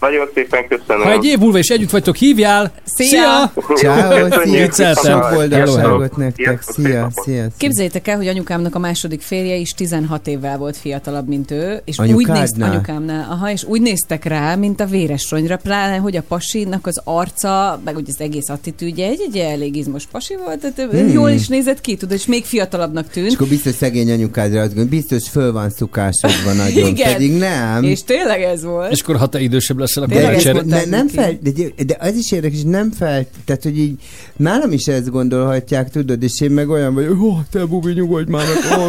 Nagyon 0.03 0.27
szépen 0.33 0.67
köszönöm. 0.67 1.03
Ha 1.03 1.11
egy 1.11 1.25
év 1.25 1.37
múlva 1.37 1.57
is 1.57 1.69
együtt 1.69 1.89
vagytok, 1.89 2.15
hívjál! 2.15 2.71
Szia! 2.83 3.51
Ciao, 3.75 4.27
szia, 4.71 4.93
sok 4.95 5.29
boldogságot 5.33 5.79
Hello, 5.81 6.05
nektek. 6.15 6.61
Szia, 6.61 6.61
szia, 6.61 7.09
szia. 7.11 7.47
Képzeljétek 7.57 8.07
el, 8.07 8.17
hogy 8.17 8.27
anyukámnak 8.27 8.75
a 8.75 8.79
második 8.79 9.21
férje 9.21 9.55
is 9.55 9.71
16 9.73 10.27
évvel 10.27 10.57
volt 10.57 10.77
fiatalabb, 10.77 11.27
mint 11.27 11.51
ő, 11.51 11.81
és 11.85 11.99
úgy 11.99 12.07
néztek 12.07 12.25
Anyukádnál? 12.35 12.69
anyukámnál, 12.71 13.27
aha, 13.29 13.51
és 13.51 13.63
úgy 13.63 13.81
néztek 13.81 14.23
rá, 14.25 14.55
mint 14.55 14.79
a 14.79 14.85
véresronyra, 14.85 15.57
pláne, 15.57 15.97
hogy 15.97 16.15
a 16.15 16.21
pasinak 16.27 16.87
az 16.87 17.01
arca, 17.03 17.81
meg 17.85 17.95
úgy 17.95 18.05
az 18.07 18.19
egész 18.19 18.49
attitűdje, 18.49 19.07
egy, 19.07 19.21
egy 19.27 19.37
elég 19.37 19.75
izmos 19.75 20.05
pasi 20.11 20.35
volt, 20.45 20.59
tehát 20.59 20.91
Hmm. 20.91 21.11
jól 21.11 21.29
is 21.29 21.47
nézett 21.47 21.81
ki, 21.81 21.95
tudod, 21.95 22.17
és 22.17 22.25
még 22.25 22.45
fiatalabbnak 22.45 23.05
És 23.07 23.13
tűnt. 23.13 23.33
akkor 23.33 23.47
biztos 23.47 23.73
szegény 23.75 24.11
anyukádra 24.11 24.59
azt 24.61 24.73
gondol, 24.75 24.89
biztos 24.99 25.29
föl 25.29 25.51
van 25.51 25.69
szukásodva 25.69 26.53
nagyon, 26.53 26.87
Igen. 26.87 27.13
pedig 27.13 27.37
nem. 27.37 27.83
És 27.83 28.03
tényleg 28.03 28.41
ez 28.41 28.63
volt. 28.63 28.91
És 28.91 29.01
akkor, 29.01 29.15
ha 29.17 29.27
te 29.27 29.39
idősebb 29.39 29.79
leszel, 29.95 30.03
akkor 30.03 30.43
De, 30.43 30.53
mondták 30.53 30.85
ne, 30.85 30.97
nem 30.97 31.07
fel, 31.07 31.37
de, 31.41 31.51
de 31.85 31.97
az 31.99 32.15
is 32.15 32.31
érdekes, 32.31 32.61
hogy 32.61 32.71
nem 32.71 32.91
fel, 32.91 33.25
tehát 33.45 33.63
hogy 33.63 33.77
így 33.77 33.99
nálam 34.35 34.71
is 34.71 34.85
ezt 34.85 35.09
gondolhatják, 35.09 35.89
tudod, 35.89 36.23
és 36.23 36.41
én 36.41 36.51
meg 36.51 36.69
olyan 36.69 36.93
vagyok, 36.93 37.21
ó, 37.21 37.39
te 37.51 37.65
bubi, 37.65 37.93
nyugodj 37.93 38.31
már 38.31 38.45
meg, 38.47 38.79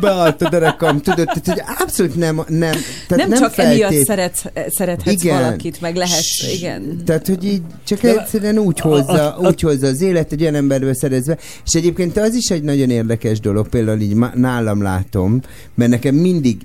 beállt 0.00 0.42
a 0.42 0.48
derekam, 0.48 1.00
tudod, 1.00 1.26
tehát 1.26 1.46
hogy 1.46 1.62
abszolút 1.78 2.14
nem, 2.16 2.36
nem, 2.36 2.70
tehát 3.08 3.16
nem, 3.16 3.28
nem 3.28 3.38
csak 3.38 3.58
emiatt 3.58 3.80
feltét- 3.80 4.06
szeret, 4.06 4.52
szerethetsz 4.68 5.22
Igen. 5.22 5.42
valakit, 5.42 5.80
meg 5.80 5.96
lehetsz, 5.96 6.52
igen. 6.52 7.02
Tehát, 7.04 7.26
hogy 7.26 7.44
így 7.44 7.62
csak 7.84 8.00
De- 8.00 8.20
egyszerűen 8.20 8.58
úgy 8.58 8.80
hozza, 8.80 9.36
úgy 9.40 9.60
hozza 9.60 9.86
az 9.86 10.00
élet 10.00 10.32
egy 10.32 10.42
olyan 10.42 10.54
emberbe 10.54 10.94
szerezve. 10.94 11.38
És 11.66 11.72
egyébként 11.72 12.16
az 12.18 12.34
is 12.34 12.50
egy 12.50 12.62
nagyon 12.62 12.90
érdekes 12.90 13.40
dolog, 13.40 13.68
például 13.68 14.00
így 14.00 14.16
nálam 14.34 14.82
látom, 14.82 15.40
mert 15.74 15.90
nekem 15.90 16.14
mindig, 16.14 16.56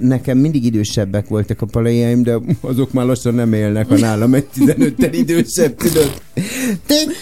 nekem 0.00 0.38
mindig 0.38 0.64
idősebbek 0.64 1.28
voltak 1.28 1.62
a 1.62 1.66
palaiaim, 1.66 2.22
de 2.22 2.36
azok 2.60 2.92
már 2.92 3.04
lassan 3.06 3.34
nem 3.34 3.52
élnek, 3.52 3.88
ha 3.88 3.96
nálam 3.98 4.34
egy 4.34 4.46
15-tel 4.56 5.10
idősebb, 5.12 5.76
tudod. 5.76 6.22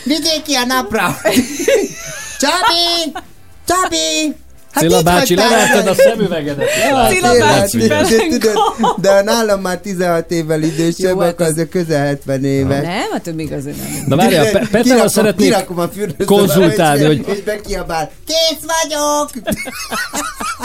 Vigyél 0.05 0.43
ki 0.45 0.55
a 0.55 0.65
napra! 0.67 1.17
Csabi! 2.43 3.13
Csabi! 3.67 4.35
Hát 4.73 4.83
Cilla 4.85 5.03
bácsi, 5.03 5.35
leverted 5.35 5.87
a 5.87 5.95
szemüvegedet. 5.95 6.69
Cilla 7.09 7.39
bácsi, 7.39 7.79
de- 9.01 9.23
nálam 9.23 9.61
már 9.61 9.79
16 9.79 10.31
évvel 10.31 10.63
idősebb, 10.63 11.11
Jó, 11.11 11.19
hát 11.19 11.33
akkor 11.33 11.47
az- 11.47 11.59
a 11.59 11.69
közel 11.69 12.07
70 12.07 12.45
éves. 12.45 12.83
Nem, 12.83 13.11
hát 13.13 13.27
ő 13.27 13.33
még 13.35 13.53
azért 13.53 13.77
nem. 13.77 14.05
Na 14.07 14.17
várjál, 14.17 14.45
Pe- 14.45 14.53
Petrával 14.53 14.83
Kirakom- 14.83 15.09
szeretnék 15.11 16.25
konzultálni, 16.27 17.05
hogy 17.05 17.25
És 17.29 17.41
bekiabál, 17.43 18.11
kész 18.27 18.59
vagyok! 18.83 19.31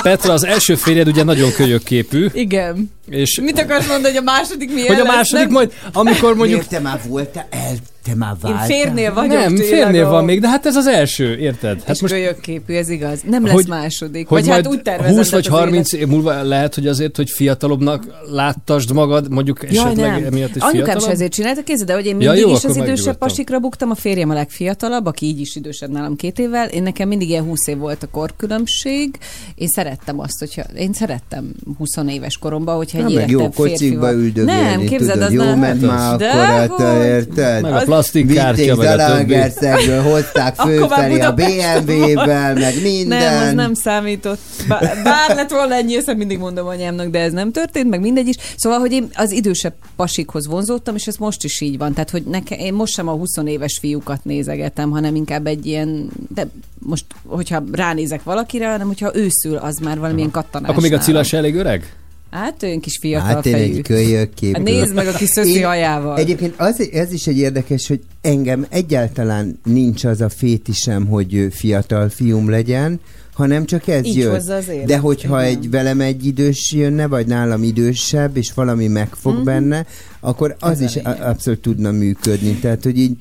Petra 0.04 0.34
az 0.34 0.44
első 0.46 0.76
férjed 0.76 1.08
ugye 1.08 1.24
nagyon 1.24 1.52
kölyök 1.52 1.84
képű, 1.84 2.28
Igen. 2.34 2.92
és 3.10 3.40
Mit 3.44 3.60
akarsz 3.60 3.88
mondani, 3.88 4.14
hogy 4.14 4.24
a 4.28 4.32
második 4.32 4.74
milyen 4.74 4.96
hogy 4.96 5.06
a 5.08 5.12
második 5.12 5.48
majd, 5.48 5.72
amikor 5.94 6.36
mondjuk 6.36 6.48
Miért 6.60 6.70
te 6.70 6.80
már 6.80 7.00
voltál 7.08 7.48
el? 7.50 7.76
Te 8.08 8.16
már 8.16 8.32
Én 8.32 8.38
váltál? 8.42 8.66
férnél 8.66 9.14
vagyok 9.14 9.32
nem, 9.32 9.56
tényleg 9.56 9.66
férnél 9.68 10.10
van 10.10 10.24
még, 10.26 10.42
de 10.42 10.48
hát 10.48 10.66
ez 10.66 10.76
az 10.76 10.88
első, 10.88 11.38
érted? 11.38 11.78
Hát 11.78 11.88
Hát 11.88 12.02
most 12.02 12.14
kölyökképű, 12.14 12.74
ez 12.74 12.90
igaz. 12.90 13.20
Nem 13.30 13.44
lesz 13.46 13.54
hogy, 13.54 13.68
második. 13.68 14.28
hogy 14.28 14.46
vagy 14.46 14.54
hát 14.54 14.68
úgy 14.68 14.82
tervezem. 14.82 15.16
20 15.16 15.32
vagy 15.32 15.44
tehát 15.44 15.60
az 15.60 15.66
30 15.66 15.94
év 15.94 16.08
múlva 16.08 16.42
lehet, 16.44 16.76
hogy 16.76 16.88
azért, 16.88 17.16
hogy 17.16 17.30
fiatalabbnak 17.30 18.04
láttasd 18.32 18.92
magad, 18.94 19.30
mondjuk 19.32 19.60
Jaj, 19.70 19.86
esetleg 19.86 20.12
nem. 20.12 20.24
emiatt 20.26 20.56
is 20.56 20.62
Anyukám 20.62 20.72
fiatalabb? 20.84 21.02
se 21.04 21.12
ezért 21.12 21.32
csinálta, 21.32 21.64
kézzel, 21.64 21.86
de 21.86 21.94
hogy 21.94 22.06
én 22.06 22.22
Ja, 22.22 22.32
mindig 22.32 22.50
jó, 22.50 22.56
is 22.56 22.64
az 22.64 22.76
idősebb 22.76 23.18
pasikra 23.18 23.60
buktam, 23.60 23.90
a 23.90 23.96
férjem 23.96 24.30
a 24.30 24.34
legfiatalabb, 24.34 25.06
aki 25.06 25.26
így 25.26 25.40
is 25.40 25.56
idősebb 25.56 25.92
nálam 25.92 26.16
két 26.16 26.40
évvel. 26.40 26.68
Én 26.68 26.84
nekem 26.84 27.08
mindig 27.08 27.30
ilyen 27.30 27.44
20 27.44 27.68
év 27.68 27.78
volt 27.78 28.04
a 28.04 28.08
korkülönbség. 28.12 29.18
Én 29.56 29.68
szerettem 29.68 30.20
azt, 30.20 30.40
hogyha 30.40 30.62
én 30.78 30.94
szerettem 30.94 31.52
20 31.78 31.90
éves 32.10 32.38
koromban, 32.38 32.76
hogyha 32.76 32.98
egy 32.98 33.04
Na, 33.04 33.10
meg 33.20 33.30
jó 33.30 33.40
férfi 33.40 33.56
kocsikba 33.56 34.00
van. 34.06 34.14
üldögélni, 34.16 34.62
Nem, 34.62 34.80
képzeld, 34.86 35.12
tudod, 35.12 35.28
az 35.28 35.34
jó 35.34 35.44
nem. 35.44 35.60
ment 35.60 35.82
már 35.82 36.14
akkor, 36.14 36.86
hát, 36.86 37.04
érted? 37.06 37.62
Plastikkártya, 37.98 38.76
meg 38.76 39.00
a 39.00 39.18
többi. 39.18 39.92
Hozták 39.92 40.56
fölfelé 40.56 41.20
a 41.20 41.34
BMW-vel, 41.34 42.54
meg 42.54 42.82
minden. 42.82 43.34
Nem, 43.34 43.48
az 43.48 43.54
nem 43.54 43.74
számított. 43.74 44.40
Bár, 44.68 44.98
bár 45.04 45.36
lett 45.36 45.50
volna 45.50 45.76
ennyi, 45.76 45.96
ezt 45.96 46.16
mindig 46.16 46.38
mondom 46.38 46.68
anyámnak, 46.68 47.08
de 47.08 47.20
ez 47.20 47.32
nem 47.32 47.52
történt, 47.52 47.90
meg 47.90 48.00
mindegy 48.00 48.28
is. 48.28 48.36
Szóval, 48.56 48.80
hogy 48.80 48.92
én 48.92 49.10
az 49.14 49.32
idősebb 49.32 49.74
pasikhoz 49.96 50.48
vonzódtam, 50.48 50.96
és 50.96 51.08
ez 51.08 51.16
most 51.16 51.44
is 51.44 51.62
így 51.62 51.78
van. 51.78 51.94
Tehát, 51.94 52.10
hogy 52.10 52.24
nekem, 52.24 52.60
én 52.60 52.74
most 52.74 52.94
sem 52.94 53.08
a 53.08 53.12
20 53.12 53.30
éves 53.46 53.78
fiúkat 53.80 54.24
nézegetem, 54.24 54.90
hanem 54.90 55.16
inkább 55.16 55.48
egy 55.48 55.66
ilyen, 55.66 56.10
de 56.34 56.48
most, 56.80 57.06
hogyha 57.26 57.64
ránézek 57.72 58.24
valakire, 58.24 58.70
hanem 58.70 58.88
hogyha 58.88 59.12
őszül, 59.16 59.56
az 59.56 59.78
már 59.78 60.00
valamilyen 60.00 60.32
kattanás. 60.32 60.70
Akkor 60.70 60.82
még 60.82 60.94
a. 60.94 60.98
Cilla 60.98 61.24
elég 61.32 61.56
öreg? 61.56 61.96
Hát 62.32 62.64
ő 62.64 62.78
kis 62.78 62.98
fiatal 63.02 63.28
Hát 63.28 63.46
én 63.46 63.54
fejű. 63.54 63.74
egy 63.76 63.82
kölyök 63.82 64.34
kép. 64.34 64.54
Hát 64.56 64.64
nézd 64.64 64.94
meg 64.94 65.08
a 65.08 65.12
kis 65.12 65.30
szöszi 65.30 65.62
hajával. 65.62 66.18
Egyébként 66.18 66.54
az, 66.58 66.90
ez 66.92 67.12
is 67.12 67.28
egy 67.28 67.38
érdekes, 67.38 67.88
hogy 67.88 68.00
engem 68.22 68.66
egyáltalán 68.70 69.60
nincs 69.64 70.04
az 70.04 70.22
a 70.22 70.30
fétisem, 70.30 71.06
hogy 71.06 71.48
fiatal 71.52 72.10
fiúm 72.10 72.50
legyen, 72.50 73.00
hanem 73.34 73.66
csak 73.66 73.88
ez 73.88 74.06
Így 74.06 74.16
jön. 74.16 74.42
De 74.86 74.98
hogyha 74.98 75.44
igen. 75.46 75.58
egy 75.58 75.70
velem 75.70 76.02
egy 76.02 76.26
idős 76.26 76.72
jönne, 76.76 77.08
vagy 77.08 77.28
nálam 77.28 77.64
idősebb, 77.64 78.38
és 78.38 78.54
valami 78.54 78.88
megfog 78.88 79.34
Mhm. 79.36 79.44
benne, 79.44 79.86
akkor 80.20 80.56
az 80.60 80.72
Ez 80.72 80.82
is 80.82 80.96
a- 81.04 81.28
abszolút 81.30 81.60
tudna 81.62 81.92
működni. 81.92 82.52
Tehát, 82.54 82.84
hogy 82.84 82.98
így, 83.00 83.18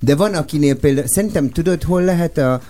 de 0.00 0.14
van 0.16 0.34
akinél 0.34 0.74
például, 0.76 1.06
szerintem 1.08 1.50
tudod, 1.50 1.82
hol 1.82 2.02
lehet 2.02 2.38
a, 2.38 2.62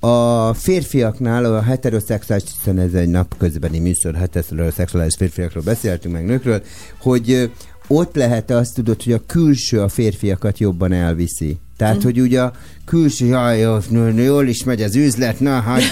a 0.00 0.54
férfiaknál, 0.54 1.44
a 1.44 1.62
heteroszexuális, 1.62 2.44
hiszen 2.58 2.78
ez 2.78 2.92
egy 2.92 3.08
napközbeni 3.08 3.78
műsor, 3.78 4.14
heteroszexuális 4.14 5.14
férfiakról 5.18 5.62
beszéltünk 5.62 6.14
meg 6.14 6.24
nőkről, 6.24 6.62
hogy 7.00 7.50
ott 7.86 8.14
lehet 8.14 8.50
azt 8.50 8.74
tudod, 8.74 9.02
hogy 9.02 9.12
a 9.12 9.22
külső 9.26 9.80
a 9.80 9.88
férfiakat 9.88 10.58
jobban 10.58 10.92
elviszi. 10.92 11.58
Tehát, 11.76 11.94
Mhm. 11.96 12.04
hogy 12.04 12.20
ugye 12.20 12.40
a 12.42 12.52
külső, 12.84 13.26
jaj, 13.26 13.58
jó, 13.58 13.76
nő, 13.88 14.12
nő, 14.12 14.22
jól 14.22 14.46
is 14.48 14.64
megy 14.64 14.82
az 14.82 14.96
üzlet, 14.96 15.40
na, 15.40 15.60
hát 15.60 15.82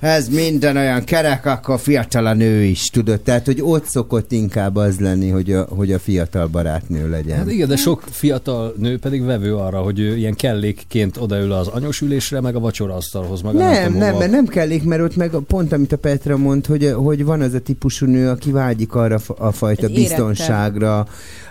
ez 0.00 0.28
minden 0.28 0.76
olyan 0.76 1.04
kerek, 1.04 1.46
akkor 1.46 1.78
fiatal 1.80 2.26
a 2.26 2.34
nő 2.34 2.62
is, 2.62 2.82
tudod? 2.86 3.20
Tehát, 3.20 3.46
hogy 3.46 3.58
ott 3.62 3.84
szokott 3.84 4.32
inkább 4.32 4.76
az 4.76 4.98
lenni, 5.00 5.28
hogy 5.28 5.52
a, 5.52 5.62
hogy 5.76 5.92
a 5.92 5.98
fiatal 5.98 6.46
barátnő 6.46 7.08
legyen. 7.10 7.36
Hát 7.38 7.50
igen, 7.50 7.68
de 7.68 7.76
sok 7.76 8.02
fiatal 8.10 8.74
nő 8.78 8.98
pedig 8.98 9.24
vevő 9.24 9.54
arra, 9.56 9.78
hogy 9.80 9.98
ő 10.00 10.16
ilyen 10.16 10.34
kellékként 10.34 11.16
odaül 11.16 11.52
az 11.52 11.66
anyós 11.66 12.00
ülésre, 12.00 12.40
meg 12.40 12.56
a 12.56 12.60
vacsoraasztalhoz, 12.60 13.40
meg 13.42 13.54
a 13.54 13.58
Nem, 13.58 13.84
tudom 13.86 13.98
nem, 13.98 14.16
mert 14.16 14.30
nem 14.30 14.46
kellék, 14.46 14.84
mert 14.84 15.02
ott 15.02 15.16
meg 15.16 15.34
a- 15.34 15.40
pont, 15.40 15.72
amit 15.72 15.92
a 15.92 15.96
Petra 15.96 16.36
mond, 16.36 16.66
hogy, 16.66 16.92
hogy 16.96 17.24
van 17.24 17.40
az 17.40 17.54
a 17.54 17.60
típusú 17.60 18.06
nő, 18.06 18.28
aki 18.28 18.50
vágyik 18.50 18.94
arra 18.94 19.14
a 19.14 19.18
fa- 19.18 19.38
a 19.38 19.52
fajta 19.52 19.88
biztonságra. 19.88 21.06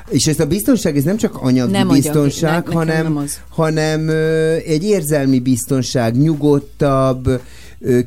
És 0.10 0.28
ez 0.28 0.40
a 0.40 0.46
biztonság, 0.46 0.98
ez 0.98 1.04
nem 1.04 1.18
csak 1.18 1.36
anyagi 1.42 1.72
Nem 1.72 1.90
anyagi, 1.90 2.02
biztonság, 2.02 2.52
ne- 2.52 2.58
nekem 2.58 2.74
hanem, 2.74 3.04
nem 3.04 3.18
az. 3.18 3.40
hanem 3.50 4.08
ö, 4.08 4.54
egy 4.56 4.84
érzelmi 4.84 5.40
biztonság, 5.40 6.18
nyugodtabb, 6.18 7.40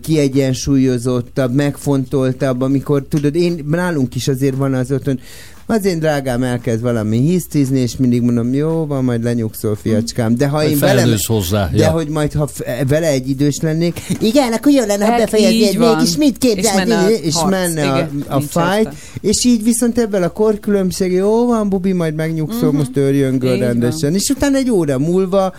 kiegyensúlyozottabb, 0.03 1.55
megfontoltabb, 1.55 2.61
amikor 2.61 3.03
tudod, 3.09 3.35
én 3.35 3.65
nálunk 3.69 4.15
is 4.15 4.29
azért 4.29 4.57
van 4.57 4.75
az 4.75 4.93
otthon, 4.93 5.21
az 5.67 5.85
én 5.85 5.99
drágám 5.99 6.43
elkezd 6.43 6.81
valami 6.83 7.19
hisztizni, 7.19 7.79
és 7.79 7.97
mindig 7.97 8.23
mondom, 8.23 8.55
jó, 8.55 8.87
van, 8.87 9.05
majd 9.05 9.23
lenyugszol, 9.23 9.77
fiacskám. 9.77 10.37
De 10.37 10.49
ha 10.49 10.65
én 10.65 10.79
velem, 10.79 10.97
felelősz 10.97 11.27
hozzá, 11.27 11.69
de 11.73 11.77
ja. 11.77 11.91
hogy 11.91 12.09
majd, 12.09 12.33
ha 12.33 12.49
vele 12.89 13.07
egy 13.07 13.29
idős 13.29 13.59
lennék, 13.61 14.01
igen, 14.21 14.53
akkor 14.53 14.73
jó 14.73 14.85
lenne, 14.85 15.05
ha 15.05 15.11
Hát 15.11 15.21
befejeznéd 15.21 15.77
van. 15.79 15.97
mégis, 15.97 16.17
mit 16.17 16.45
És 16.45 16.73
menne 16.75 16.97
a 16.97 17.07
képzelni, 17.07 17.15
és 17.27 17.35
harc. 17.35 17.51
menne 17.51 17.91
a, 17.93 17.97
Igen, 17.97 18.25
a 18.29 18.39
nincs 18.39 18.51
fight, 18.51 18.93
és 19.21 19.45
így 19.45 19.63
viszont 19.63 19.99
ebben 19.99 20.23
a 20.23 20.29
korkülönbség, 20.33 21.13
jó 21.13 21.47
van, 21.47 21.69
Bubi, 21.69 21.93
majd 21.93 22.15
megnyugszol, 22.15 22.69
Mhm. 22.69 22.77
most 22.77 22.97
örjöngöl 22.97 23.59
rendesen. 23.59 24.15
És 24.15 24.29
utána 24.29 24.57
egy 24.57 24.71
óra 24.71 24.99
múlva 24.99 25.55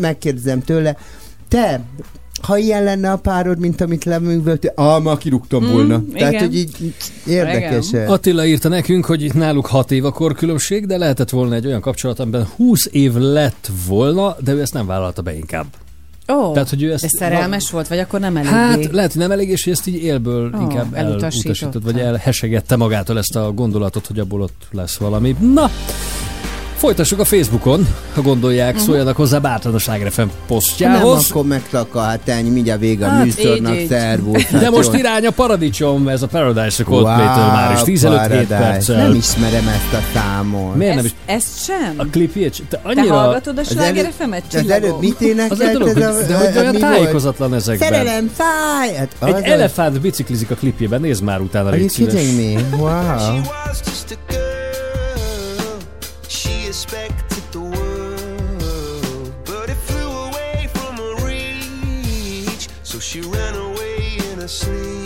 megkérdezem 0.00 0.62
tőle, 0.62 0.96
te, 1.48 1.80
ha 2.42 2.56
ilyen 2.58 2.84
lenne 2.84 3.10
a 3.10 3.16
párod, 3.16 3.58
mint 3.58 3.80
amit 3.80 4.04
leművölt, 4.04 4.72
ah, 4.74 5.02
már 5.02 5.16
kirúgtam 5.18 5.64
Mm, 5.64 5.70
volna. 5.72 6.02
Tehát, 6.14 6.32
igen. 6.32 6.44
hogy 6.46 6.56
így 6.56 6.94
érdekes. 7.26 7.86
Attila 8.06 8.46
írta 8.46 8.68
nekünk, 8.68 9.04
hogy 9.04 9.22
itt 9.22 9.34
náluk 9.34 9.66
6 9.66 9.90
év 9.90 10.04
a 10.04 10.10
korkülönbség, 10.10 10.86
de 10.86 10.96
lehetett 10.96 11.30
volna 11.30 11.54
egy 11.54 11.66
olyan 11.66 11.80
kapcsolat, 11.80 12.18
amiben 12.20 12.46
20 12.56 12.88
év 12.90 13.14
lett 13.14 13.70
volna, 13.86 14.36
de 14.44 14.52
ő 14.52 14.60
ezt 14.60 14.72
nem 14.72 14.86
vállalta 14.86 15.22
be 15.22 15.34
inkább. 15.36 15.66
Ó, 16.32 16.52
Tehát, 16.52 16.68
hogy 16.68 16.82
ő 16.82 16.92
ezt- 16.92 17.02
de 17.02 17.08
szerelmes 17.08 17.70
volt, 17.70 17.88
vagy 17.88 17.98
akkor 17.98 18.20
nem 18.20 18.36
eléggé? 18.36 18.54
Hát 18.54 18.92
lehet, 18.92 19.12
hogy 19.12 19.20
nem 19.20 19.30
elég, 19.30 19.48
és 19.48 19.66
ezt 19.66 19.86
így 19.86 20.02
élből 20.02 20.50
oh, 20.54 20.60
inkább 20.60 20.94
elutasított, 20.94 21.82
vagy 21.82 21.98
elhesegette 21.98 22.76
magától 22.76 23.18
ezt 23.18 23.36
a 23.36 23.52
gondolatot, 23.52 24.06
hogy 24.06 24.18
abból 24.18 24.40
ott 24.40 24.66
lesz 24.70 24.96
valami. 24.96 25.36
Na, 25.54 25.70
folytassuk 26.82 27.18
a 27.18 27.24
Facebookon, 27.24 27.86
ha 28.14 28.22
gondolják, 28.22 28.74
Mhm. 28.74 28.82
szóljanak 28.82 29.16
hozzá 29.16 29.38
bátran 29.38 29.74
a 29.74 29.78
Sláger 29.78 30.10
FM 30.12 30.18
Nem, 30.20 30.30
posztjához. 30.46 31.30
akkor 31.30 31.44
meglaka, 31.44 32.00
hát 32.00 32.28
ennyi, 32.28 32.48
mindjárt 32.50 32.80
vége 32.80 33.06
a 33.06 33.08
Hát, 33.08 33.24
műsornak, 33.24 33.74
szervusz. 33.88 34.46
De 34.50 34.58
hát 34.58 34.70
most 34.70 34.92
jó. 34.92 34.98
irány 34.98 35.26
a 35.26 35.30
paradicsom, 35.30 36.08
ez 36.08 36.22
a 36.22 36.26
Paradise 36.26 36.82
a 36.82 36.86
Coldplay-től 36.86 37.44
már 37.46 37.72
is 37.72 37.82
15 37.82 38.18
7 38.20 38.28
Paradise. 38.28 38.56
perccel. 38.56 38.96
Nem 38.96 39.14
ismerem 39.14 39.68
ezt 39.68 39.92
a 39.92 40.18
számot. 40.18 40.74
Miért 40.76 40.94
nem 40.94 41.04
Ezt, 41.04 41.14
is? 41.26 41.34
ezt 41.34 41.64
sem? 41.64 41.94
A 41.96 42.04
klipjét, 42.10 42.62
te 42.68 42.76
Te 42.76 42.88
annyira... 42.88 43.14
hallgatod 43.14 43.58
a 43.58 43.60
Az 43.60 43.68
sláger 43.70 43.96
előbb- 43.96 44.12
FM-et, 44.18 44.42
Az 44.54 44.70
előbb 44.70 45.00
mit 45.00 45.14
Az 45.14 45.20
egy 45.20 45.26
énekelt? 45.28 45.72
dolog, 45.72 45.98
ez 45.98 46.16
hogy, 46.16 46.26
de 46.26 46.36
hogy 46.36 46.56
olyan 46.58 46.76
tájékozatlan 46.78 47.54
ezekben. 47.54 47.88
Szerelem, 47.92 48.30
fáj! 48.36 48.94
Hát 48.94 49.36
Egy 49.36 49.44
elefánt 49.44 50.00
biciklizik 50.00 50.50
a 50.50 50.54
klipjében, 50.54 51.00
nézd 51.00 51.22
már 51.22 51.40
utána, 51.40 51.68
Are 51.68 51.78
you 51.78 51.86
kidding 51.88 52.54
me? 52.54 52.62
Wow. 52.80 53.40
Expected 56.72 57.44
the 57.52 57.60
world, 57.60 59.34
but 59.44 59.68
it 59.68 59.74
flew 59.74 60.10
away 60.28 60.70
from 60.72 60.96
her 60.96 61.26
reach. 61.26 62.66
So 62.82 62.98
she 62.98 63.20
ran 63.20 63.54
away 63.54 64.16
in 64.30 64.38
her 64.38 64.48
sleep 64.48 65.01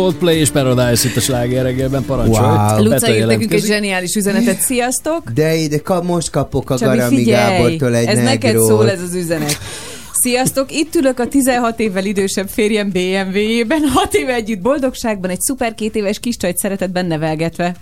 Coldplay 0.00 0.36
és 0.38 0.50
Paradise 0.50 1.08
itt 1.08 1.16
a 1.16 1.20
sláger 1.20 1.62
reggelben, 1.62 2.04
parancsolj. 2.04 2.46
Wow. 2.46 2.82
Luca 2.82 3.14
írt 3.16 3.26
nekünk 3.26 3.52
egy 3.52 3.64
zseniális 3.64 4.14
üzenetet. 4.14 4.60
Sziasztok! 4.60 5.30
De 5.30 5.54
ide 5.54 5.78
ka, 5.78 6.02
most 6.02 6.30
kapok 6.30 6.70
a 6.70 6.78
Csabi, 6.78 6.96
Garami 6.96 7.16
figyelj! 7.16 7.56
Gábortól 7.56 7.94
egy 7.94 8.06
Ez 8.06 8.18
neked 8.18 8.42
negrót. 8.42 8.66
szól 8.68 8.90
ez 8.90 9.02
az 9.02 9.14
üzenet. 9.14 9.58
Sziasztok! 10.12 10.72
Itt 10.72 10.94
ülök 10.94 11.18
a 11.18 11.26
16 11.28 11.80
évvel 11.80 12.04
idősebb 12.04 12.48
férjem 12.48 12.90
BMW-jében, 12.90 13.80
6 13.94 14.14
éve 14.14 14.34
együtt 14.34 14.60
boldogságban, 14.60 15.30
egy 15.30 15.40
szuper 15.40 15.74
két 15.74 15.94
éves 15.94 16.18
kis 16.18 16.36
csajt 16.36 16.56
szeretetben 16.56 17.06
nevelgetve. 17.06 17.74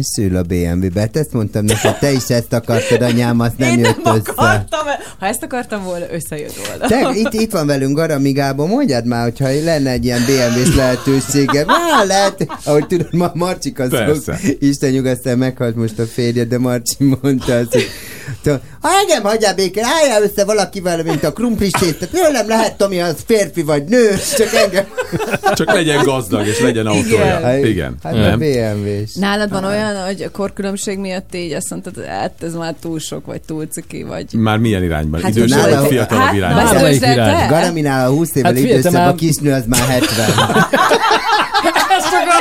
Szül 0.00 0.36
a 0.36 0.42
BMW-be. 0.42 1.08
Ezt 1.12 1.32
mondtam 1.32 1.64
neked, 1.64 1.98
te 1.98 2.12
is 2.12 2.28
ezt 2.28 2.52
akartad, 2.52 3.02
anyám, 3.02 3.40
azt 3.40 3.58
nem 3.58 3.70
Én 3.70 3.78
jött 3.78 4.02
nem 4.02 4.14
össze. 4.14 4.30
akartam, 4.30 4.83
ha 5.24 5.30
ezt 5.30 5.42
akartam 5.42 5.84
volna, 5.84 6.04
összejött 6.12 6.54
volna. 6.66 6.86
Te, 6.86 7.10
itt, 7.14 7.32
itt 7.32 7.52
van 7.52 7.66
velünk 7.66 7.96
Garami 7.96 8.32
Gábor, 8.32 8.68
mondjad 8.68 9.06
már, 9.06 9.22
hogyha 9.22 9.64
lenne 9.64 9.90
egy 9.90 10.04
ilyen 10.04 10.20
BMW-s 10.20 10.74
lehetősége. 10.74 11.64
Á, 11.66 12.04
lehet, 12.04 12.46
ahogy 12.64 12.86
tudod, 12.86 13.14
ma 13.14 13.30
Marcsik 13.34 13.78
az. 13.78 13.92
Isten 14.58 14.90
nyugasztal 14.90 15.36
meghalt 15.36 15.76
most 15.76 15.98
a 15.98 16.04
férje, 16.04 16.44
de 16.44 16.58
Marcsi 16.58 17.16
mondta 17.22 17.56
azt, 17.56 17.72
hogy 17.72 17.86
ha 18.80 18.88
engem 19.00 19.22
hagyjál 19.22 19.54
békén, 19.54 19.84
álljál 19.84 20.22
össze 20.22 20.44
valakivel, 20.44 21.02
mint 21.02 21.24
a 21.24 21.32
krumplis 21.32 21.70
tészta. 21.70 22.06
Tőlem 22.06 22.48
lehet, 22.48 22.76
Tomi, 22.76 23.00
az 23.00 23.14
férfi 23.26 23.62
vagy 23.62 23.84
nő, 23.84 24.10
csak 24.36 24.52
engem. 24.54 24.84
Csak 25.54 25.72
legyen 25.72 26.04
gazdag, 26.04 26.46
és 26.46 26.60
legyen 26.60 26.86
autója. 26.86 27.40
Hát- 27.40 27.64
Igen. 27.64 27.96
Hát 28.02 28.12
Nem? 28.12 28.32
a 28.32 28.36
BMW-s. 28.36 29.14
Nálad 29.14 29.50
van 29.50 29.64
olyan, 29.64 30.04
hogy 30.04 30.22
a 30.22 30.30
korkülönbség 30.30 30.98
miatt 30.98 31.34
így 31.34 31.52
azt 31.52 31.70
mondtad, 31.70 32.04
hát 32.04 32.32
ez 32.42 32.54
már 32.54 32.74
túl 32.80 32.98
sok, 32.98 33.26
vagy 33.26 33.40
túl 33.40 33.66
ciki, 33.66 34.02
vagy... 34.02 34.32
Már 34.32 34.58
milyen 34.58 34.82
irányban? 34.82 35.20
Hát 35.22 35.30
Idősebb, 35.30 35.58
nála- 35.58 35.80
vagy 35.80 35.88
fiatalabb 35.88 36.24
hát, 36.24 36.34
irányban? 36.34 36.98
Te? 37.00 37.46
Garaminál 37.48 38.06
a 38.08 38.10
20 38.10 38.34
évvel 38.34 38.52
Hát 38.52 38.60
idősebb, 38.62 38.94
a 38.94 39.14
kisnő 39.14 39.52
az 39.52 39.64
már 39.66 39.80
70. 39.88 40.26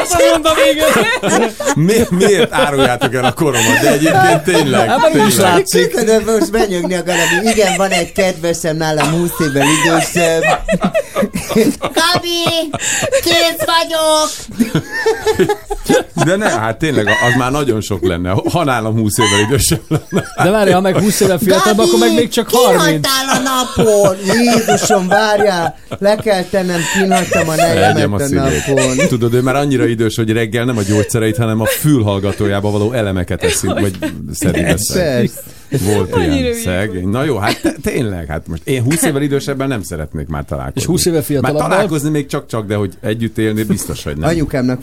Ezt 0.03 0.13
akartam 0.13 0.41
mondani, 0.41 0.69
igen. 0.69 1.51
Mi, 1.75 2.25
miért 2.25 2.53
áruljátok 2.53 3.13
el 3.13 3.25
a 3.25 3.31
koromat? 3.33 3.79
De 3.81 3.91
egyébként 3.91 4.43
tényleg. 4.43 4.89
Hát, 4.89 5.07
is 5.07 5.13
tényleg. 5.13 5.37
látszik. 5.37 5.91
Köszönöm 5.91 6.23
most 6.25 6.51
benyögni 6.51 6.95
a. 6.95 7.03
Igen, 7.43 7.77
van 7.77 7.89
egy 7.89 8.11
kedvesem 8.11 8.77
nálam 8.77 9.09
20 9.09 9.31
évvel 9.39 9.65
idősebb. 9.85 10.43
Gabi, 11.79 12.69
kész 13.23 13.65
vagyok! 13.65 14.29
De 16.25 16.35
ne, 16.35 16.49
hát 16.49 16.77
tényleg, 16.77 17.07
az 17.07 17.35
már 17.37 17.51
nagyon 17.51 17.81
sok 17.81 18.07
lenne. 18.07 18.35
Ha 18.51 18.63
nálam 18.63 18.95
20 18.97 19.17
évvel 19.17 19.39
idősebb 19.39 19.81
lenne. 19.87 20.25
De 20.43 20.49
várj, 20.49 20.71
ha 20.71 20.81
meg 20.81 20.99
20 20.99 21.19
éve 21.19 21.37
fiatalabb, 21.37 21.79
akkor 21.79 21.99
meg 21.99 22.13
még 22.13 22.29
csak 22.29 22.49
30. 22.49 22.83
Kihagytál 22.83 23.27
a 23.27 23.39
napon! 23.39 24.17
Jézusom, 24.25 25.07
várjál! 25.07 25.75
Le 25.99 26.15
kell 26.15 26.43
tennem, 26.43 26.79
kinhagytam 26.93 27.49
a 27.49 27.55
nejemet 27.55 28.21
a 28.21 28.23
a 28.23 28.27
napon. 28.27 29.07
Tudod, 29.07 29.33
ő 29.33 29.41
már 29.41 29.55
annyira 29.55 29.85
idős, 29.85 30.15
hogy 30.15 30.31
reggel 30.31 30.65
nem 30.65 30.77
a 30.77 30.81
gyógyszereit, 30.81 31.37
hanem 31.37 31.61
a 31.61 31.65
fülhallgatójába 31.65 32.71
való 32.71 32.91
elemeket 32.91 33.43
eszünk, 33.43 33.79
vagy 33.79 33.97
szedi 34.33 34.61
veszed. 34.61 35.01
Persze. 35.03 35.41
Volt 35.81 36.13
Annyira 36.13 36.33
ilyen 36.33 36.53
szegény. 36.53 37.07
Na 37.07 37.23
jó, 37.23 37.37
hát 37.37 37.61
te, 37.61 37.75
tényleg, 37.81 38.27
hát 38.27 38.47
most 38.47 38.61
én 38.67 38.83
20 38.83 39.03
évvel 39.03 39.21
idősebben 39.21 39.67
nem 39.67 39.83
szeretnék 39.83 40.27
már 40.27 40.45
találkozni. 40.45 40.81
És 40.81 40.85
20 40.87 41.05
éve 41.05 41.15
Már 41.15 41.23
fiatalabbal? 41.25 41.67
találkozni 41.69 42.09
még 42.09 42.25
csak-csak, 42.25 42.65
de 42.67 42.75
hogy 42.75 42.93
együtt 43.01 43.37
élni 43.37 43.63
biztos, 43.63 44.03
hogy 44.03 44.17
nem. 44.17 44.29
Anyukámnak 44.29 44.81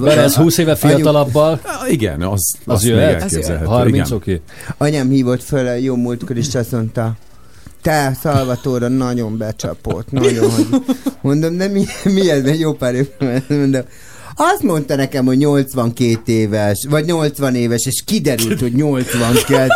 Mert 0.00 0.16
ez 0.16 0.34
20 0.34 0.58
éve 0.58 0.74
fiatalabbal, 0.74 1.60
Igen, 1.88 2.22
az, 2.22 2.28
az, 2.30 2.52
az 2.64 2.74
az 2.74 2.82
még 2.82 2.92
jöhet? 2.92 3.22
elképzelhető. 3.22 3.66
30, 3.66 3.94
igen. 4.06 4.16
oké. 4.16 4.40
Anyám 4.78 5.08
hívott 5.08 5.42
föl 5.42 5.68
jó 5.68 5.96
múltkor, 5.96 6.36
és 6.36 6.54
azt 6.54 6.72
mondta, 6.72 7.12
te, 7.82 8.16
Szalvatóra 8.20 8.88
nagyon 8.88 9.36
becsapott, 9.38 10.10
nagyon. 10.10 10.50
hogy- 10.50 10.66
Mondom, 11.20 11.56
de 11.56 11.68
mi, 11.68 11.84
mi 12.14 12.30
ez, 12.30 12.44
egy 12.44 12.60
jó 12.60 12.72
pár 12.72 12.94
év, 12.94 13.08
mondom, 13.48 13.82
azt 14.42 14.62
mondta 14.62 14.96
nekem, 14.96 15.24
hogy 15.24 15.38
82 15.38 16.32
éves, 16.32 16.86
vagy 16.88 17.04
80 17.04 17.54
éves, 17.54 17.86
és 17.86 18.02
kiderült, 18.04 18.60
hogy 18.60 18.72
82. 18.72 19.68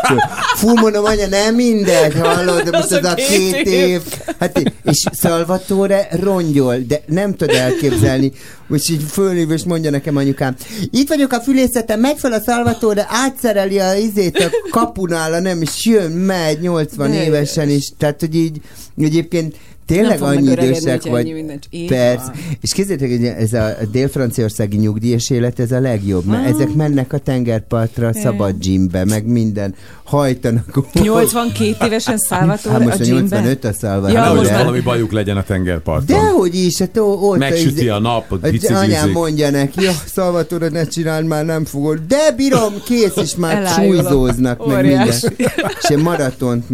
Fú, 0.57 0.75
mondom, 0.75 1.05
anya, 1.05 1.27
nem 1.27 1.55
mindegy, 1.55 2.15
hallod, 2.21 2.63
de 2.63 2.71
most 2.71 2.93
az 2.93 3.05
a 3.05 3.15
két 3.15 3.67
év. 3.67 4.01
Hát, 4.39 4.73
és 4.85 5.05
Szalvatore 5.13 6.09
rongyol, 6.11 6.77
de 6.89 7.01
nem 7.07 7.35
tud 7.35 7.51
elképzelni. 7.51 8.33
Most 8.67 8.91
így 8.91 9.03
fölhív, 9.03 9.51
és 9.51 9.63
mondja 9.65 9.91
nekem 9.91 10.17
anyukám, 10.17 10.57
itt 10.91 11.09
vagyok 11.09 11.33
a 11.33 11.41
fülészetem, 11.41 12.01
megy 12.01 12.19
fel 12.19 12.33
a 12.33 12.41
Szalvatore, 12.41 13.07
átszereli 13.09 13.79
a 13.79 13.95
izét 13.95 14.39
a 14.39 14.71
kapunál, 14.71 15.41
nem, 15.41 15.63
és 15.63 15.87
jön, 15.87 16.11
megy 16.11 16.61
80 16.61 17.11
De 17.11 17.25
évesen 17.25 17.69
is. 17.69 17.93
Tehát, 17.99 18.21
hogy 18.21 18.35
így 18.35 18.61
egyébként 18.99 19.57
tényleg 19.87 20.23
annyi 20.23 20.51
idősek 20.51 21.03
vagy. 21.03 21.45
Persze. 21.89 22.23
van. 22.25 22.35
És 22.61 22.73
képzeljétek, 22.73 23.11
hogy 23.19 23.43
ez 23.45 23.53
a 23.53 23.75
dél-franciaországi 23.93 24.77
nyugdíjas 24.77 25.31
élet, 25.31 25.59
ez 25.61 25.73
a 25.73 25.81
legjobb, 25.81 26.25
mert 26.25 26.45
Ah. 26.45 26.49
ezek 26.51 26.75
mennek 26.75 27.13
a 27.13 27.19
tengerpartra, 27.19 28.13
szabad 28.13 28.59
gymbe, 28.59 29.05
meg 29.05 29.27
minden, 29.27 29.75
hajtanak. 30.05 30.81
82 31.03 31.77
évesen 31.87 32.19
Salvatore 32.19 32.73
Hát 32.73 32.81
a 32.81 32.85
most 32.85 33.01
a 33.01 33.05
gymbe? 33.05 33.21
85 33.21 33.65
a 33.65 33.69
Ja, 33.69 33.75
Salvatore. 33.75 34.13
Nehogy 34.21 34.37
most 34.37 34.51
valami 34.51 34.81
bajuk 34.81 35.13
legyen 35.13 35.37
a 35.37 35.43
tengerparton. 35.43 36.17
Dehogy 36.17 36.55
is, 36.55 36.79
hát 36.79 36.99
ott 36.99 37.39
Megsüti 37.39 37.89
a 37.89 37.99
nap, 37.99 38.33
a 38.33 38.39
anyám 38.75 39.11
mondja 39.11 39.51
neki, 39.51 39.83
jó, 39.83 39.91
Salvatore, 40.07 40.69
ne 40.69 40.87
csináld, 40.87 41.27
már 41.27 41.45
nem 41.45 41.65
fogod. 41.65 41.99
De 42.09 42.33
bírom, 42.37 42.73
kész, 42.85 43.17
és 43.17 43.37
már 43.37 43.67
súlyzóznak, 43.67 44.67
meg 44.67 44.87
minden. 44.87 45.07
És 45.09 45.97
maratont, 46.03 46.65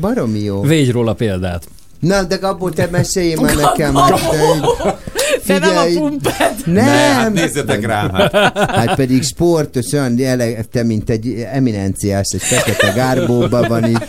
baromi 0.00 0.42
jó. 0.42 0.60
Végy 0.60 0.90
róla 0.90 1.14
példát. 1.14 1.68
Na, 2.00 2.22
de 2.22 2.36
Gabó, 2.36 2.70
te 2.70 2.88
meséljél 2.90 3.40
már 3.40 3.54
nekem. 3.56 3.94
Hát, 3.94 4.20
Te 5.46 5.58
nem 5.58 5.68
a 5.68 5.80
Figyelj. 5.80 5.94
pumped. 5.94 6.54
Nem! 6.64 6.74
Ne, 6.74 6.82
hát 6.90 7.32
nézzetek 7.32 7.86
rám, 7.86 8.10
hát. 8.10 8.32
Hát 8.70 8.94
pedig 8.94 9.22
sportos, 9.22 9.92
olyan 9.92 10.16
te, 10.70 10.82
mint 10.82 11.10
egy 11.10 11.46
eminenciás, 11.52 12.26
egy 12.32 12.42
fekete 12.42 12.88
gárbóban 12.92 13.64
van 13.68 13.84
itt. 13.84 14.06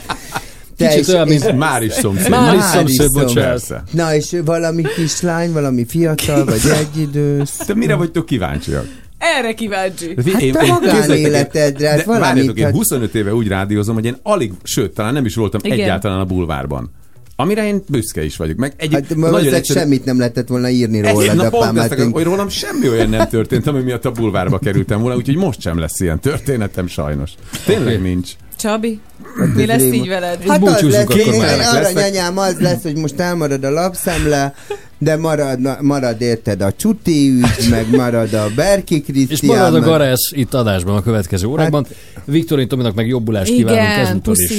Te 0.78 0.88
Kicsit 0.88 1.02
is- 1.02 1.08
olyan, 1.14 1.28
mint 1.28 1.44
és- 1.46 1.54
Már 1.58 1.84
is 1.84 1.92
szomszéd. 1.94 2.30
Már 2.30 2.56
is 2.56 2.64
szomszéd, 2.64 3.12
bocsánat. 3.12 3.82
Na, 3.92 4.16
és 4.16 4.36
valami 4.46 4.84
kislány, 4.96 5.52
valami 5.52 5.86
fiatal, 5.86 6.46
vagy 6.46 6.62
egyidős. 6.80 7.50
Te 7.66 7.74
mire 7.76 7.96
vagytok 7.96 8.26
kíváncsiak? 8.26 8.86
Erre 9.18 9.54
kíváncsi. 9.54 10.16
Hát 10.34 10.52
te 10.52 10.66
magánéletedre, 10.66 11.88
hát 11.90 11.98
de 11.98 12.04
valamit, 12.06 12.26
várjatok, 12.28 12.58
én 12.58 12.64
hát- 12.66 12.74
25 12.74 13.16
éve 13.16 13.34
úgy 13.34 13.48
rádiózom, 13.48 13.96
hogy 13.96 14.06
én 14.06 14.18
alig, 14.24 14.52
sőt, 14.64 14.94
talán 14.94 15.14
nem 15.14 15.26
is 15.26 15.36
voltam 15.36 15.60
Igen. 15.64 15.80
egyáltalán 15.80 16.20
a 16.20 16.26
bulvárban. 16.26 16.92
Amire 17.36 17.66
én 17.66 17.84
büszke 17.90 18.24
is 18.24 18.38
vagyok. 18.38 18.58
Meg 18.58 18.74
egy, 18.78 18.94
Hát 18.94 19.16
nagyon 19.16 19.64
semmit 19.64 20.06
nem 20.06 20.18
lehetett 20.18 20.48
volna 20.48 20.70
írni 20.70 21.02
róla, 21.02 21.22
Egy, 21.24 21.36
na 21.36 21.50
pont 21.50 21.78
ezt 21.78 21.90
hát 21.90 22.00
én- 22.00 22.12
hogy 22.12 22.24
rólam 22.24 22.50
semmi 22.50 22.90
olyan 22.90 23.10
nem 23.10 23.28
történt, 23.28 23.68
ami 23.68 23.82
miatt 23.82 24.06
a 24.06 24.12
bulvárba 24.12 24.60
kerültem 24.60 25.00
volna, 25.02 25.16
úgyhogy 25.16 25.36
most 25.36 25.62
sem 25.62 25.80
lesz 25.80 26.00
ilyen 26.00 26.20
történetem 26.20 26.88
sajnos. 26.88 27.32
Tényleg 27.66 28.02
nincs. 28.02 28.32
Csabi, 28.58 29.00
mi 29.56 29.66
lesz 29.66 29.82
így 29.82 30.08
veled? 30.08 30.44
Hát 30.48 30.64
az 30.68 30.82
lesz, 30.82 31.16
én, 31.16 31.38
már. 31.40 31.76
aranyanyám 31.76 32.38
az 32.38 32.60
lesz, 32.60 32.82
hogy 32.82 32.96
most 32.96 33.20
elmarad 33.20 33.64
a 33.64 33.70
lapszemle, 33.70 34.54
de 35.06 35.18
marad, 35.18 35.60
marad 35.82 36.22
érted 36.22 36.62
a 36.62 36.72
Csuti 36.78 37.30
ügy, 37.30 37.70
meg 37.70 37.86
marad 37.96 38.34
a 38.34 38.46
Berki 38.56 39.02
Krisztián. 39.02 39.30
És 39.32 39.42
marad 39.42 39.76
a 39.76 39.80
Garesz 39.80 40.32
itt 40.32 40.54
adásban 40.54 40.96
a 40.96 41.02
következő 41.02 41.48
órákban. 41.48 41.86
Viktorin 42.26 42.68
Tominak 42.68 42.96
meg 42.96 43.08
jobbulást 43.08 43.52
kívánunk 43.52 43.82
Igen, 43.88 44.06
ezúttal 44.06 44.34
is. 44.38 44.52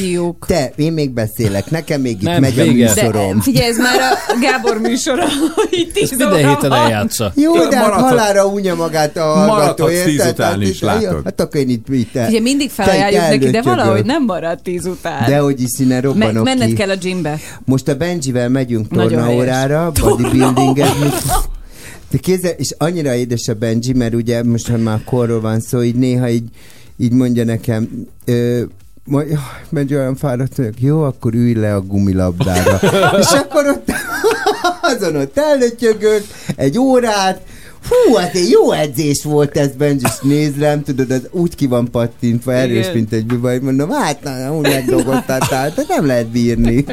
Te, 0.47 0.73
én 0.77 0.93
még 0.93 1.11
beszélek, 1.11 1.71
nekem 1.71 2.01
még 2.01 2.13
itt 2.13 2.23
Nem, 2.23 2.41
megy 2.41 2.55
vége. 2.55 2.91
a 2.91 2.95
De 2.95 3.03
műsorom. 3.03 3.41
figyelj, 3.41 3.69
ez 3.69 3.77
már 3.77 4.01
a 4.01 4.39
Gábor 4.41 4.81
műsora, 4.81 5.25
hogy 5.55 5.91
10 5.93 6.11
Minden 6.11 6.29
óra 6.29 6.37
héten 6.49 6.73
eljátsza. 6.73 7.33
Jó, 7.35 7.53
de 7.53 7.77
hát 7.77 7.87
Maradhat- 7.87 8.09
halára 8.09 8.47
unja 8.47 8.75
magát 8.75 9.17
a 9.17 9.23
hallgató, 9.23 9.87
tíz 9.87 10.27
után 10.31 10.51
Hát 10.51 10.63
is, 10.63 10.69
itt- 10.69 10.81
látod? 10.81 11.21
Hát 11.25 11.41
akkor 11.41 11.61
én 11.61 11.69
itt 11.69 11.89
mit 11.89 12.09
Ugye 12.29 12.41
mindig 12.41 12.71
felajánljuk 12.71 13.29
neki, 13.29 13.51
de 13.51 13.63
valahogy 13.63 14.05
nem 14.05 14.25
marad 14.25 14.59
10 14.63 14.87
után. 14.87 15.25
De 15.29 15.39
hogy 15.39 15.61
is 15.63 15.87
Me- 15.87 16.01
robbanok 16.01 16.45
menned 16.45 16.73
kell 16.73 16.91
a 16.91 16.95
gymbe. 16.95 17.39
Most 17.65 17.89
a 17.89 17.95
Benjivel 17.97 18.49
megyünk 18.49 18.91
Nagyon 18.91 19.23
tornaórára, 20.39 20.53
bodybuildingezni. 20.53 21.11
De 22.11 22.19
kézzel, 22.19 22.51
és 22.51 22.75
annyira 22.79 23.15
édes 23.15 23.49
a 23.49 23.55
Benji, 23.55 23.93
mert 23.93 24.15
ugye 24.15 24.43
most, 24.43 24.69
ha 24.69 24.77
már 24.77 25.05
korról 25.05 25.41
van 25.41 25.61
szó, 25.61 25.83
így 25.83 25.95
néha 25.95 26.29
így, 26.29 26.49
így 26.97 27.13
mondja 27.13 27.45
nekem, 27.45 28.07
ö, 28.25 28.63
majd, 29.05 29.29
jaj, 29.29 29.39
Benji 29.71 29.97
olyan 29.97 30.17
fáradt 30.17 30.57
vagyok, 30.57 30.81
jó, 30.81 31.03
akkor 31.03 31.35
ülj 31.35 31.55
le 31.55 31.75
a 31.75 31.81
gumilabdára. 31.81 32.81
és 33.21 33.31
akkor 33.31 33.67
ott 33.67 33.93
azon 34.95 35.17
ott 35.17 35.39
előtyögött, 35.39 36.27
egy 36.57 36.79
órát, 36.79 37.41
Hú, 37.89 38.15
hát 38.15 38.35
egy 38.35 38.51
jó 38.51 38.73
edzés 38.73 39.25
volt 39.25 39.57
ez, 39.57 39.71
Benji, 39.79 40.05
és 40.05 40.19
néz 40.23 40.59
rám, 40.59 40.83
tudod, 40.83 41.11
az 41.11 41.29
úgy 41.31 41.55
ki 41.55 41.67
van 41.67 41.91
pattintva, 41.91 42.53
erős, 42.53 42.79
Igen. 42.79 42.95
mint 42.95 43.13
egy 43.13 43.27
bibaj. 43.27 43.59
Mondom, 43.59 43.91
hát 43.91 44.23
na, 44.23 44.57
úgy 44.57 44.63
megdolgoztál, 44.63 45.39
tehát 45.39 45.85
nem 45.89 46.07
lehet 46.07 46.27
bírni. 46.27 46.85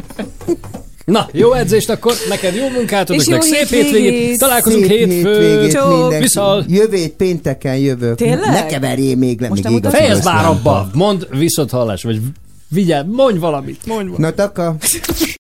Na, 1.06 1.28
jó 1.32 1.54
edzést 1.54 1.90
akkor, 1.90 2.14
neked 2.30 2.56
jó 2.56 2.70
munkát, 2.70 3.10
És 3.10 3.28
önöknek 3.28 3.50
jó 3.50 3.56
szép 3.58 3.68
hétvégét. 3.68 4.40
Találkozunk 4.40 4.86
Szép 4.86 5.10
hétfőn. 5.10 6.20
Viszont. 6.20 6.66
Jövét 6.70 7.14
pénteken 7.14 7.76
jövök. 7.76 8.16
Tényleg? 8.16 8.50
Ne 8.50 8.66
keverjél 8.66 9.16
még 9.16 9.42
le, 9.42 9.48
Most 9.48 9.70
még? 9.70 9.86
Fejezd 9.86 10.24
már 10.24 10.46
abba! 10.46 10.90
Mondd 10.94 11.24
viszont 11.30 11.72
hallás, 11.72 12.04
vagy 12.04 12.22
vigyázz, 12.70 13.06
mondj 13.12 13.38
valamit, 13.38 13.86
mondj 13.86 14.10
valamit. 14.10 14.18
Na 14.18 14.32
taka. 14.32 14.76